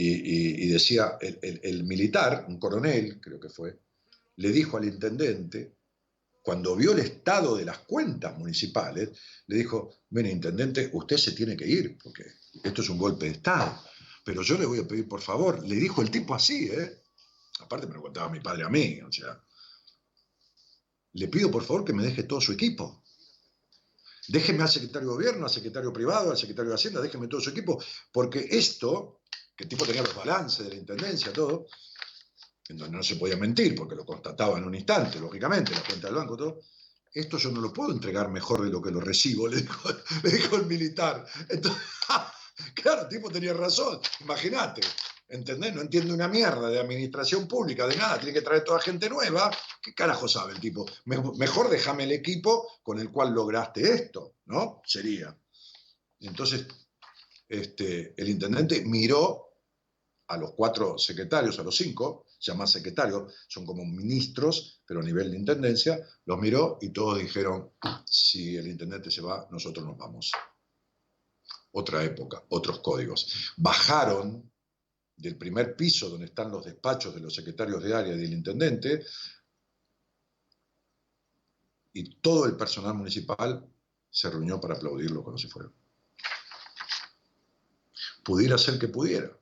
y, 0.00 0.68
decía, 0.68 1.18
el 1.20 1.82
militar, 1.82 2.44
un 2.46 2.60
coronel, 2.60 3.20
creo 3.20 3.40
que 3.40 3.48
fue, 3.48 3.76
le 4.36 4.52
dijo 4.52 4.76
al 4.76 4.84
intendente, 4.84 5.72
cuando 6.48 6.74
vio 6.76 6.92
el 6.92 7.00
estado 7.00 7.56
de 7.56 7.64
las 7.66 7.80
cuentas 7.80 8.38
municipales, 8.38 9.10
le 9.48 9.56
dijo, 9.56 9.96
mire, 10.10 10.30
intendente, 10.30 10.88
usted 10.94 11.18
se 11.18 11.32
tiene 11.32 11.56
que 11.56 11.66
ir, 11.66 11.98
porque 12.02 12.24
esto 12.64 12.80
es 12.80 12.88
un 12.88 12.96
golpe 12.96 13.26
de 13.26 13.32
Estado. 13.32 13.78
Pero 14.28 14.42
yo 14.42 14.58
le 14.58 14.66
voy 14.66 14.78
a 14.78 14.86
pedir, 14.86 15.08
por 15.08 15.22
favor, 15.22 15.66
le 15.66 15.76
dijo 15.76 16.02
el 16.02 16.10
tipo 16.10 16.34
así, 16.34 16.66
¿eh? 16.70 17.02
Aparte 17.60 17.86
me 17.86 17.94
lo 17.94 18.02
contaba 18.02 18.28
mi 18.28 18.40
padre 18.40 18.62
a 18.62 18.68
mí, 18.68 19.00
o 19.00 19.10
sea, 19.10 19.42
le 21.14 21.28
pido 21.28 21.50
por 21.50 21.64
favor 21.64 21.82
que 21.82 21.94
me 21.94 22.02
deje 22.02 22.24
todo 22.24 22.38
su 22.38 22.52
equipo. 22.52 23.02
Déjeme 24.28 24.64
al 24.64 24.68
secretario 24.68 25.08
de 25.08 25.14
gobierno, 25.14 25.46
al 25.46 25.50
secretario 25.50 25.94
privado, 25.94 26.30
al 26.30 26.36
secretario 26.36 26.68
de 26.68 26.74
Hacienda, 26.74 27.00
déjeme 27.00 27.26
todo 27.26 27.40
su 27.40 27.48
equipo, 27.48 27.82
porque 28.12 28.46
esto, 28.50 29.22
que 29.56 29.64
el 29.64 29.70
tipo 29.70 29.86
tenía 29.86 30.02
los 30.02 30.14
balances 30.14 30.66
de 30.66 30.74
la 30.74 30.80
intendencia, 30.80 31.32
todo, 31.32 31.66
en 32.68 32.76
donde 32.76 32.98
no 32.98 33.02
se 33.02 33.16
podía 33.16 33.38
mentir, 33.38 33.74
porque 33.74 33.94
lo 33.94 34.04
constataba 34.04 34.58
en 34.58 34.64
un 34.64 34.74
instante, 34.74 35.18
lógicamente, 35.20 35.72
la 35.72 35.84
cuenta 35.84 36.08
del 36.08 36.16
banco, 36.16 36.36
todo. 36.36 36.60
Esto 37.14 37.38
yo 37.38 37.50
no 37.50 37.62
lo 37.62 37.72
puedo 37.72 37.92
entregar 37.92 38.28
mejor 38.28 38.62
de 38.62 38.68
lo 38.68 38.82
que 38.82 38.90
lo 38.90 39.00
recibo, 39.00 39.48
le 39.48 39.62
dijo, 39.62 40.56
el 40.56 40.66
militar. 40.66 41.24
Entonces, 41.48 41.82
claro, 42.74 43.02
el 43.02 43.08
tipo 43.08 43.30
tenía 43.30 43.52
razón, 43.52 44.00
imagínate, 44.20 44.80
¿entendés? 45.28 45.74
No 45.74 45.82
entiende 45.82 46.12
una 46.12 46.28
mierda 46.28 46.68
de 46.68 46.80
administración 46.80 47.46
pública, 47.46 47.86
de 47.86 47.96
nada, 47.96 48.18
tiene 48.18 48.32
que 48.32 48.42
traer 48.42 48.64
toda 48.64 48.80
gente 48.80 49.08
nueva. 49.08 49.50
¿Qué 49.82 49.94
carajo 49.94 50.26
sabe 50.26 50.54
el 50.54 50.60
tipo? 50.60 50.86
Mejor 51.04 51.68
déjame 51.68 52.04
el 52.04 52.12
equipo 52.12 52.80
con 52.82 52.98
el 52.98 53.10
cual 53.10 53.32
lograste 53.32 53.82
esto, 53.92 54.36
¿no? 54.46 54.80
Sería. 54.84 55.36
Entonces, 56.20 56.66
este, 57.48 58.14
el 58.16 58.28
intendente 58.28 58.82
miró 58.84 59.48
a 60.28 60.36
los 60.36 60.52
cuatro 60.52 60.98
secretarios, 60.98 61.58
a 61.58 61.62
los 61.62 61.76
cinco, 61.76 62.26
se 62.38 62.52
llama 62.52 62.66
secretario, 62.66 63.28
son 63.48 63.64
como 63.64 63.84
ministros, 63.84 64.82
pero 64.86 65.00
a 65.00 65.02
nivel 65.02 65.30
de 65.30 65.38
intendencia, 65.38 65.98
los 66.26 66.38
miró 66.38 66.78
y 66.80 66.90
todos 66.90 67.18
dijeron, 67.18 67.72
si 68.04 68.56
el 68.56 68.68
intendente 68.68 69.10
se 69.10 69.22
va, 69.22 69.48
nosotros 69.50 69.86
nos 69.86 69.96
vamos. 69.96 70.30
Otra 71.72 72.02
época, 72.02 72.42
otros 72.48 72.80
códigos. 72.80 73.52
Bajaron 73.56 74.50
del 75.16 75.36
primer 75.36 75.76
piso 75.76 76.08
donde 76.08 76.26
están 76.26 76.50
los 76.50 76.64
despachos 76.64 77.14
de 77.14 77.20
los 77.20 77.34
secretarios 77.34 77.82
de 77.82 77.94
área 77.94 78.14
y 78.14 78.18
del 78.18 78.32
intendente, 78.32 79.04
y 81.92 82.16
todo 82.20 82.46
el 82.46 82.56
personal 82.56 82.94
municipal 82.94 83.66
se 84.10 84.30
reunió 84.30 84.60
para 84.60 84.74
aplaudirlo 84.74 85.22
cuando 85.22 85.38
se 85.38 85.48
fueron. 85.48 85.74
Pudiera 88.22 88.56
ser 88.58 88.78
que 88.78 88.88
pudiera, 88.88 89.36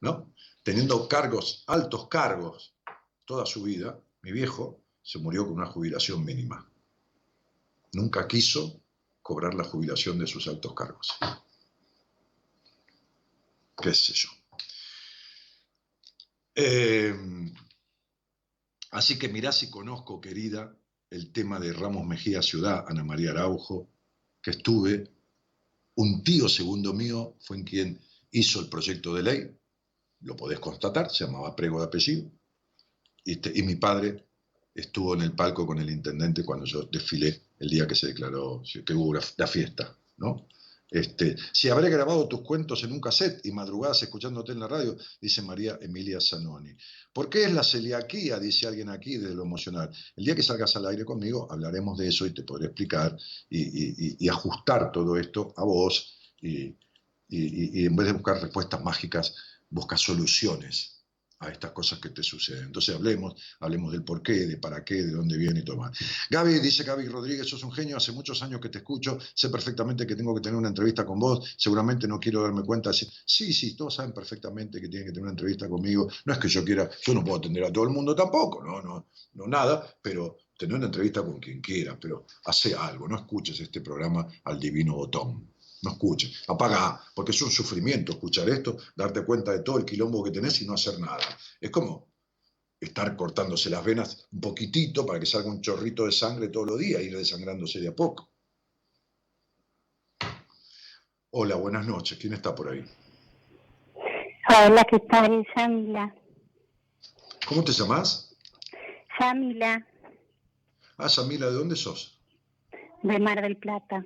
¿no? 0.00 0.32
teniendo 0.66 1.08
cargos, 1.08 1.62
altos 1.68 2.08
cargos, 2.08 2.74
toda 3.24 3.46
su 3.46 3.62
vida, 3.62 4.00
mi 4.22 4.32
viejo 4.32 4.80
se 5.00 5.20
murió 5.20 5.44
con 5.44 5.54
una 5.54 5.66
jubilación 5.66 6.24
mínima. 6.24 6.68
Nunca 7.92 8.26
quiso 8.26 8.82
cobrar 9.26 9.54
la 9.54 9.64
jubilación 9.64 10.20
de 10.20 10.26
sus 10.28 10.46
altos 10.46 10.72
cargos. 10.72 11.08
¿Qué 13.76 13.92
sé 13.92 14.12
yo? 14.14 14.28
Em, 16.54 17.52
así 18.92 19.18
que 19.18 19.28
mirá 19.28 19.50
si 19.50 19.68
conozco, 19.68 20.20
querida, 20.20 20.78
el 21.10 21.32
tema 21.32 21.58
de 21.58 21.72
Ramos 21.72 22.06
Mejía 22.06 22.40
Ciudad, 22.40 22.84
Ana 22.86 23.02
María 23.02 23.32
Araujo, 23.32 23.88
que 24.40 24.52
estuve, 24.52 25.10
un 25.96 26.22
tío 26.22 26.48
segundo 26.48 26.92
mío 26.92 27.36
fue 27.40 27.56
en 27.56 27.64
quien 27.64 28.00
hizo 28.30 28.60
el 28.60 28.68
proyecto 28.68 29.12
de 29.12 29.22
ley, 29.24 29.58
lo 30.20 30.36
podés 30.36 30.60
constatar, 30.60 31.10
se 31.10 31.24
llamaba 31.24 31.56
Prego 31.56 31.80
de 31.80 31.86
apellido, 31.86 32.30
y, 33.24 33.58
y 33.58 33.62
mi 33.64 33.74
padre 33.74 34.24
estuvo 34.72 35.14
en 35.14 35.22
el 35.22 35.32
palco 35.32 35.66
con 35.66 35.80
el 35.80 35.90
intendente 35.90 36.44
cuando 36.44 36.64
yo 36.64 36.82
desfilé 36.84 37.45
el 37.58 37.68
día 37.68 37.86
que 37.86 37.94
se 37.94 38.08
declaró, 38.08 38.62
que 38.84 38.94
hubo 38.94 39.14
la 39.14 39.46
fiesta, 39.46 39.96
¿no? 40.18 40.46
Este, 40.88 41.36
si 41.52 41.68
habré 41.68 41.90
grabado 41.90 42.28
tus 42.28 42.42
cuentos 42.42 42.84
en 42.84 42.92
un 42.92 43.00
cassette 43.00 43.44
y 43.44 43.50
madrugadas 43.50 44.04
escuchándote 44.04 44.52
en 44.52 44.60
la 44.60 44.68
radio, 44.68 44.96
dice 45.20 45.42
María 45.42 45.78
Emilia 45.80 46.20
Zanoni. 46.20 46.76
¿Por 47.12 47.28
qué 47.28 47.44
es 47.44 47.52
la 47.52 47.64
celiaquía? 47.64 48.38
Dice 48.38 48.68
alguien 48.68 48.88
aquí 48.88 49.16
de 49.16 49.34
lo 49.34 49.42
emocional. 49.42 49.90
El 50.14 50.24
día 50.24 50.36
que 50.36 50.44
salgas 50.44 50.76
al 50.76 50.86
aire 50.86 51.04
conmigo 51.04 51.48
hablaremos 51.50 51.98
de 51.98 52.08
eso 52.08 52.24
y 52.24 52.30
te 52.30 52.44
podré 52.44 52.66
explicar 52.66 53.16
y, 53.50 54.24
y 54.24 54.28
ajustar 54.28 54.92
todo 54.92 55.16
esto 55.16 55.52
a 55.56 55.64
vos 55.64 56.16
y, 56.40 56.76
en 57.28 57.96
vez 57.96 58.06
de 58.06 58.12
buscar 58.12 58.40
respuestas 58.40 58.82
mágicas, 58.82 59.34
busca 59.68 59.96
soluciones 59.96 60.95
a 61.38 61.48
estas 61.48 61.72
cosas 61.72 61.98
que 61.98 62.10
te 62.10 62.22
suceden. 62.22 62.64
Entonces 62.64 62.94
hablemos, 62.94 63.34
hablemos 63.60 63.92
del 63.92 64.02
por 64.04 64.22
qué, 64.22 64.46
de 64.46 64.56
para 64.56 64.84
qué, 64.84 65.02
de 65.02 65.12
dónde 65.12 65.36
viene 65.36 65.60
y 65.60 65.64
todo 65.64 65.76
más. 65.76 65.96
Gaby, 66.30 66.60
dice 66.60 66.84
Gaby 66.84 67.06
Rodríguez, 67.06 67.48
sos 67.48 67.62
un 67.62 67.72
genio, 67.72 67.96
hace 67.96 68.12
muchos 68.12 68.42
años 68.42 68.60
que 68.60 68.68
te 68.68 68.78
escucho, 68.78 69.18
sé 69.34 69.50
perfectamente 69.50 70.06
que 70.06 70.16
tengo 70.16 70.34
que 70.34 70.40
tener 70.40 70.56
una 70.56 70.68
entrevista 70.68 71.04
con 71.04 71.18
vos, 71.18 71.54
seguramente 71.56 72.08
no 72.08 72.18
quiero 72.18 72.42
darme 72.42 72.62
cuenta. 72.62 72.92
Sí, 72.92 73.52
sí, 73.52 73.76
todos 73.76 73.94
saben 73.94 74.12
perfectamente 74.12 74.80
que 74.80 74.88
tienen 74.88 75.06
que 75.06 75.12
tener 75.12 75.24
una 75.24 75.32
entrevista 75.32 75.68
conmigo. 75.68 76.08
No 76.24 76.32
es 76.32 76.38
que 76.38 76.48
yo 76.48 76.64
quiera, 76.64 76.88
yo 77.04 77.14
no 77.14 77.22
puedo 77.22 77.36
atender 77.36 77.64
a 77.64 77.72
todo 77.72 77.84
el 77.84 77.90
mundo 77.90 78.14
tampoco, 78.14 78.62
no, 78.62 78.80
no, 78.82 79.08
no 79.34 79.46
nada, 79.46 79.86
pero 80.00 80.38
tener 80.56 80.76
una 80.76 80.86
entrevista 80.86 81.22
con 81.22 81.38
quien 81.38 81.60
quiera, 81.60 81.98
pero 82.00 82.26
hace 82.44 82.74
algo, 82.74 83.06
no 83.06 83.16
escuches 83.16 83.60
este 83.60 83.82
programa 83.82 84.26
al 84.44 84.58
divino 84.58 84.94
botón 84.94 85.55
no 85.82 85.92
escuche, 85.92 86.32
apaga, 86.48 87.00
porque 87.14 87.32
es 87.32 87.42
un 87.42 87.50
sufrimiento 87.50 88.12
escuchar 88.12 88.48
esto, 88.48 88.76
darte 88.94 89.24
cuenta 89.24 89.52
de 89.52 89.60
todo 89.60 89.78
el 89.78 89.84
quilombo 89.84 90.24
que 90.24 90.30
tenés 90.30 90.60
y 90.62 90.66
no 90.66 90.74
hacer 90.74 90.98
nada. 90.98 91.24
Es 91.60 91.70
como 91.70 92.08
estar 92.80 93.16
cortándose 93.16 93.70
las 93.70 93.84
venas 93.84 94.26
un 94.32 94.40
poquitito 94.40 95.04
para 95.06 95.18
que 95.18 95.26
salga 95.26 95.48
un 95.48 95.60
chorrito 95.60 96.06
de 96.06 96.12
sangre 96.12 96.48
todos 96.48 96.66
los 96.66 96.78
días, 96.78 97.02
ir 97.02 97.16
desangrándose 97.16 97.80
de 97.80 97.88
a 97.88 97.94
poco. 97.94 98.30
Hola, 101.30 101.56
buenas 101.56 101.86
noches. 101.86 102.18
¿Quién 102.18 102.32
está 102.32 102.54
por 102.54 102.70
ahí? 102.70 102.84
Hola, 104.48 104.84
¿qué 104.88 104.98
tal? 105.00 105.46
Samila. 105.54 106.14
¿Cómo 107.46 107.62
te 107.62 107.72
llamas? 107.72 108.34
Samila. 109.18 109.86
Ah, 110.96 111.08
Samila, 111.08 111.46
¿de 111.46 111.52
dónde 111.52 111.76
sos? 111.76 112.18
De 113.02 113.18
Mar 113.18 113.42
del 113.42 113.56
Plata. 113.56 114.02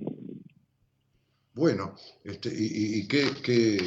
Bueno, 1.55 1.97
este, 2.25 2.51
¿y, 2.53 3.07
qué, 3.09 3.31
qué, 3.43 3.85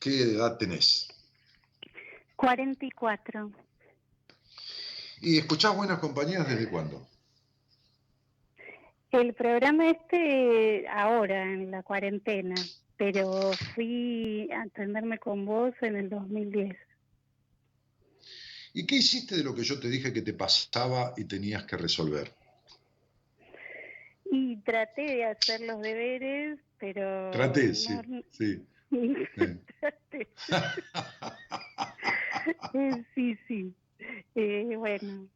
qué 0.00 0.22
edad 0.22 0.58
tenés? 0.58 1.08
44. 2.36 3.52
¿Y 5.20 5.38
escuchás 5.38 5.76
Buenas 5.76 6.00
Compañías 6.00 6.48
desde 6.48 6.68
cuándo? 6.68 7.06
El 9.12 9.34
programa 9.34 9.90
este 9.90 10.88
ahora, 10.88 11.44
en 11.44 11.70
la 11.70 11.82
cuarentena, 11.82 12.54
pero 12.96 13.52
fui 13.74 14.50
a 14.50 14.62
atenderme 14.62 15.18
con 15.18 15.44
vos 15.44 15.74
en 15.82 15.96
el 15.96 16.08
2010. 16.08 16.76
¿Y 18.74 18.86
qué 18.86 18.96
hiciste 18.96 19.36
de 19.36 19.44
lo 19.44 19.54
que 19.54 19.62
yo 19.62 19.78
te 19.78 19.88
dije 19.88 20.12
que 20.12 20.22
te 20.22 20.32
pasaba 20.32 21.12
y 21.16 21.24
tenías 21.24 21.64
que 21.64 21.76
resolver? 21.76 22.34
Y 24.34 24.56
traté 24.62 25.02
de 25.02 25.24
hacer 25.26 25.60
los 25.60 25.82
deberes, 25.82 26.58
pero... 26.78 27.30
Traté, 27.32 27.74
sí, 27.74 27.92
sí. 28.30 28.66
Traté. 29.78 30.28
sí, 33.14 33.38
sí. 33.46 33.74
Eh, 34.34 34.74
bueno. 34.78 35.28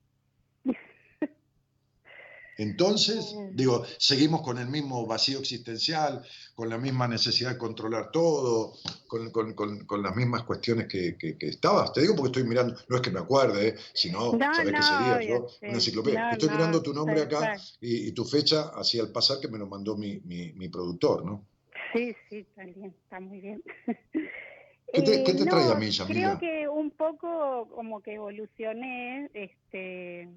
Entonces, 2.59 3.35
eh. 3.37 3.51
digo, 3.53 3.85
seguimos 3.99 4.43
con 4.43 4.59
el 4.59 4.69
mismo 4.69 5.07
vacío 5.07 5.39
existencial, 5.39 6.23
con 6.55 6.69
la 6.69 6.79
misma 6.79 7.07
necesidad 7.07 7.51
de 7.51 7.59
controlar 7.59 8.11
todo, 8.11 8.73
con, 9.07 9.31
con, 9.31 9.55
con, 9.55 10.03
las 10.03 10.17
mismas 10.17 10.45
cuestiones 10.45 10.87
que, 10.89 11.17
que, 11.17 11.37
estabas. 11.41 11.93
Te 11.93 12.01
digo 12.01 12.17
porque 12.17 12.39
estoy 12.39 12.49
mirando, 12.49 12.75
no 12.89 12.97
es 12.97 13.03
que 13.03 13.11
me 13.11 13.21
acuerde, 13.21 13.69
eh, 13.69 13.75
sino, 13.93 14.33
no, 14.33 14.55
¿sabes 14.55 14.73
qué 14.73 14.83
sería 14.83 15.23
yo? 15.23 15.47
Una 15.63 15.73
enciclopedia. 15.73 16.31
estoy 16.31 16.49
mirando 16.49 16.83
tu 16.83 16.95
nombre 16.95 17.23
acá 17.23 17.57
y, 17.81 18.09
y, 18.09 18.13
tu 18.13 18.25
fecha 18.25 18.71
hacia 18.75 19.03
el 19.03 19.13
pasar 19.13 19.39
que 19.41 19.49
me 19.49 19.59
lo 19.59 19.67
mandó 19.67 19.97
mi, 19.97 20.21
mi, 20.25 20.53
mi 20.53 20.69
productor, 20.69 21.25
¿no? 21.25 21.45
Sí, 21.93 22.15
sí, 22.29 22.47
también, 22.55 22.95
está 23.05 23.21
muy 23.21 23.41
bien. 23.41 23.63
¿Qué 24.93 25.03
te, 25.03 25.25
¿qué 25.25 25.33
te 25.35 25.43
Eh, 25.43 25.47
trae 25.47 25.65
a 25.65 25.75
no, 25.75 25.81
mí? 25.81 25.91
Creo 26.07 26.39
que 26.39 26.69
un 26.69 26.91
poco 26.91 27.69
como 27.75 28.01
que 28.01 28.15
evolucioné, 28.15 29.31
este, 29.35 30.29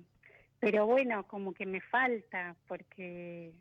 pero 0.60 0.86
bueno, 0.86 1.26
como 1.28 1.54
que 1.54 1.66
me 1.66 1.82
falta, 1.82 2.56
porque 2.68 3.54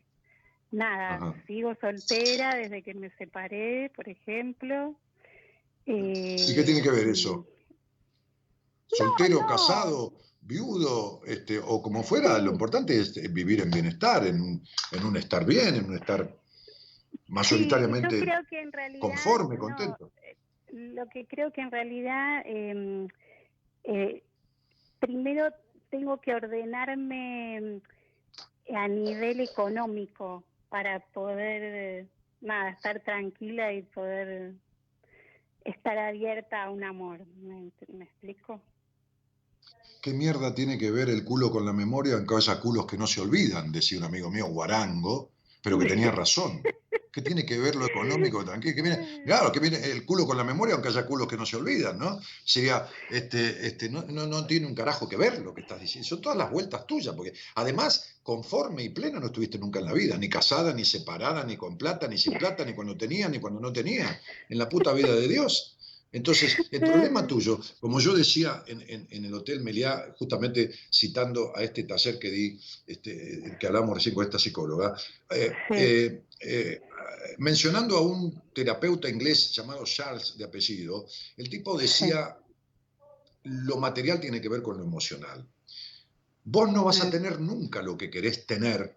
nada, 0.71 1.15
Ajá. 1.15 1.35
sigo 1.47 1.75
soltera 1.81 2.57
desde 2.57 2.83
que 2.83 2.95
me 2.95 3.11
separé, 3.11 3.91
por 3.95 4.09
ejemplo. 4.09 4.97
¿Y 5.87 6.55
qué 6.55 6.63
tiene 6.65 6.83
que 6.83 6.91
ver 6.91 7.09
eso? 7.09 7.47
¿Soltero, 8.89 9.41
no. 9.41 9.47
casado, 9.47 10.13
viudo, 10.41 11.21
este, 11.27 11.59
o 11.59 11.81
como 11.83 12.03
fuera? 12.03 12.39
Lo 12.39 12.53
importante 12.53 12.99
es 12.99 13.17
eh, 13.17 13.29
vivir 13.29 13.61
en 13.61 13.71
bienestar, 13.71 14.27
en 14.27 14.41
un, 14.41 14.63
en 14.93 15.05
un 15.05 15.17
estar 15.17 15.45
bien, 15.45 15.77
en 15.77 15.85
un 15.87 15.97
estar 15.97 16.37
mayoritariamente 17.29 18.19
Sí, 18.19 18.25
creo 18.25 18.41
que 18.49 18.61
en 18.61 18.73
realidad, 18.73 19.01
conforme, 19.01 19.55
no, 19.57 19.61
contento. 19.61 20.11
lo 20.73 21.07
que 21.09 21.27
creo 21.27 21.53
que 21.53 21.61
en 21.61 21.71
realidad 21.71 22.43
eh, 22.45 23.09
eh, 23.85 24.23
primero 24.99 25.49
tengo 25.91 26.21
que 26.21 26.35
ordenarme 26.35 27.61
mm, 27.61 28.75
a 28.75 28.89
nivel 28.89 29.41
económico 29.41 30.45
para 30.69 31.01
poder 31.01 31.63
eh, 31.65 32.07
nada 32.41 32.71
estar 32.71 33.01
tranquila 33.01 33.73
y 33.73 33.83
poder 33.83 34.55
estar 35.65 35.99
abierta 35.99 36.65
a 36.65 36.71
un 36.71 36.85
amor 36.85 37.27
¿me, 37.41 37.71
me 37.89 38.05
explico? 38.05 38.61
¿Qué 40.01 40.13
mierda 40.13 40.55
tiene 40.55 40.79
que 40.79 40.91
ver 40.91 41.09
el 41.09 41.25
culo 41.25 41.51
con 41.51 41.67
la 41.67 41.73
memoria? 41.73 42.15
Aunque 42.15 42.37
haya 42.37 42.61
culos 42.61 42.87
que 42.87 42.97
no 42.97 43.07
se 43.07 43.21
olvidan, 43.21 43.73
decía 43.73 43.99
un 43.99 44.05
amigo 44.05 44.31
mío, 44.31 44.47
guarango, 44.47 45.33
pero 45.63 45.79
que 45.79 45.87
tenía 45.87 46.11
razón. 46.13 46.63
¿Qué 47.19 47.23
tiene 47.23 47.45
que 47.45 47.59
ver 47.59 47.75
lo 47.75 47.85
económico? 47.85 48.45
¿Qué- 48.61 48.77
qué 48.77 48.81
viene? 48.81 49.23
Claro, 49.27 49.51
que 49.51 49.59
viene 49.59 49.79
el 49.85 50.05
culo 50.05 50.25
con 50.25 50.37
la 50.37 50.45
memoria, 50.45 50.75
aunque 50.75 50.89
haya 50.89 51.05
culos 51.05 51.27
que 51.27 51.37
no 51.37 51.45
se 51.45 51.57
olvidan, 51.57 51.99
¿no? 51.99 52.21
Sería, 52.45 52.87
este, 53.11 53.67
este, 53.67 53.91
no, 53.91 54.03
no, 54.09 54.29
no 54.29 54.47
tiene 54.47 54.67
un 54.69 54.75
carajo 54.77 55.09
que 55.09 55.17
ver 55.17 55.41
lo 55.41 55.53
que 55.53 55.63
estás 55.63 55.81
diciendo. 55.81 56.09
Son 56.09 56.21
todas 56.21 56.39
las 56.39 56.49
vueltas 56.49 56.87
tuyas, 56.87 57.17
porque 57.17 57.33
además, 57.57 58.19
conforme 58.23 58.85
y 58.85 58.91
plena 58.91 59.19
no 59.19 59.27
estuviste 59.27 59.59
nunca 59.59 59.81
en 59.81 59.87
la 59.87 59.95
vida, 59.95 60.17
ni 60.17 60.29
casada, 60.29 60.73
ni 60.73 60.85
separada, 60.85 61.43
ni 61.43 61.57
con 61.57 61.77
plata, 61.77 62.07
ni 62.07 62.19
sin 62.19 62.35
plata, 62.39 62.65
ni 62.65 62.73
cuando 62.73 62.97
tenía, 62.97 63.29
ni 63.29 63.41
cuando 63.41 63.59
no 63.59 63.73
tenía, 63.73 64.21
en 64.49 64.57
la 64.59 64.69
puta 64.69 64.93
vida 64.93 65.13
de 65.13 65.27
Dios. 65.27 65.78
Entonces, 66.11 66.57
el 66.71 66.81
problema 66.81 67.27
tuyo, 67.27 67.61
como 67.81 68.01
yo 68.01 68.15
decía 68.15 68.63
en, 68.67 68.81
en- 68.83 69.07
en 69.11 69.25
el 69.25 69.35
Hotel 69.35 69.61
Meliá, 69.61 70.15
justamente 70.19 70.71
citando 70.91 71.55
a 71.57 71.63
este 71.63 71.83
taller 71.85 72.19
que 72.19 72.31
di, 72.31 72.61
este, 72.87 73.57
que 73.61 73.67
hablamos 73.67 73.95
recién 73.97 74.15
con 74.15 74.25
esta 74.25 74.39
psicóloga, 74.39 74.97
eh, 75.31 75.53
eh, 75.75 76.23
eh, 76.41 76.81
mencionando 77.39 77.97
a 77.99 78.01
un 78.01 78.43
terapeuta 78.55 79.09
inglés 79.09 79.53
llamado 79.55 79.85
Charles 79.85 80.37
de 80.39 80.45
apellido, 80.45 81.07
el 81.37 81.49
tipo 81.51 81.77
decía, 81.79 82.37
lo 83.45 83.77
material 83.77 84.21
tiene 84.21 84.41
que 84.41 84.49
ver 84.49 84.63
con 84.63 84.79
lo 84.79 84.85
emocional. 84.85 85.47
Vos 86.45 86.73
no 86.73 86.85
vas 86.85 87.01
a 87.03 87.11
tener 87.11 87.39
nunca 87.41 87.83
lo 87.83 87.97
que 87.99 88.11
querés 88.11 88.47
tener 88.47 88.95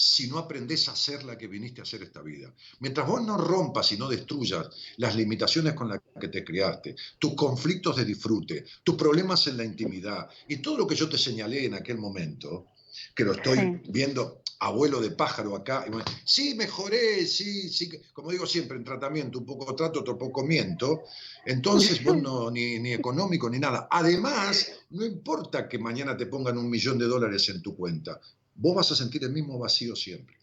si 0.00 0.28
no 0.28 0.38
aprendés 0.38 0.88
a 0.88 0.96
ser 0.96 1.24
la 1.24 1.36
que 1.36 1.46
viniste 1.46 1.82
a 1.82 1.84
hacer 1.84 2.02
esta 2.02 2.22
vida. 2.22 2.54
Mientras 2.78 3.06
vos 3.06 3.22
no 3.22 3.36
rompas 3.36 3.92
y 3.92 3.98
no 3.98 4.08
destruyas 4.08 4.66
las 4.96 5.14
limitaciones 5.14 5.74
con 5.74 5.90
las 5.90 6.00
que 6.18 6.28
te 6.28 6.42
criaste, 6.42 6.96
tus 7.18 7.34
conflictos 7.34 7.96
de 7.96 8.06
disfrute, 8.06 8.64
tus 8.82 8.94
problemas 8.94 9.46
en 9.48 9.58
la 9.58 9.64
intimidad 9.64 10.26
y 10.48 10.56
todo 10.56 10.78
lo 10.78 10.86
que 10.86 10.94
yo 10.96 11.06
te 11.06 11.18
señalé 11.18 11.66
en 11.66 11.74
aquel 11.74 11.98
momento, 11.98 12.68
que 13.14 13.24
lo 13.24 13.32
estoy 13.32 13.58
Sí. 13.58 13.90
viendo 13.90 14.40
abuelo 14.58 15.02
de 15.02 15.10
pájaro 15.10 15.54
acá, 15.54 15.84
y 15.86 15.90
bueno, 15.90 16.06
sí, 16.24 16.54
mejoré, 16.54 17.26
sí, 17.26 17.68
sí, 17.68 17.90
como 18.14 18.30
digo 18.30 18.46
siempre, 18.46 18.78
en 18.78 18.84
tratamiento, 18.84 19.38
un 19.38 19.46
poco 19.46 19.74
trato, 19.74 20.00
otro 20.00 20.16
poco 20.16 20.44
miento, 20.44 21.02
entonces 21.44 22.02
vos 22.02 22.16
no, 22.22 22.50
ni, 22.50 22.78
ni 22.78 22.94
económico 22.94 23.50
ni 23.50 23.58
nada. 23.58 23.86
Además, 23.90 24.70
no 24.90 25.04
importa 25.04 25.68
que 25.68 25.78
mañana 25.78 26.16
te 26.16 26.24
pongan 26.24 26.56
un 26.56 26.70
millón 26.70 26.98
de 26.98 27.06
dólares 27.06 27.48
en 27.50 27.60
tu 27.60 27.76
cuenta, 27.76 28.18
vos 28.60 28.76
vas 28.76 28.92
a 28.92 28.96
sentir 28.96 29.24
el 29.24 29.32
mismo 29.32 29.58
vacío 29.58 29.96
siempre. 29.96 30.36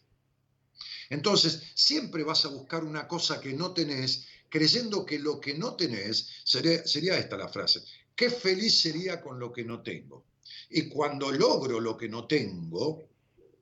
Entonces, 1.08 1.62
siempre 1.74 2.24
vas 2.24 2.44
a 2.44 2.48
buscar 2.48 2.84
una 2.84 3.06
cosa 3.06 3.40
que 3.40 3.52
no 3.52 3.72
tenés, 3.72 4.26
creyendo 4.48 5.06
que 5.06 5.18
lo 5.18 5.40
que 5.40 5.54
no 5.54 5.74
tenés, 5.74 6.28
sería, 6.44 6.86
sería 6.86 7.18
esta 7.18 7.36
la 7.36 7.48
frase, 7.48 7.82
qué 8.14 8.28
feliz 8.28 8.80
sería 8.80 9.20
con 9.20 9.38
lo 9.38 9.52
que 9.52 9.64
no 9.64 9.82
tengo. 9.82 10.26
Y 10.70 10.88
cuando 10.88 11.30
logro 11.30 11.80
lo 11.80 11.96
que 11.96 12.08
no 12.08 12.26
tengo, 12.26 13.08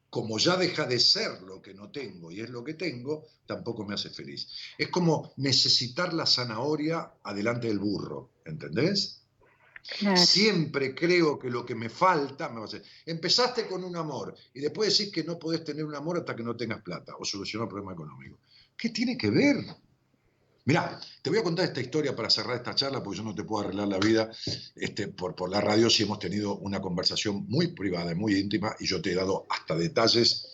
como 0.09 0.39
ya 0.39 0.57
deja 0.57 0.87
de 0.87 0.99
ser 0.99 1.43
lo 1.43 1.61
que 1.61 1.74
no 1.74 1.91
tengo 1.91 2.33
y 2.33 2.41
es 2.41 2.49
lo 2.49 2.65
que 2.65 2.74
tengo, 2.74 3.27
tampoco 3.45 3.85
me 3.85 3.95
hace 3.95 4.09
feliz. 4.11 4.49
Es 4.78 4.89
como 4.89 5.33
necesitar 5.37 6.15
la 6.15 6.27
zanahoria 6.27 7.12
adelante 7.23 7.69
del 7.69 7.78
burro, 7.78 8.31
¿entendés? 8.45 9.26
Claro. 9.99 10.17
Siempre 10.17 10.95
creo 10.95 11.39
que 11.39 11.49
lo 11.49 11.65
que 11.65 11.75
me 11.75 11.89
falta 11.89 12.49
me 12.49 12.57
va 12.57 12.63
a 12.63 12.65
hacer. 12.65 12.83
Empezaste 13.05 13.67
con 13.67 13.85
un 13.85 13.97
amor 13.97 14.35
y 14.53 14.61
después 14.61 14.97
decís 14.97 15.13
que 15.13 15.25
no 15.25 15.39
podés 15.39 15.65
tener 15.65 15.85
un 15.85 15.95
amor 15.95 16.19
hasta 16.19 16.35
que 16.35 16.43
no 16.43 16.57
tengas 16.57 16.83
plata 16.83 17.15
o 17.19 17.25
solucionar 17.25 17.65
un 17.65 17.71
problema 17.71 17.93
económico. 17.93 18.39
¿Qué 18.77 18.91
tiene 18.91 19.17
que 19.17 19.31
ver? 19.31 19.57
Mirá, 20.67 20.99
te 21.23 21.31
voy 21.31 21.39
a 21.39 21.45
contar 21.45 21.67
esta 21.67 21.81
historia 21.81 22.17
para 22.17 22.29
cerrar 22.29 22.57
esta 22.57 22.75
charla 22.75 23.01
porque 23.01 23.19
yo 23.19 23.25
no 23.25 23.35
te 23.35 23.45
puedo 23.45 23.65
arreglar 23.65 23.87
la 23.87 23.99
vida 23.99 24.31
este, 24.75 25.07
por, 25.09 25.37
por 25.37 25.49
la 25.49 25.61
radio 25.61 25.89
si 25.89 26.03
hemos 26.03 26.19
tenido 26.19 26.57
una 26.57 26.81
conversación 26.81 27.47
muy 27.49 27.69
privada 27.69 28.11
y 28.11 28.17
muy 28.17 28.35
íntima 28.35 28.75
y 28.81 28.87
yo 28.87 29.01
te 29.01 29.13
he 29.13 29.15
dado 29.15 29.47
hasta 29.49 29.77
detalles 29.77 30.49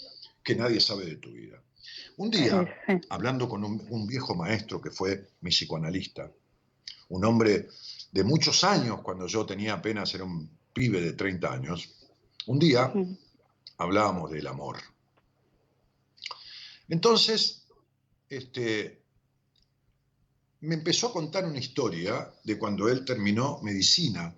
que 0.45 0.55
nadie 0.55 0.81
sabe 0.81 1.07
de 1.07 1.17
tu 1.17 1.33
vida. 1.33 1.63
Un 2.19 2.31
día, 2.31 2.63
hablando 3.09 3.49
con 3.49 3.65
un, 3.65 3.83
un 3.89 4.07
viejo 4.07 4.35
maestro 4.35 4.83
que 4.83 4.91
fue 4.91 5.31
mi 5.41 5.49
psicoanalista, 5.49 6.31
un 7.09 7.25
hombre 7.25 7.69
de 8.13 8.25
muchos 8.25 8.63
años, 8.63 9.01
cuando 9.01 9.27
yo 9.27 9.45
tenía 9.47 9.73
apenas, 9.73 10.15
era 10.15 10.25
un 10.25 10.49
pibe 10.73 11.01
de 11.01 11.15
30 11.15 11.53
años, 11.53 11.95
un 12.47 12.59
día 12.59 12.93
hablábamos 13.79 14.31
del 14.31 14.47
amor. 14.47 14.77
Entonces, 16.89 17.65
este, 18.29 19.03
me 20.61 20.75
empezó 20.75 21.09
a 21.09 21.13
contar 21.13 21.47
una 21.47 21.59
historia 21.59 22.31
de 22.45 22.59
cuando 22.59 22.89
él 22.89 23.05
terminó 23.05 23.61
medicina 23.63 24.35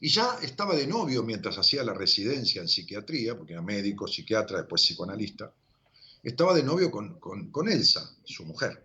y 0.00 0.08
ya 0.08 0.38
estaba 0.42 0.76
de 0.76 0.86
novio 0.86 1.24
mientras 1.24 1.58
hacía 1.58 1.82
la 1.82 1.94
residencia 1.94 2.62
en 2.62 2.68
psiquiatría, 2.68 3.36
porque 3.36 3.54
era 3.54 3.62
médico, 3.62 4.06
psiquiatra, 4.06 4.58
después 4.58 4.82
psicoanalista, 4.82 5.52
estaba 6.22 6.54
de 6.54 6.62
novio 6.62 6.90
con, 6.90 7.18
con, 7.18 7.50
con 7.50 7.68
Elsa, 7.68 8.16
su 8.24 8.44
mujer 8.44 8.84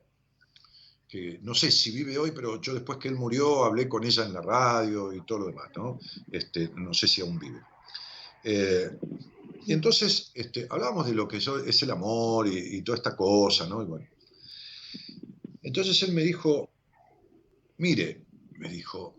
que 1.10 1.40
no 1.42 1.56
sé 1.56 1.72
si 1.72 1.90
vive 1.90 2.20
hoy, 2.20 2.32
pero 2.32 2.62
yo 2.62 2.76
después 2.76 3.00
que 3.00 3.08
él 3.08 3.16
murió 3.16 3.66
hablé 3.66 3.90
con 3.90 4.04
ella 4.04 4.26
en 4.26 4.34
la 4.34 4.42
radio 4.42 5.12
y 5.12 5.26
todo 5.26 5.40
lo 5.40 5.48
demás, 5.48 5.72
¿no? 5.76 6.00
Este, 6.32 6.70
no 6.76 6.94
sé 6.94 7.08
si 7.08 7.22
aún 7.22 7.40
vive. 7.40 7.60
Eh, 8.44 8.92
y 9.66 9.74
entonces 9.74 10.32
este, 10.36 10.68
hablábamos 10.70 11.08
de 11.08 11.14
lo 11.14 11.28
que 11.28 11.38
es 11.38 11.84
el 11.84 11.92
amor 11.92 12.48
y, 12.48 12.78
y 12.78 12.82
toda 12.84 12.98
esta 12.98 13.16
cosa, 13.16 13.68
¿no? 13.68 13.82
Y 13.82 13.86
bueno. 13.86 14.08
Entonces 15.64 16.02
él 16.04 16.14
me 16.14 16.22
dijo, 16.22 16.70
mire, 17.78 18.22
me 18.60 18.70
dijo, 18.70 19.16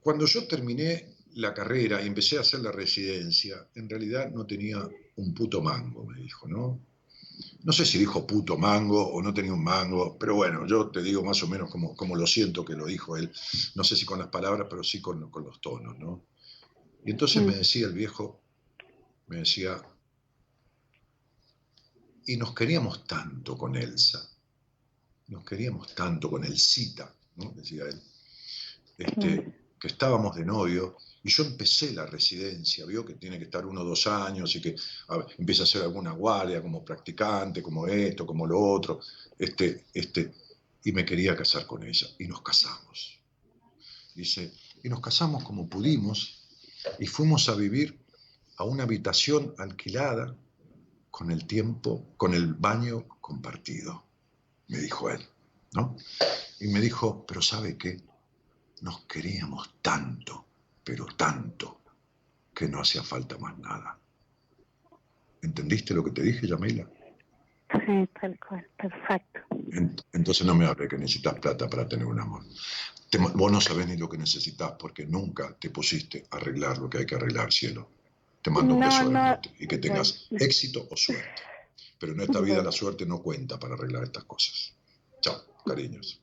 cuando 0.00 0.26
yo 0.26 0.46
terminé 0.46 1.14
la 1.36 1.54
carrera 1.54 2.02
y 2.02 2.06
empecé 2.06 2.36
a 2.36 2.42
hacer 2.42 2.60
la 2.60 2.72
residencia, 2.72 3.66
en 3.74 3.88
realidad 3.88 4.30
no 4.30 4.46
tenía 4.46 4.86
un 5.16 5.34
puto 5.34 5.62
mango, 5.62 6.04
me 6.04 6.20
dijo, 6.20 6.46
¿no? 6.46 6.78
No 7.62 7.72
sé 7.72 7.84
si 7.84 7.98
dijo 7.98 8.26
puto 8.26 8.56
mango 8.56 9.06
o 9.06 9.22
no 9.22 9.34
tenía 9.34 9.52
un 9.52 9.64
mango, 9.64 10.16
pero 10.18 10.34
bueno, 10.34 10.66
yo 10.66 10.90
te 10.90 11.02
digo 11.02 11.24
más 11.24 11.42
o 11.42 11.48
menos 11.48 11.70
como, 11.70 11.94
como 11.94 12.14
lo 12.14 12.26
siento 12.26 12.64
que 12.64 12.74
lo 12.74 12.86
dijo 12.86 13.16
él. 13.16 13.32
No 13.74 13.84
sé 13.84 13.96
si 13.96 14.04
con 14.04 14.18
las 14.18 14.28
palabras, 14.28 14.66
pero 14.70 14.82
sí 14.84 15.00
con, 15.00 15.30
con 15.30 15.44
los 15.44 15.60
tonos, 15.60 15.98
¿no? 15.98 16.24
Y 17.04 17.10
entonces 17.10 17.42
me 17.42 17.54
decía 17.54 17.86
el 17.86 17.92
viejo, 17.92 18.40
me 19.28 19.38
decía, 19.38 19.80
y 22.26 22.36
nos 22.36 22.54
queríamos 22.54 23.06
tanto 23.06 23.56
con 23.56 23.76
Elsa, 23.76 24.28
nos 25.28 25.44
queríamos 25.44 25.94
tanto 25.94 26.30
con 26.30 26.44
Elsita, 26.44 27.14
¿no? 27.36 27.52
Decía 27.52 27.84
él, 27.84 28.02
este, 28.98 29.65
estábamos 29.86 30.36
de 30.36 30.44
novio, 30.44 30.96
y 31.22 31.28
yo 31.28 31.44
empecé 31.44 31.92
la 31.92 32.06
residencia, 32.06 32.86
vio 32.86 33.04
que 33.04 33.14
tiene 33.14 33.38
que 33.38 33.44
estar 33.46 33.66
uno 33.66 33.80
o 33.80 33.84
dos 33.84 34.06
años 34.06 34.54
y 34.54 34.60
que 34.60 34.76
empieza 35.38 35.62
a 35.62 35.64
hacer 35.64 35.82
alguna 35.82 36.12
guardia 36.12 36.62
como 36.62 36.84
practicante, 36.84 37.62
como 37.62 37.86
esto, 37.88 38.24
como 38.24 38.46
lo 38.46 38.60
otro, 38.60 39.00
este, 39.36 39.86
este, 39.92 40.32
y 40.84 40.92
me 40.92 41.04
quería 41.04 41.36
casar 41.36 41.66
con 41.66 41.82
ella, 41.82 42.06
y 42.18 42.28
nos 42.28 42.42
casamos. 42.42 43.18
Dice, 44.14 44.52
y 44.84 44.88
nos 44.88 45.00
casamos 45.00 45.42
como 45.42 45.68
pudimos, 45.68 46.44
y 47.00 47.06
fuimos 47.06 47.48
a 47.48 47.56
vivir 47.56 47.98
a 48.58 48.64
una 48.64 48.84
habitación 48.84 49.52
alquilada 49.58 50.36
con 51.10 51.30
el 51.30 51.46
tiempo, 51.46 52.14
con 52.16 52.34
el 52.34 52.54
baño 52.54 53.08
compartido, 53.20 54.04
me 54.68 54.78
dijo 54.78 55.10
él, 55.10 55.26
¿no? 55.72 55.96
Y 56.60 56.68
me 56.68 56.80
dijo, 56.80 57.26
pero 57.26 57.42
¿sabe 57.42 57.76
qué? 57.76 58.00
Nos 58.82 59.00
queríamos 59.06 59.74
tanto, 59.80 60.46
pero 60.84 61.06
tanto, 61.16 61.80
que 62.54 62.68
no 62.68 62.80
hacía 62.80 63.02
falta 63.02 63.38
más 63.38 63.58
nada. 63.58 63.98
¿Entendiste 65.42 65.94
lo 65.94 66.02
que 66.02 66.10
te 66.10 66.22
dije, 66.22 66.46
Yamila? 66.46 66.88
Sí, 67.72 68.08
tal 68.20 68.38
cual, 68.38 68.66
perfecto. 68.76 69.40
Entonces 70.12 70.46
no 70.46 70.54
me 70.54 70.66
hable 70.66 70.88
que 70.88 70.96
necesitas 70.96 71.38
plata 71.40 71.68
para 71.68 71.88
tener 71.88 72.06
un 72.06 72.20
amor. 72.20 72.44
vos 73.34 73.52
no 73.52 73.60
sabés 73.60 73.86
ni 73.88 73.96
lo 73.96 74.08
que 74.08 74.18
necesitas 74.18 74.72
porque 74.78 75.06
nunca 75.06 75.56
te 75.58 75.70
pusiste 75.70 76.26
a 76.30 76.36
arreglar 76.36 76.78
lo 76.78 76.88
que 76.88 76.98
hay 76.98 77.06
que 77.06 77.16
arreglar, 77.16 77.52
cielo. 77.52 77.90
Te 78.42 78.50
mando 78.50 78.74
un 78.74 78.80
beso 78.80 79.10
y 79.58 79.66
que 79.66 79.78
tengas 79.78 80.28
éxito 80.30 80.86
o 80.90 80.96
suerte. 80.96 81.42
Pero 81.98 82.12
en 82.12 82.20
esta 82.20 82.40
vida 82.40 82.62
la 82.62 82.72
suerte 82.72 83.04
no 83.06 83.20
cuenta 83.20 83.58
para 83.58 83.74
arreglar 83.74 84.04
estas 84.04 84.24
cosas. 84.24 84.74
Chao, 85.20 85.42
cariños. 85.64 86.22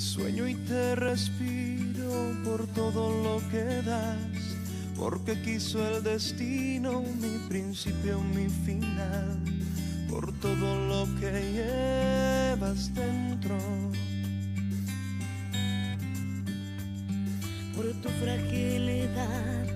Sueño 0.00 0.46
y 0.46 0.54
te 0.54 0.94
respiro 0.94 2.36
por 2.44 2.66
todo 2.68 3.10
lo 3.22 3.48
que 3.50 3.82
das, 3.82 4.56
porque 4.96 5.40
quiso 5.42 5.86
el 5.88 6.02
destino 6.02 7.02
mi 7.20 7.38
principio, 7.48 8.20
mi 8.20 8.48
final, 8.66 9.38
por 10.08 10.32
todo 10.40 10.76
lo 10.88 11.06
que 11.18 11.32
llevas 11.56 12.92
dentro. 12.94 13.56
Por 17.74 17.86
tu 18.02 18.08
fragilidad, 18.22 19.66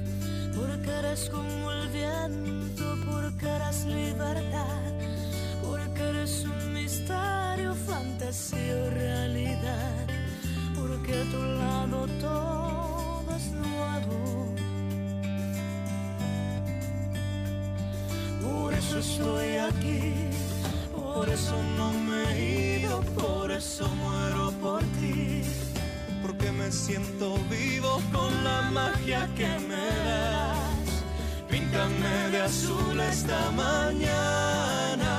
porque 0.55 0.91
eres 0.91 1.31
como 1.31 1.73
el 1.73 1.89
viento, 1.89 2.97
porque 3.11 3.47
eres 3.47 3.85
libertad, 3.87 4.93
porque 5.63 6.03
eres 6.03 6.45
un 6.45 6.73
misterio, 6.75 7.75
fantasía 7.87 8.77
o 8.87 8.91
realidad 8.91 10.10
porque 11.01 11.15
a 11.15 11.25
tu 11.25 11.43
lado 11.43 12.07
todo 12.21 13.37
es 13.37 13.53
nuevo. 13.53 14.55
Por 18.43 18.75
eso 18.75 18.99
estoy 18.99 19.57
aquí, 19.57 20.15
por 20.95 21.29
eso 21.29 21.55
no 21.77 21.93
me 21.93 22.33
he 22.33 22.81
ido, 22.81 23.01
por 23.19 23.51
eso 23.51 23.89
muero 23.89 24.53
por 24.61 24.83
ti. 25.01 25.43
Porque 26.23 26.53
me 26.53 26.71
siento 26.71 27.39
vivo 27.51 28.01
con 28.13 28.45
la 28.45 28.63
magia 28.63 29.29
que 29.37 29.49
me 29.69 29.87
das. 30.05 31.05
Píntame 31.49 32.31
de 32.31 32.43
azul 32.43 33.01
esta 33.01 33.51
mañana, 33.53 35.13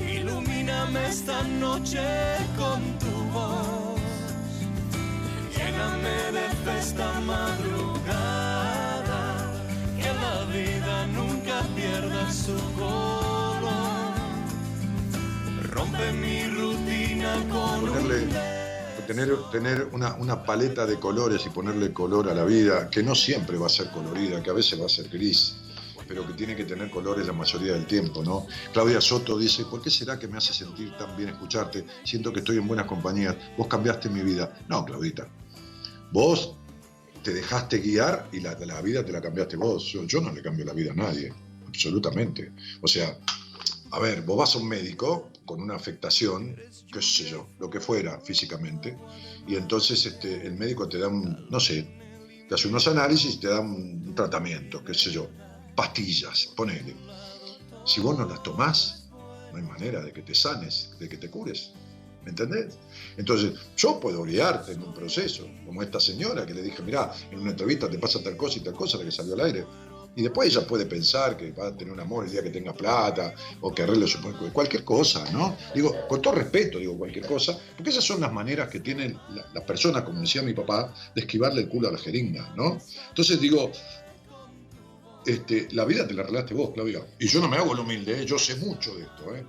ilumíname 0.00 1.06
esta 1.08 1.42
noche 1.42 2.00
de 6.04 6.78
esta 6.78 7.20
madrugada, 7.20 7.52
que 9.96 10.12
la 10.12 10.44
vida 10.52 11.06
nunca 11.06 11.62
pierda 11.74 12.30
su 12.30 12.54
color. 12.76 14.12
Rompe 15.70 16.12
mi 16.12 16.46
rutina 16.48 17.36
con 17.50 17.84
tener, 19.06 19.36
tener 19.50 19.88
una, 19.92 20.14
una, 20.14 20.44
paleta 20.44 20.86
de 20.86 20.98
colores 20.98 21.44
y 21.46 21.50
ponerle 21.50 21.92
color 21.92 22.28
a 22.28 22.34
la 22.34 22.44
vida, 22.44 22.88
que 22.90 23.02
no 23.02 23.14
siempre 23.14 23.58
va 23.58 23.66
a 23.66 23.70
ser 23.70 23.90
colorida, 23.90 24.42
que 24.42 24.50
a 24.50 24.54
veces 24.54 24.80
va 24.80 24.86
a 24.86 24.88
ser 24.88 25.08
gris, 25.08 25.56
pero 26.08 26.26
que 26.26 26.32
tiene 26.34 26.56
que 26.56 26.64
tener 26.64 26.90
colores 26.90 27.26
la 27.26 27.32
mayoría 27.32 27.72
del 27.72 27.86
tiempo, 27.86 28.22
¿no? 28.22 28.46
Claudia 28.72 29.00
Soto 29.00 29.38
dice, 29.38 29.64
¿por 29.64 29.82
qué 29.82 29.90
será 29.90 30.18
que 30.18 30.28
me 30.28 30.38
hace 30.38 30.52
sentir 30.52 30.96
tan 30.96 31.16
bien 31.16 31.30
escucharte? 31.30 31.84
Siento 32.04 32.32
que 32.32 32.40
estoy 32.40 32.56
en 32.58 32.66
buenas 32.66 32.86
compañías, 32.86 33.36
vos 33.56 33.68
cambiaste 33.68 34.08
mi 34.08 34.22
vida. 34.22 34.58
No, 34.68 34.84
Claudita, 34.84 35.26
Vos 36.14 36.54
te 37.24 37.34
dejaste 37.34 37.78
guiar 37.78 38.28
y 38.30 38.38
la, 38.38 38.54
la 38.54 38.80
vida 38.80 39.04
te 39.04 39.10
la 39.10 39.20
cambiaste 39.20 39.56
vos. 39.56 39.84
Yo, 40.06 40.20
no 40.20 40.30
le 40.30 40.42
cambio 40.42 40.64
la 40.64 40.72
vida 40.72 40.92
a 40.92 40.94
nadie, 40.94 41.32
absolutamente. 41.66 42.52
O 42.82 42.86
sea, 42.86 43.18
a 43.90 43.98
ver, 43.98 44.22
vos 44.22 44.36
vas 44.38 44.54
a 44.54 44.58
un 44.58 44.68
médico 44.68 45.32
con 45.44 45.60
una 45.60 45.74
afectación, 45.74 46.54
qué 46.92 47.02
sé 47.02 47.28
yo, 47.28 47.48
lo 47.58 47.68
que 47.68 47.80
fuera 47.80 48.20
físicamente, 48.20 48.96
y 49.48 49.56
entonces 49.56 50.06
este, 50.06 50.46
el 50.46 50.54
médico 50.54 50.88
te 50.88 50.98
da 50.98 51.08
un, 51.08 51.48
no 51.50 51.58
sé, 51.58 51.84
te 52.48 52.54
hace 52.54 52.68
unos 52.68 52.86
análisis, 52.86 53.40
te 53.40 53.48
da 53.48 53.58
un 53.58 54.14
tratamiento, 54.14 54.84
qué 54.84 54.94
sé 54.94 55.10
yo, 55.10 55.28
pastillas, 55.74 56.46
ponele. 56.54 56.94
Si 57.84 58.00
vos 58.00 58.16
no 58.16 58.24
las 58.24 58.40
tomás, 58.44 59.10
no 59.50 59.56
hay 59.56 59.64
manera 59.64 60.00
de 60.00 60.12
que 60.12 60.22
te 60.22 60.36
sanes, 60.36 60.94
de 61.00 61.08
que 61.08 61.16
te 61.16 61.28
cures. 61.28 61.72
¿Me 62.22 62.30
entendés? 62.30 62.78
Entonces, 63.16 63.52
yo 63.76 64.00
puedo 64.00 64.24
guiarte 64.24 64.72
en 64.72 64.82
un 64.82 64.94
proceso, 64.94 65.46
como 65.66 65.82
esta 65.82 66.00
señora 66.00 66.44
que 66.46 66.54
le 66.54 66.62
dije, 66.62 66.82
mira, 66.82 67.12
en 67.30 67.40
una 67.40 67.50
entrevista 67.50 67.88
te 67.90 67.98
pasa 67.98 68.22
tal 68.22 68.36
cosa 68.36 68.58
y 68.58 68.62
tal 68.62 68.74
cosa, 68.74 68.98
la 68.98 69.04
que 69.04 69.12
salió 69.12 69.34
al 69.34 69.40
aire. 69.40 69.64
Y 70.16 70.22
después 70.22 70.48
ella 70.48 70.66
puede 70.66 70.86
pensar 70.86 71.36
que 71.36 71.50
va 71.52 71.68
a 71.68 71.76
tener 71.76 71.92
un 71.92 71.98
amor 71.98 72.24
el 72.24 72.30
día 72.30 72.42
que 72.42 72.50
tenga 72.50 72.72
plata, 72.72 73.34
o 73.60 73.74
que 73.74 73.82
arregle 73.82 74.06
su 74.06 74.20
cualquier 74.52 74.84
cosa, 74.84 75.24
¿no? 75.32 75.56
Digo, 75.74 75.94
con 76.08 76.22
todo 76.22 76.34
respeto, 76.34 76.78
digo 76.78 76.96
cualquier 76.96 77.26
cosa, 77.26 77.58
porque 77.76 77.90
esas 77.90 78.04
son 78.04 78.20
las 78.20 78.32
maneras 78.32 78.68
que 78.68 78.80
tienen 78.80 79.18
las 79.52 79.64
personas, 79.64 80.02
como 80.02 80.20
decía 80.20 80.42
mi 80.42 80.54
papá, 80.54 80.94
de 81.14 81.22
esquivarle 81.22 81.62
el 81.62 81.68
culo 81.68 81.88
a 81.88 81.92
la 81.92 81.98
jeringa, 81.98 82.54
¿no? 82.56 82.78
Entonces 83.08 83.40
digo, 83.40 83.72
este, 85.26 85.68
la 85.72 85.84
vida 85.84 86.06
te 86.06 86.14
la 86.14 86.22
arreglaste 86.22 86.54
vos, 86.54 86.70
Claudia. 86.72 87.04
Y 87.18 87.26
yo 87.26 87.40
no 87.40 87.48
me 87.48 87.56
hago 87.56 87.72
el 87.72 87.80
humilde, 87.80 88.22
¿eh? 88.22 88.26
yo 88.26 88.38
sé 88.38 88.56
mucho 88.56 88.94
de 88.94 89.02
esto, 89.02 89.34
¿eh? 89.34 89.44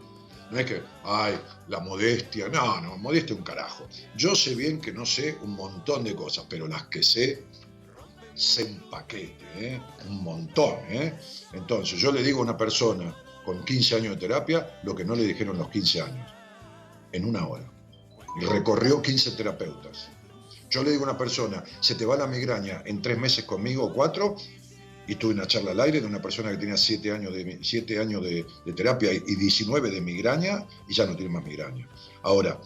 No 0.56 0.61
es 0.61 0.68
que, 0.68 0.82
ay, 1.03 1.38
la 1.68 1.82
modestia. 1.82 2.48
No, 2.48 2.80
no, 2.80 2.98
modestia 2.98 3.36
un 3.36 3.44
carajo. 3.44 3.90
Yo 4.15 4.34
sé 4.36 4.56
bien 4.56 4.80
que 4.80 4.94
no 4.94 5.06
sé 5.06 5.38
un 5.41 5.53
montón 5.53 6.06
de 6.06 6.15
cosas, 6.15 6.45
pero 6.49 6.65
las 6.65 6.84
que 6.84 7.03
sé, 7.03 7.44
sé 8.36 8.64
un 8.64 8.90
paquete, 8.90 9.44
¿eh? 9.57 9.82
un 10.07 10.23
montón. 10.23 10.77
¿eh? 10.88 11.14
Entonces, 11.52 11.99
yo 11.99 12.10
le 12.10 12.23
digo 12.23 12.40
a 12.40 12.44
una 12.44 12.57
persona 12.57 13.14
con 13.44 13.65
15 13.65 13.95
años 13.98 14.14
de 14.14 14.27
terapia 14.27 14.80
lo 14.84 14.95
que 14.95 15.03
no 15.03 15.14
le 15.14 15.23
dijeron 15.23 15.57
los 15.57 15.69
15 15.69 16.02
años, 16.02 16.34
en 17.11 17.26
una 17.26 17.45
hora. 17.45 17.69
Y 18.41 18.45
recorrió 18.45 19.02
15 19.02 19.32
terapeutas. 19.32 20.07
Yo 20.69 20.84
le 20.84 20.91
digo 20.91 21.03
a 21.03 21.10
una 21.10 21.18
persona, 21.18 21.65
se 21.82 21.95
te 21.95 22.06
va 22.06 22.15
la 22.15 22.27
migraña 22.27 22.82
en 22.86 23.02
tres 23.02 23.18
meses 23.18 23.44
conmigo 23.44 23.84
o 23.84 23.94
cuatro, 23.94 24.38
y 25.07 25.15
tuve 25.15 25.34
una 25.34 25.48
charla 25.48 25.72
al 25.72 25.80
aire 25.82 26.02
de 26.02 26.07
una 26.07 26.22
persona 26.22 26.52
que 26.52 26.57
tenía 26.57 26.77
7 26.77 27.11
años, 27.11 27.34
de, 27.34 27.60
siete 27.61 27.99
años 27.99 28.23
de, 28.23 28.45
terapia 28.76 29.14
y 29.14 29.36
19 29.36 29.91
de 29.91 30.02
migraña 30.02 30.65
y 30.88 30.94
ya 30.94 31.06
no 31.06 31.15
tiene 31.15 31.32
más 31.32 31.44
migraña. 31.44 31.88
Ahora, 32.23 32.60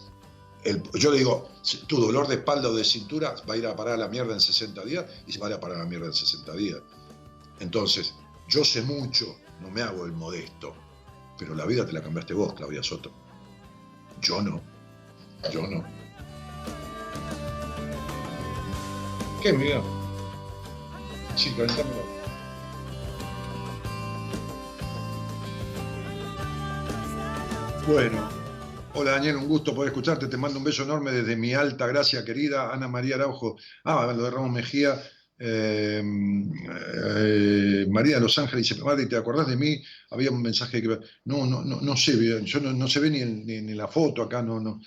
yo 0.94 1.10
le 1.10 1.18
digo, 1.18 1.48
tu 1.86 2.00
dolor 2.00 2.28
de 2.28 2.36
espalda 2.36 2.68
o 2.68 2.74
de 2.74 2.84
cintura 2.84 3.34
va 3.48 3.54
a 3.54 3.56
ir 3.56 3.66
a 3.66 3.74
parar 3.74 3.94
a 3.94 3.98
la 3.98 4.08
mierda 4.08 4.34
en 4.34 4.40
60 4.40 4.84
días 4.84 5.04
y 5.26 5.32
se 5.32 5.38
va 5.38 5.46
a 5.46 5.50
ir 5.50 5.56
a 5.56 5.60
parar 5.60 5.78
a 5.78 5.80
la 5.80 5.86
mierda 5.86 6.06
en 6.06 6.14
60 6.14 6.52
días. 6.54 6.80
Entonces, 7.60 8.14
yo 8.48 8.64
sé 8.64 8.82
mucho, 8.82 9.36
no 9.60 9.70
me 9.70 9.82
hago 9.82 10.04
el 10.04 10.12
modesto, 10.12 10.74
pero 11.38 11.54
la 11.54 11.66
vida 11.66 11.86
te 11.86 11.92
la 11.92 12.02
cambiaste 12.02 12.34
vos, 12.34 12.54
Claudia 12.54 12.82
Soto. 12.82 13.10
Yo 14.20 14.42
no, 14.42 14.60
yo 15.52 15.66
no. 15.66 15.84
¿Qué, 19.42 19.52
Miguel? 19.54 19.80
Sí, 21.36 21.50
calentámelo. 21.52 22.09
Bueno, 27.90 28.30
hola 28.94 29.10
Daniel, 29.10 29.34
un 29.34 29.48
gusto 29.48 29.74
poder 29.74 29.88
escucharte. 29.88 30.28
Te 30.28 30.36
mando 30.36 30.58
un 30.58 30.64
beso 30.64 30.84
enorme 30.84 31.10
desde 31.10 31.34
mi 31.34 31.54
alta 31.54 31.88
gracia 31.88 32.24
querida 32.24 32.72
Ana 32.72 32.86
María 32.86 33.16
Araujo. 33.16 33.56
Ah, 33.82 34.12
lo 34.16 34.22
de 34.22 34.30
Ramos 34.30 34.52
Mejía. 34.52 35.02
Eh, 35.36 36.00
eh, 36.00 37.86
María 37.90 38.14
de 38.14 38.20
Los 38.20 38.38
Ángeles 38.38 38.68
dice, 38.68 38.80
Madre, 38.84 39.06
¿te 39.06 39.16
acordás 39.16 39.48
de 39.48 39.56
mí? 39.56 39.82
Había 40.10 40.30
un 40.30 40.40
mensaje 40.40 40.80
que... 40.80 41.00
No, 41.24 41.46
no, 41.46 41.64
no, 41.64 41.80
no 41.80 41.96
sé, 41.96 42.44
yo 42.44 42.60
no, 42.60 42.86
se 42.86 43.00
ve 43.00 43.10
ni, 43.10 43.24
ni, 43.24 43.74
la 43.74 43.88
foto 43.88 44.22
acá, 44.22 44.40
no, 44.40 44.60
no. 44.60 44.80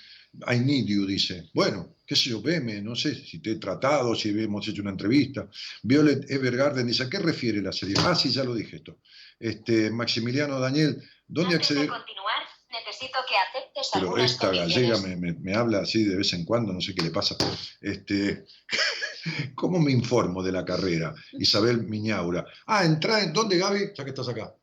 I 0.49 0.59
need 0.59 0.85
you, 0.85 1.05
dice. 1.05 1.49
Bueno, 1.53 1.97
qué 2.07 2.15
sé 2.15 2.29
yo, 2.29 2.41
veme, 2.41 2.81
no 2.81 2.95
sé 2.95 3.15
si 3.15 3.39
te 3.39 3.51
he 3.51 3.55
tratado, 3.55 4.15
si 4.15 4.29
hemos 4.29 4.65
hecho 4.65 4.81
una 4.81 4.91
entrevista. 4.91 5.49
Violet 5.81 6.31
Evergarden 6.31 6.87
dice, 6.87 7.03
¿a 7.03 7.09
qué 7.09 7.19
refiere 7.19 7.61
la 7.61 7.73
serie? 7.73 7.95
Ah, 7.99 8.15
sí, 8.15 8.29
ya 8.29 8.45
lo 8.45 8.55
dije 8.55 8.77
esto. 8.77 8.99
Este, 9.37 9.91
Maximiliano 9.91 10.57
Daniel, 10.57 11.03
¿dónde 11.27 11.55
acceder? 11.55 11.89
continuar, 11.89 12.52
necesito 12.73 13.19
que 13.27 13.35
aceptes 13.37 13.89
Pero 13.93 14.17
esta 14.17 14.49
gallega 14.49 14.97
me, 14.97 15.55
habla 15.55 15.79
así 15.79 16.03
de 16.03 16.17
vez 16.17 16.33
en 16.33 16.43
cuando, 16.43 16.73
no 16.73 16.81
sé 16.81 16.95
qué 16.95 17.03
le 17.03 17.11
pasa. 17.11 17.35
Este, 17.79 18.45
¿Cómo 19.55 19.79
me 19.79 19.91
informo 19.91 20.41
de 20.41 20.51
la 20.51 20.65
carrera? 20.65 21.13
Isabel 21.33 21.83
Miñaura. 21.83 22.45
Ah, 22.65 22.83
entra 22.83 23.21
en, 23.21 23.31
¿dónde 23.31 23.57
Gaby? 23.57 23.91
Ya 23.95 24.03
que 24.03 24.09
estás 24.09 24.27
acá. 24.27 24.55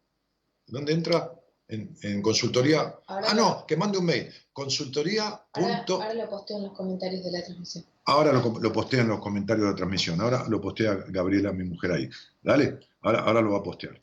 ¿Dónde 0.67 0.93
entra? 0.93 1.33
En, 1.69 2.21
consultoría. 2.21 2.97
ah, 3.07 3.33
no, 3.35 3.65
que 3.65 3.77
mande 3.77 3.99
un 3.99 4.07
mail. 4.07 4.29
Consultoría. 4.53 5.41
Ahora, 5.53 5.85
ahora, 5.87 6.15
lo 6.15 6.29
posteo 6.29 6.57
en 6.57 6.65
los 6.65 6.73
comentarios 6.73 7.23
de 7.23 7.31
la 7.31 7.45
transmisión. 7.45 7.85
Ahora 8.07 8.33
lo, 8.33 8.59
lo 8.59 8.73
posteo 8.73 9.01
en 9.01 9.09
los 9.09 9.21
comentarios 9.21 9.67
de 9.67 9.71
la 9.71 9.77
transmisión. 9.77 10.21
Ahora 10.21 10.45
lo 10.49 10.61
postea 10.61 10.95
Gabriela, 11.09 11.53
mi 11.53 11.63
mujer 11.63 11.93
ahí. 11.93 12.11
Dale, 12.43 12.81
ahora, 13.03 13.21
ahora 13.21 13.41
lo 13.41 13.53
va 13.53 13.59
a 13.59 13.63
postear. 13.63 14.03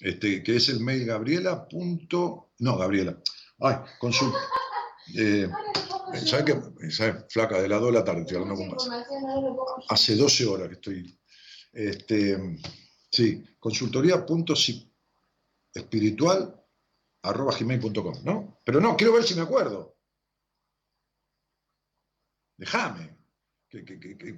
Este, 0.00 0.42
que 0.42 0.56
es 0.56 0.68
el 0.68 0.80
mail 0.80 1.06
Gabriela. 1.06 1.66
no, 2.58 2.76
Gabriela. 2.76 3.18
Ay, 3.60 3.76
consulta. 3.98 4.38
Eh, 5.18 5.46
¿Sabes. 6.24 7.26
Flaca, 7.28 7.60
de 7.60 7.68
las 7.68 7.78
2 7.78 7.92
de 7.92 7.98
la 7.98 8.04
tarde 8.04 8.22
estoy 8.22 8.38
hablando 8.38 8.56
con 8.56 8.68
más. 8.68 8.88
Hace 9.90 10.16
12 10.16 10.46
horas 10.46 10.68
que 10.68 10.74
estoy. 10.76 11.20
Este, 11.70 12.58
sí, 13.10 13.44
consultoría 13.58 14.24
espiritual 15.74 16.64
arroba 17.22 17.54
gmail.com, 17.54 18.24
¿no? 18.24 18.60
Pero 18.64 18.80
no, 18.80 18.96
quiero 18.96 19.12
ver 19.12 19.24
si 19.24 19.34
me 19.34 19.42
acuerdo. 19.42 19.98
Déjame 22.56 23.18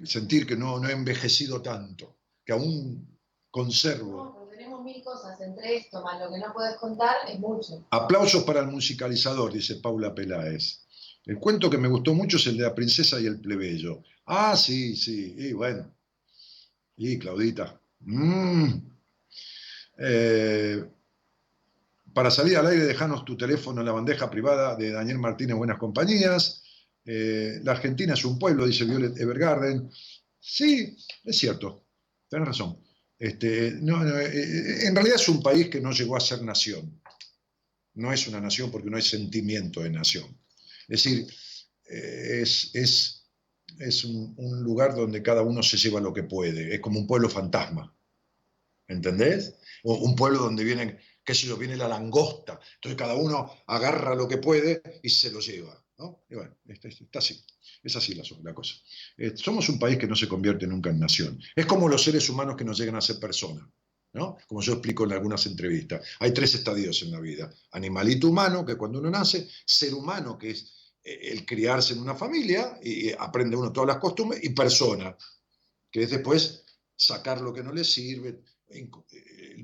sentir 0.03 0.47
que 0.47 0.55
no, 0.55 0.79
no 0.79 0.89
he 0.89 0.93
envejecido 0.93 1.61
tanto, 1.61 2.19
que 2.43 2.53
aún 2.53 3.19
conservo. 3.51 4.36
Mil 4.87 5.03
cosas, 5.03 5.41
entre 5.41 5.75
esto 5.75 6.01
más 6.01 6.17
lo 6.17 6.31
que 6.31 6.39
no 6.39 6.53
puedes 6.53 6.77
contar 6.77 7.17
es 7.27 7.37
mucho. 7.39 7.85
Aplausos 7.91 8.45
para 8.45 8.61
el 8.61 8.67
musicalizador, 8.67 9.51
dice 9.51 9.75
Paula 9.75 10.15
Peláez. 10.15 10.79
El 11.25 11.39
cuento 11.39 11.69
que 11.69 11.77
me 11.77 11.89
gustó 11.89 12.13
mucho 12.13 12.37
es 12.37 12.47
el 12.47 12.55
de 12.55 12.63
la 12.63 12.73
princesa 12.73 13.19
y 13.19 13.25
el 13.25 13.41
plebeyo. 13.41 14.01
Ah, 14.27 14.55
sí, 14.55 14.95
sí, 14.95 15.35
y 15.37 15.51
bueno. 15.51 15.93
Y 16.95 17.19
Claudita. 17.19 17.77
Mm. 17.99 18.75
Eh, 19.97 20.85
para 22.13 22.31
salir 22.31 22.55
al 22.55 22.67
aire, 22.67 22.85
dejanos 22.85 23.25
tu 23.25 23.35
teléfono 23.35 23.81
en 23.81 23.87
la 23.87 23.91
bandeja 23.91 24.29
privada 24.29 24.77
de 24.77 24.93
Daniel 24.93 25.19
Martínez 25.19 25.57
Buenas 25.57 25.79
Compañías. 25.79 26.63
Eh, 27.03 27.59
la 27.61 27.73
Argentina 27.73 28.13
es 28.13 28.23
un 28.23 28.39
pueblo, 28.39 28.65
dice 28.65 28.85
Violet 28.85 29.19
Evergarden. 29.19 29.91
Sí, 30.39 30.95
es 31.25 31.37
cierto, 31.37 31.83
tenés 32.29 32.47
razón. 32.47 32.86
Este, 33.19 33.71
no, 33.81 34.07
eh, 34.07 34.25
eh, 34.25 34.87
en 34.87 34.95
realidad 34.95 35.15
es 35.15 35.29
un 35.29 35.41
país 35.41 35.69
que 35.69 35.81
no 35.81 35.91
llegó 35.91 36.15
a 36.15 36.19
ser 36.21 36.41
nación. 36.43 37.01
No 37.95 38.13
es 38.13 38.27
una 38.27 38.39
nación 38.39 38.69
porque 38.69 38.89
no 38.89 38.97
hay 38.97 39.03
sentimiento 39.03 39.81
de 39.81 39.89
nación. 39.89 40.39
Es 40.87 41.03
decir, 41.03 41.27
es, 41.85 42.71
es, 43.79 44.05
un, 44.05 44.35
lugar 44.63 44.95
donde 44.95 45.23
cada 45.23 45.41
uno 45.41 45.63
se 45.63 45.77
lleva 45.77 45.99
lo 45.99 46.13
que 46.13 46.23
puede. 46.23 46.75
Es 46.75 46.79
como 46.79 46.99
un 46.99 47.07
pueblo 47.07 47.29
fantasma. 47.29 47.93
¿Entendés? 48.87 49.55
O 49.83 49.95
un 49.95 50.15
pueblo 50.15 50.39
donde 50.39 50.63
vienen 50.63 50.97
que 51.25 51.33
si 51.33 51.47
lo 51.47 51.57
viene 51.57 51.75
la 51.75 51.87
langosta. 51.87 52.59
Entonces 52.75 52.97
cada 52.97 53.15
uno 53.15 53.51
agarra 53.67 54.15
lo 54.15 54.27
que 54.27 54.37
puede 54.37 54.81
y 55.03 55.09
se 55.09 55.31
lo 55.31 55.39
lleva. 55.39 55.83
¿No? 55.97 56.23
Y 56.29 56.35
bueno, 56.35 56.55
está, 56.67 57.19
así. 57.19 57.43
Es 57.83 57.95
así 57.95 58.15
la, 58.15 58.53
cosa. 58.53 58.75
Eh, 59.17 59.33
somos 59.35 59.67
un 59.69 59.79
país 59.79 59.97
que 59.97 60.07
no 60.07 60.15
se 60.15 60.27
convierte 60.27 60.67
nunca 60.67 60.89
en 60.89 60.99
nación. 60.99 61.39
Es 61.55 61.65
como 61.65 61.89
los 61.89 62.03
seres 62.03 62.29
humanos 62.29 62.55
que 62.55 62.65
no 62.65 62.73
llegan 62.73 62.95
a 62.95 63.01
ser 63.01 63.19
personas. 63.19 63.67
¿no? 64.13 64.37
Como 64.47 64.61
yo 64.61 64.73
explico 64.73 65.03
en 65.05 65.13
algunas 65.13 65.45
entrevistas. 65.45 66.05
Hay 66.19 66.33
tres 66.33 66.55
estadios 66.55 67.01
en 67.03 67.11
la 67.11 67.19
vida. 67.19 67.53
Animalito 67.71 68.29
humano, 68.29 68.65
que 68.65 68.75
cuando 68.75 68.99
uno 68.99 69.09
nace, 69.09 69.47
ser 69.65 69.93
humano, 69.93 70.37
que 70.37 70.51
es 70.51 70.93
eh, 71.03 71.31
el 71.31 71.45
criarse 71.45 71.93
en 71.93 71.99
una 71.99 72.15
familia, 72.15 72.79
y 72.81 73.11
aprende 73.11 73.55
uno 73.55 73.71
todas 73.71 73.87
las 73.87 73.97
costumbres, 73.97 74.43
y 74.43 74.49
persona, 74.49 75.15
que 75.91 76.03
es 76.03 76.09
después 76.09 76.63
sacar 76.95 77.41
lo 77.41 77.53
que 77.53 77.63
no 77.63 77.71
le 77.71 77.83
sirve, 77.83 78.41
eh, 78.69 78.89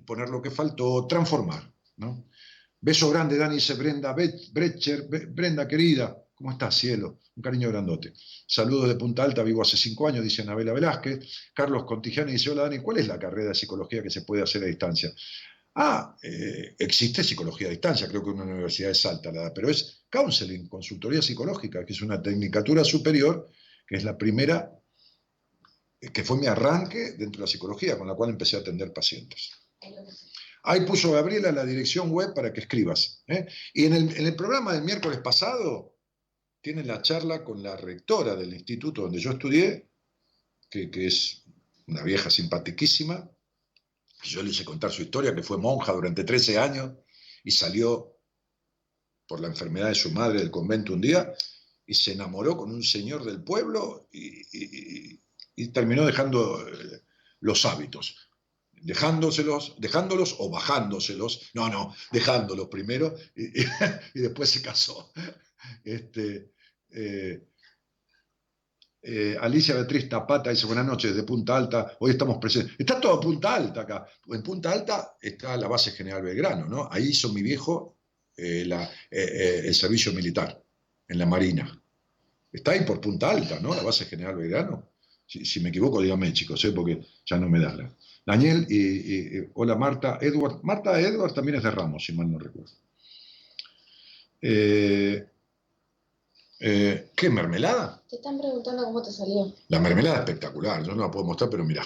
poner 0.05 0.29
lo 0.29 0.41
que 0.41 0.51
faltó, 0.51 1.07
transformar. 1.07 1.71
Beso 2.79 3.09
grande, 3.09 3.37
Dani, 3.37 3.55
dice 3.55 3.75
Brenda 3.75 4.13
Brecher, 4.13 5.07
Brenda 5.07 5.67
querida, 5.67 6.22
¿cómo 6.33 6.51
estás, 6.51 6.75
cielo? 6.75 7.19
Un 7.35 7.43
cariño 7.43 7.69
grandote. 7.69 8.13
Saludos 8.47 8.89
de 8.89 8.95
Punta 8.95 9.23
Alta, 9.23 9.43
vivo 9.43 9.61
hace 9.61 9.77
cinco 9.77 10.07
años, 10.07 10.23
dice 10.23 10.41
Anabela 10.41 10.73
Velázquez. 10.73 11.19
Carlos 11.53 11.83
Contigiani 11.85 12.33
dice, 12.33 12.49
hola 12.49 12.63
Dani, 12.63 12.79
¿cuál 12.79 12.97
es 12.97 13.07
la 13.07 13.19
carrera 13.19 13.49
de 13.49 13.55
psicología 13.55 14.03
que 14.03 14.09
se 14.09 14.21
puede 14.21 14.43
hacer 14.43 14.63
a 14.63 14.67
distancia? 14.67 15.13
Ah, 15.75 16.15
eh, 16.21 16.75
existe 16.77 17.23
psicología 17.23 17.67
a 17.67 17.71
distancia, 17.71 18.07
creo 18.07 18.23
que 18.23 18.29
una 18.29 18.43
universidad 18.43 18.91
es 18.91 19.05
alta 19.05 19.31
la 19.31 19.41
edad, 19.41 19.53
pero 19.55 19.69
es 19.69 20.05
counseling, 20.09 20.67
consultoría 20.67 21.21
psicológica, 21.21 21.83
que 21.85 21.93
es 21.93 22.01
una 22.01 22.21
tecnicatura 22.21 22.83
superior, 22.83 23.49
que 23.87 23.95
es 23.95 24.03
la 24.03 24.17
primera 24.17 24.71
que 26.11 26.23
fue 26.23 26.37
mi 26.37 26.47
arranque 26.47 27.13
dentro 27.13 27.39
de 27.39 27.41
la 27.41 27.47
psicología, 27.47 27.97
con 27.97 28.07
la 28.07 28.15
cual 28.15 28.31
empecé 28.31 28.57
a 28.57 28.59
atender 28.59 28.91
pacientes. 28.91 29.51
Ahí 30.63 30.81
puso 30.81 31.11
Gabriela 31.11 31.51
la 31.51 31.65
dirección 31.65 32.09
web 32.09 32.33
para 32.33 32.51
que 32.51 32.61
escribas. 32.61 33.23
¿eh? 33.27 33.45
Y 33.73 33.85
en 33.85 33.93
el, 33.93 34.35
programa 34.35 34.73
del 34.73 34.83
miércoles 34.83 35.19
pasado 35.19 35.92
tienen 36.63 36.87
la 36.87 37.01
charla 37.01 37.43
con 37.43 37.61
la 37.61 37.75
rectora 37.75 38.35
del 38.37 38.53
instituto 38.53 39.01
donde 39.01 39.19
yo 39.19 39.31
estudié, 39.31 39.89
que, 40.69 40.89
es 41.05 41.43
una 41.87 42.03
vieja 42.03 42.29
simpatiquísima. 42.29 43.29
Yo 44.23 44.41
le 44.41 44.51
hice 44.51 44.63
contar 44.63 44.89
su 44.89 45.01
historia, 45.01 45.35
que 45.35 45.43
fue 45.43 45.57
monja 45.57 45.91
durante 45.91 46.23
13 46.23 46.57
años 46.57 46.93
y 47.43 47.51
salió 47.51 48.17
por 49.27 49.41
la 49.41 49.49
enfermedad 49.49 49.89
de 49.89 49.95
su 49.95 50.11
madre 50.11 50.39
del 50.39 50.49
convento 50.49 50.93
un 50.93 51.01
día 51.01 51.33
y 51.85 51.93
se 51.93 52.13
enamoró 52.13 52.55
con 52.55 52.71
un 52.71 52.81
señor 52.81 53.25
del 53.25 53.43
pueblo 53.43 54.07
y, 54.11 55.19
y 55.55 55.67
terminó 55.67 56.05
dejando 56.05 56.65
eh, 56.65 57.01
los 57.41 57.65
hábitos. 57.65 58.29
Dejándoselos, 58.71 59.75
dejándolos 59.79 60.37
o 60.39 60.49
bajándoselos, 60.49 61.51
no, 61.53 61.69
no, 61.69 61.93
dejándolos 62.11 62.67
primero 62.67 63.15
y, 63.35 63.51
después 64.13 64.49
se 64.49 64.61
casó. 64.61 65.11
Este, 65.83 66.51
eh, 66.91 67.41
eh, 69.01 69.37
Alicia 69.39 69.75
Beatriz 69.75 70.07
Tapata 70.07 70.49
dice, 70.49 70.65
buenas 70.65 70.85
noches, 70.85 71.15
de 71.15 71.23
Punta 71.23 71.57
Alta, 71.57 71.97
hoy 71.99 72.11
estamos 72.11 72.37
presentes. 72.37 72.75
Está 72.77 72.99
todo 72.99 73.19
Punta 73.19 73.55
Alta 73.55 73.81
acá. 73.81 74.07
En 74.27 74.41
Punta 74.41 74.71
Alta 74.71 75.17
está 75.21 75.57
la 75.57 75.67
base 75.67 75.91
General 75.91 76.21
Belgrano, 76.21 76.67
¿no? 76.67 76.87
Ahí 76.91 77.09
hizo 77.09 77.31
mi 77.33 77.41
viejo 77.41 77.97
el 78.35 79.75
servicio 79.75 80.11
militar, 80.13 80.59
en 81.07 81.19
la 81.19 81.25
Marina. 81.25 81.79
Está 82.51 82.71
ahí 82.71 82.81
por 82.81 83.01
Punta 83.01 83.31
Alta, 83.31 83.59
¿no? 83.59 83.75
La 83.75 83.83
base 83.83 84.05
General 84.05 84.35
Belgrano. 84.35 84.89
Si, 85.25 85.59
me 85.61 85.69
equivoco, 85.69 86.01
dígame, 86.01 86.31
chicos, 86.31 86.63
¿eh? 86.65 86.71
porque 86.71 87.01
ya 87.25 87.37
no 87.37 87.49
me 87.49 87.59
da 87.59 87.73
la. 87.73 87.91
Daniel, 88.25 88.67
y, 88.69 89.49
hola 89.55 89.75
Marta, 89.75 90.19
Edward. 90.21 90.59
Marta 90.63 90.99
Edward 90.99 91.33
también 91.33 91.57
es 91.57 91.63
de 91.63 91.71
Ramos, 91.71 92.05
si 92.05 92.13
mal 92.13 92.31
no 92.31 92.37
recuerdo. 92.37 92.71
Eh, 94.41 95.25
eh, 96.59 97.11
¿Qué 97.15 97.29
mermelada? 97.29 98.03
Te 98.09 98.17
están 98.17 98.39
preguntando 98.39 98.83
cómo 98.85 99.01
te 99.01 99.11
salió. 99.11 99.53
La 99.69 99.79
mermelada 99.79 100.19
espectacular, 100.19 100.83
yo 100.83 100.95
no 100.95 101.03
la 101.03 101.11
puedo 101.11 101.25
mostrar, 101.25 101.49
pero 101.49 101.63
mirá. 101.63 101.83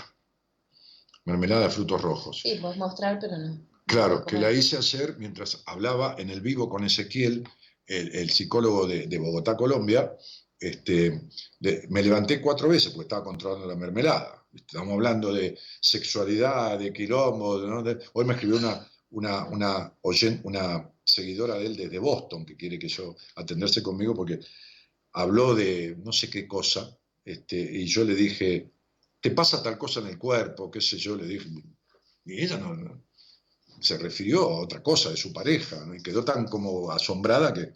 Mermelada 1.26 1.64
de 1.64 1.70
frutos 1.70 2.02
rojos. 2.02 2.40
Sí, 2.42 2.58
puedes 2.62 2.78
mostrar, 2.78 3.20
pero 3.20 3.38
no. 3.38 3.60
Claro, 3.86 4.26
que 4.26 4.38
la 4.38 4.52
hice 4.52 4.78
ayer 4.78 5.16
mientras 5.18 5.64
hablaba 5.66 6.16
en 6.18 6.30
el 6.30 6.42
vivo 6.42 6.70
con 6.70 6.84
Ezequiel, 6.84 7.48
el, 7.86 8.30
psicólogo 8.30 8.86
de 8.86 9.18
Bogotá, 9.18 9.56
Colombia, 9.56 10.14
este, 10.60 11.30
me 11.90 12.02
levanté 12.02 12.42
cuatro 12.42 12.70
veces 12.70 12.92
porque 12.92 13.06
estaba 13.06 13.24
controlando 13.24 13.68
la 13.68 13.76
mermelada. 13.76 14.46
Estamos 14.54 14.94
hablando 14.94 15.32
de 15.32 15.58
sexualidad, 15.80 16.80
de 16.80 16.92
quilombo. 16.92 17.62
hoy 18.14 18.26
me 18.26 18.34
escribió 18.34 18.58
una, 18.58 18.88
una, 19.12 19.46
una, 19.46 19.94
una 20.44 20.92
seguidora 21.08 21.56
de 21.56 21.66
él 21.66 21.76
desde 21.76 22.00
Boston 22.00 22.46
que 22.46 22.56
quiere 22.56 22.78
que 22.78 22.90
yo 22.90 23.16
atenderse 23.36 23.82
conmigo 23.82 24.14
porque 24.14 24.40
habló 25.14 25.56
de 25.56 25.96
no 26.04 26.12
sé 26.12 26.30
qué 26.30 26.48
cosa 26.48 26.98
este, 27.24 27.58
y 27.58 27.86
yo 27.86 28.04
le 28.04 28.16
dije, 28.16 28.72
¿te 29.20 29.32
pasa 29.32 29.64
tal 29.64 29.78
cosa 29.78 30.02
en 30.02 30.08
el 30.08 30.18
cuerpo? 30.18 30.70
¿Qué 30.70 30.82
sé 30.82 30.98
yo? 30.98 31.16
Le 31.16 31.26
dije, 31.26 31.50
y 32.26 32.44
ella 32.44 32.58
no, 32.58 33.04
se 33.80 33.98
refirió 33.98 34.44
a 34.44 34.62
otra 34.62 34.84
cosa 34.84 35.10
de 35.10 35.18
su 35.18 35.32
pareja 35.32 35.86
y 35.98 36.04
quedó 36.04 36.24
tan 36.24 36.46
como 36.46 36.92
asombrada 36.92 37.54
que 37.54 37.74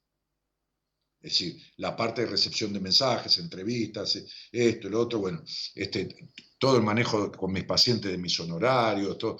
Es 1.26 1.32
decir, 1.32 1.60
la 1.78 1.96
parte 1.96 2.20
de 2.20 2.28
recepción 2.28 2.72
de 2.72 2.78
mensajes, 2.78 3.38
entrevistas, 3.38 4.16
esto, 4.52 4.88
lo 4.88 5.00
otro, 5.00 5.18
bueno, 5.18 5.42
este, 5.74 6.30
todo 6.56 6.76
el 6.76 6.84
manejo 6.84 7.32
con 7.32 7.50
mis 7.50 7.64
pacientes 7.64 8.12
de 8.12 8.16
mis 8.16 8.38
honorarios, 8.38 9.18
todo, 9.18 9.36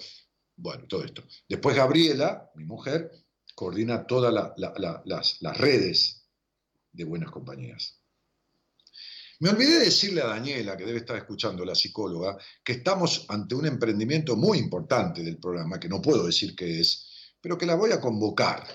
bueno, 0.56 0.84
todo 0.88 1.04
esto. 1.04 1.22
Después 1.48 1.76
Gabriela, 1.76 2.50
mi 2.56 2.64
mujer, 2.64 3.12
coordina 3.54 4.04
todas 4.04 4.34
las, 4.34 5.38
las 5.40 5.58
redes 5.58 6.26
de 6.90 7.04
buenas 7.04 7.30
compañías. 7.30 8.00
Me 9.38 9.50
olvidé 9.50 9.78
de 9.78 9.84
decirle 9.84 10.22
a 10.22 10.26
Daniela, 10.26 10.76
que 10.76 10.86
debe 10.86 10.98
estar 10.98 11.16
escuchando, 11.16 11.64
la 11.64 11.76
psicóloga, 11.76 12.36
que 12.64 12.72
estamos 12.72 13.26
ante 13.28 13.54
un 13.54 13.66
emprendimiento 13.66 14.34
muy 14.34 14.58
importante 14.58 15.22
del 15.22 15.38
programa, 15.38 15.78
que 15.78 15.88
no 15.88 16.02
puedo 16.02 16.26
decir 16.26 16.56
qué 16.56 16.80
es, 16.80 17.06
pero 17.40 17.56
que 17.56 17.66
la 17.66 17.76
voy 17.76 17.92
a 17.92 18.00
convocar. 18.00 18.66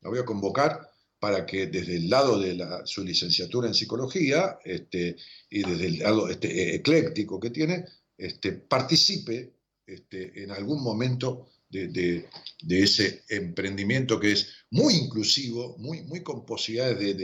La 0.00 0.10
voy 0.10 0.20
a 0.20 0.24
convocar 0.24 0.91
para 1.22 1.46
que 1.46 1.68
desde 1.68 1.94
el 1.94 2.10
lado 2.10 2.40
de 2.40 2.58
su 2.84 3.04
licenciatura 3.04 3.68
en 3.68 3.74
psicología 3.74 4.58
este, 4.64 5.14
y 5.48 5.62
desde 5.62 5.86
el 5.86 5.98
lado 6.00 6.28
este, 6.28 6.74
ecléctico 6.74 7.38
que 7.38 7.50
tiene, 7.50 7.84
este, 8.18 8.54
participe 8.54 9.54
este, 9.86 10.42
en 10.42 10.50
algún 10.50 10.82
momento 10.82 11.46
de, 11.68 12.28
ese 12.68 13.22
emprendimiento 13.28 14.18
que 14.18 14.32
es 14.32 14.48
muy 14.72 14.94
inclusivo, 14.94 15.78
muy, 15.78 16.02
muy 16.02 16.24
con 16.24 16.44
posibilidades 16.44 17.16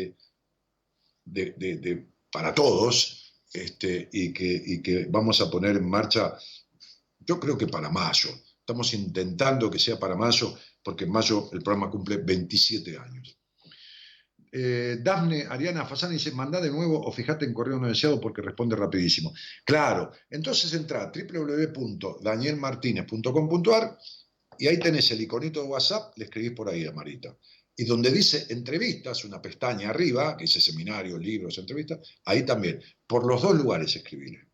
de, 1.25 1.55
de 1.57 2.07
para 2.31 2.55
todos 2.55 3.35
y, 3.53 4.33
que, 4.33 4.81
que 4.81 5.07
vamos 5.11 5.41
a 5.41 5.51
poner 5.51 5.75
en 5.75 5.91
marcha, 5.91 6.39
yo 7.19 7.41
creo 7.41 7.59
que 7.59 7.67
para 7.67 7.91
mayo. 7.91 8.31
Estamos 8.61 8.95
intentando 8.95 9.69
que 9.69 9.81
sea 9.81 9.99
para 9.99 10.15
mayo, 10.15 10.57
porque 10.85 11.03
en 11.03 11.11
mayo 11.11 11.51
el 11.53 11.63
programa 11.65 11.91
cumple 11.91 12.19
27 12.19 12.97
años. 12.97 13.38
Eh, 14.53 14.99
Dafne 15.03 15.47
Ariana 15.49 15.85
Fasani 15.85 16.15
dice, 16.15 16.31
manda 16.33 16.61
de 16.61 16.71
nuevo 16.71 17.01
o 17.01 17.13
fíjate 17.13 17.45
en 17.45 17.55
correo 17.55 17.79
no 17.79 17.87
deseado 17.89 18.21
porque 18.21 18.43
responde 18.43 18.77
rapidísimo. 18.77 19.33
Claro, 19.65 20.13
entonces 20.31 20.73
entra 20.75 21.03
a 21.03 21.13
www.danielmartinez.com.ar 21.13 23.99
y 24.59 24.67
ahí 24.67 24.79
tenés 24.79 25.11
el 25.11 25.21
iconito 25.21 25.63
de 25.63 25.69
WhatsApp, 25.69 26.13
le 26.17 26.25
escribís 26.25 26.53
por 26.53 26.69
ahí 26.69 26.87
a 26.87 26.93
Marita 26.93 27.37
y 27.81 27.85
donde 27.85 28.11
dice 28.11 28.47
entrevistas, 28.51 29.25
una 29.25 29.41
pestaña 29.41 29.91
arriba, 29.91 30.37
que 30.37 30.45
dice 30.45 30.61
seminario, 30.61 31.17
libros, 31.17 31.59
entrevistas, 31.59 32.01
ahí 32.25 32.45
también. 32.45 32.83
Por 33.07 33.25
los 33.25 33.41
dos 33.41 33.55
lugares 33.55 33.95
escribiré. 33.95 34.49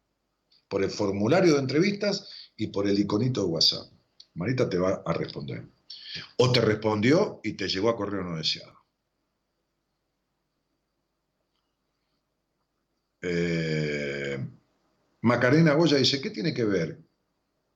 Por 0.68 0.84
el 0.84 0.90
formulario 0.90 1.54
de 1.54 1.60
entrevistas 1.60 2.28
y 2.54 2.66
por 2.66 2.86
el 2.86 2.98
iconito 2.98 3.40
de 3.40 3.46
WhatsApp. 3.46 3.90
Marita 4.34 4.68
te 4.68 4.76
va 4.76 5.02
a 5.06 5.12
responder. 5.14 5.66
O 6.36 6.52
te 6.52 6.60
respondió 6.60 7.40
y 7.42 7.54
te 7.54 7.66
llegó 7.66 7.88
a 7.88 7.96
correo 7.96 8.24
no 8.24 8.36
deseado. 8.36 8.83
Eh, 13.26 14.38
Macarena 15.22 15.72
Goya 15.72 15.96
dice, 15.96 16.20
¿qué 16.20 16.30
tiene 16.30 16.52
que 16.52 16.64
ver 16.64 16.98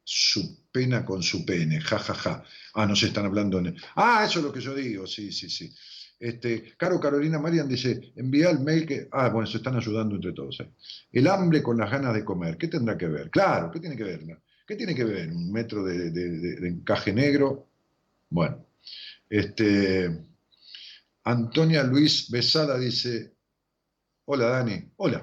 su 0.05 0.65
pena 0.73 1.05
con 1.05 1.23
su 1.23 1.45
pene, 1.45 1.81
ja, 1.81 1.99
ja, 1.99 2.15
ja. 2.15 2.45
Ah, 2.75 2.87
no 2.87 2.97
se 2.97 3.09
están 3.09 3.27
hablando. 3.27 3.63
Ah, 3.95 4.25
eso 4.27 4.39
es 4.39 4.45
lo 4.45 4.53
que 4.53 4.61
yo 4.61 4.75
digo, 4.75 5.07
sí, 5.07 5.33
sí, 5.33 5.51
sí. 5.51 5.71
Este, 6.19 6.75
Caro 6.77 6.99
Carolina 6.99 7.39
Marian 7.39 7.69
dice, 7.69 8.13
envía 8.17 8.51
el 8.51 8.61
mail 8.61 8.87
que... 8.87 9.09
Ah, 9.13 9.29
bueno, 9.29 9.47
se 9.47 9.59
están 9.59 9.77
ayudando 9.77 10.17
entre 10.17 10.33
todos. 10.33 10.61
¿eh? 10.61 10.71
El 11.13 11.27
hambre 11.27 11.63
con 11.63 11.77
las 11.77 11.91
ganas 11.91 12.15
de 12.15 12.25
comer, 12.25 12.57
¿qué 12.57 12.69
tendrá 12.69 12.97
que 12.97 13.07
ver? 13.07 13.31
Claro, 13.31 13.71
¿qué 13.71 13.81
tiene 13.81 13.97
que 13.97 14.05
ver? 14.05 14.21
¿Qué 14.67 14.77
tiene 14.77 14.95
que 14.95 15.05
ver? 15.05 15.29
¿Un 15.29 15.53
metro 15.53 15.85
de, 15.85 16.69
encaje 16.69 17.13
negro? 17.13 17.69
Bueno, 18.31 18.67
este, 19.29 20.25
Antonia 21.25 21.83
Luis 21.85 22.31
Besada 22.31 22.79
dice, 22.79 23.35
hola 24.25 24.47
Dani, 24.47 24.91
hola. 24.97 25.23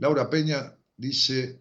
Laura 0.00 0.28
Peña 0.28 0.76
dice, 0.96 1.60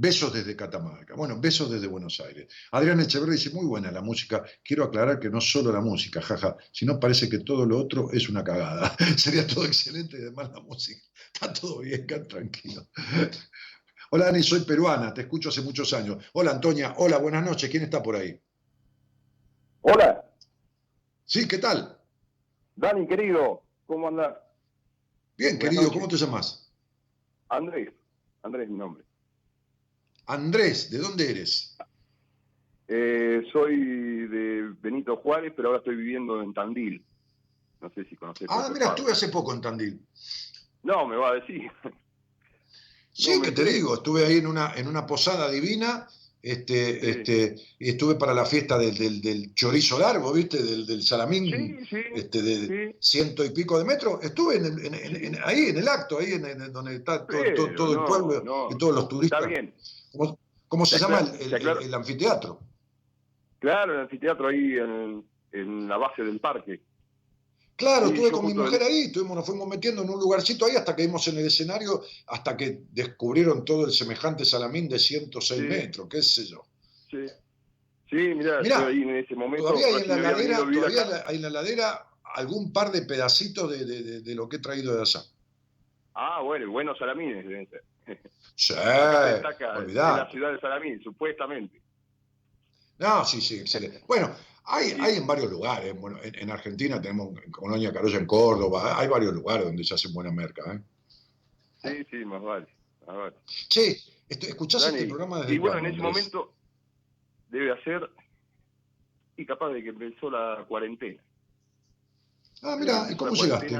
Besos 0.00 0.32
desde 0.32 0.54
Catamarca. 0.54 1.16
Bueno, 1.16 1.40
besos 1.40 1.68
desde 1.68 1.88
Buenos 1.88 2.20
Aires. 2.20 2.46
Adrián 2.70 3.00
Echeverri 3.00 3.32
dice, 3.32 3.50
muy 3.50 3.66
buena 3.66 3.90
la 3.90 4.00
música. 4.00 4.44
Quiero 4.62 4.84
aclarar 4.84 5.18
que 5.18 5.28
no 5.28 5.40
solo 5.40 5.72
la 5.72 5.80
música, 5.80 6.22
jaja, 6.22 6.56
sino 6.70 7.00
parece 7.00 7.28
que 7.28 7.40
todo 7.40 7.66
lo 7.66 7.76
otro 7.78 8.12
es 8.12 8.28
una 8.28 8.44
cagada. 8.44 8.96
Sería 9.16 9.44
todo 9.44 9.64
excelente 9.64 10.16
y 10.16 10.20
además 10.20 10.52
la 10.54 10.60
música. 10.60 11.02
Está 11.34 11.52
todo 11.52 11.80
bien, 11.80 12.06
tranquilo. 12.06 12.86
Hola 14.10 14.26
Dani, 14.26 14.40
soy 14.44 14.60
peruana, 14.60 15.12
te 15.12 15.22
escucho 15.22 15.48
hace 15.48 15.62
muchos 15.62 15.92
años. 15.92 16.24
Hola 16.34 16.52
Antonia, 16.52 16.94
hola, 16.98 17.18
buenas 17.18 17.44
noches. 17.44 17.68
¿Quién 17.68 17.82
está 17.82 18.00
por 18.00 18.14
ahí? 18.14 18.40
Hola. 19.80 20.24
Sí, 21.24 21.48
¿qué 21.48 21.58
tal? 21.58 21.98
Dani, 22.76 23.04
querido, 23.08 23.64
¿cómo 23.84 24.06
andas? 24.06 24.36
Bien, 25.36 25.58
querido, 25.58 25.90
¿cómo 25.90 26.06
te 26.06 26.16
llamas? 26.16 26.67
Andrés, 27.48 27.90
Andrés 28.42 28.64
es 28.64 28.70
mi 28.70 28.78
nombre. 28.78 29.04
Andrés, 30.26 30.90
¿de 30.90 30.98
dónde 30.98 31.30
eres? 31.30 31.76
Eh, 32.86 33.42
soy 33.52 33.76
de 34.28 34.72
Benito 34.80 35.16
Juárez, 35.16 35.52
pero 35.56 35.68
ahora 35.68 35.78
estoy 35.78 35.96
viviendo 35.96 36.42
en 36.42 36.52
Tandil. 36.54 37.04
No 37.80 37.90
sé 37.90 38.04
si 38.04 38.16
conoces. 38.16 38.48
Ah, 38.50 38.68
mira, 38.72 38.88
estuve 38.88 39.12
hace 39.12 39.28
poco 39.28 39.52
en 39.52 39.60
Tandil. 39.60 40.00
No, 40.82 41.06
me 41.06 41.16
va 41.16 41.30
a 41.30 41.34
decir. 41.34 41.70
Sí, 43.12 43.40
que 43.42 43.50
te 43.50 43.64
digo, 43.64 43.94
estuve 43.94 44.24
ahí 44.24 44.36
en 44.38 44.46
una, 44.46 44.74
en 44.74 44.86
una 44.86 45.04
posada 45.04 45.50
divina, 45.50 46.06
este, 46.42 47.10
este, 47.10 47.56
estuve 47.80 48.14
para 48.14 48.32
la 48.32 48.46
fiesta 48.46 48.78
del, 48.78 49.54
chorizo 49.54 49.98
largo, 49.98 50.32
¿viste? 50.32 50.62
Del, 50.62 50.86
del 50.86 51.02
salamín, 51.02 51.86
este, 52.14 52.42
de 52.42 52.96
ciento 53.00 53.44
y 53.44 53.50
pico 53.50 53.78
de 53.78 53.84
metros. 53.84 54.22
Estuve 54.22 54.60
ahí 55.44 55.66
en 55.68 55.76
el 55.76 55.88
acto, 55.88 56.18
ahí 56.18 56.32
en, 56.32 56.72
donde 56.72 56.96
está 56.96 57.26
todo, 57.26 57.42
el 57.42 58.04
pueblo 58.04 58.68
y 58.70 58.78
todos 58.78 58.94
los 58.94 59.08
turistas. 59.08 59.40
Está 59.40 59.48
bien. 59.48 59.74
¿Cómo, 60.68 60.86
se 60.86 60.98
llama 60.98 61.20
el, 61.40 61.94
anfiteatro? 61.94 62.60
Claro, 63.58 63.94
el 63.94 64.00
anfiteatro 64.00 64.48
ahí 64.48 64.76
en, 65.52 65.88
la 65.88 65.96
base 65.96 66.22
del 66.22 66.38
parque. 66.38 66.80
Claro, 67.78 68.06
estuve 68.06 68.32
con 68.32 68.44
mi 68.44 68.54
mujer 68.54 68.82
ahí, 68.82 69.02
estuvimos, 69.02 69.36
nos 69.36 69.46
fuimos 69.46 69.68
metiendo 69.68 70.02
en 70.02 70.10
un 70.10 70.18
lugarcito 70.18 70.66
ahí 70.66 70.74
hasta 70.74 70.96
que 70.96 71.06
vimos 71.06 71.28
en 71.28 71.38
el 71.38 71.46
escenario, 71.46 72.02
hasta 72.26 72.56
que 72.56 72.80
descubrieron 72.90 73.64
todo 73.64 73.86
el 73.86 73.92
semejante 73.92 74.44
salamín 74.44 74.88
de 74.88 74.98
106 74.98 75.62
metros, 75.62 76.08
qué 76.10 76.20
sé 76.20 76.44
yo. 76.44 76.66
Sí, 77.08 77.24
sí 78.10 78.16
mira, 78.34 78.58
ahí 78.84 79.02
en 79.02 79.14
ese 79.18 79.36
momento. 79.36 79.68
Todavía 79.68 79.86
hay 79.86 80.02
en 80.02 80.08
la 80.08 80.16
ladera, 80.16 80.56
todavía 80.56 81.24
hay 81.24 81.36
en 81.36 81.42
la 81.42 81.50
ladera 81.50 82.06
algún 82.34 82.72
par 82.72 82.90
de 82.90 83.02
pedacitos 83.02 83.70
de, 83.70 84.34
lo 84.34 84.48
que 84.48 84.56
he 84.56 84.60
traído 84.60 84.96
de 84.96 85.02
allá. 85.02 85.20
Ah, 86.14 86.40
bueno, 86.42 86.68
buenos 86.72 86.98
salamines 86.98 87.46
deben 87.46 87.70
ser. 87.70 87.84
Sí, 88.56 88.74
de 88.74 89.94
la 89.94 90.28
ciudad 90.32 90.52
de 90.52 90.58
Salamín, 90.58 91.00
supuestamente. 91.00 91.80
No, 92.98 93.24
sí, 93.24 93.40
sí, 93.40 93.60
excelente. 93.60 94.02
Bueno, 94.08 94.34
hay, 94.68 94.92
hay 95.00 95.16
en 95.16 95.26
varios 95.26 95.50
lugares. 95.50 95.98
Bueno, 95.98 96.18
en, 96.22 96.50
Argentina 96.50 97.00
tenemos 97.00 97.38
Colonia 97.50 97.92
Carolla 97.92 98.18
en 98.18 98.26
Córdoba, 98.26 98.98
hay 98.98 99.08
varios 99.08 99.32
lugares 99.32 99.64
donde 99.64 99.84
se 99.84 99.94
hace 99.94 100.08
buena 100.12 100.30
merca. 100.30 100.74
¿eh? 100.74 100.80
Sí, 101.82 102.06
sí, 102.10 102.24
más 102.24 102.42
vale. 102.42 102.66
Más 103.06 103.32
Che, 103.68 103.96
¿escuchás 104.28 104.86
este 104.86 105.06
programa 105.06 105.40
desde 105.40 105.54
Y 105.54 105.58
bueno, 105.58 105.78
en 105.78 105.86
ese 105.86 106.02
momento 106.02 106.52
debe 107.48 107.72
hacer 107.72 108.10
y 109.36 109.46
capaz 109.46 109.70
de 109.70 109.82
que 109.82 109.88
empezó 109.90 110.30
la 110.30 110.64
cuarentena. 110.68 111.22
Ah, 112.62 112.76
mira, 112.78 113.06
¿y 113.10 113.16
cómo 113.16 113.32
llegaste? 113.32 113.78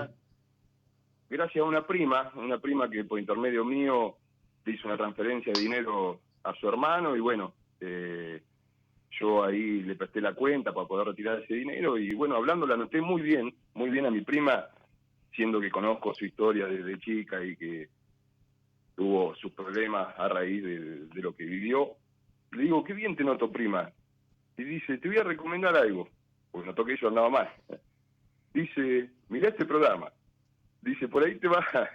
Gracias 1.28 1.62
a 1.62 1.68
una 1.68 1.86
prima, 1.86 2.32
una 2.36 2.58
prima 2.58 2.88
que 2.88 3.04
por 3.04 3.18
intermedio 3.18 3.64
mío 3.64 4.16
hizo 4.64 4.86
una 4.86 4.96
transferencia 4.96 5.52
de 5.52 5.60
dinero 5.60 6.20
a 6.44 6.54
su 6.54 6.68
hermano 6.68 7.16
y 7.16 7.20
bueno, 7.20 7.54
eh, 7.80 8.42
yo 9.18 9.44
ahí 9.44 9.82
le 9.82 9.96
presté 9.96 10.20
la 10.20 10.34
cuenta 10.34 10.72
para 10.72 10.86
poder 10.86 11.08
retirar 11.08 11.40
ese 11.40 11.54
dinero 11.54 11.98
y 11.98 12.14
bueno, 12.14 12.36
hablando 12.36 12.66
la 12.66 12.76
noté 12.76 13.00
muy 13.00 13.22
bien, 13.22 13.54
muy 13.74 13.90
bien 13.90 14.06
a 14.06 14.10
mi 14.10 14.20
prima, 14.20 14.66
siendo 15.34 15.60
que 15.60 15.70
conozco 15.70 16.14
su 16.14 16.24
historia 16.24 16.66
desde 16.66 16.98
chica 16.98 17.44
y 17.44 17.56
que 17.56 17.88
tuvo 18.94 19.34
sus 19.36 19.52
problemas 19.52 20.08
a 20.18 20.28
raíz 20.28 20.62
de, 20.62 21.22
lo 21.22 21.34
que 21.34 21.44
vivió. 21.44 21.92
Le 22.52 22.64
digo, 22.64 22.82
qué 22.82 22.94
bien 22.94 23.14
te 23.14 23.24
noto, 23.24 23.50
prima. 23.50 23.90
Y 24.56 24.64
dice, 24.64 24.98
te 24.98 25.08
voy 25.08 25.18
a 25.18 25.22
recomendar 25.22 25.76
algo, 25.76 26.08
pues 26.50 26.66
notó 26.66 26.84
que 26.84 26.96
yo 26.96 27.08
andaba 27.08 27.30
mal. 27.30 27.48
Dice, 28.52 29.10
mira 29.28 29.50
este 29.50 29.64
programa. 29.64 30.10
Dice, 30.82 31.06
por 31.06 31.24
ahí 31.24 31.36
te 31.36 31.46
vas 31.46 31.64
a 31.74 31.88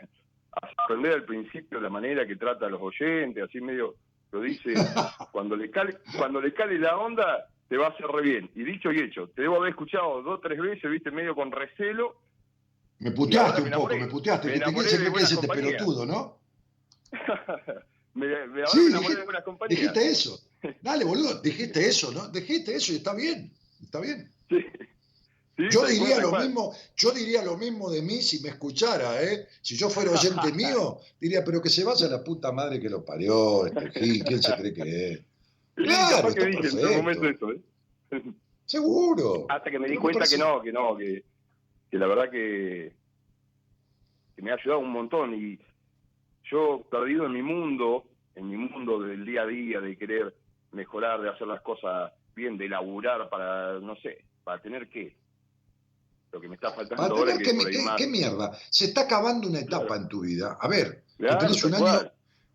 sorprender 0.77 1.13
al 1.13 1.25
principio 1.25 1.81
la 1.81 1.89
manera 1.89 2.25
que 2.25 2.35
trata 2.35 2.67
a 2.67 2.69
los 2.69 2.81
oyentes, 2.81 3.43
así 3.43 3.59
medio 3.59 3.95
lo 4.33 4.41
dice, 4.41 4.73
cuando 5.31 5.55
le 5.55 5.69
cale, 5.69 5.99
cuando 6.17 6.41
le 6.41 6.53
cale 6.53 6.79
la 6.79 6.97
onda, 6.97 7.47
te 7.69 7.77
va 7.77 7.87
a 7.87 7.89
hacer 7.89 8.07
re 8.07 8.23
bien. 8.23 8.49
Y 8.55 8.63
dicho 8.63 8.91
y 8.91 8.99
hecho, 8.99 9.29
te 9.29 9.43
debo 9.43 9.57
haber 9.57 9.69
escuchado 9.69 10.23
dos 10.23 10.39
o 10.39 10.41
tres 10.41 10.59
veces, 10.59 10.89
viste, 10.89 11.11
medio 11.11 11.35
con 11.35 11.51
recelo. 11.51 12.15
Me 12.99 13.11
puteaste 13.11 13.61
un 13.61 13.69
poco, 13.69 13.95
me 13.95 14.07
puteaste. 14.07 14.47
Me 14.47 14.55
enamoré 14.55 14.89
te 14.89 15.11
que 15.11 15.19
este 15.21 15.47
pelotudo, 15.47 16.05
¿no? 16.05 16.39
me, 18.15 18.47
me, 18.47 18.65
sí, 18.67 18.91
de 18.91 19.23
buenas 19.23 19.43
compañías. 19.43 19.79
Dijiste 19.79 20.09
eso. 20.09 20.39
Dale, 20.81 21.05
boludo, 21.05 21.39
dijiste 21.41 21.87
eso, 21.87 22.11
¿no? 22.11 22.27
Dijiste 22.29 22.75
eso 22.75 22.91
y 22.91 22.95
está 22.95 23.13
bien, 23.13 23.51
está 23.83 23.99
bien. 23.99 24.31
Sí. 24.49 24.65
Yo 25.57 25.85
diría 25.85 26.19
lo 26.19 26.31
mismo, 26.31 26.73
yo 26.95 27.11
diría 27.11 27.43
lo 27.43 27.57
mismo 27.57 27.89
de 27.89 28.01
mí 28.01 28.21
si 28.21 28.41
me 28.41 28.49
escuchara, 28.49 29.21
¿eh? 29.21 29.47
Si 29.61 29.75
yo 29.77 29.89
fuera 29.89 30.11
oyente 30.11 30.51
mío, 30.53 30.99
diría, 31.19 31.43
pero 31.43 31.61
que 31.61 31.69
se 31.69 31.83
vaya 31.83 32.07
la 32.07 32.23
puta 32.23 32.51
madre 32.51 32.79
que 32.79 32.89
lo 32.89 33.05
parió, 33.05 33.65
este 33.67 34.23
¿quién 34.23 34.41
se 34.41 34.55
cree 34.55 34.73
que 34.73 35.11
es? 35.11 35.21
Claro, 35.75 36.31
que 36.31 36.45
dije 36.45 36.67
en 36.69 36.97
momento 36.97 37.27
eso, 37.27 37.51
¿eh? 37.51 37.61
Seguro. 38.65 39.47
Hasta 39.49 39.71
que 39.71 39.79
me 39.79 39.89
di 39.89 39.97
cuenta 39.97 40.25
que 40.25 40.37
no, 40.37 40.61
que 40.61 40.71
no, 40.71 40.95
que, 40.95 41.23
que 41.89 41.97
la 41.97 42.07
verdad 42.07 42.29
que, 42.29 42.93
que 44.35 44.41
me 44.41 44.51
ha 44.51 44.53
ayudado 44.53 44.79
un 44.79 44.91
montón 44.91 45.33
y 45.33 45.59
yo 46.49 46.85
perdido 46.89 47.25
en 47.25 47.33
mi 47.33 47.41
mundo, 47.41 48.05
en 48.35 48.49
mi 48.49 48.57
mundo 48.57 48.99
del 48.99 49.25
día 49.25 49.41
a 49.41 49.47
día, 49.47 49.81
de 49.81 49.97
querer 49.97 50.33
mejorar, 50.71 51.21
de 51.21 51.29
hacer 51.29 51.47
las 51.47 51.61
cosas 51.61 52.11
bien, 52.35 52.57
de 52.57 52.69
laburar 52.69 53.29
para, 53.29 53.79
no 53.79 53.95
sé, 53.97 54.23
para 54.43 54.61
tener 54.61 54.89
qué. 54.89 55.15
Lo 56.33 56.41
que 56.41 56.47
me 56.47 56.55
está 56.55 56.71
faltando 56.73 57.03
ahora 57.03 57.37
que, 57.37 57.55
¿qué, 57.95 58.07
mierda? 58.07 58.57
Se 58.71 58.85
está 58.85 59.01
acabando 59.01 59.47
una 59.47 59.59
etapa 59.59 59.95
en 59.95 60.07
tu 60.07 60.21
vida. 60.21 60.57
A 60.59 60.67
ver, 60.67 61.03
tenés 61.17 61.63
un 61.63 61.75
año... 61.75 62.11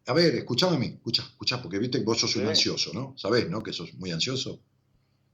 A 0.09 0.13
ver, 0.15 0.35
escuchame 0.35 0.77
a 0.77 0.79
mí, 0.79 0.87
escucha, 0.87 1.23
escucha, 1.23 1.63
porque 1.63 1.79
viste 1.79 1.99
que 1.99 2.05
vos 2.05 2.19
sos 2.19 2.35
un 2.37 2.47
ansioso, 2.49 2.93
¿no? 2.95 3.15
Sabés, 3.17 3.49
¿no? 3.49 3.63
Que 3.63 3.73
sos 3.75 3.93
muy 3.95 4.11
ansioso. 4.11 4.59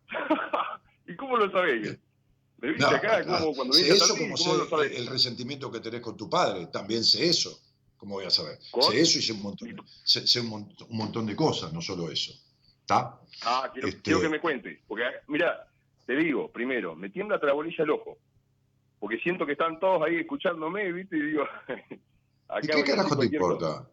¿Y 1.07 1.17
cómo 1.17 1.37
lo 1.37 1.51
sabés? 1.51 1.97
¿Me 2.59 2.71
viste 2.71 2.85
acá? 2.85 3.25
¿Cómo, 3.25 3.55
cuando 3.55 3.73
sé 3.73 3.89
eso 3.89 4.17
como 4.17 4.37
sé 4.37 4.51
el 4.97 5.07
resentimiento 5.07 5.71
que 5.71 5.81
tenés 5.81 6.01
con 6.01 6.17
tu 6.17 6.29
padre. 6.29 6.67
También 6.67 7.05
sé 7.05 7.27
eso. 7.27 7.59
¿Cómo 7.97 8.17
voy 8.17 8.27
a 8.27 8.31
saber? 8.31 8.59
Sé 8.61 9.01
eso 9.01 9.19
y 9.21 9.23
sé 9.23 9.33
un 9.33 9.43
montón, 9.43 9.77
sé, 10.03 10.41
un, 10.41 10.75
montón 10.91 11.25
de 11.25 11.37
cosas, 11.37 11.73
no 11.73 11.81
solo 11.81 12.11
eso. 12.11 12.33
¿Está? 12.81 13.19
Ah, 13.43 13.71
quiero, 13.73 13.89
este 13.89 14.03
quiero 14.03 14.21
que 14.21 14.29
me 14.29 14.41
cuentes. 14.41 14.81
Porque, 14.89 15.05
mira, 15.29 15.67
te 16.05 16.17
digo, 16.17 16.51
primero, 16.51 16.95
me 16.95 17.09
tiembla 17.11 17.41
la 17.43 17.53
bolilla 17.53 17.85
el 17.85 17.91
ojo. 17.91 18.19
Porque 19.05 19.19
siento 19.19 19.45
que 19.45 19.53
están 19.53 19.79
todos 19.79 20.01
ahí 20.01 20.17
escuchándome, 20.17 20.91
¿viste? 20.91 21.19
Y 21.19 21.27
digo. 21.27 21.45
¿Y 22.63 22.67
qué 22.67 22.85
carajo 22.85 23.19
te 23.19 23.27
importa? 23.27 23.87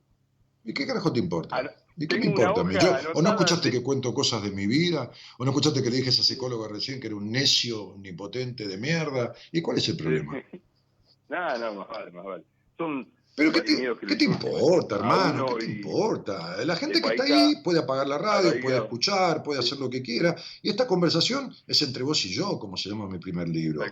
¿Y 0.63 0.73
qué 0.73 0.87
carajo 0.87 1.11
te 1.11 1.19
importa? 1.19 1.57
Ah, 1.57 1.69
¿Y 1.97 2.07
qué 2.07 2.17
me 2.17 2.27
importa 2.27 2.61
a 2.61 2.63
mí? 2.63 2.75
¿O 3.13 3.21
no 3.21 3.31
escuchaste 3.31 3.69
que 3.69 3.83
cuento 3.83 4.13
cosas 4.13 4.41
de 4.41 4.51
mi 4.51 4.67
vida? 4.67 5.11
¿O 5.37 5.43
no 5.43 5.51
escuchaste 5.51 5.83
que 5.83 5.89
le 5.89 5.97
dije 5.97 6.07
a 6.07 6.11
esa 6.11 6.23
psicóloga 6.23 6.69
recién 6.69 7.01
que 7.01 7.07
era 7.07 7.17
un 7.17 7.29
necio 7.29 7.87
omnipotente 7.87 8.69
de 8.69 8.77
mierda? 8.77 9.33
¿Y 9.51 9.61
cuál 9.61 9.79
es 9.79 9.89
el 9.89 9.97
problema? 9.97 10.41
no, 11.27 11.57
no, 11.59 11.73
más 11.73 11.89
vale, 11.89 12.11
más 12.11 12.23
vale. 12.23 12.43
Son 12.77 13.11
pero 13.35 13.51
¿qué 13.51 13.61
te, 13.61 14.25
importa, 14.25 14.95
hermano? 14.95 15.55
¿Qué 15.55 15.65
te 15.65 15.71
importa? 15.71 16.63
La 16.65 16.75
gente 16.75 17.01
que 17.01 17.07
está 17.07 17.23
ahí 17.23 17.55
puede 17.63 17.79
apagar 17.79 18.05
la 18.07 18.17
radio, 18.17 18.59
puede 18.61 18.77
escuchar, 18.77 19.41
puede 19.41 19.59
hacer 19.59 19.79
lo 19.79 19.89
que 19.89 20.01
quiera. 20.01 20.35
Y 20.61 20.69
esta 20.69 20.85
conversación 20.85 21.53
es 21.65 21.81
entre 21.81 22.03
vos 22.03 22.25
y 22.25 22.33
yo, 22.33 22.59
como 22.59 22.75
se 22.75 22.89
llama 22.89 23.07
mi 23.07 23.19
primer 23.19 23.47
libro. 23.47 23.83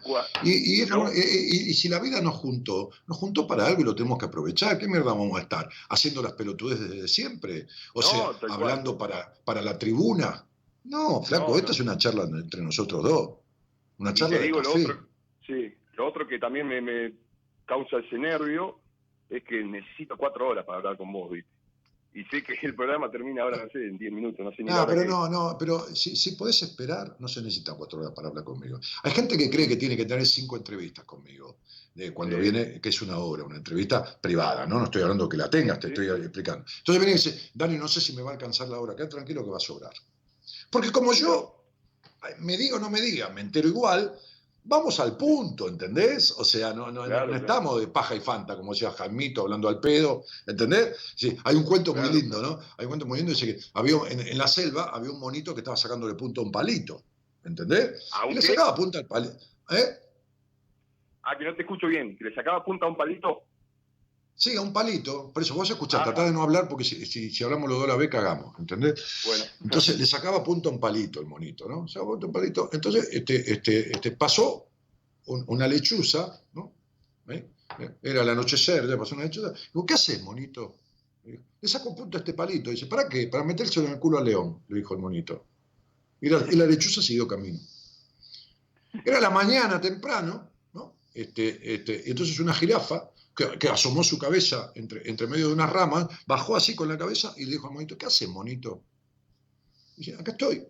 Y, 0.43 0.81
y, 0.81 1.73
si 1.73 1.87
la 1.87 1.99
vida 1.99 2.21
nos 2.21 2.35
juntó, 2.35 2.89
nos 3.07 3.17
juntó 3.17 3.47
para 3.47 3.65
algo 3.65 3.81
y 3.81 3.85
lo 3.85 3.95
tenemos 3.95 4.19
que 4.19 4.25
aprovechar. 4.25 4.77
¿Qué 4.77 4.87
mierda 4.87 5.13
vamos 5.13 5.39
a 5.39 5.43
estar? 5.43 5.69
¿Haciendo 5.89 6.21
las 6.21 6.33
pelotudes 6.33 6.79
desde 6.79 7.07
siempre? 7.07 7.67
O 7.93 8.01
sea, 8.01 8.31
hablando 8.49 8.97
para, 8.97 9.33
para 9.45 9.61
la 9.61 9.77
tribuna. 9.77 10.45
No, 10.83 11.21
flaco, 11.23 11.57
esta 11.57 11.71
es 11.71 11.79
una 11.79 11.97
charla 11.97 12.23
entre 12.23 12.61
nosotros 12.61 13.03
dos. 13.03 13.29
Una 13.99 14.13
charla 14.13 14.37
de 14.37 14.51
otro, 14.53 15.07
sí, 15.45 15.73
lo 15.93 16.07
otro 16.07 16.27
que 16.27 16.39
también 16.39 16.67
me 16.67 17.13
causa 17.65 17.97
ese 17.97 18.17
nervio 18.17 18.79
es 19.29 19.43
que 19.43 19.63
necesito 19.63 20.17
cuatro 20.17 20.49
horas 20.49 20.65
para 20.65 20.79
hablar 20.79 20.97
con 20.97 21.11
vos, 21.11 21.31
¿viste? 21.31 21.49
Y 22.11 22.23
sé 22.25 22.43
que 22.43 22.57
el 22.63 22.75
programa 22.75 23.11
termina 23.11 23.43
ahora, 23.43 23.63
no 23.63 23.69
sé, 23.69 23.85
en 23.85 23.97
diez 23.97 24.11
minutos, 24.11 24.43
no 24.43 24.51
sé 24.51 24.63
ni 24.63 24.69
No, 24.69 24.85
pero 24.87 25.05
no, 25.05 25.29
no, 25.29 25.55
pero 25.59 25.79
si, 25.95 26.15
si 26.15 26.31
podés 26.31 26.63
esperar, 26.63 27.15
no 27.19 27.27
se 27.27 27.41
necesita 27.41 27.75
cuatro 27.75 27.99
horas 27.99 28.13
para 28.15 28.29
hablar 28.29 28.43
conmigo. 28.43 28.79
Hay 29.03 29.11
gente 29.11 29.37
que 29.37 29.49
cree 29.49 29.67
que 29.67 29.75
tiene 29.75 29.95
que 29.95 30.05
tener 30.05 30.25
cinco 30.25 30.57
entrevistas 30.57 31.05
conmigo, 31.05 31.59
de 31.93 32.11
cuando 32.11 32.37
viene, 32.37 32.81
que 32.81 32.89
es 32.89 33.01
una 33.03 33.19
hora, 33.19 33.43
una 33.43 33.57
entrevista 33.57 34.19
privada, 34.19 34.65
¿no? 34.65 34.79
No 34.79 34.85
estoy 34.85 35.03
hablando 35.03 35.29
que 35.29 35.37
la 35.37 35.49
tengas, 35.49 35.79
te 35.79 35.89
estoy 35.89 36.07
explicando. 36.07 36.65
Entonces 36.79 36.99
viene 36.99 37.11
y 37.11 37.15
dice, 37.15 37.51
Dani, 37.53 37.77
no 37.77 37.87
sé 37.87 38.01
si 38.01 38.13
me 38.13 38.23
va 38.23 38.31
a 38.31 38.33
alcanzar 38.33 38.69
la 38.69 38.79
hora, 38.79 38.95
quédate 38.95 39.15
tranquilo 39.15 39.43
que 39.43 39.51
va 39.51 39.57
a 39.57 39.61
sobrar. 39.61 39.93
Porque 40.71 40.91
como 40.91 41.13
yo, 41.13 41.63
me 42.39 42.57
digo 42.57 42.77
o 42.77 42.79
no 42.79 42.89
me 42.89 43.01
diga, 43.01 43.29
me 43.29 43.41
entero 43.41 43.67
igual, 43.67 44.17
vamos 44.69 44.99
al 44.99 45.17
punto, 45.17 45.67
¿entendés? 45.67 46.31
O 46.37 46.43
sea, 46.43 46.73
no, 46.73 46.91
no, 46.91 47.07
no 47.07 47.35
estamos 47.35 47.81
de 47.81 47.87
paja 47.87 48.15
y 48.15 48.19
fanta, 48.19 48.55
como 48.55 48.73
decía 48.73 48.91
Jaimito 48.91 49.41
hablando 49.41 49.67
al 49.67 49.79
pedo, 49.79 50.23
¿entendés? 50.45 51.13
Sí, 51.15 51.35
hay 51.43 51.55
un 51.55 51.63
cuento 51.63 51.95
muy 51.95 52.09
lindo, 52.09 52.39
¿no? 52.39 52.59
Hay 52.77 52.85
un 52.85 52.89
cuento 52.89 53.07
muy 53.07 53.17
lindo, 53.17 53.33
dice 53.33 53.55
que 53.55 53.61
había, 53.73 53.95
en, 54.09 54.37
la 54.37 54.47
selva 54.47 54.91
había 54.93 55.11
un 55.11 55.19
monito 55.19 55.55
que 55.55 55.61
estaba 55.61 55.75
sacándole 55.75 56.13
punto 56.13 56.41
a 56.41 56.43
un 56.43 56.51
palito, 56.51 57.01
¿entendés? 57.43 58.09
Y 58.29 58.35
le 58.35 58.41
sacaba 58.41 58.75
punta 58.75 58.99
al 58.99 59.07
palito. 59.07 59.37
¿Eh? 59.71 59.85
Ah, 61.23 61.35
que 61.37 61.45
no 61.45 61.55
te 61.55 61.63
escucho 61.63 61.87
bien, 61.87 62.15
que 62.15 62.25
le 62.25 62.35
sacaba 62.35 62.63
punta 62.63 62.85
a 62.85 62.89
un 62.89 62.95
palito. 62.95 63.43
Sí, 64.39 64.55
a 64.55 64.61
un 64.61 64.71
palito. 64.71 65.33
Por 65.33 65.43
eso 65.43 65.53
vos 65.53 65.69
escuchás, 65.69 65.99
ah. 65.99 66.03
tratá 66.05 66.23
de 66.23 66.31
no 66.31 66.41
hablar 66.41 66.69
porque 66.69 66.85
si, 66.85 67.05
si, 67.05 67.43
hablamos 67.43 67.67
los 67.67 67.79
dos 67.79 67.89
a 67.89 67.91
la 67.91 67.97
vez 67.97 68.09
cagamos, 68.09 68.57
¿entendés? 68.57 68.95
Bueno. 69.25 69.43
Entonces 69.65 69.99
le 69.99 70.05
sacaba 70.05 70.41
punto 70.41 70.69
a 70.69 70.71
un 70.71 70.79
palito 70.79 71.19
el 71.19 71.25
monito, 71.25 71.67
¿no? 71.67 71.89
Sacaba 71.89 72.11
punto 72.11 72.27
a 72.27 72.29
un 72.29 72.33
palito. 72.33 72.69
Entonces 72.71 73.09
este, 73.11 73.51
este, 73.51 73.91
este 73.91 74.11
pasó 74.11 74.69
una 75.25 75.67
lechuza, 75.67 76.41
¿no? 76.53 76.71
¿Eh? 77.27 77.49
Era 78.01 78.21
el 78.21 78.29
anochecer, 78.29 78.87
ya 78.87 78.97
pasó 78.97 79.15
una 79.15 79.25
lechuza. 79.25 79.51
Digo, 79.73 79.85
¿qué 79.85 79.95
haces, 79.95 80.23
monito? 80.23 80.77
Le 81.25 81.67
saco 81.67 81.93
punto 81.93 82.17
a 82.17 82.19
este 82.19 82.33
palito. 82.33 82.69
Dice, 82.69 82.85
¿para 82.85 83.09
qué? 83.09 83.27
Para 83.27 83.43
metérselo 83.43 83.87
en 83.87 83.93
el 83.93 83.99
culo 83.99 84.19
al 84.19 84.25
león, 84.25 84.63
le 84.69 84.77
dijo 84.77 84.93
el 84.93 85.01
monito. 85.01 85.47
Y 86.21 86.29
la, 86.29 86.45
y 86.49 86.55
la 86.55 86.65
lechuza 86.65 87.01
siguió 87.01 87.27
camino. 87.27 87.59
Era 89.03 89.19
la 89.19 89.31
mañana 89.31 89.81
temprano, 89.81 90.49
¿no? 90.73 90.95
Este, 91.13 91.75
este, 91.75 92.09
entonces 92.09 92.39
una 92.39 92.53
jirafa 92.53 93.11
que, 93.59 93.69
asomó 93.69 94.03
su 94.03 94.17
cabeza 94.17 94.71
entre, 94.75 95.09
entre 95.09 95.27
medio 95.27 95.47
de 95.47 95.53
unas 95.53 95.71
ramas, 95.71 96.07
bajó 96.25 96.55
así 96.55 96.75
con 96.75 96.89
la 96.89 96.97
cabeza 96.97 97.33
y 97.37 97.45
le 97.45 97.51
dijo 97.51 97.67
al 97.67 97.73
monito, 97.73 97.97
¿qué 97.97 98.05
hace, 98.05 98.27
monito? 98.27 98.83
dice, 99.95 100.15
acá 100.15 100.31
estoy, 100.31 100.65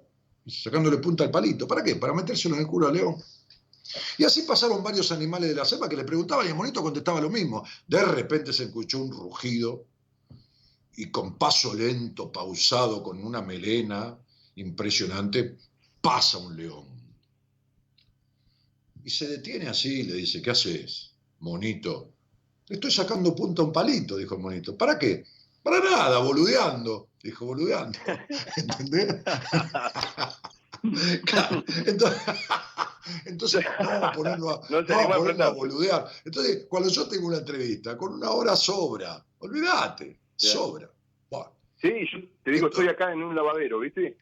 sacándole 0.48 0.98
punta 0.98 1.24
al 1.24 1.32
palito. 1.32 1.68
¿Para 1.68 1.84
qué? 1.84 1.96
Para 1.96 2.14
metérselo 2.14 2.56
en 2.56 2.62
el 2.62 2.68
culo 2.68 2.88
al 2.88 2.96
león. 2.96 3.16
Y 4.18 4.24
así 4.24 4.44
pasaron 4.44 4.84
varios 4.84 5.12
animales 5.12 5.50
de 5.50 5.56
la 5.56 5.66
selva 5.66 5.90
que 5.90 5.96
le 5.96 6.04
preguntaban 6.04 6.46
y 6.46 6.50
el 6.50 6.56
monito 6.56 6.82
contestaba 6.82 7.22
lo 7.22 7.30
mismo. 7.30 7.66
De 7.88 8.04
repente 8.04 8.54
se 8.54 8.66
escuchó 8.66 9.00
un 9.00 9.12
rugido 9.12 9.86
y 10.96 11.10
con 11.10 11.38
paso 11.38 11.74
lento, 11.74 12.32
pausado, 12.32 13.02
con 13.02 13.24
una 13.24 13.42
melena 13.42 14.18
impresionante, 14.56 15.58
pasa 16.02 16.38
un 16.38 16.56
león. 16.56 16.88
Y 19.04 19.10
se 19.10 19.28
detiene 19.28 19.68
así 19.68 20.02
y 20.02 20.04
le 20.04 20.16
dice, 20.16 20.42
¿qué 20.42 20.52
haces, 20.52 21.14
monito? 21.40 22.14
Estoy 22.70 22.92
sacando 22.92 23.36
punta 23.36 23.62
a 23.62 23.66
un 23.66 23.74
palito, 23.74 24.16
dijo 24.16 24.36
el 24.36 24.42
monito. 24.42 24.78
¿Para 24.78 24.98
qué? 25.00 25.26
Para 25.64 25.80
nada, 25.80 26.20
boludeando. 26.20 27.10
Dijo, 27.22 27.48
boludeando. 27.48 27.98
¿Entendés? 28.56 29.16
entonces, 31.88 32.22
entonces, 33.26 33.66
vamos 33.80 34.04
a 34.04 34.12
ponerlo 34.12 34.50
a, 34.52 34.62
no 34.70 34.78
a, 35.44 35.50
boludear. 35.50 36.06
Entonces, 36.24 36.68
cuando 36.70 36.90
yo 36.90 37.08
tengo 37.10 37.28
una 37.28 37.38
entrevista, 37.38 37.98
con 37.98 38.14
una 38.14 38.30
hora 38.32 38.56
sobra, 38.56 39.24
olvídate, 39.40 40.20
sobra. 40.36 40.90
Sí, 41.82 42.06
yo 42.12 42.20
te 42.44 42.52
digo, 42.52 42.68
estoy 42.68 42.90
acá 42.90 43.14
en 43.14 43.24
un 43.24 43.34
lavadero, 43.34 43.80
¿viste? 43.80 44.18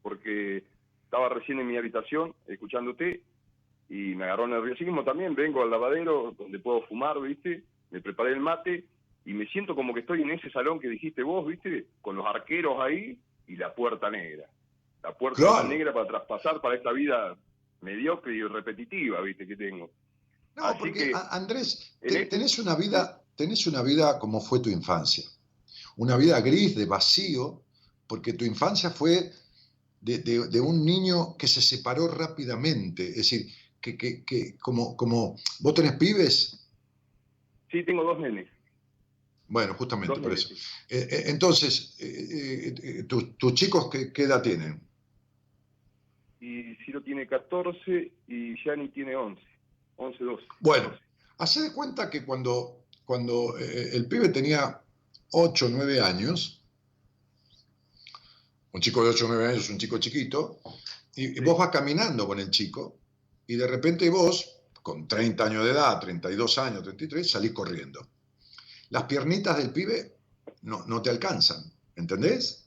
Porque 0.00 0.62
estaba 1.04 1.28
recién 1.28 1.58
en 1.58 1.66
mi 1.66 1.76
habitación 1.76 2.32
escuchándote 2.46 3.20
y 3.88 4.14
me 4.14 4.24
agarró 4.24 4.46
nerviosismo 4.46 5.02
también. 5.02 5.34
Vengo 5.34 5.62
al 5.62 5.70
lavadero 5.70 6.32
donde 6.38 6.60
puedo 6.60 6.82
fumar, 6.82 7.20
¿viste? 7.20 7.64
Me 7.90 8.00
preparé 8.00 8.32
el 8.32 8.40
mate 8.40 8.84
y 9.24 9.32
me 9.32 9.46
siento 9.46 9.74
como 9.74 9.92
que 9.92 10.00
estoy 10.00 10.22
en 10.22 10.30
ese 10.30 10.50
salón 10.50 10.80
que 10.80 10.88
dijiste 10.88 11.22
vos, 11.22 11.46
¿viste? 11.46 11.86
Con 12.00 12.16
los 12.16 12.26
arqueros 12.26 12.80
ahí 12.80 13.18
y 13.46 13.56
la 13.56 13.74
puerta 13.74 14.10
negra. 14.10 14.48
La 15.02 15.12
puerta 15.12 15.62
negra 15.64 15.92
para 15.92 16.06
traspasar 16.06 16.60
para 16.60 16.76
esta 16.76 16.92
vida 16.92 17.36
mediocre 17.80 18.34
y 18.34 18.42
repetitiva, 18.42 19.20
¿viste? 19.20 19.46
Que 19.46 19.56
tengo. 19.56 19.90
No, 20.56 20.76
porque 20.78 21.12
Andrés, 21.30 21.96
este 22.00 22.26
tenés 22.26 22.58
una 22.58 22.74
vida, 22.74 23.22
tenés 23.36 23.66
una 23.66 23.82
vida 23.82 24.18
como 24.18 24.40
fue 24.40 24.60
tu 24.60 24.68
infancia. 24.68 25.24
Una 25.96 26.16
vida 26.16 26.40
gris, 26.40 26.76
de 26.76 26.86
vacío, 26.86 27.62
porque 28.06 28.32
tu 28.32 28.44
infancia 28.44 28.90
fue 28.90 29.32
de, 30.00 30.60
un 30.60 30.84
niño 30.84 31.36
que 31.36 31.46
se 31.46 31.60
separó 31.60 32.08
rápidamente. 32.08 33.08
Es 33.08 33.16
decir, 33.16 33.46
que, 33.80 33.96
que, 33.96 34.24
que 34.24 34.56
como, 34.58 34.96
como 34.96 35.36
vos 35.60 35.74
tenés 35.74 35.92
pibes, 35.92 36.59
Sí, 37.70 37.82
tengo 37.84 38.04
dos 38.04 38.18
nenes. 38.18 38.48
Bueno, 39.48 39.74
justamente 39.74 40.20
por 40.20 40.32
eso. 40.32 40.54
Eh, 40.88 41.08
eh, 41.10 41.22
entonces, 41.26 41.96
eh, 41.98 43.04
¿tus 43.04 43.54
chicos 43.54 43.90
qué, 43.90 44.22
edad 44.22 44.42
tienen? 44.42 44.80
Y 46.40 46.76
Ciro 46.84 47.02
tiene 47.02 47.26
14 47.26 48.12
y 48.28 48.64
Yanni 48.64 48.88
tiene 48.90 49.16
11. 49.16 49.42
11, 49.96 50.24
12. 50.24 50.44
Bueno, 50.60 50.92
hace 51.38 51.60
de 51.60 51.72
cuenta 51.72 52.08
que 52.08 52.24
cuando, 52.24 52.84
cuando 53.04 53.58
eh, 53.58 53.90
el 53.92 54.06
pibe 54.06 54.30
tenía 54.30 54.80
8, 55.32 55.68
9 55.70 56.00
años, 56.00 56.64
un 58.72 58.80
chico 58.80 59.04
de 59.04 59.10
8 59.10 59.24
o 59.26 59.28
9 59.28 59.46
años, 59.48 59.68
un 59.68 59.78
chico 59.78 59.98
chiquito, 59.98 60.60
y, 61.16 61.40
vos 61.40 61.58
vas 61.58 61.70
caminando 61.70 62.26
con 62.26 62.38
el 62.38 62.50
chico, 62.50 62.96
y 63.46 63.56
de 63.56 63.66
repente 63.66 64.08
vos, 64.08 64.59
con 64.82 65.06
30 65.06 65.44
años 65.44 65.64
de 65.64 65.70
edad, 65.72 66.00
32 66.00 66.58
años, 66.58 66.82
33, 66.82 67.30
salís 67.30 67.52
corriendo. 67.52 68.06
Las 68.90 69.04
piernitas 69.04 69.56
del 69.56 69.70
pibe 69.70 70.16
no, 70.62 70.84
no 70.86 71.00
te 71.02 71.10
alcanzan, 71.10 71.72
¿entendés? 71.96 72.66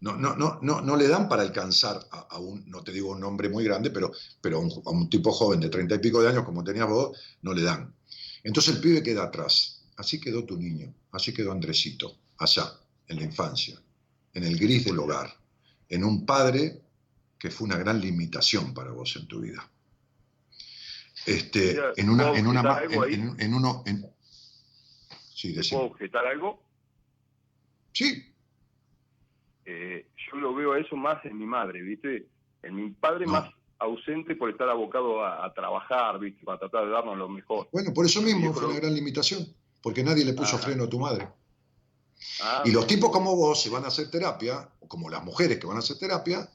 No, 0.00 0.16
no, 0.16 0.36
no, 0.36 0.58
no, 0.62 0.80
no 0.82 0.96
le 0.96 1.08
dan 1.08 1.28
para 1.28 1.42
alcanzar 1.42 2.06
a, 2.10 2.38
un, 2.38 2.68
no 2.68 2.82
te 2.82 2.92
digo 2.92 3.10
un 3.10 3.24
hombre 3.24 3.48
muy 3.48 3.64
grande, 3.64 3.90
pero, 3.90 4.12
pero 4.40 4.58
a 4.58 4.90
un 4.90 5.08
tipo 5.08 5.32
joven 5.32 5.60
de 5.60 5.70
treinta 5.70 5.94
y 5.94 5.98
pico 5.98 6.22
de 6.22 6.28
años 6.28 6.44
como 6.44 6.62
tenías 6.62 6.88
vos, 6.88 7.18
no 7.42 7.54
le 7.54 7.62
dan. 7.62 7.94
Entonces 8.42 8.74
el 8.74 8.80
pibe 8.80 9.02
queda 9.02 9.24
atrás. 9.24 9.84
Así 9.96 10.20
quedó 10.20 10.44
tu 10.44 10.58
niño, 10.58 10.94
así 11.12 11.32
quedó 11.32 11.52
Andresito, 11.52 12.18
allá, 12.36 12.70
en 13.08 13.16
la 13.16 13.24
infancia, 13.24 13.80
en 14.34 14.44
el 14.44 14.58
gris 14.58 14.84
del 14.84 14.98
hogar, 14.98 15.34
en 15.88 16.04
un 16.04 16.26
padre 16.26 16.82
que 17.38 17.50
fue 17.50 17.66
una 17.66 17.78
gran 17.78 18.00
limitación 18.00 18.74
para 18.74 18.90
vos 18.90 19.16
en 19.16 19.26
tu 19.26 19.40
vida. 19.40 19.70
Este, 21.26 21.76
en 21.96 22.08
una, 22.08 22.36
en 22.36 22.46
una, 22.46 22.82
en, 22.82 23.40
en, 23.40 23.54
uno, 23.54 23.82
en, 23.84 24.06
sí, 25.34 25.56
¿Puedo 25.70 25.86
objetar 25.86 26.24
algo? 26.26 26.62
Sí, 27.92 28.32
eh, 29.66 30.06
yo 30.16 30.38
lo 30.38 30.54
veo 30.54 30.72
a 30.74 30.78
eso 30.78 30.94
más 30.94 31.24
en 31.24 31.36
mi 31.36 31.44
madre, 31.44 31.82
¿viste? 31.82 32.28
En 32.62 32.76
mi 32.76 32.90
padre 32.90 33.26
más 33.26 33.50
ausente 33.78 34.36
por 34.36 34.48
estar 34.48 34.68
abocado 34.68 35.24
a, 35.24 35.52
trabajar, 35.52 36.18
¿viste? 36.20 36.44
Para 36.44 36.60
tratar 36.60 36.84
de 36.84 36.92
darnos 36.92 37.18
lo 37.18 37.28
mejor. 37.28 37.68
Bueno, 37.72 37.92
por 37.92 38.06
eso 38.06 38.22
mismo 38.22 38.54
fue 38.54 38.66
una 38.66 38.76
gran 38.76 38.94
limitación, 38.94 39.44
porque 39.82 40.04
nadie 40.04 40.24
le 40.24 40.34
puso 40.34 40.56
ah. 40.56 40.60
freno 40.60 40.84
a 40.84 40.88
tu 40.88 41.00
madre. 41.00 41.28
Ah, 42.40 42.62
y 42.64 42.70
los 42.70 42.86
tipos 42.86 43.10
como 43.10 43.34
vos 43.34 43.60
se 43.60 43.68
van 43.68 43.84
a 43.84 43.88
hacer 43.88 44.08
terapia, 44.08 44.68
como 44.86 45.10
las 45.10 45.24
mujeres 45.24 45.58
que 45.58 45.66
van 45.66 45.76
a 45.76 45.80
hacer 45.80 45.98
terapia, 45.98 46.48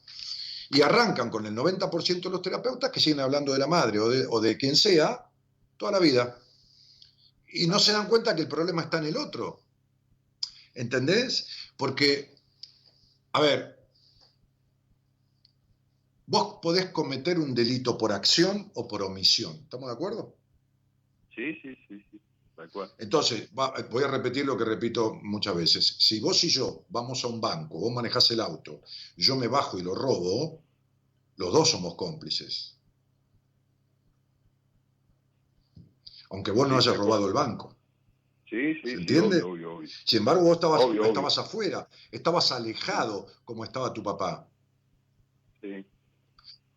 y 0.72 0.82
arrancan 0.82 1.30
con 1.30 1.46
el 1.46 1.56
90% 1.56 2.22
de 2.22 2.30
los 2.30 2.42
terapeutas 2.42 2.92
que 2.92 3.00
siguen 3.00 3.20
hablando 3.20 3.54
de 3.54 3.60
la 3.60 3.68
madre 3.68 4.00
o 4.00 4.10
de, 4.10 4.26
o 4.28 4.58
quien 4.58 4.76
sea 4.76 5.30
toda 5.78 5.92
la 5.92 6.00
vida. 6.00 6.38
Y 7.54 7.68
no 7.68 7.78
se 7.80 7.92
dan 7.92 8.08
cuenta 8.08 8.36
que 8.36 8.44
el 8.44 8.48
problema 8.48 8.84
está 8.84 9.00
en 9.00 9.06
el 9.06 9.18
otro. 9.18 9.60
¿Entendés? 10.74 11.48
Porque 11.76 12.32
a 13.34 13.40
ver, 13.40 13.80
vos 16.26 16.60
podés 16.62 16.88
cometer 16.92 17.40
un 17.40 17.56
delito 17.56 17.98
por 17.98 18.12
acción 18.12 18.72
o 18.76 18.88
por 18.88 19.04
omisión. 19.04 19.56
¿Estamos 19.64 19.88
de 19.88 19.94
acuerdo? 19.94 20.36
Sí, 21.34 21.54
sí, 21.62 21.76
sí, 21.88 22.06
sí. 22.12 22.22
Entonces, 22.98 23.50
voy 23.54 24.04
a 24.04 24.08
repetir 24.08 24.46
lo 24.46 24.58
que 24.58 24.66
repito 24.66 25.14
muchas 25.22 25.56
veces. 25.56 25.96
Si 26.00 26.20
vos 26.20 26.44
y 26.44 26.50
yo 26.50 26.86
vamos 26.90 27.24
a 27.24 27.28
un 27.28 27.42
banco, 27.42 27.80
vos 27.80 27.92
manejás 27.92 28.32
el 28.32 28.40
auto, 28.40 28.82
yo 29.18 29.36
me 29.36 29.48
bajo 29.48 29.78
y 29.78 29.84
lo 29.84 29.96
robo, 29.96 30.62
los 31.38 31.52
dos 31.52 31.70
somos 31.70 31.96
cómplices. 31.96 32.78
Aunque 36.30 36.52
vos 36.52 36.68
no 36.68 36.78
hayas 36.78 36.96
robado 36.96 37.28
el 37.28 37.34
banco. 37.34 37.76
Sí, 38.50 38.76
sí. 38.76 38.82
¿Se 38.84 38.94
entiende? 38.94 39.42
Sin 40.06 40.20
embargo, 40.20 40.44
vos 40.44 40.54
estabas, 40.54 40.82
estabas 41.06 41.38
afuera, 41.38 41.88
estabas 42.12 42.52
alejado 42.52 43.28
como 43.46 43.64
estaba 43.64 43.94
tu 43.94 44.04
papá. 44.04 44.48
Sí. 45.62 45.86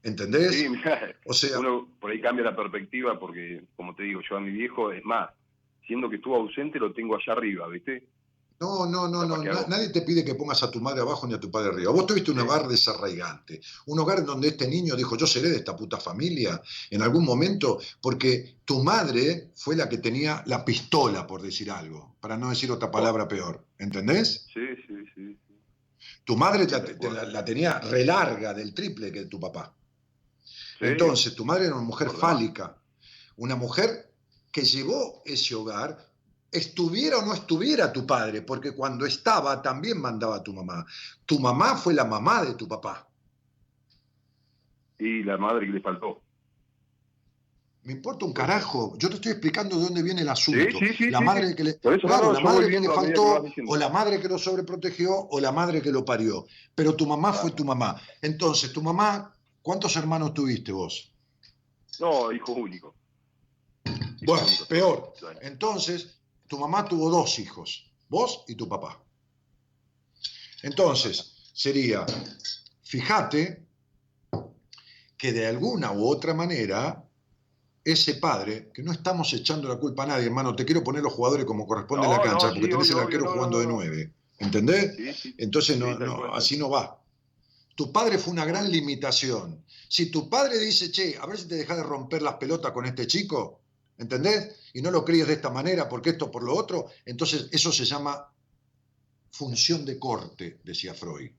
¿Entendés? 0.05 0.55
Sí, 0.55 0.67
o 1.27 1.33
sea, 1.33 1.59
uno 1.59 1.89
por 1.99 2.11
ahí 2.11 2.21
cambia 2.21 2.45
la 2.45 2.55
perspectiva 2.55 3.19
porque, 3.19 3.65
como 3.75 3.95
te 3.95 4.05
digo, 4.05 4.21
yo 4.29 4.37
a 4.37 4.41
mi 4.41 4.51
viejo, 4.51 4.93
es 4.93 5.05
más, 5.05 5.31
siendo 5.87 6.09
que 6.09 6.17
estuvo 6.17 6.37
ausente, 6.37 6.79
lo 6.79 6.93
tengo 6.93 7.17
allá 7.17 7.33
arriba, 7.33 7.69
¿viste? 7.69 8.07
No, 8.61 8.87
no, 8.87 9.09
no, 9.09 9.27
no. 9.27 9.37
nadie 9.69 9.89
te 9.89 10.03
pide 10.03 10.25
que 10.25 10.37
pongas 10.37 10.63
a 10.63 10.71
tu 10.71 10.81
madre 10.81 11.01
abajo 11.01 11.27
ni 11.27 11.35
a 11.35 11.41
tu 11.41 11.51
padre 11.51 11.71
arriba. 11.71 11.91
Vos 11.91 12.07
tuviste 12.07 12.31
un 12.31 12.39
hogar 12.39 12.69
desarraigante. 12.69 13.61
Un 13.87 13.99
hogar 13.99 14.21
en 14.21 14.27
donde 14.27 14.49
este 14.49 14.69
niño 14.69 14.95
dijo, 14.95 15.17
yo 15.17 15.27
seré 15.27 15.51
de 15.51 15.57
esta 15.57 15.77
puta 15.77 15.99
familia 15.99 16.61
en 16.91 17.03
algún 17.03 17.25
momento, 17.25 17.81
porque 18.01 18.59
tu 18.65 18.83
madre 18.83 19.51
fue 19.55 19.77
la 19.77 19.89
que 19.89 19.99
tenía 19.99 20.43
la 20.47 20.65
pistola, 20.65 21.27
por 21.27 21.43
decir 21.43 21.71
algo, 21.71 22.17
para 22.21 22.37
no 22.37 22.51
decir 22.51 22.71
otra 22.71 22.91
palabra 22.91 23.27
peor. 23.27 23.65
¿Entendés? 23.77 24.47
Sí, 24.55 24.67
sí, 24.87 24.95
sí. 25.15 25.37
Tu 26.25 26.37
madre 26.37 26.67
la, 27.33 27.45
tenía 27.45 27.81
relarga 27.81 28.55
del 28.55 28.73
triple 28.73 29.11
que 29.11 29.25
tu 29.27 29.41
papá. 29.41 29.75
Entonces, 30.81 31.35
tu 31.35 31.45
madre 31.45 31.67
era 31.67 31.75
una 31.75 31.85
mujer 31.85 32.11
fálica, 32.11 32.77
una 33.37 33.57
mujer 33.57 34.14
que 34.55 34.63
llevó 34.63 35.21
ese 35.25 35.53
hogar 35.57 35.99
estuviera 36.53 37.19
o 37.19 37.27
no 37.27 37.35
estuviera 37.35 37.93
tu 37.93 38.07
padre, 38.07 38.43
porque 38.43 38.71
cuando 38.71 39.05
estaba 39.05 39.61
también 39.61 40.01
mandaba 40.01 40.37
a 40.37 40.43
tu 40.45 40.53
mamá. 40.53 40.87
Tu 41.27 41.41
mamá 41.41 41.77
fue 41.77 41.93
la 41.93 42.05
mamá 42.05 42.45
de 42.45 42.55
tu 42.55 42.69
papá. 42.69 43.09
Y 44.97 45.25
la 45.25 45.37
madre 45.39 45.67
que 45.67 45.73
le 45.73 45.81
faltó. 45.81 46.23
Me 47.83 47.95
importa 47.95 48.27
un 48.27 48.33
carajo. 48.33 48.97
Yo 48.97 49.09
te 49.09 49.17
estoy 49.17 49.33
explicando 49.33 49.77
de 49.77 49.87
dónde 49.87 50.05
viene 50.05 50.23
el 50.23 50.29
asunto. 50.29 50.79
Sí, 50.79 50.95
sí, 50.97 51.11
la 51.11 51.21
madre 51.21 51.57
que 51.57 51.65
le, 51.65 51.77
claro, 51.77 52.33
la 52.33 52.41
madre 52.41 52.71
que 52.71 52.79
le 52.79 52.89
faltó, 52.89 53.45
o 53.67 53.77
la 53.77 53.89
madre 53.89 54.21
que 54.21 54.29
lo 54.29 54.39
sobreprotegió, 54.39 55.11
o 55.13 55.41
la 55.41 55.51
madre 55.51 55.83
que 55.83 55.91
lo 55.91 56.05
parió. 56.05 56.47
Pero 56.77 56.95
tu 56.95 57.09
mamá 57.09 57.33
fue 57.33 57.51
tu 57.51 57.65
mamá. 57.65 58.01
Entonces, 58.23 58.73
tu 58.73 58.81
mamá, 58.81 59.35
¿cuántos 59.63 59.97
hermanos 59.97 60.33
tuviste 60.33 60.71
vos? 60.71 61.13
No, 61.99 62.31
hijo 62.31 62.53
único. 62.53 62.95
Bueno, 64.25 64.47
peor. 64.69 65.13
Entonces, 65.43 66.19
tu 66.47 66.59
mamá 66.59 66.85
tuvo 66.85 67.11
dos 67.11 67.39
hijos, 67.39 67.91
vos 68.09 68.45
y 68.49 68.55
tu 68.55 68.69
papá. 68.69 69.03
Entonces, 70.63 71.51
sería, 71.53 72.07
fíjate 72.83 73.67
que 75.17 75.33
de 75.33 75.47
alguna 75.47 75.93
u 75.93 76.07
otra 76.07 76.35
manera, 76.35 77.05
ese 77.85 78.15
padre, 78.15 78.71
que 78.73 78.83
no 78.83 78.93
estamos 78.93 79.33
echando 79.35 79.69
la 79.69 79.77
culpa 79.77 80.05
a 80.05 80.07
nadie, 80.07 80.27
hermano, 80.27 80.57
te 80.57 80.65
quiero 80.65 80.83
poner 80.83 81.03
los 81.03 81.13
jugadores 81.13 81.45
como 81.45 81.67
corresponde 81.67 82.07
en 82.07 82.13
la 82.13 82.23
cancha, 82.23 82.51
porque 82.51 82.69
tenés 82.69 82.91
el 82.91 82.99
arquero 82.99 83.33
jugando 83.33 83.61
de 83.61 83.67
nueve, 83.67 84.13
¿entendés? 84.39 84.97
Entonces, 85.39 85.79
no, 85.79 86.35
así 86.35 86.57
no 86.57 86.71
va. 86.71 87.01
Tu 87.75 87.91
padre 87.93 88.19
fue 88.19 88.33
una 88.33 88.45
gran 88.45 88.71
limitación. 88.71 89.65
Si 89.89 90.11
tu 90.11 90.31
padre 90.31 90.59
dice, 90.59 90.91
che, 90.91 91.19
a 91.21 91.27
ver 91.27 91.37
si 91.39 91.49
te 91.49 91.57
dejas 91.57 91.77
de 91.77 91.83
romper 91.83 92.23
las 92.23 92.35
pelotas 92.35 92.73
con 92.73 92.87
este 92.87 93.07
chico, 93.07 93.64
¿entendés? 93.99 94.57
Y 94.73 94.83
no 94.83 94.91
lo 94.91 95.05
críes 95.05 95.27
de 95.27 95.35
esta 95.35 95.51
manera 95.51 95.89
porque 95.89 96.11
esto 96.11 96.31
por 96.31 96.43
lo 96.43 96.57
otro, 96.57 96.87
entonces 97.05 97.49
eso 97.53 97.73
se 97.73 97.85
llama 97.85 98.31
función 99.31 99.85
de 99.85 99.99
corte, 99.99 100.61
decía 100.65 100.95
Freud. 100.95 101.31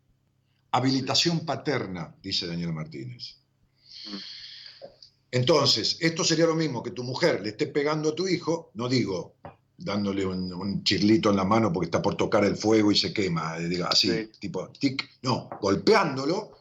Habilitación 0.72 1.46
paterna, 1.46 2.16
dice 2.22 2.48
Daniel 2.48 2.74
Martínez. 2.74 3.38
Entonces, 5.32 5.98
esto 6.00 6.24
sería 6.24 6.46
lo 6.46 6.56
mismo 6.56 6.84
que 6.84 6.92
tu 6.92 7.04
mujer 7.04 7.42
le 7.42 7.50
esté 7.50 7.68
pegando 7.68 8.10
a 8.10 8.16
tu 8.16 8.28
hijo, 8.28 8.72
no 8.74 8.88
digo 8.88 9.36
dándole 9.78 10.26
un, 10.26 10.84
chirlito 10.84 11.30
en 11.30 11.36
la 11.36 11.44
mano 11.44 11.72
porque 11.72 11.86
está 11.86 12.02
por 12.02 12.16
tocar 12.16 12.46
el 12.46 12.56
fuego 12.56 12.92
y 12.92 12.96
se 12.96 13.14
quema, 13.14 13.58
eh, 13.58 13.68
diga 13.68 13.88
así, 13.88 14.30
tipo 14.40 14.70
tic, 14.70 15.20
no, 15.24 15.50
golpeándolo 15.62 16.52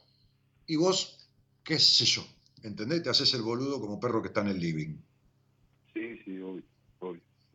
y 0.67 0.77
vos, 0.77 1.29
qué 1.63 1.79
sé 1.79 2.05
yo, 2.05 2.27
¿entendés? 2.63 3.03
Te 3.03 3.11
haces 3.11 3.33
el 3.35 3.43
boludo 3.43 3.81
como 3.81 4.01
perro 4.01 4.23
que 4.23 4.29
está 4.29 4.41
en 4.41 4.49
el 4.49 4.59
living. 4.59 4.97
Sí, 5.95 6.19
sí, 6.25 6.41
obvio, 6.41 6.65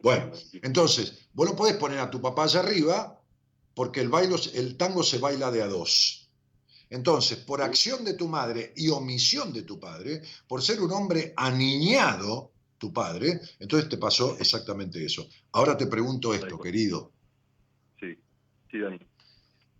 Bueno, 0.02 0.32
entonces, 0.61 1.28
vos 1.34 1.49
lo 1.49 1.56
podés 1.56 1.76
poner 1.76 1.99
a 1.99 2.10
tu 2.10 2.22
papá 2.22 2.45
allá 2.45 2.61
arriba 2.61 3.22
porque 3.74 3.99
el, 3.99 4.10
bailo, 4.10 4.38
el 4.53 4.78
tango 4.78 5.03
se 5.03 5.20
baila 5.20 5.52
de 5.52 5.61
a 5.61 5.68
dos. 5.68 6.30
Entonces, 6.90 7.38
por 7.38 7.61
acción 7.61 8.03
de 8.03 8.14
tu 8.14 8.28
madre 8.28 8.74
y 8.76 8.90
omisión 8.90 9.53
de 9.53 9.64
tu 9.64 9.80
padre, 9.80 10.22
por 10.48 10.61
ser 10.61 10.82
un 10.82 10.91
hombre 10.91 11.34
aniñado, 11.36 12.52
tu 12.78 12.91
padre, 12.94 13.41
entonces 13.60 13.90
te 13.90 13.98
pasó 13.98 14.38
exactamente 14.40 15.06
eso. 15.06 15.28
Ahora 15.52 15.78
te 15.78 15.86
pregunto 15.86 16.34
esto, 16.34 16.57
querido. 16.57 17.11
Sí, 17.99 18.18
sí, 18.72 18.80
Dani. 18.80 18.99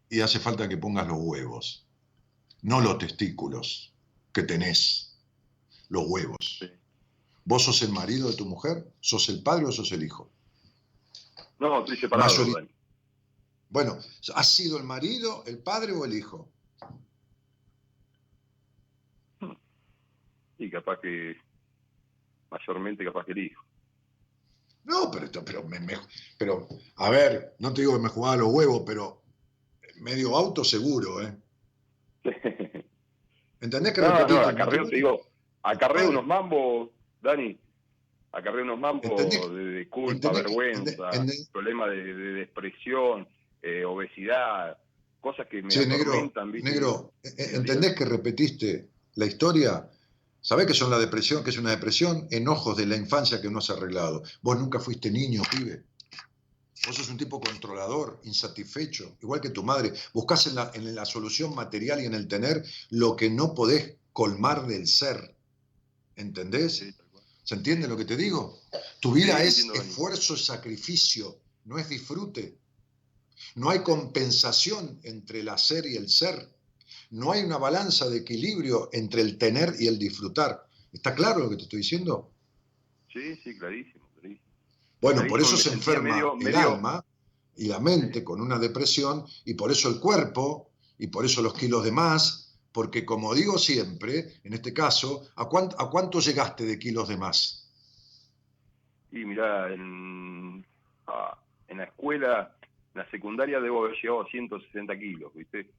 Y 0.10 0.20
hace 0.20 0.40
falta 0.40 0.68
que 0.68 0.78
pongas 0.78 1.08
los 1.08 1.18
huevos, 1.20 1.88
no 2.62 2.82
los 2.82 2.98
testículos 2.98 3.94
que 4.34 4.44
tenés, 4.44 5.18
los 5.88 6.04
huevos. 6.08 6.38
Sí. 6.60 6.68
¿Vos 7.46 7.64
sos 7.64 7.82
el 7.82 7.92
marido 7.92 8.30
de 8.30 8.36
tu 8.36 8.46
mujer? 8.46 8.86
¿Sos 9.00 9.30
el 9.30 9.42
padre 9.42 9.66
o 9.66 9.72
sos 9.72 9.92
el 9.92 10.04
hijo? 10.04 10.30
No, 11.60 11.80
estoy 11.80 11.98
separado. 11.98 12.32
Bueno, 13.70 13.98
¿has 14.34 14.54
sido 14.54 14.78
el 14.78 14.84
marido, 14.84 15.44
el 15.46 15.60
padre 15.60 15.94
o 15.94 16.06
el 16.06 16.14
hijo? 16.14 16.50
Y 20.58 20.70
capaz 20.70 21.00
que, 21.00 21.38
mayormente 22.50 23.06
capaz 23.06 23.26
que 23.26 23.32
el 23.32 23.38
hijo. 23.40 23.64
No, 24.86 25.12
pero, 25.12 25.30
pero, 25.46 25.68
pero, 26.38 26.68
a 26.98 27.10
ver, 27.10 27.56
no 27.60 27.74
te 27.74 27.82
digo 27.82 27.94
que 27.94 28.04
me 28.04 28.10
jugaba 28.10 28.38
los 28.38 28.52
huevos, 28.52 28.84
pero 28.86 29.22
medio 30.02 30.36
auto 30.36 30.64
seguro, 30.64 31.22
¿eh? 31.22 31.36
¿Entendés 33.62 33.94
que 33.94 34.02
no, 34.02 34.28
no, 34.28 34.40
acarreo, 34.40 34.88
te 34.88 34.96
digo, 34.96 35.22
acarreo 35.64 36.10
unos 36.10 36.26
mambos, 36.26 36.90
Dani, 37.22 37.58
acarreo 38.32 38.64
unos 38.64 38.80
mambos 38.80 39.30
de, 39.30 39.88
culpa, 39.90 40.32
vergüenza, 40.32 41.10
problemas 41.52 41.90
de, 41.90 42.14
de, 42.14 42.34
depresión, 42.34 43.28
eh, 43.62 43.84
obesidad, 43.86 44.78
cosas 45.20 45.48
que 45.48 45.62
me 45.62 45.72
sí, 45.72 45.86
negro, 45.86 46.32
negro, 46.64 47.14
eh, 47.24 47.30
eh, 47.38 47.50
¿entendés 47.54 47.96
que 47.96 48.06
repetiste 48.06 48.90
la 49.16 49.26
historia? 49.26 49.90
¿Sabés 50.42 50.68
qué 50.68 50.74
son 50.74 50.90
la 50.90 51.00
depresión? 51.00 51.44
¿Qué 51.44 51.50
es 51.50 51.58
una 51.58 51.72
depresión? 51.72 52.28
Enojos 52.32 52.78
de 52.78 52.86
la 52.86 52.96
infancia 52.96 53.42
que 53.42 53.50
no 53.50 53.60
has 53.60 53.70
arreglado. 53.70 54.24
Vos 54.42 54.58
nunca 54.58 54.80
fuiste 54.80 55.12
niño, 55.12 55.42
pibe. 55.52 55.84
Vos 56.88 56.96
sos 56.96 57.10
un 57.10 57.18
tipo 57.18 57.42
controlador, 57.42 58.22
insatisfecho, 58.24 59.18
igual 59.22 59.42
que 59.42 59.50
tu 59.50 59.64
madre. 59.64 59.92
Buscás 60.14 60.48
en 60.48 60.56
la, 60.56 60.72
en 60.74 60.96
la 60.96 61.04
solución 61.04 61.54
material 61.54 62.02
y 62.02 62.06
en 62.06 62.14
el 62.14 62.30
tener 62.30 62.64
lo 62.90 63.18
que 63.18 63.30
no 63.30 63.54
podés 63.54 63.98
colmar 64.14 64.66
del 64.66 64.88
ser. 64.88 65.36
¿Entendés? 66.16 66.86
¿Se 67.44 67.56
entiende 67.56 67.88
lo 67.88 67.98
que 67.98 68.06
te 68.06 68.16
digo? 68.16 68.62
Tu 69.00 69.12
vida 69.12 69.44
es 69.44 69.60
esfuerzo, 69.60 70.38
sacrificio, 70.38 71.40
no 71.66 71.78
es 71.78 71.90
disfrute. 71.90 72.58
No 73.56 73.70
hay 73.70 73.80
compensación 73.80 75.00
entre 75.04 75.40
el 75.40 75.50
hacer 75.50 75.86
y 75.86 75.96
el 75.96 76.10
ser. 76.10 76.50
No 77.12 77.32
hay 77.32 77.44
una 77.44 77.58
balanza 77.58 78.10
de 78.10 78.18
equilibrio 78.18 78.90
entre 78.94 79.22
el 79.22 79.38
tener 79.38 79.76
y 79.80 79.88
el 79.88 79.98
disfrutar. 79.98 80.68
¿Está 80.92 81.16
claro 81.16 81.40
lo 81.40 81.50
que 81.50 81.56
te 81.56 81.64
estoy 81.64 81.80
diciendo? 81.80 82.32
Sí, 83.12 83.36
sí, 83.44 83.58
clarísimo. 83.58 84.00
Bueno, 85.02 85.26
por 85.28 85.40
eso 85.40 85.56
se 85.58 85.72
enferma 85.72 86.22
el 86.42 86.56
alma 86.56 87.04
y 87.56 87.68
la 87.68 87.80
mente 87.80 88.24
con 88.24 88.42
una 88.42 88.60
depresión 88.60 89.26
y 89.46 89.54
por 89.54 89.72
eso 89.72 89.90
el 89.90 90.00
cuerpo 90.00 90.72
y 90.98 91.08
por 91.08 91.26
eso 91.26 91.42
los 91.42 91.54
kilos 91.54 91.84
de 91.84 91.92
más, 91.92 92.49
porque 92.72 93.06
como 93.06 93.34
digo 93.34 93.58
siempre, 93.58 94.40
en 94.44 94.54
este 94.54 94.74
caso, 94.74 95.28
¿a 95.36 95.46
cuánto, 95.46 95.80
a 95.80 95.90
cuánto 95.90 96.20
llegaste 96.20 96.66
de 96.66 96.78
kilos 96.78 97.08
de 97.08 97.18
más? 97.18 97.72
Y 99.12 99.26
mira, 99.26 99.74
en, 99.74 100.66
en 101.68 101.78
la 101.78 101.84
escuela, 101.84 102.56
en 102.94 103.02
la 103.02 103.10
secundaria 103.10 103.60
debo 103.60 103.86
haber 103.86 103.96
llegado 103.96 104.22
a 104.22 104.28
160 104.28 105.00
kilos, 105.00 105.34
¿viste? 105.34 105.70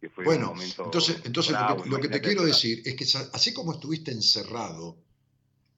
Que 0.00 0.10
fue 0.10 0.24
bueno, 0.24 0.52
entonces, 0.60 1.22
entonces 1.24 1.56
lo 1.86 1.98
que 1.98 2.08
te 2.08 2.20
quiero 2.20 2.44
decir 2.44 2.82
es 2.84 2.94
que 2.94 3.04
así 3.32 3.54
como 3.54 3.72
estuviste 3.72 4.10
encerrado 4.10 4.98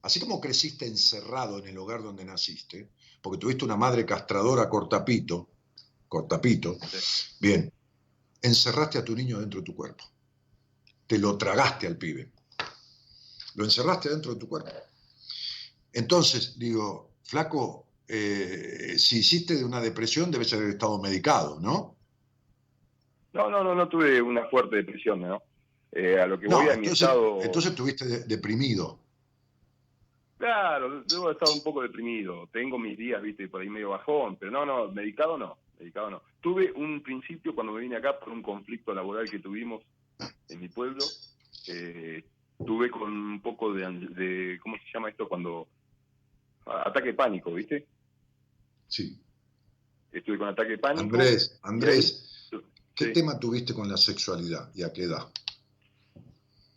así 0.07 0.21
como 0.21 0.39
creciste 0.39 0.85
encerrado 0.85 1.59
en 1.59 1.67
el 1.67 1.77
hogar 1.77 2.01
donde 2.01 2.23
naciste, 2.23 2.91
porque 3.21 3.39
tuviste 3.39 3.65
una 3.65 3.75
madre 3.75 4.05
castradora 4.05 4.69
cortapito, 4.69 5.49
cortapito, 6.07 6.77
bien, 7.41 7.71
encerraste 8.41 8.97
a 8.99 9.03
tu 9.03 9.13
niño 9.13 9.39
dentro 9.39 9.59
de 9.59 9.65
tu 9.65 9.75
cuerpo. 9.75 10.05
Te 11.07 11.17
lo 11.17 11.37
tragaste 11.37 11.87
al 11.87 11.97
pibe. 11.97 12.31
Lo 13.55 13.63
encerraste 13.63 14.09
dentro 14.09 14.33
de 14.33 14.39
tu 14.39 14.47
cuerpo. 14.47 14.69
Entonces, 15.93 16.59
digo, 16.59 17.13
flaco, 17.23 17.87
eh, 18.07 18.95
si 18.97 19.19
hiciste 19.19 19.55
de 19.55 19.65
una 19.65 19.81
depresión, 19.81 20.29
debes 20.29 20.53
haber 20.53 20.69
estado 20.69 20.99
medicado, 20.99 21.59
¿no? 21.59 21.95
No, 23.33 23.49
no, 23.49 23.63
no, 23.63 23.73
no 23.73 23.87
tuve 23.87 24.21
una 24.21 24.45
fuerte 24.45 24.77
depresión, 24.77 25.21
¿no? 25.21 25.41
Eh, 25.91 26.19
a 26.19 26.27
lo 26.27 26.39
que 26.39 26.47
voy 26.47 26.69
a 26.69 26.77
mi 26.77 26.87
estado... 26.87 27.41
Entonces 27.41 27.71
estuviste 27.71 28.05
deprimido. 28.25 28.99
Claro, 30.37 31.03
debo 31.03 31.31
estar 31.31 31.49
un 31.49 31.63
poco 31.63 31.81
deprimido. 31.81 32.47
Tengo 32.51 32.77
mis 32.77 32.97
días, 32.97 33.21
viste, 33.21 33.47
por 33.47 33.61
ahí 33.61 33.69
medio 33.69 33.89
bajón, 33.89 34.35
pero 34.35 34.51
no, 34.51 34.65
no, 34.65 34.91
medicado 34.91 35.37
no, 35.37 35.57
medicado 35.79 36.11
no. 36.11 36.21
Tuve 36.41 36.71
un 36.71 37.01
principio 37.01 37.55
cuando 37.55 37.73
me 37.73 37.81
vine 37.81 37.95
acá 37.95 38.19
por 38.19 38.29
un 38.29 38.43
conflicto 38.43 38.93
laboral 38.93 39.29
que 39.29 39.39
tuvimos 39.39 39.83
en 40.49 40.59
mi 40.59 40.69
pueblo. 40.69 41.03
Eh, 41.67 42.23
tuve 42.65 42.89
con 42.89 43.11
un 43.11 43.41
poco 43.41 43.73
de, 43.73 44.59
¿cómo 44.61 44.77
se 44.77 44.83
llama 44.93 45.09
esto? 45.09 45.27
Cuando 45.27 45.67
ataque 46.65 47.13
pánico, 47.13 47.53
¿viste? 47.53 47.85
Sí. 48.87 49.19
Estuve 50.11 50.37
con 50.37 50.47
ataque 50.47 50.77
pánico. 50.77 51.03
Andrés, 51.03 51.59
Andrés, 51.63 52.49
¿qué 52.95 53.07
tema 53.07 53.39
tuviste 53.39 53.73
con 53.73 53.89
la 53.89 53.97
sexualidad 53.97 54.71
y 54.73 54.83
a 54.83 54.91
qué 54.91 55.03
edad? 55.03 55.27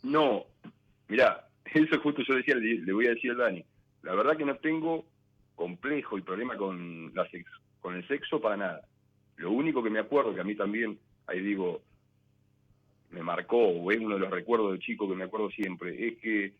No, 0.03 0.45
mirá, 1.07 1.47
eso 1.65 1.99
justo 2.01 2.21
yo 2.27 2.35
decía, 2.35 2.55
le, 2.55 2.93
voy 2.93 3.07
a 3.07 3.11
decir 3.11 3.31
a 3.31 3.35
Dani, 3.35 3.63
la 4.03 4.15
verdad 4.15 4.37
que 4.37 4.45
no 4.45 4.57
tengo 4.57 5.05
complejo 5.55 6.17
y 6.17 6.21
problema 6.21 6.57
con, 6.57 7.13
la 7.13 7.27
con 7.79 7.95
el 7.95 8.07
sexo 8.07 8.41
para 8.41 8.57
nada. 8.57 8.87
Lo 9.37 9.51
único 9.51 9.81
que 9.81 9.89
me 9.89 9.99
acuerdo, 9.99 10.33
que 10.33 10.41
a 10.41 10.43
mí 10.43 10.55
también, 10.55 10.99
ahí 11.27 11.39
digo, 11.39 11.81
me 13.11 13.21
marcó, 13.23 13.57
o 13.57 13.91
es 13.91 13.99
uno 13.99 14.15
de 14.15 14.21
los 14.21 14.31
recuerdos 14.31 14.73
de 14.73 14.79
chico 14.79 15.07
que 15.07 15.15
me 15.15 15.25
acuerdo 15.25 15.49
siempre, 15.51 16.07
es 16.07 16.17
que 16.19 16.53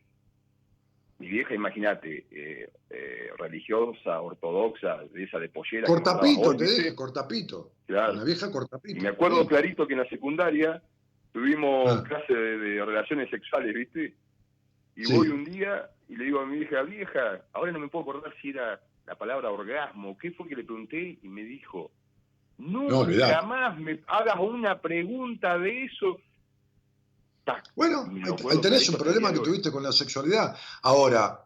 mi 1.19 1.27
vieja, 1.27 1.53
imagínate, 1.53 2.25
eh, 2.31 2.69
eh, 2.89 3.29
religiosa, 3.37 4.19
ortodoxa, 4.21 5.03
de 5.13 5.23
esa 5.23 5.37
de 5.37 5.49
pollera. 5.49 5.85
Cortapito, 5.85 6.57
te 6.57 6.65
dije, 6.65 6.95
cortapito. 6.95 7.71
Claro. 7.85 8.13
La 8.13 8.23
vieja 8.23 8.51
cortapito. 8.51 8.97
Y 8.97 9.01
me 9.01 9.09
acuerdo 9.09 9.45
clarito 9.45 9.85
que 9.85 9.93
en 9.93 9.99
la 9.99 10.09
secundaria 10.09 10.81
tuvimos 11.31 11.91
ah. 11.91 12.03
clase 12.03 12.33
de, 12.33 12.83
relaciones 12.83 13.29
sexuales, 13.29 13.73
¿viste? 13.73 14.15
Y 14.95 15.13
voy 15.13 15.27
un 15.27 15.45
día 15.45 15.89
y 16.09 16.15
le 16.15 16.25
digo 16.25 16.39
a 16.39 16.45
mi 16.45 16.57
vieja, 16.57 16.81
vieja, 16.81 17.41
ahora 17.53 17.71
no 17.71 17.79
me 17.79 17.87
puedo 17.87 18.01
acordar 18.01 18.33
si 18.41 18.49
era 18.49 18.81
la 19.05 19.15
palabra 19.15 19.51
orgasmo, 19.51 20.17
¿qué 20.17 20.31
fue 20.31 20.47
que 20.47 20.55
le 20.55 20.63
pregunté? 20.63 21.19
Y 21.21 21.27
me 21.27 21.43
dijo, 21.43 21.91
nunca 22.57 23.41
más 23.43 23.79
me 23.79 23.99
hagas 24.07 24.39
una 24.39 24.81
pregunta 24.81 25.57
de 25.57 25.85
eso. 25.85 26.19
Bueno, 27.75 28.09
ahí 28.49 28.61
tenés 28.61 28.87
un 28.89 28.95
problema 28.95 29.31
que 29.31 29.39
tuviste 29.39 29.71
con 29.71 29.83
la 29.83 29.91
sexualidad. 29.91 30.55
Ahora, 30.83 31.45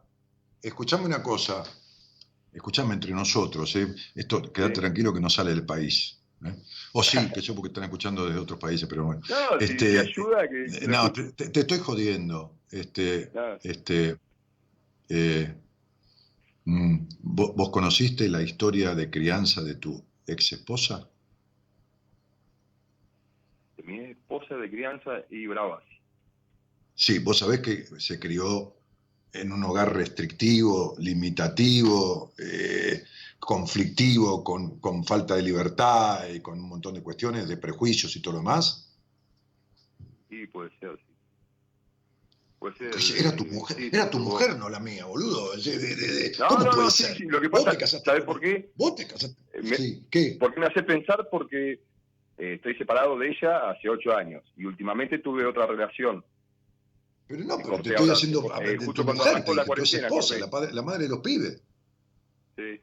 escuchame 0.62 1.06
una 1.06 1.22
cosa, 1.22 1.64
escuchame 2.52 2.94
entre 2.94 3.12
nosotros, 3.12 3.76
¿eh? 3.76 3.94
esto, 4.16 4.52
quédate 4.52 4.82
tranquilo 4.82 5.14
que 5.14 5.20
no 5.20 5.30
sale 5.30 5.52
del 5.52 5.66
país. 5.66 6.20
¿eh? 6.44 6.56
O 6.94 7.04
sí, 7.04 7.18
que 7.34 7.42
yo 7.42 7.54
porque 7.56 7.68
están 7.68 7.84
escuchando 7.84 8.26
desde 8.26 8.40
otros 8.40 8.60
países, 8.60 8.88
pero 8.90 9.06
bueno. 9.06 9.22
No, 9.30 9.60
este, 9.60 10.00
ayuda 10.00 10.48
que... 10.48 10.66
Eh, 10.66 10.88
no, 10.88 11.12
te, 11.12 11.60
estoy 11.60 11.80
jodiendo. 11.80 12.54
Este, 12.72 13.32
este, 13.64 14.18
eh, 15.10 15.54
mm, 16.66 16.98
¿vos, 17.22 17.70
conociste 17.70 18.28
la 18.28 18.42
historia 18.42 18.96
de 18.96 19.10
crianza 19.10 19.62
de 19.62 19.76
tu 19.76 20.04
ex 20.28 20.54
esposa? 20.54 21.08
mi 23.86 24.00
esposa 24.00 24.56
de 24.56 24.70
crianza 24.70 25.12
y 25.30 25.46
bravas. 25.48 25.84
Sí, 26.96 27.20
vos 27.20 27.40
sabés 27.40 27.60
que 27.60 27.86
se 28.00 28.20
crió 28.20 28.74
en 29.34 29.52
un 29.52 29.64
hogar 29.64 29.94
restrictivo, 29.94 30.96
limitativo, 30.98 32.34
eh, 32.40 33.04
conflictivo, 33.40 34.44
con, 34.44 34.80
con, 34.80 35.04
falta 35.04 35.36
de 35.36 35.44
libertad 35.44 36.28
y 36.34 36.40
con 36.40 36.60
un 36.60 36.70
montón 36.70 36.96
de 36.96 37.04
cuestiones, 37.04 37.48
de 37.48 37.58
prejuicios 37.58 38.16
y 38.16 38.22
todo 38.22 38.34
lo 38.34 38.40
demás? 38.40 38.98
Sí, 40.30 40.48
puede 40.48 40.72
ser, 40.80 40.98
sí. 42.98 43.14
era 43.20 43.36
tu 43.36 43.46
mujer, 43.46 43.78
era 43.92 44.10
tu 44.10 44.20
mujer, 44.20 44.58
no 44.58 44.70
la 44.70 44.80
mía, 44.80 45.06
boludo. 45.06 45.52
¿Cómo 46.48 46.64
no, 46.64 46.72
puede 46.72 46.92
ser? 46.92 47.20
lo 47.22 47.42
que 47.42 47.50
pasa, 47.50 48.00
¿sabes 48.00 48.24
por 48.24 48.40
qué? 48.40 48.72
Vos 48.76 48.96
te 48.96 49.08
casaste. 49.08 49.42
Eh, 49.54 49.76
sí, 49.76 50.06
¿qué? 50.10 50.38
Porque 50.40 50.60
me 50.60 50.68
hace 50.68 50.84
pensar 50.84 51.28
porque 51.30 51.80
eh, 52.38 52.54
estoy 52.56 52.76
separado 52.76 53.18
de 53.18 53.30
ella 53.30 53.70
hace 53.70 53.90
ocho 53.90 54.16
años 54.16 54.44
y 54.58 54.66
últimamente 54.66 55.20
tuve 55.20 55.46
otra 55.46 55.68
relación. 55.68 56.24
Pero 57.28 57.44
no, 57.44 57.58
pero 57.58 57.82
te 57.82 57.90
estoy 57.90 58.10
haciendo 58.10 58.40
eh, 58.62 58.78
justo 58.78 59.04
tu 59.04 59.14
mujer, 59.14 59.34
la, 59.34 59.64
esposa, 59.64 60.38
la, 60.38 60.72
la, 60.72 60.82
madre 60.84 61.04
de 61.04 61.10
los 61.10 61.20
pibes. 61.20 61.62
Sí. 62.56 62.80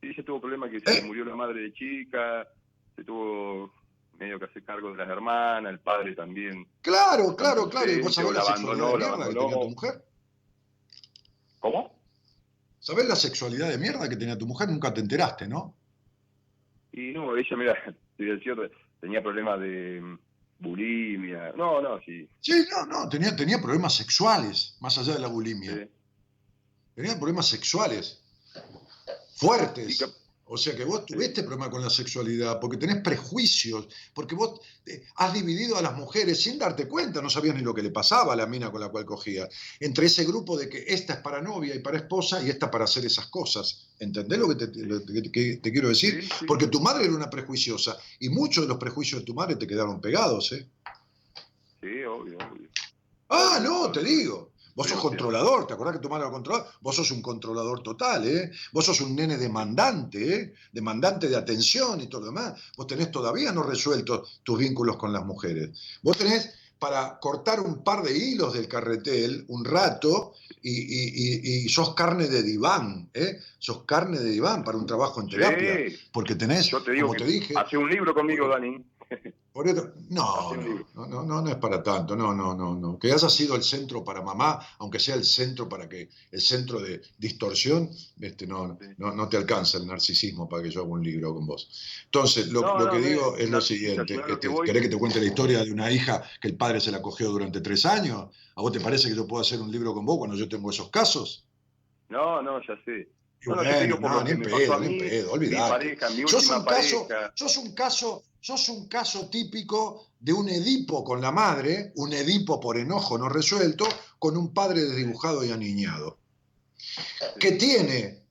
Sí, 0.00 0.14
se 0.14 0.22
tuvo 0.22 0.40
problema 0.40 0.68
que 0.68 0.80
se 0.80 0.98
¿Eh? 0.98 1.02
murió 1.04 1.24
la 1.24 1.36
madre 1.36 1.60
de 1.62 1.72
chica, 1.72 2.48
se 2.96 3.04
tuvo 3.04 3.72
medio 4.18 4.38
que 4.38 4.46
hacer 4.46 4.64
cargo 4.64 4.90
de 4.90 4.98
las 4.98 5.08
hermanas, 5.08 5.70
el 5.70 5.78
padre 5.78 6.14
también. 6.14 6.66
Claro, 6.82 7.36
claro, 7.36 7.68
claro. 7.68 7.90
¿Y 7.90 8.00
vos 8.00 8.14
sabés 8.14 8.32
la, 8.32 8.42
sexualidad 8.42 8.88
de 8.88 8.98
mierda 8.98 9.28
que 9.28 9.34
tenía 9.34 9.60
tu 9.60 9.68
mujer? 9.68 10.04
¿Cómo? 11.60 12.00
¿Sabés 12.78 13.08
la 13.08 13.16
sexualidad 13.16 13.68
de 13.68 13.78
mierda 13.78 14.08
que 14.08 14.16
tenía 14.16 14.38
tu 14.38 14.46
mujer? 14.46 14.68
Nunca 14.68 14.92
te 14.92 15.00
enteraste, 15.00 15.46
¿no? 15.46 15.74
Y 16.92 17.12
no, 17.12 17.36
ella, 17.36 17.56
mira, 17.56 17.96
tenía 19.00 19.22
problemas 19.22 19.60
de 19.60 20.18
bulimia. 20.60 21.52
No, 21.56 21.80
no, 21.80 22.00
sí. 22.02 22.28
Sí, 22.40 22.64
no, 22.70 22.86
no, 22.86 23.08
tenía, 23.08 23.34
tenía 23.34 23.60
problemas 23.60 23.94
sexuales, 23.94 24.76
más 24.80 24.96
allá 24.98 25.14
de 25.14 25.20
la 25.20 25.28
bulimia. 25.28 25.88
Tenía 26.94 27.16
problemas 27.18 27.46
sexuales 27.46 28.22
fuertes. 29.34 30.04
O 30.52 30.56
sea 30.56 30.74
que 30.74 30.84
vos 30.84 31.06
tuviste 31.06 31.44
problema 31.44 31.70
con 31.70 31.80
la 31.80 31.88
sexualidad, 31.88 32.58
porque 32.58 32.76
tenés 32.76 33.02
prejuicios, 33.02 33.86
porque 34.12 34.34
vos 34.34 34.58
eh, 34.84 35.04
has 35.14 35.32
dividido 35.32 35.76
a 35.76 35.82
las 35.82 35.96
mujeres 35.96 36.42
sin 36.42 36.58
darte 36.58 36.88
cuenta, 36.88 37.22
no 37.22 37.30
sabías 37.30 37.54
ni 37.54 37.62
lo 37.62 37.72
que 37.72 37.82
le 37.82 37.90
pasaba 37.90 38.32
a 38.32 38.36
la 38.36 38.46
mina 38.46 38.68
con 38.68 38.80
la 38.80 38.88
cual 38.88 39.04
cogía, 39.04 39.48
entre 39.78 40.06
ese 40.06 40.24
grupo 40.24 40.58
de 40.58 40.68
que 40.68 40.86
esta 40.88 41.12
es 41.14 41.20
para 41.20 41.40
novia 41.40 41.72
y 41.76 41.78
para 41.78 41.98
esposa 41.98 42.42
y 42.42 42.50
esta 42.50 42.68
para 42.68 42.82
hacer 42.82 43.06
esas 43.06 43.28
cosas. 43.28 43.90
¿Entendés 44.00 44.40
lo 44.40 44.48
que 44.48 44.56
te, 44.56 45.70
quiero 45.70 45.88
decir? 45.88 46.28
Porque 46.48 46.66
tu 46.66 46.80
madre 46.80 47.04
era 47.04 47.14
una 47.14 47.30
prejuiciosa 47.30 47.96
y 48.18 48.28
muchos 48.28 48.64
de 48.64 48.68
los 48.70 48.78
prejuicios 48.78 49.20
de 49.20 49.26
tu 49.26 49.34
madre 49.34 49.54
te 49.54 49.68
quedaron 49.68 50.00
pegados, 50.00 50.50
¿eh? 50.50 50.68
Sí, 51.80 52.02
obvio, 52.02 52.38
obvio. 52.38 52.68
Ah, 53.28 53.60
no, 53.62 53.92
te 53.92 54.02
digo. 54.02 54.49
Vos 54.80 54.88
sos 54.88 54.98
controlador, 54.98 55.66
¿te 55.66 55.74
acordás 55.74 55.96
que 55.96 56.00
tu 56.00 56.08
madre 56.08 56.24
era 56.24 56.32
controlador? 56.32 56.66
Vos 56.80 56.96
sos 56.96 57.10
un 57.10 57.20
controlador 57.20 57.82
total, 57.82 58.26
¿eh? 58.26 58.50
Vos 58.72 58.86
sos 58.86 59.02
un 59.02 59.14
nene 59.14 59.36
demandante, 59.36 60.34
¿eh? 60.34 60.54
Demandante 60.72 61.28
de 61.28 61.36
atención 61.36 62.00
y 62.00 62.06
todo 62.06 62.22
lo 62.22 62.26
demás. 62.28 62.58
Vos 62.78 62.86
tenés 62.86 63.10
todavía 63.10 63.52
no 63.52 63.62
resueltos 63.62 64.40
tus 64.42 64.58
vínculos 64.58 64.96
con 64.96 65.12
las 65.12 65.22
mujeres. 65.22 65.78
Vos 66.00 66.16
tenés 66.16 66.54
para 66.78 67.18
cortar 67.18 67.60
un 67.60 67.84
par 67.84 68.02
de 68.02 68.16
hilos 68.16 68.54
del 68.54 68.68
carretel 68.68 69.44
un 69.48 69.66
rato 69.66 70.32
y, 70.62 71.68
sos 71.68 71.94
carne 71.94 72.28
de 72.28 72.42
diván, 72.42 73.10
¿eh? 73.12 73.38
Sos 73.58 73.84
carne 73.84 74.18
de 74.18 74.30
diván 74.30 74.64
para 74.64 74.78
un 74.78 74.86
trabajo 74.86 75.20
en 75.20 75.28
terapia. 75.28 75.76
Porque 76.10 76.36
tenés, 76.36 76.68
Yo 76.68 76.82
te 76.82 76.92
digo 76.92 77.08
como 77.08 77.18
te 77.18 77.26
dije... 77.26 77.52
Hace 77.54 77.76
un 77.76 77.90
libro 77.90 78.14
conmigo, 78.14 78.48
Dani. 78.48 78.82
No, 80.10 80.54
no, 80.94 81.06
no, 81.06 81.22
no, 81.24 81.42
no 81.42 81.48
es 81.48 81.56
para 81.56 81.82
tanto, 81.82 82.16
no, 82.16 82.32
no, 82.34 82.54
no, 82.54 82.74
no. 82.74 82.98
Que 82.98 83.12
haya 83.12 83.28
sido 83.28 83.56
el 83.56 83.62
centro 83.62 84.04
para 84.04 84.22
mamá, 84.22 84.58
aunque 84.78 84.98
sea 84.98 85.16
el 85.16 85.24
centro 85.24 85.68
para 85.68 85.88
que, 85.88 86.08
el 86.30 86.40
centro 86.40 86.80
de 86.80 87.02
distorsión, 87.18 87.90
este, 88.20 88.46
no, 88.46 88.78
no, 88.98 89.12
no 89.12 89.28
te 89.28 89.36
alcanza 89.36 89.78
el 89.78 89.86
narcisismo 89.86 90.48
para 90.48 90.62
que 90.62 90.70
yo 90.70 90.82
haga 90.82 90.90
un 90.90 91.02
libro 91.02 91.34
con 91.34 91.46
vos. 91.46 91.68
Entonces, 92.04 92.48
lo, 92.48 92.90
que 92.90 92.98
digo 92.98 93.36
es 93.36 93.50
lo 93.50 93.60
siguiente, 93.60 94.20
este, 94.28 94.48
¿querés 94.64 94.82
que 94.82 94.88
te 94.88 94.96
cuente 94.96 95.20
la 95.20 95.26
historia 95.26 95.64
de 95.64 95.72
una 95.72 95.90
hija 95.90 96.22
que 96.40 96.48
el 96.48 96.56
padre 96.56 96.80
se 96.80 96.90
la 96.90 97.02
cogió 97.02 97.30
durante 97.30 97.60
tres 97.60 97.84
años? 97.86 98.28
¿A 98.54 98.62
vos 98.62 98.72
te 98.72 98.80
parece 98.80 99.08
que 99.08 99.16
yo 99.16 99.26
puedo 99.26 99.42
hacer 99.42 99.60
un 99.60 99.70
libro 99.70 99.94
con 99.94 100.04
vos 100.06 100.18
cuando 100.18 100.36
yo 100.36 100.48
tengo 100.48 100.70
esos 100.70 100.90
casos? 100.90 101.44
No, 102.08 102.42
no, 102.42 102.60
ya 102.60 102.74
sé. 102.84 103.08
bueno, 103.46 103.62
no, 104.00 104.24
ni 104.24 104.30
en 104.32 104.42
pedo, 104.42 104.80
ni 104.80 104.86
en 104.86 104.98
pedo, 104.98 105.32
olvidate. 105.32 105.96
Sos 106.26 106.48
un, 106.50 106.64
caso, 106.64 107.08
sos 107.34 107.56
un 107.56 107.74
caso 107.74 108.24
sos 108.40 108.68
un 108.70 108.88
caso 108.88 109.28
típico 109.28 110.12
de 110.18 110.32
un 110.32 110.48
Edipo 110.48 111.04
con 111.04 111.20
la 111.20 111.30
madre, 111.30 111.92
un 111.96 112.12
Edipo 112.12 112.58
por 112.58 112.78
enojo 112.78 113.18
no 113.18 113.28
resuelto, 113.28 113.86
con 114.18 114.36
un 114.36 114.52
padre 114.52 114.82
desdibujado 114.82 115.44
y 115.44 115.50
aniñado, 115.50 116.18
que 117.38 117.52
tiene 117.52 118.22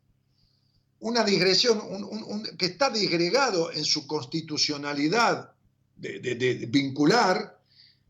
una 0.99 1.23
digresión, 1.23 1.81
que 2.57 2.67
está 2.67 2.89
disgregado 2.89 3.71
en 3.71 3.85
su 3.85 4.05
constitucionalidad 4.05 5.51
de, 5.95 6.67
vincular 6.69 7.59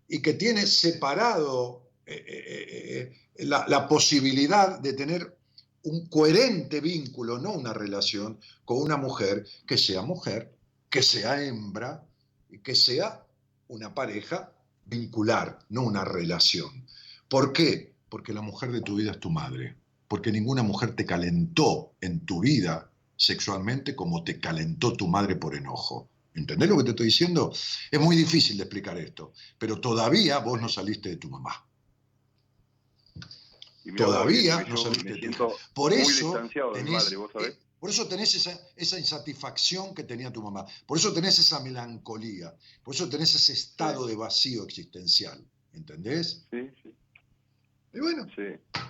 y 0.07 0.21
que 0.21 0.33
tiene 0.33 0.65
separado 0.65 1.83
eh, 2.05 2.23
eh, 2.27 3.13
eh, 3.35 3.45
la 3.45 3.87
posibilidad 3.87 4.79
de 4.79 4.93
tener 4.93 5.37
un 5.83 6.07
coherente 6.07 6.81
vínculo, 6.81 7.39
no 7.39 7.53
una 7.53 7.73
relación, 7.73 8.39
con 8.65 8.81
una 8.81 8.97
mujer 8.97 9.45
que 9.65 9.77
sea 9.77 10.01
mujer 10.01 10.58
que 10.89 11.01
sea 11.01 11.43
hembra 11.43 12.03
y 12.49 12.59
que 12.59 12.75
sea 12.75 13.25
una 13.67 13.93
pareja 13.93 14.51
vincular, 14.85 15.59
no 15.69 15.83
una 15.83 16.03
relación. 16.03 16.85
¿Por 17.27 17.53
qué? 17.53 17.93
Porque 18.09 18.33
la 18.33 18.41
mujer 18.41 18.71
de 18.71 18.81
tu 18.81 18.95
vida 18.95 19.11
es 19.11 19.19
tu 19.19 19.29
madre. 19.29 19.75
Porque 20.07 20.31
ninguna 20.31 20.63
mujer 20.63 20.95
te 20.95 21.05
calentó 21.05 21.93
en 22.01 22.25
tu 22.25 22.39
vida 22.39 22.91
sexualmente 23.15 23.95
como 23.95 24.23
te 24.23 24.39
calentó 24.39 24.93
tu 24.93 25.07
madre 25.07 25.35
por 25.35 25.55
enojo. 25.55 26.09
¿Entendés 26.33 26.69
lo 26.69 26.77
que 26.77 26.83
te 26.85 26.89
estoy 26.91 27.07
diciendo? 27.07 27.53
Es 27.91 27.99
muy 27.99 28.15
difícil 28.15 28.57
de 28.57 28.63
explicar 28.63 28.97
esto, 28.97 29.33
pero 29.57 29.79
todavía 29.79 30.39
vos 30.39 30.59
no 30.59 30.69
saliste 30.69 31.09
de 31.09 31.17
tu 31.17 31.29
mamá. 31.29 31.65
Todavía 33.95 34.63
no 34.63 34.77
saliste 34.77 35.13
de 35.13 35.29
tu 35.29 35.43
mamá. 35.43 35.53
Por 35.73 35.93
eso, 35.93 36.41
tenés, 36.73 37.13
por 37.79 37.89
eso 37.89 38.07
tenés 38.07 38.35
esa, 38.35 38.59
esa, 38.75 38.99
insatisfacción 38.99 39.95
que 39.95 40.03
tenía 40.03 40.31
tu 40.31 40.41
mamá. 40.41 40.65
Por 40.85 40.97
eso 40.97 41.13
tenés 41.13 41.39
esa 41.39 41.61
melancolía. 41.61 42.53
Por 42.83 42.93
eso 42.93 43.07
tenés 43.07 43.33
ese 43.35 43.53
estado 43.53 44.05
de 44.05 44.15
vacío 44.15 44.63
existencial. 44.65 45.41
¿Entendés? 45.73 46.45
Sí, 46.51 46.69
sí. 46.83 46.93
Y 47.93 47.99
bueno. 47.99 48.27
Sí. 48.35 48.81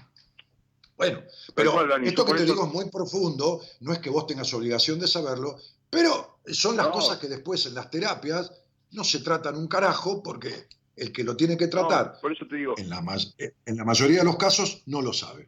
Bueno, 0.97 1.21
pero 1.55 1.97
esto 2.03 2.25
que 2.25 2.33
te 2.33 2.45
digo 2.45 2.65
es 2.65 2.73
muy 2.73 2.89
profundo. 2.89 3.61
No 3.79 3.93
es 3.93 3.99
que 3.99 4.09
vos 4.09 4.27
tengas 4.27 4.53
obligación 4.53 4.99
de 4.99 5.07
saberlo, 5.07 5.57
pero 5.89 6.39
son 6.45 6.75
las 6.75 6.87
cosas 6.87 7.19
que 7.19 7.27
después 7.27 7.65
en 7.67 7.75
las 7.75 7.89
terapias 7.89 8.51
no 8.91 9.03
se 9.03 9.19
tratan 9.19 9.55
un 9.55 9.67
carajo 9.67 10.21
porque 10.21 10.67
el 10.97 11.13
que 11.13 11.23
lo 11.23 11.37
tiene 11.37 11.55
que 11.55 11.67
tratar, 11.67 12.19
por 12.19 12.33
eso 12.33 12.45
te 12.47 12.57
digo. 12.57 12.73
En, 12.77 12.89
la, 12.89 13.01
en 13.37 13.77
la 13.77 13.85
mayoría 13.85 14.19
de 14.19 14.25
los 14.25 14.35
casos, 14.35 14.83
no 14.87 15.01
lo 15.01 15.13
sabe. 15.13 15.47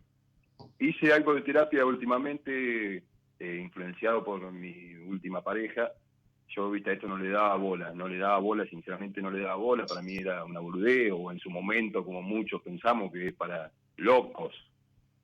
Hice 0.80 1.12
algo 1.12 1.34
de 1.34 1.42
terapia 1.42 1.86
últimamente 1.86 3.04
eh, 3.42 3.60
influenciado 3.60 4.24
por 4.24 4.52
mi 4.52 4.94
última 4.98 5.42
pareja, 5.42 5.92
yo 6.48 6.70
viste 6.70 6.94
esto 6.94 7.08
no 7.08 7.18
le 7.18 7.30
daba 7.30 7.56
bola, 7.56 7.92
no 7.92 8.08
le 8.08 8.20
daba 8.20 8.38
bola, 8.38 8.68
sinceramente 8.68 9.20
no 9.20 9.32
le 9.32 9.42
daba 9.42 9.56
bola, 9.56 9.88
para 9.88 10.04
mí 10.04 10.16
era 10.16 10.46
una 10.46 10.60
boludez, 10.60 11.12
o 11.12 11.32
en 11.32 11.40
su 11.40 11.50
momento, 11.50 12.06
como 12.06 12.22
muchos 12.22 12.62
pensamos, 12.62 13.12
que 13.12 13.30
es 13.30 13.34
para 13.34 13.72
locos, 13.98 14.54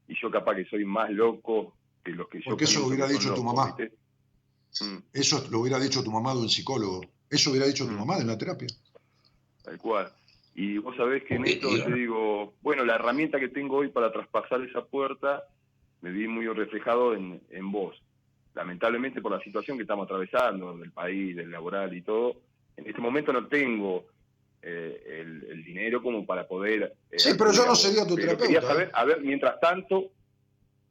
y 0.07 0.15
yo 0.19 0.31
capaz 0.31 0.55
que 0.55 0.65
soy 0.65 0.83
más 0.83 1.11
loco 1.11 1.75
que 2.03 2.11
los 2.11 2.27
que 2.27 2.39
yo... 2.39 2.49
Porque 2.49 2.63
eso 2.63 2.79
lo 2.79 2.87
hubiera 2.87 3.07
dicho 3.07 3.33
tu 3.35 3.43
mamá. 3.43 3.75
Mm. 3.77 4.97
Eso 5.13 5.47
lo 5.51 5.59
hubiera 5.59 5.79
dicho 5.79 6.03
tu 6.03 6.11
mamá 6.11 6.33
de 6.33 6.39
un 6.39 6.49
psicólogo. 6.49 7.01
Eso 7.29 7.51
hubiera 7.51 7.67
dicho 7.67 7.85
tu 7.85 7.91
mm. 7.91 7.99
mamá 7.99 8.17
en 8.17 8.27
la 8.27 8.37
terapia. 8.37 8.69
Tal 9.63 9.77
cual. 9.77 10.11
Y 10.55 10.79
vos 10.79 10.95
sabés 10.95 11.23
que 11.25 11.35
en 11.35 11.45
esto 11.45 11.67
te 11.69 11.93
digo, 11.93 12.55
bueno, 12.61 12.83
la 12.83 12.95
herramienta 12.95 13.39
que 13.39 13.49
tengo 13.49 13.77
hoy 13.77 13.89
para 13.89 14.11
traspasar 14.11 14.61
esa 14.61 14.83
puerta, 14.85 15.43
me 16.01 16.09
vi 16.09 16.27
muy 16.27 16.47
reflejado 16.47 17.13
en, 17.13 17.41
en 17.51 17.71
vos 17.71 18.01
lamentablemente 18.57 19.21
por 19.21 19.31
la 19.31 19.39
situación 19.39 19.77
que 19.77 19.83
estamos 19.83 20.05
atravesando, 20.05 20.75
del 20.77 20.91
país, 20.91 21.35
del 21.35 21.51
laboral 21.51 21.95
y 21.95 22.01
todo, 22.01 22.41
en 22.75 22.87
este 22.87 22.99
momento 22.99 23.31
no 23.31 23.47
tengo 23.47 24.05
eh, 24.61 25.21
el, 25.21 25.63
dinero 25.63 26.01
como 26.01 26.25
para 26.25 26.47
poder... 26.47 26.95
Eh, 27.11 27.19
sí, 27.19 27.31
pero 27.37 27.51
yo 27.51 27.65
no 27.65 27.75
sería 27.75 28.05
tu 28.05 28.15
terapeuta. 28.15 28.43
Quería 28.45 28.61
saber, 28.61 28.89
a 28.93 29.05
ver, 29.05 29.21
mientras 29.21 29.59
tanto... 29.59 30.11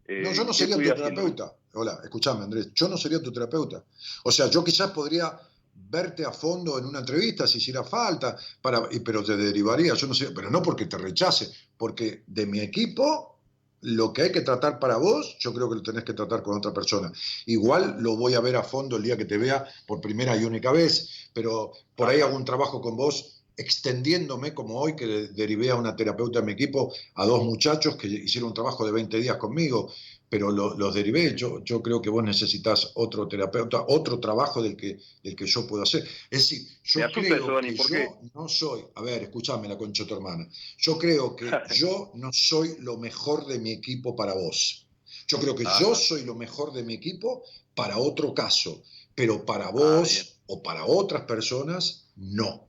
Eh, 0.06 0.22
no, 0.22 0.32
yo 0.32 0.44
no 0.44 0.52
sería 0.52 0.76
tu 0.76 0.82
terapeuta. 0.82 1.52
Hola, 1.72 1.98
escúchame 2.04 2.44
Andrés, 2.44 2.72
yo 2.72 2.88
no 2.88 2.96
sería 2.96 3.20
tu 3.20 3.32
terapeuta. 3.32 3.82
O 4.24 4.30
sea, 4.30 4.48
yo 4.48 4.62
quizás 4.62 4.92
podría 4.92 5.36
verte 5.74 6.24
a 6.24 6.30
fondo 6.30 6.78
en 6.78 6.86
una 6.86 7.00
entrevista 7.00 7.46
si 7.46 7.58
hiciera 7.58 7.82
falta, 7.82 8.36
para, 8.62 8.88
pero 9.04 9.24
te 9.24 9.36
derivaría, 9.36 9.94
yo 9.94 10.06
no 10.06 10.14
sé, 10.14 10.30
pero 10.30 10.50
no 10.50 10.62
porque 10.62 10.86
te 10.86 10.96
rechace, 10.96 11.50
porque 11.76 12.22
de 12.26 12.46
mi 12.46 12.60
equipo 12.60 13.35
lo 13.86 14.12
que 14.12 14.22
hay 14.22 14.32
que 14.32 14.40
tratar 14.40 14.80
para 14.80 14.96
vos, 14.96 15.36
yo 15.38 15.54
creo 15.54 15.68
que 15.68 15.76
lo 15.76 15.82
tenés 15.82 16.02
que 16.02 16.12
tratar 16.12 16.42
con 16.42 16.56
otra 16.58 16.74
persona. 16.74 17.12
Igual 17.46 17.98
lo 18.00 18.16
voy 18.16 18.34
a 18.34 18.40
ver 18.40 18.56
a 18.56 18.64
fondo 18.64 18.96
el 18.96 19.04
día 19.04 19.16
que 19.16 19.26
te 19.26 19.38
vea 19.38 19.64
por 19.86 20.00
primera 20.00 20.36
y 20.36 20.44
única 20.44 20.72
vez, 20.72 21.28
pero 21.32 21.70
por 21.94 22.08
ahí 22.08 22.20
hago 22.20 22.34
un 22.34 22.44
trabajo 22.44 22.80
con 22.80 22.96
vos 22.96 23.44
extendiéndome 23.56 24.52
como 24.54 24.80
hoy 24.80 24.96
que 24.96 25.06
derivé 25.06 25.70
a 25.70 25.76
una 25.76 25.94
terapeuta 25.94 26.40
de 26.40 26.46
mi 26.46 26.52
equipo, 26.52 26.92
a 27.14 27.24
dos 27.26 27.44
muchachos 27.44 27.94
que 27.94 28.08
hicieron 28.08 28.48
un 28.48 28.54
trabajo 28.54 28.84
de 28.84 28.90
20 28.90 29.18
días 29.18 29.36
conmigo, 29.36 29.92
pero 30.28 30.50
los 30.50 30.94
derivé. 30.94 31.34
Yo, 31.36 31.62
yo 31.64 31.82
creo 31.82 32.02
que 32.02 32.10
vos 32.10 32.24
necesitas 32.24 32.92
otro 32.94 33.28
terapeuta, 33.28 33.84
otro 33.88 34.18
trabajo 34.18 34.62
del 34.62 34.76
que, 34.76 34.98
del 35.22 35.36
que 35.36 35.46
yo 35.46 35.66
puedo 35.66 35.82
hacer. 35.82 36.04
Es 36.30 36.40
decir, 36.40 36.66
yo 36.84 37.00
creo 37.12 37.60
que 37.60 37.76
yo 37.76 38.18
no 38.34 38.48
soy, 38.48 38.82
a 38.94 39.02
ver, 39.02 39.22
escúchame 39.24 39.68
la 39.68 39.78
concha 39.78 40.02
de 40.02 40.08
tu 40.08 40.14
hermana, 40.14 40.48
yo 40.78 40.98
creo 40.98 41.36
que 41.36 41.50
yo 41.74 42.10
no 42.14 42.32
soy 42.32 42.76
lo 42.80 42.98
mejor 42.98 43.46
de 43.46 43.58
mi 43.58 43.70
equipo 43.70 44.16
para 44.16 44.34
vos. 44.34 44.86
Yo 45.28 45.38
creo 45.38 45.54
que 45.54 45.64
ah. 45.66 45.78
yo 45.80 45.94
soy 45.94 46.24
lo 46.24 46.34
mejor 46.34 46.72
de 46.72 46.82
mi 46.82 46.94
equipo 46.94 47.42
para 47.74 47.98
otro 47.98 48.34
caso, 48.34 48.82
pero 49.14 49.44
para 49.44 49.68
ah, 49.68 49.72
vos 49.72 50.40
o 50.46 50.62
para 50.62 50.86
otras 50.86 51.22
personas, 51.22 52.06
no. 52.16 52.68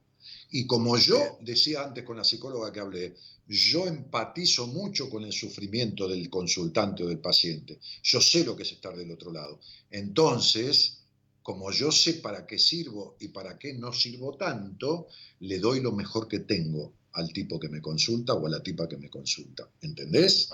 Y 0.50 0.66
como 0.66 0.96
yo 0.96 1.38
decía 1.40 1.82
antes 1.82 2.04
con 2.04 2.16
la 2.16 2.24
psicóloga 2.24 2.72
que 2.72 2.80
hablé, 2.80 3.14
yo 3.48 3.86
empatizo 3.86 4.66
mucho 4.66 5.08
con 5.08 5.24
el 5.24 5.32
sufrimiento 5.32 6.06
del 6.06 6.28
consultante 6.28 7.02
o 7.02 7.08
del 7.08 7.18
paciente. 7.18 7.78
Yo 8.02 8.20
sé 8.20 8.44
lo 8.44 8.54
que 8.54 8.62
es 8.62 8.72
estar 8.72 8.94
del 8.94 9.10
otro 9.10 9.32
lado. 9.32 9.58
Entonces, 9.90 10.98
como 11.42 11.72
yo 11.72 11.90
sé 11.90 12.14
para 12.14 12.46
qué 12.46 12.58
sirvo 12.58 13.16
y 13.20 13.28
para 13.28 13.58
qué 13.58 13.72
no 13.72 13.92
sirvo 13.92 14.36
tanto, 14.36 15.08
le 15.40 15.58
doy 15.58 15.80
lo 15.80 15.92
mejor 15.92 16.28
que 16.28 16.40
tengo 16.40 16.92
al 17.12 17.32
tipo 17.32 17.58
que 17.58 17.70
me 17.70 17.80
consulta 17.80 18.34
o 18.34 18.46
a 18.46 18.50
la 18.50 18.62
tipa 18.62 18.86
que 18.86 18.98
me 18.98 19.08
consulta. 19.08 19.66
¿Entendés? 19.80 20.50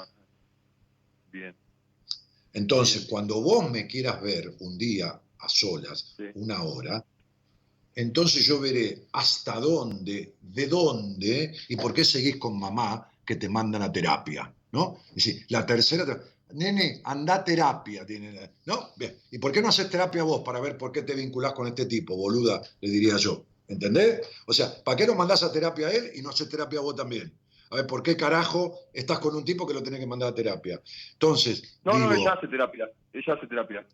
Bien. 1.33 1.55
Entonces, 2.53 3.07
cuando 3.07 3.41
vos 3.41 3.69
me 3.69 3.89
quieras 3.89 4.23
ver 4.23 4.55
un 4.61 4.79
día 4.79 5.21
a 5.39 5.49
solas, 5.49 6.15
una 6.35 6.63
hora, 6.63 7.05
entonces 7.95 8.45
yo 8.45 8.61
veré 8.61 9.07
hasta 9.13 9.61
dónde, 9.61 10.35
de 10.41 10.67
dónde 10.67 11.55
y 11.69 11.77
por 11.77 11.95
qué 11.95 12.05
seguís 12.05 12.37
con 12.37 12.59
mamá 12.59 13.11
que 13.25 13.37
te 13.37 13.49
mandan 13.49 13.83
a 13.83 13.93
terapia, 13.93 14.53
¿no? 14.73 14.99
Es 15.11 15.25
decir, 15.25 15.47
la 15.49 15.65
tercera, 15.65 16.05
nene, 16.53 17.01
anda 17.05 17.37
a 17.37 17.45
terapia, 17.45 18.05
tiene, 18.05 18.51
¿no? 18.67 18.91
Bien, 18.97 19.17
¿y 19.31 19.39
por 19.39 19.53
qué 19.53 19.63
no 19.63 19.69
haces 19.69 19.89
terapia 19.89 20.25
vos 20.25 20.43
para 20.45 20.61
ver 20.61 20.77
por 20.77 20.93
qué 20.93 21.03
te 21.03 21.15
vinculás 21.15 21.53
con 21.53 21.67
este 21.69 21.87
tipo, 21.87 22.17
boluda? 22.17 22.61
Le 22.81 22.91
diría 22.91 23.17
yo, 23.17 23.45
¿entendés? 23.69 24.21
O 24.47 24.53
sea, 24.53 24.73
¿para 24.83 24.97
qué 24.97 25.07
no 25.07 25.15
mandás 25.15 25.43
a 25.43 25.53
terapia 25.53 25.87
a 25.87 25.93
él 25.93 26.11
y 26.15 26.23
no 26.23 26.31
haces 26.31 26.49
terapia 26.49 26.81
vos 26.81 26.97
también? 26.97 27.33
A 27.71 27.77
ver, 27.77 27.87
¿por 27.87 28.03
qué 28.03 28.17
carajo 28.17 28.79
estás 28.93 29.19
con 29.21 29.35
un 29.35 29.45
tipo 29.45 29.67
que 29.67 29.75
lo 29.75 29.83
tenés 29.83 30.01
que 30.01 30.07
mandar 30.07 30.31
a 30.31 30.35
terapia? 30.35 30.81
Entonces. 31.13 31.81
No, 31.85 31.99
no, 31.99 32.13
ella 32.13 32.35
hace 32.35 32.47
terapia. 32.47 32.89
Ella 33.13 33.35
hace 33.35 33.47
terapia. 33.47 33.87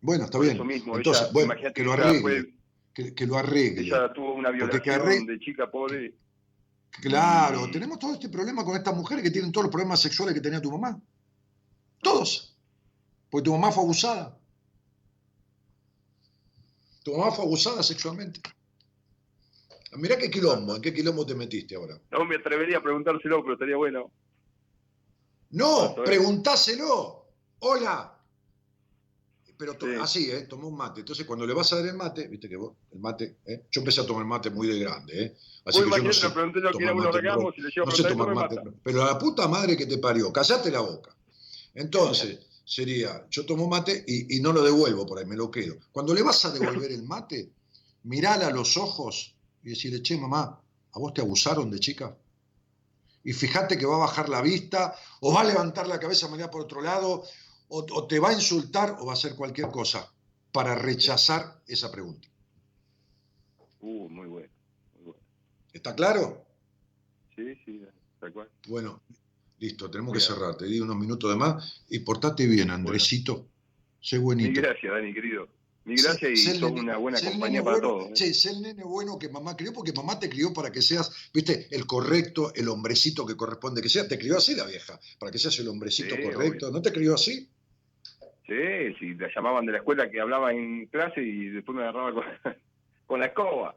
Bueno, 0.00 0.24
está 0.24 0.38
bien. 0.38 0.58
Entonces, 0.94 1.32
bueno, 1.32 1.54
que 1.74 1.82
lo 1.82 1.92
arregle 1.92 2.61
que, 2.92 3.26
lo 3.26 3.36
arregle. 3.36 3.82
Ella 3.82 4.12
tuvo 4.12 4.34
una 4.34 4.50
violación 4.50 5.26
de 5.26 5.38
chica 5.38 5.70
pobre. 5.70 6.14
Claro, 7.00 7.70
tenemos 7.70 7.98
todo 7.98 8.14
este 8.14 8.28
problema 8.28 8.64
con 8.64 8.76
estas 8.76 8.94
mujeres 8.94 9.24
que 9.24 9.30
tienen 9.30 9.50
todos 9.50 9.64
los 9.64 9.72
problemas 9.72 10.00
sexuales 10.00 10.34
que 10.34 10.40
tenía 10.40 10.60
tu 10.60 10.70
mamá. 10.70 11.00
Todos. 12.02 12.56
Porque 13.30 13.44
tu 13.44 13.52
mamá 13.52 13.72
fue 13.72 13.84
abusada. 13.84 14.38
Tu 17.02 17.16
mamá 17.16 17.32
fue 17.32 17.44
abusada 17.44 17.82
sexualmente. 17.82 18.40
Mirá 19.96 20.16
qué 20.16 20.30
quilombo, 20.30 20.76
¿en 20.76 20.82
qué 20.82 20.92
quilombo 20.92 21.26
te 21.26 21.34
metiste 21.34 21.74
ahora? 21.74 21.98
No 22.10 22.24
me 22.24 22.36
atrevería 22.36 22.78
a 22.78 22.82
preguntárselo, 22.82 23.42
pero 23.42 23.54
estaría 23.54 23.76
bueno. 23.76 24.10
No, 25.50 25.94
preguntáselo. 25.94 27.26
Hola. 27.58 28.18
Pero 29.56 29.76
así, 30.02 30.30
¿eh? 30.30 30.42
Tomó 30.42 30.68
un 30.68 30.76
mate. 30.76 31.00
Entonces, 31.00 31.26
cuando 31.26 31.46
le 31.46 31.54
vas 31.54 31.72
a 31.72 31.76
dar 31.76 31.86
el 31.86 31.94
mate, 31.94 32.28
viste 32.28 32.48
que 32.48 32.56
vos, 32.56 32.74
el 32.92 33.00
mate, 33.00 33.38
¿eh? 33.46 33.66
yo 33.70 33.80
empecé 33.80 34.00
a 34.00 34.06
tomar 34.06 34.24
mate 34.24 34.50
muy 34.50 34.66
de 34.66 34.78
grande, 34.78 35.24
¿eh? 35.24 35.36
Así 35.64 35.78
que 35.78 35.90
yo 35.90 36.02
no 36.02 36.12
sé, 36.12 36.28
tomar 36.28 36.46
mate, 36.48 37.22
no, 37.22 37.90
sé 37.90 38.04
tomar 38.04 38.34
mate. 38.34 38.56
Pero 38.82 39.02
a 39.02 39.06
la 39.06 39.18
puta 39.18 39.46
madre 39.46 39.76
que 39.76 39.86
te 39.86 39.98
parió, 39.98 40.32
callate 40.32 40.70
la 40.70 40.80
boca. 40.80 41.14
Entonces, 41.74 42.40
sería, 42.64 43.26
yo 43.30 43.46
tomo 43.46 43.68
mate 43.68 44.04
y, 44.06 44.36
y, 44.36 44.40
no 44.40 44.52
lo 44.52 44.62
devuelvo 44.62 45.06
por 45.06 45.18
ahí, 45.18 45.26
me 45.26 45.36
lo 45.36 45.50
quedo. 45.50 45.76
Cuando 45.92 46.14
le 46.14 46.22
vas 46.22 46.44
a 46.44 46.50
devolver 46.50 46.90
el 46.90 47.04
mate, 47.04 47.52
mirala 48.04 48.48
a 48.48 48.50
los 48.50 48.76
ojos 48.76 49.36
y 49.62 49.70
decirle, 49.70 50.02
che, 50.02 50.16
mamá, 50.16 50.60
¿a 50.92 50.98
vos 50.98 51.14
te 51.14 51.20
abusaron 51.20 51.70
de 51.70 51.78
chica? 51.78 52.16
Y 53.24 53.32
fíjate 53.32 53.78
que 53.78 53.86
va 53.86 53.96
a 53.96 54.06
bajar 54.06 54.28
la 54.28 54.42
vista, 54.42 54.94
o 55.20 55.32
va 55.32 55.42
a 55.42 55.44
levantar 55.44 55.86
la 55.86 56.00
cabeza 56.00 56.26
a 56.26 56.30
mirar 56.30 56.50
por 56.50 56.62
otro 56.62 56.80
lado, 56.80 57.22
o, 57.72 58.06
te 58.06 58.18
va 58.18 58.30
a 58.30 58.34
insultar, 58.34 58.96
o 59.00 59.06
va 59.06 59.12
a 59.12 59.14
hacer 59.14 59.34
cualquier 59.34 59.68
cosa 59.68 60.12
para 60.52 60.74
rechazar 60.74 61.62
esa 61.66 61.90
pregunta. 61.90 62.28
Uh, 63.80 64.08
muy 64.08 64.28
bueno. 64.28 64.48
¿Está 65.72 65.94
claro? 65.94 66.44
Sí, 67.34 67.54
sí, 67.64 67.80
tal 68.20 68.32
cual. 68.32 68.48
Bueno, 68.68 69.00
listo, 69.58 69.90
tenemos 69.90 70.12
que 70.12 70.20
cerrar. 70.20 70.54
Te 70.56 70.66
di 70.66 70.80
unos 70.80 70.96
minutos 70.96 71.30
de 71.30 71.36
más 71.36 71.84
y 71.88 72.00
portate 72.00 72.46
bien, 72.46 72.70
Andresito. 72.70 73.48
Sé 74.00 74.18
buenito. 74.18 74.60
gracias, 74.60 74.92
Dani, 74.92 75.14
querido. 75.14 75.48
Mi 75.84 75.96
gracias 75.96 76.30
y 76.30 76.36
sos 76.36 76.70
una 76.70 76.96
buena 76.98 77.18
compañía 77.20 77.64
para 77.64 77.80
todos. 77.80 78.10
Sí, 78.14 78.26
¿eh? 78.26 78.34
sé 78.34 78.50
el 78.50 78.62
nene 78.62 78.84
bueno 78.84 79.18
que 79.18 79.28
mamá 79.28 79.56
crió, 79.56 79.72
porque 79.72 79.92
mamá 79.92 80.18
te 80.20 80.28
crió 80.28 80.52
para 80.52 80.70
que 80.70 80.82
seas, 80.82 81.10
viste, 81.32 81.68
el 81.70 81.86
correcto, 81.86 82.52
el 82.54 82.68
hombrecito 82.68 83.26
que 83.26 83.36
corresponde 83.36 83.80
que 83.80 83.88
sea. 83.88 84.06
Te 84.06 84.18
crió 84.18 84.36
así 84.36 84.54
la 84.54 84.66
vieja, 84.66 85.00
para 85.18 85.32
que 85.32 85.38
seas 85.38 85.58
el 85.58 85.68
hombrecito 85.68 86.14
correcto. 86.22 86.70
¿No 86.70 86.82
te 86.82 86.92
crió 86.92 87.14
así? 87.14 87.48
Sí, 88.52 88.94
sí, 88.98 89.14
la 89.14 89.28
llamaban 89.34 89.64
de 89.64 89.72
la 89.72 89.78
escuela 89.78 90.10
que 90.10 90.20
hablaba 90.20 90.52
en 90.52 90.86
clase 90.86 91.22
y 91.22 91.48
después 91.48 91.74
me 91.74 91.82
agarraba 91.82 92.12
con, 93.06 93.20
la 93.20 93.26
escoba. 93.26 93.74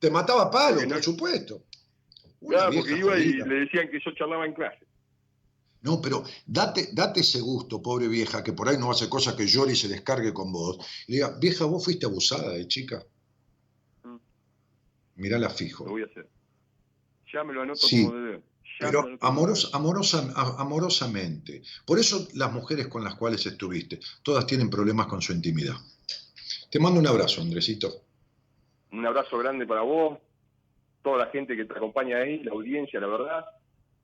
Te 0.00 0.10
mataba 0.10 0.50
palo, 0.50 0.80
por 0.88 1.02
supuesto. 1.02 1.62
claro, 2.46 2.72
porque 2.74 2.98
iba 2.98 3.16
y 3.16 3.34
le 3.34 3.54
decían 3.60 3.88
que 3.88 4.00
yo 4.04 4.10
charlaba 4.14 4.44
en 4.46 4.54
clase. 4.54 4.84
No, 5.82 6.00
pero 6.00 6.24
date, 6.46 6.90
date 6.92 7.20
ese 7.20 7.40
gusto, 7.40 7.80
pobre 7.82 8.08
vieja, 8.08 8.42
que 8.42 8.52
por 8.52 8.68
ahí 8.68 8.76
no 8.78 8.90
hace 8.90 9.08
cosas 9.08 9.34
que 9.34 9.46
llore 9.46 9.72
y 9.72 9.76
se 9.76 9.88
descargue 9.88 10.32
con 10.32 10.52
vos. 10.52 10.78
Y 11.06 11.14
diga, 11.14 11.36
vieja, 11.40 11.64
vos 11.64 11.84
fuiste 11.84 12.06
abusada 12.06 12.52
de 12.52 12.66
chica. 12.66 13.04
Mm. 14.04 14.16
Mirá 15.16 15.50
fijo. 15.50 15.84
Lo 15.84 15.92
voy 15.92 16.02
a 16.02 16.06
hacer. 16.06 16.28
Ya 17.32 17.44
me 17.44 17.52
lo 17.52 17.62
anoto 17.62 17.86
sí, 17.86 18.04
como 18.04 18.42
pero 18.78 19.16
amorosamente. 19.20 21.62
Por 21.86 21.98
eso 21.98 22.26
las 22.34 22.52
mujeres 22.52 22.88
con 22.88 23.04
las 23.04 23.14
cuales 23.14 23.46
estuviste, 23.46 24.00
todas 24.22 24.46
tienen 24.46 24.68
problemas 24.68 25.06
con 25.06 25.22
su 25.22 25.32
intimidad. 25.32 25.76
Te 26.70 26.80
mando 26.80 26.98
un 26.98 27.06
abrazo, 27.06 27.42
Andresito. 27.42 27.92
Un 28.90 29.06
abrazo 29.06 29.38
grande 29.38 29.66
para 29.66 29.82
vos, 29.82 30.18
toda 31.02 31.18
la 31.18 31.26
gente 31.26 31.56
que 31.56 31.64
te 31.64 31.74
acompaña 31.74 32.18
ahí, 32.18 32.42
la 32.42 32.52
audiencia, 32.52 32.98
la 32.98 33.06
verdad 33.06 33.44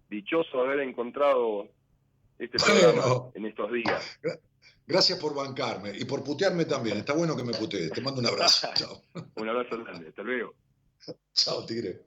dichoso 0.08 0.60
haber 0.60 0.80
encontrado 0.80 1.68
este 2.38 2.58
programa 2.58 3.30
en 3.34 3.46
estos 3.46 3.72
días. 3.72 4.20
Gracias 4.86 5.18
por 5.18 5.34
bancarme 5.34 5.92
y 5.96 6.04
por 6.04 6.24
putearme 6.24 6.64
también. 6.64 6.98
Está 6.98 7.12
bueno 7.12 7.36
que 7.36 7.44
me 7.44 7.52
putees. 7.52 7.92
Te 7.92 8.00
mando 8.00 8.20
un 8.20 8.26
abrazo. 8.26 8.68
Chao. 8.74 9.02
un 9.34 9.48
abrazo 9.48 9.84
grande. 9.84 10.08
Hasta 10.08 10.22
luego. 10.22 10.54
Chao, 11.34 11.64
Tigre. 11.66 12.04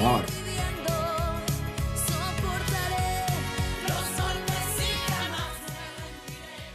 Golpes 0.00 0.42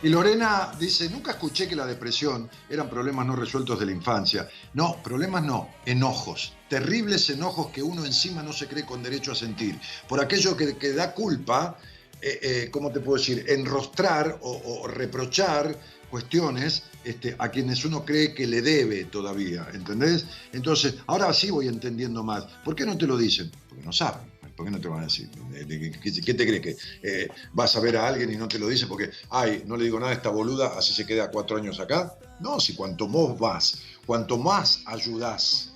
y 0.03 0.09
Lorena 0.09 0.71
dice, 0.79 1.09
nunca 1.09 1.31
escuché 1.31 1.67
que 1.67 1.75
la 1.75 1.85
depresión 1.85 2.49
eran 2.69 2.89
problemas 2.89 3.25
no 3.25 3.35
resueltos 3.35 3.79
de 3.79 3.87
la 3.87 3.91
infancia. 3.91 4.47
No, 4.73 5.01
problemas 5.01 5.43
no, 5.43 5.69
enojos. 5.85 6.53
Terribles 6.69 7.29
enojos 7.31 7.71
que 7.71 7.81
uno 7.81 8.05
encima 8.05 8.43
no 8.43 8.53
se 8.53 8.67
cree 8.67 8.85
con 8.85 9.01
derecho 9.01 9.31
a 9.31 9.35
sentir. 9.35 9.79
Por 10.07 10.21
aquello 10.21 10.55
que, 10.55 10.93
da 10.93 11.13
culpa, 11.13 11.77
eh, 12.21 12.39
eh, 12.41 12.69
¿cómo 12.71 12.91
te 12.91 12.99
puedo 12.99 13.17
decir? 13.17 13.43
Enrostrar 13.49 14.37
o 14.41 14.87
reprochar 14.87 15.77
cuestiones 16.09 16.83
este, 17.03 17.35
a 17.37 17.49
quienes 17.49 17.83
uno 17.85 18.03
cree 18.05 18.33
que 18.33 18.47
le 18.47 18.61
debe 18.61 19.05
todavía, 19.05 19.67
¿entendés? 19.73 20.25
Entonces, 20.53 20.95
ahora 21.07 21.33
sí 21.33 21.49
voy 21.51 21.67
entendiendo 21.67 22.23
más. 22.23 22.45
¿Por 22.63 22.75
qué 22.75 22.85
no 22.85 22.97
te 22.97 23.07
lo 23.07 23.17
dicen? 23.17 23.51
Porque 23.69 23.83
no 23.83 23.91
saben. 23.93 24.27
¿Por 24.55 24.65
qué 24.65 24.71
no 24.71 24.79
te 24.81 24.87
van 24.87 25.01
a 25.01 25.03
decir? 25.03 25.29
¿De- 25.29 25.65
de- 25.65 25.91
¿Qué, 25.99 26.33
te 26.33 26.45
crees? 26.47 26.61
¿Que 26.61 26.77
eh, 27.03 27.27
vas 27.53 27.75
a 27.75 27.79
ver 27.79 27.95
a 27.97 28.07
alguien 28.07 28.33
y 28.33 28.37
no 28.37 28.47
te 28.47 28.57
lo 28.57 28.67
dice 28.67 28.87
porque, 28.87 29.11
ay, 29.29 29.63
no 29.67 29.77
le 29.77 29.83
digo 29.83 29.99
nada 29.99 30.11
a 30.11 30.15
esta 30.15 30.29
boluda, 30.29 30.75
así 30.75 30.93
se 30.93 31.05
queda 31.05 31.29
cuatro 31.29 31.57
años 31.57 31.79
acá? 31.79 32.15
No, 32.39 32.59
si 32.59 32.73
cuanto 32.73 33.07
más 33.07 33.37
vas, 33.37 33.79
cuanto 34.07 34.37
más 34.39 34.81
ayudás 34.87 35.73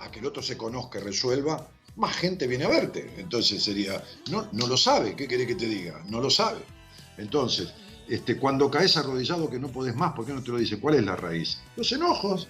a 0.00 0.10
que 0.10 0.18
el 0.18 0.26
otro 0.26 0.42
se 0.42 0.56
conozca 0.56 0.98
y 0.98 1.02
resuelva, 1.02 1.68
más 1.94 2.16
gente 2.16 2.48
viene 2.48 2.64
a 2.64 2.68
verte. 2.68 3.12
Entonces 3.18 3.62
sería, 3.62 4.02
no, 4.30 4.48
no 4.50 4.66
lo 4.66 4.76
sabe, 4.76 5.14
¿qué 5.14 5.28
querés 5.28 5.46
que 5.46 5.54
te 5.54 5.66
diga? 5.66 6.02
No 6.08 6.20
lo 6.20 6.30
sabe. 6.30 6.58
Entonces, 7.16 7.72
este, 8.12 8.36
cuando 8.36 8.70
caes 8.70 8.94
arrodillado 8.98 9.48
que 9.48 9.58
no 9.58 9.68
podés 9.68 9.96
más, 9.96 10.12
¿por 10.12 10.26
qué 10.26 10.34
no 10.34 10.42
te 10.42 10.50
lo 10.50 10.58
dice? 10.58 10.78
¿Cuál 10.78 10.96
es 10.96 11.04
la 11.04 11.16
raíz? 11.16 11.62
Los 11.76 11.90
enojos. 11.92 12.46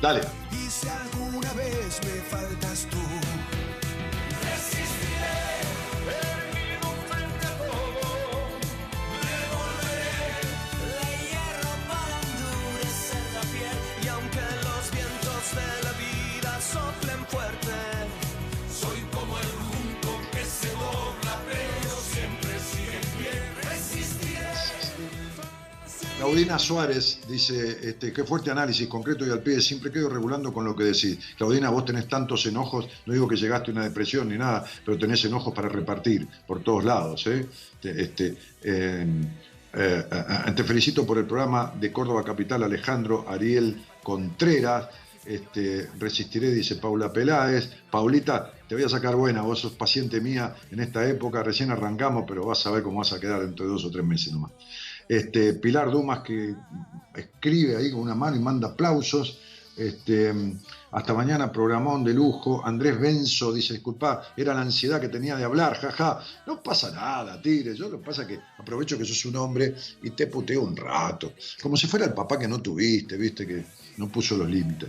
Dale. 0.00 0.22
Claudina 26.16 26.58
Suárez 26.58 27.20
dice, 27.28 27.78
este, 27.90 28.10
qué 28.10 28.24
fuerte 28.24 28.50
análisis, 28.50 28.88
concreto 28.88 29.26
y 29.26 29.30
al 29.30 29.42
pie, 29.42 29.60
siempre 29.60 29.92
quedo 29.92 30.08
regulando 30.08 30.50
con 30.50 30.64
lo 30.64 30.74
que 30.74 30.84
decís. 30.84 31.18
Claudina, 31.36 31.68
vos 31.68 31.84
tenés 31.84 32.08
tantos 32.08 32.46
enojos, 32.46 32.88
no 33.04 33.12
digo 33.12 33.28
que 33.28 33.36
llegaste 33.36 33.70
a 33.70 33.74
una 33.74 33.84
depresión 33.84 34.30
ni 34.30 34.38
nada, 34.38 34.64
pero 34.82 34.96
tenés 34.96 35.22
enojos 35.26 35.52
para 35.52 35.68
repartir 35.68 36.26
por 36.46 36.62
todos 36.62 36.84
lados. 36.84 37.26
¿eh? 37.26 37.46
Este, 37.82 38.34
em, 38.62 39.26
eh, 39.74 40.04
te 40.56 40.64
felicito 40.64 41.04
por 41.04 41.18
el 41.18 41.26
programa 41.26 41.74
de 41.78 41.92
Córdoba 41.92 42.24
Capital, 42.24 42.62
Alejandro 42.62 43.26
Ariel 43.28 43.84
Contreras. 44.02 44.88
Este, 45.26 45.90
resistiré, 45.98 46.50
dice 46.50 46.76
Paula 46.76 47.12
Peláez. 47.12 47.68
Paulita, 47.90 48.54
te 48.66 48.74
voy 48.74 48.84
a 48.84 48.88
sacar 48.88 49.16
buena, 49.16 49.42
vos 49.42 49.58
sos 49.58 49.72
paciente 49.72 50.20
mía 50.20 50.54
en 50.70 50.80
esta 50.80 51.06
época, 51.06 51.42
recién 51.42 51.70
arrancamos, 51.72 52.24
pero 52.26 52.46
vas 52.46 52.66
a 52.66 52.70
ver 52.70 52.82
cómo 52.82 53.00
vas 53.00 53.12
a 53.12 53.20
quedar 53.20 53.42
dentro 53.42 53.66
de 53.66 53.72
dos 53.72 53.84
o 53.84 53.90
tres 53.90 54.04
meses 54.04 54.32
nomás. 54.32 54.52
Este, 55.08 55.54
Pilar 55.54 55.90
Dumas 55.90 56.20
que 56.20 56.54
escribe 57.14 57.76
ahí 57.76 57.90
con 57.90 58.00
una 58.00 58.14
mano 58.14 58.36
y 58.36 58.40
manda 58.40 58.68
aplausos. 58.68 59.38
Este, 59.76 60.32
hasta 60.92 61.12
mañana, 61.12 61.52
programón 61.52 62.02
de 62.02 62.14
lujo. 62.14 62.64
Andrés 62.64 62.98
Benzo 62.98 63.52
dice, 63.52 63.74
disculpa, 63.74 64.22
era 64.36 64.54
la 64.54 64.62
ansiedad 64.62 65.00
que 65.00 65.08
tenía 65.08 65.36
de 65.36 65.44
hablar, 65.44 65.76
jaja. 65.76 66.20
No 66.46 66.62
pasa 66.62 66.90
nada, 66.90 67.40
tire. 67.40 67.74
Yo 67.76 67.88
lo 67.88 67.98
que 67.98 68.06
pasa 68.06 68.22
es 68.22 68.28
que 68.28 68.40
aprovecho 68.58 68.96
que 68.96 69.04
sos 69.04 69.24
un 69.26 69.36
hombre 69.36 69.74
y 70.02 70.10
te 70.10 70.26
puteo 70.26 70.62
un 70.62 70.74
rato. 70.74 71.34
Como 71.62 71.76
si 71.76 71.86
fuera 71.86 72.06
el 72.06 72.14
papá 72.14 72.38
que 72.38 72.48
no 72.48 72.62
tuviste, 72.62 73.16
viste, 73.16 73.46
que 73.46 73.64
no 73.98 74.08
puso 74.08 74.36
los 74.36 74.48
límites. 74.48 74.88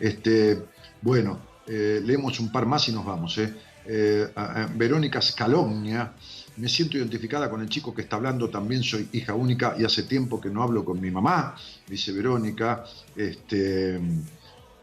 Este, 0.00 0.64
bueno, 1.00 1.38
eh, 1.66 2.00
leemos 2.04 2.40
un 2.40 2.50
par 2.50 2.66
más 2.66 2.88
y 2.88 2.92
nos 2.92 3.04
vamos. 3.04 3.38
Eh. 3.38 3.54
Eh, 3.86 4.32
Verónica 4.74 5.20
Scalogna 5.20 6.14
me 6.56 6.68
siento 6.68 6.96
identificada 6.96 7.50
con 7.50 7.60
el 7.60 7.68
chico 7.68 7.94
que 7.94 8.02
está 8.02 8.16
hablando, 8.16 8.48
también 8.48 8.82
soy 8.82 9.08
hija 9.12 9.34
única 9.34 9.74
y 9.78 9.84
hace 9.84 10.04
tiempo 10.04 10.40
que 10.40 10.50
no 10.50 10.62
hablo 10.62 10.84
con 10.84 11.00
mi 11.00 11.10
mamá, 11.10 11.56
dice 11.88 12.12
Verónica. 12.12 12.84
Este, 13.16 14.00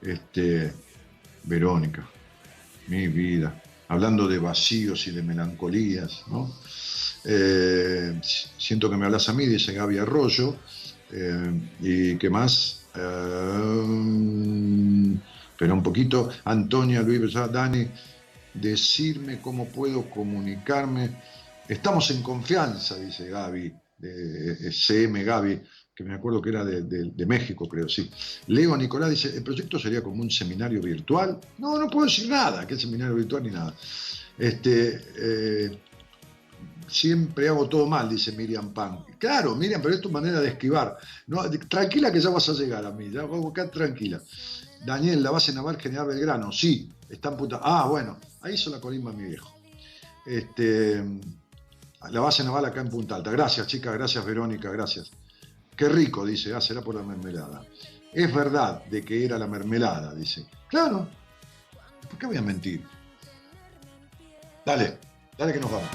este, 0.01 0.73
Verónica, 1.43 2.07
mi 2.87 3.07
vida, 3.07 3.61
hablando 3.87 4.27
de 4.27 4.37
vacíos 4.39 5.07
y 5.07 5.11
de 5.11 5.23
melancolías, 5.23 6.23
¿no? 6.27 6.53
Eh, 7.23 8.19
siento 8.57 8.89
que 8.89 8.97
me 8.97 9.05
hablas 9.05 9.29
a 9.29 9.33
mí, 9.33 9.45
dice 9.45 9.73
Gaby 9.73 9.99
Arroyo, 9.99 10.55
eh, 11.11 11.51
y 11.81 12.15
qué 12.17 12.29
más, 12.29 12.85
eh, 12.95 12.99
un 15.61 15.83
poquito, 15.83 16.29
Antonia, 16.45 17.01
Luis, 17.01 17.33
Dani, 17.33 17.87
decirme 18.53 19.39
cómo 19.39 19.67
puedo 19.67 20.09
comunicarme 20.09 21.11
Estamos 21.67 22.11
en 22.11 22.21
confianza, 22.21 22.95
dice 22.97 23.29
Gaby, 23.29 23.73
de 23.97 24.71
CM 24.71 25.23
Gaby, 25.23 25.61
que 25.95 26.03
me 26.03 26.15
acuerdo 26.15 26.41
que 26.41 26.49
era 26.49 26.65
de, 26.65 27.25
México, 27.25 27.67
creo, 27.67 27.87
sí. 27.87 28.09
Leo 28.47 28.75
Nicolás 28.75 29.09
dice, 29.09 29.35
¿el 29.35 29.43
proyecto 29.43 29.77
sería 29.77 30.01
como 30.01 30.21
un 30.21 30.31
seminario 30.31 30.81
virtual? 30.81 31.39
No, 31.59 31.77
no 31.77 31.87
puedo 31.89 32.05
decir 32.05 32.27
nada, 32.29 32.65
que 32.65 32.77
seminario 32.77 33.15
virtual 33.15 33.43
ni 33.43 33.51
nada. 33.51 33.73
Este, 34.37 35.01
eh, 35.17 35.77
siempre 36.87 37.47
hago 37.47 37.69
todo 37.69 37.85
mal, 37.85 38.09
dice 38.09 38.31
Miriam 38.31 38.73
Pan. 38.73 39.05
Claro, 39.19 39.55
Miriam, 39.55 39.81
pero 39.81 39.93
es 39.93 40.01
tu 40.01 40.09
manera 40.09 40.39
de 40.39 40.49
esquivar. 40.49 40.97
No, 41.27 41.49
tranquila 41.69 42.11
que 42.11 42.19
ya 42.19 42.29
vas 42.29 42.49
a 42.49 42.53
llegar 42.53 42.85
a 42.85 42.91
mí, 42.91 43.11
ya 43.11 43.23
voy 43.23 43.37
a 43.37 43.41
buscar 43.41 43.69
tranquila. 43.69 44.21
Daniel, 44.85 45.21
la 45.21 45.31
base 45.31 45.53
naval 45.53 45.79
General 45.79 46.07
Belgrano, 46.07 46.51
sí, 46.51 46.89
está 47.07 47.29
en 47.29 47.37
puta. 47.37 47.59
Ah, 47.61 47.87
bueno, 47.87 48.17
ahí 48.41 48.55
hizo 48.55 48.71
la 48.71 48.81
colimba 48.81 49.11
mi 49.11 49.25
viejo. 49.25 49.53
Este, 50.25 51.03
la 52.09 52.19
base 52.19 52.43
naval 52.43 52.65
acá 52.65 52.81
en 52.81 52.89
Punta 52.89 53.15
Alta. 53.15 53.31
Gracias, 53.31 53.67
chicas, 53.67 53.93
gracias, 53.93 54.25
Verónica, 54.25 54.69
gracias. 54.71 55.11
Qué 55.75 55.87
rico, 55.87 56.25
dice, 56.25 56.53
ah, 56.53 56.61
será 56.61 56.81
por 56.81 56.95
la 56.95 57.03
mermelada. 57.03 57.63
Es 58.13 58.33
verdad 58.33 58.83
de 58.85 59.03
que 59.03 59.23
era 59.25 59.37
la 59.37 59.47
mermelada, 59.47 60.13
dice. 60.13 60.45
Claro, 60.67 61.07
¿por 62.09 62.19
qué 62.19 62.25
voy 62.25 62.37
a 62.37 62.41
mentir? 62.41 62.85
Dale, 64.65 64.97
dale 65.37 65.53
que 65.53 65.59
nos 65.59 65.71
vamos. 65.71 65.89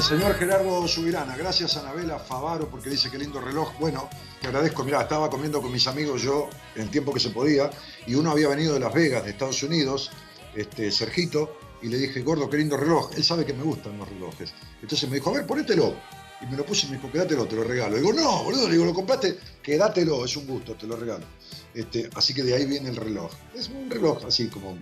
El 0.00 0.06
señor 0.06 0.34
Gerardo 0.36 0.88
Subirana, 0.88 1.36
gracias 1.36 1.76
Anabela 1.76 2.18
Favaro 2.18 2.70
porque 2.70 2.88
dice 2.88 3.10
que 3.10 3.18
lindo 3.18 3.38
reloj. 3.38 3.74
Bueno, 3.78 4.08
te 4.40 4.46
agradezco. 4.46 4.82
Mira, 4.82 5.02
estaba 5.02 5.28
comiendo 5.28 5.60
con 5.60 5.70
mis 5.70 5.86
amigos 5.86 6.22
yo 6.22 6.48
en 6.74 6.84
el 6.84 6.90
tiempo 6.90 7.12
que 7.12 7.20
se 7.20 7.28
podía 7.28 7.68
y 8.06 8.14
uno 8.14 8.30
había 8.30 8.48
venido 8.48 8.72
de 8.72 8.80
Las 8.80 8.94
Vegas, 8.94 9.24
de 9.24 9.32
Estados 9.32 9.62
Unidos, 9.62 10.10
este, 10.56 10.90
Sergito, 10.90 11.54
y 11.82 11.88
le 11.88 11.98
dije, 11.98 12.22
gordo, 12.22 12.48
qué 12.48 12.56
lindo 12.56 12.78
reloj. 12.78 13.10
Él 13.14 13.22
sabe 13.22 13.44
que 13.44 13.52
me 13.52 13.62
gustan 13.62 13.98
los 13.98 14.08
relojes. 14.08 14.54
Entonces 14.80 15.06
me 15.10 15.16
dijo, 15.16 15.28
a 15.28 15.34
ver, 15.34 15.46
ponételo. 15.46 15.94
Y 16.40 16.46
me 16.46 16.56
lo 16.56 16.64
puse 16.64 16.86
y 16.86 16.90
me 16.92 16.96
dijo, 16.96 17.12
quédatelo, 17.12 17.44
te 17.44 17.56
lo 17.56 17.64
regalo. 17.64 17.98
digo, 17.98 18.14
no, 18.14 18.44
boludo, 18.44 18.68
le 18.68 18.72
digo, 18.72 18.86
lo 18.86 18.94
compraste, 18.94 19.36
quédatelo, 19.62 20.24
es 20.24 20.34
un 20.34 20.46
gusto, 20.46 20.76
te 20.76 20.86
lo 20.86 20.96
regalo. 20.96 21.26
Este, 21.74 22.08
así 22.14 22.32
que 22.32 22.42
de 22.42 22.54
ahí 22.54 22.64
viene 22.64 22.88
el 22.88 22.96
reloj. 22.96 23.30
Es 23.54 23.68
un 23.68 23.90
reloj 23.90 24.24
así 24.24 24.48
como 24.48 24.78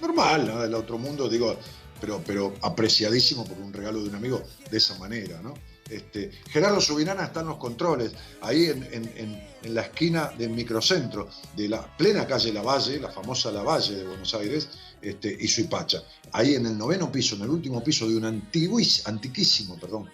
normal, 0.00 0.46
¿no? 0.46 0.62
del 0.62 0.74
otro 0.74 0.98
mundo, 0.98 1.28
digo, 1.28 1.56
pero, 2.00 2.54
apreciadísimo 2.62 3.44
por 3.44 3.58
un 3.58 3.72
regalo 3.72 4.02
de 4.02 4.08
un 4.08 4.14
amigo 4.14 4.42
de 4.70 4.76
esa 4.76 4.98
manera, 4.98 5.40
¿no? 5.42 5.54
Este, 5.88 6.30
Gerardo 6.48 6.80
Subirana 6.80 7.24
está 7.24 7.40
en 7.40 7.48
los 7.48 7.58
controles, 7.58 8.12
ahí 8.40 8.66
en, 8.66 9.54
la 9.64 9.82
esquina 9.82 10.30
del 10.36 10.50
microcentro 10.50 11.28
de 11.56 11.68
la 11.68 11.96
plena 11.96 12.26
calle 12.26 12.52
Lavalle, 12.52 13.00
la 13.00 13.10
famosa 13.10 13.50
Lavalle 13.50 13.94
de 13.94 14.04
Buenos 14.04 14.34
Aires, 14.34 14.68
este, 15.00 15.36
y 15.38 15.48
Suipacha. 15.48 16.02
Ahí 16.32 16.54
en 16.54 16.66
el 16.66 16.76
noveno 16.76 17.10
piso, 17.12 17.36
en 17.36 17.42
el 17.42 17.50
último 17.50 17.82
piso 17.82 18.08
de 18.08 18.16
un 18.16 18.24
antiquísimo, 18.24 19.78
perdón, 19.78 20.08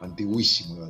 antiguísimo 0.00 0.88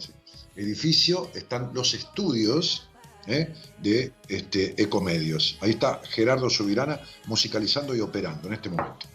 edificio, 0.56 1.31
están 1.35 1.70
los 1.74 1.94
estudios 1.94 2.89
¿eh? 3.27 3.52
de 3.78 4.12
este, 4.28 4.81
Ecomedios. 4.82 5.59
Ahí 5.61 5.70
está 5.70 6.01
Gerardo 6.11 6.51
Subirana 6.51 7.01
musicalizando 7.27 7.94
y 7.94 8.01
operando 8.01 8.48
en 8.48 8.55
este 8.55 8.70
momento. 8.70 9.06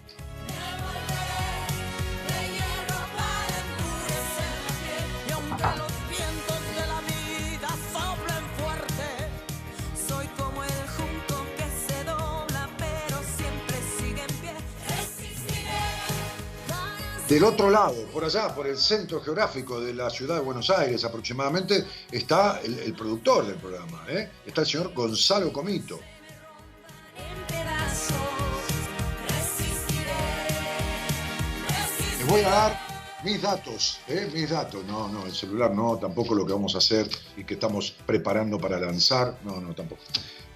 Del 17.29 17.43
otro 17.43 17.69
lado, 17.69 18.07
por 18.11 18.25
allá, 18.25 18.55
por 18.55 18.65
el 18.65 18.75
centro 18.75 19.21
geográfico 19.21 19.79
de 19.79 19.93
la 19.93 20.09
ciudad 20.09 20.37
de 20.37 20.41
Buenos 20.41 20.67
Aires 20.71 21.03
aproximadamente, 21.03 21.85
está 22.11 22.59
el, 22.61 22.91
productor 22.95 23.45
del 23.45 23.57
programa, 23.57 24.03
¿eh? 24.09 24.31
está 24.47 24.61
el 24.61 24.67
señor 24.67 24.91
Gonzalo 24.95 25.53
Comito. 25.53 25.99
Les 32.17 32.27
voy 32.27 32.41
a 32.41 32.49
dar 32.49 32.79
mis 33.23 33.39
datos, 33.39 33.99
¿eh? 34.07 34.27
mis 34.33 34.49
datos. 34.49 34.83
No, 34.85 35.07
no, 35.07 35.27
el 35.27 35.35
celular 35.35 35.71
no, 35.71 35.99
tampoco 35.99 36.33
lo 36.33 36.47
que 36.47 36.53
vamos 36.53 36.73
a 36.73 36.79
hacer 36.79 37.07
y 37.37 37.43
que 37.43 37.53
estamos 37.53 37.91
preparando 38.07 38.57
para 38.57 38.79
lanzar. 38.79 39.37
No, 39.43 39.61
no, 39.61 39.75
tampoco. 39.75 40.01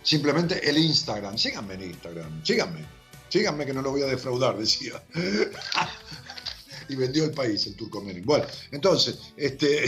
Simplemente 0.01 0.67
el 0.67 0.79
Instagram. 0.79 1.37
Síganme 1.37 1.75
en 1.75 1.83
Instagram, 1.83 2.43
síganme. 2.43 2.83
Síganme 3.29 3.63
que 3.63 3.73
no 3.73 3.83
lo 3.83 3.91
voy 3.91 4.01
a 4.01 4.07
defraudar, 4.07 4.57
decía. 4.57 5.03
Y 6.89 6.95
vendió 6.95 7.25
el 7.25 7.31
país, 7.31 7.65
el 7.67 7.75
turco. 7.75 8.01
Bueno, 8.01 8.45
entonces, 8.71 9.19
este, 9.37 9.83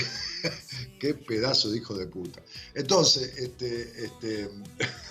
qué 1.00 1.14
pedazo 1.14 1.70
de 1.72 1.78
hijo 1.78 1.94
de 1.94 2.08
puta. 2.08 2.42
Entonces, 2.74 3.34
este, 3.38 4.06
este, 4.06 4.50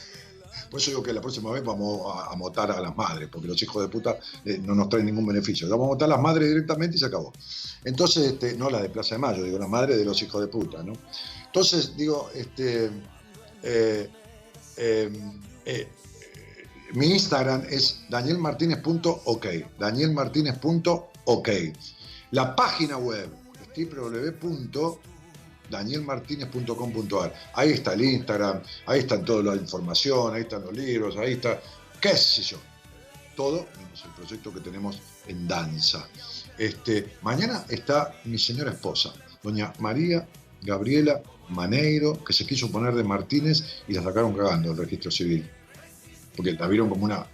por 0.70 0.81
eso 0.81 0.90
digo 0.90 1.02
que 1.02 1.12
la 1.12 1.20
próxima 1.20 1.51
vez 1.51 1.65
vamos 1.65 2.02
a, 2.28 2.35
motar 2.36 2.70
a 2.70 2.81
las 2.81 2.97
madres, 2.97 3.28
porque 3.31 3.48
los 3.48 3.62
hijos 3.62 3.82
de 3.82 3.89
puta 3.89 4.19
eh, 4.44 4.59
no 4.59 4.74
nos 4.74 4.89
traen 4.89 5.06
ningún 5.06 5.27
beneficio. 5.27 5.69
Vamos 5.69 5.86
a 5.86 5.89
motar 5.89 6.06
a 6.06 6.15
las 6.15 6.20
madres 6.20 6.48
directamente 6.48 6.97
y 6.97 6.98
se 6.98 7.06
acabó. 7.06 7.32
Entonces, 7.85 8.32
este, 8.32 8.56
no 8.56 8.70
la 8.70 8.81
de 8.82 8.89
Plaza 8.89 9.15
de 9.15 9.20
Mayo, 9.20 9.43
digo, 9.44 9.59
la 9.59 9.69
madre 9.69 9.97
de 9.97 10.05
los 10.05 10.20
hijos 10.23 10.40
de 10.40 10.48
puta, 10.48 10.82
¿no? 10.82 10.94
Entonces, 11.47 11.97
digo, 11.97 12.31
este, 12.35 12.90
eh, 13.62 14.11
eh, 14.77 15.89
mi 16.93 17.06
Instagram 17.06 17.65
es 17.69 18.01
danielmartinez.ok, 18.09 19.47
danielmartinez.ok. 19.78 21.14
La 22.30 22.55
página 22.55 22.96
web 22.96 23.28
es 23.60 23.88
danielmartinez.com.ar. 25.70 27.34
Ahí 27.55 27.70
está 27.70 27.94
el 27.94 28.02
Instagram, 28.02 28.62
ahí 28.86 29.01
están 29.01 29.24
toda 29.24 29.55
la 29.55 29.60
información, 29.60 30.34
ahí 30.34 30.42
están 30.42 30.62
los 30.62 30.72
libros, 30.72 31.16
ahí 31.16 31.32
está, 31.32 31.60
qué 32.01 32.16
sé 32.16 32.42
yo. 32.42 32.59
Todo 33.36 33.60
el 33.60 34.10
proyecto 34.16 34.52
que 34.52 34.60
tenemos 34.60 35.01
en 35.26 35.48
danza. 35.48 36.06
Este, 36.59 37.16
mañana 37.22 37.64
está 37.68 38.14
mi 38.24 38.38
señora 38.38 38.70
esposa, 38.70 39.12
doña 39.42 39.72
María 39.80 40.26
Gabriela 40.62 41.20
Maneiro, 41.48 42.22
que 42.24 42.32
se 42.32 42.46
quiso 42.46 42.70
poner 42.70 42.94
de 42.94 43.05
Martínez 43.05 43.82
y 43.86 43.92
la 43.92 44.02
sacaron 44.02 44.34
cagando 44.34 44.72
el 44.72 44.78
registro 44.78 45.10
civil. 45.10 45.48
Porque 46.36 46.52
la 46.52 46.66
vieron 46.66 46.88
como 46.88 47.05
una, 47.05 47.26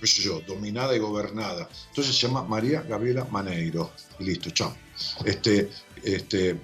qué 0.00 0.06
sé 0.06 0.22
yo, 0.22 0.40
dominada 0.46 0.96
y 0.96 0.98
gobernada. 0.98 1.68
Entonces 1.88 2.16
se 2.16 2.26
llama 2.26 2.42
María 2.42 2.82
Gabriela 2.82 3.24
Maneiro. 3.30 3.92
Listo, 4.18 4.50
chao. 4.50 4.74
Este, 5.24 5.70
este, 6.02 6.58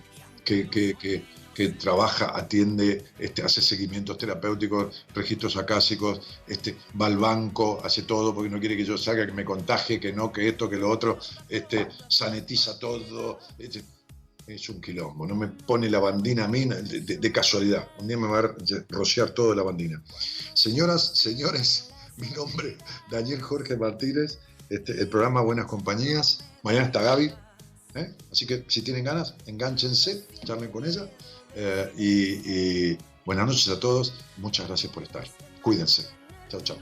que, 0.45 0.69
que, 0.69 1.25
que, 1.55 1.69
trabaja, 1.71 2.37
atiende, 2.37 3.05
este, 3.19 3.43
hace 3.43 3.63
seguimientos 3.63 4.19
terapéuticos, 4.19 5.07
registros 5.15 5.57
acásicos, 5.57 6.21
este, 6.47 6.77
va 7.01 7.07
al 7.07 7.17
banco, 7.17 7.81
hace 7.83 8.03
todo 8.03 8.35
porque 8.35 8.51
no 8.51 8.61
quiere 8.61 8.77
que 8.77 8.85
yo 8.85 8.99
salga, 8.99 9.27
que 9.27 9.33
me 9.33 9.45
contagie, 9.45 9.99
que 9.99 10.13
no, 10.13 10.31
que 10.31 10.49
esto, 10.49 10.69
que 10.69 10.77
lo 10.77 10.91
otro, 10.91 11.19
este, 11.49 11.89
sanitiza 12.09 12.79
todo. 12.79 13.39
Este, 13.59 13.83
es 14.47 14.69
un 14.69 14.81
quilombo, 14.81 15.27
no 15.27 15.35
me 15.35 15.49
pone 15.49 15.91
la 15.91 15.99
bandina 15.99 16.45
a 16.45 16.49
mí 16.49 16.67
de, 16.67 17.33
casualidad. 17.33 17.89
Un 17.99 18.07
día 18.07 18.17
me 18.17 18.29
va 18.29 18.39
a 18.39 18.55
rociar 18.91 19.31
todo 19.31 19.55
la 19.55 19.65
bandina. 19.65 20.01
Señoras, 20.55 21.19
señores, 21.19 21.91
mi 22.19 22.29
nombre 22.31 22.77
Daniel 23.11 23.43
Jorge 23.43 23.77
Martínez, 23.77 24.39
este, 24.71 24.93
el 24.93 25.09
programa 25.09 25.43
Buenas 25.43 25.67
Compañías. 25.67 26.45
Mañana 26.63 26.87
está 26.87 27.03
Gaby, 27.03 27.33
¿eh? 27.95 28.15
así 28.33 28.47
que 28.47 28.65
si 28.69 28.83
tienen 28.83 29.05
ganas, 29.05 29.35
enganchense, 29.47 30.27
charlen 30.45 30.71
con 30.71 30.85
ella. 30.85 31.09
Eh, 31.55 31.93
y, 31.97 32.93
y 32.93 32.99
buenas 33.25 33.47
noches 33.47 33.69
a 33.69 33.81
todos, 33.81 34.15
muchas 34.37 34.67
gracias 34.67 34.93
por 34.93 35.03
estar. 35.03 35.25
Cuídense. 35.63 36.07
Chao, 36.49 36.61
chao. 36.61 36.79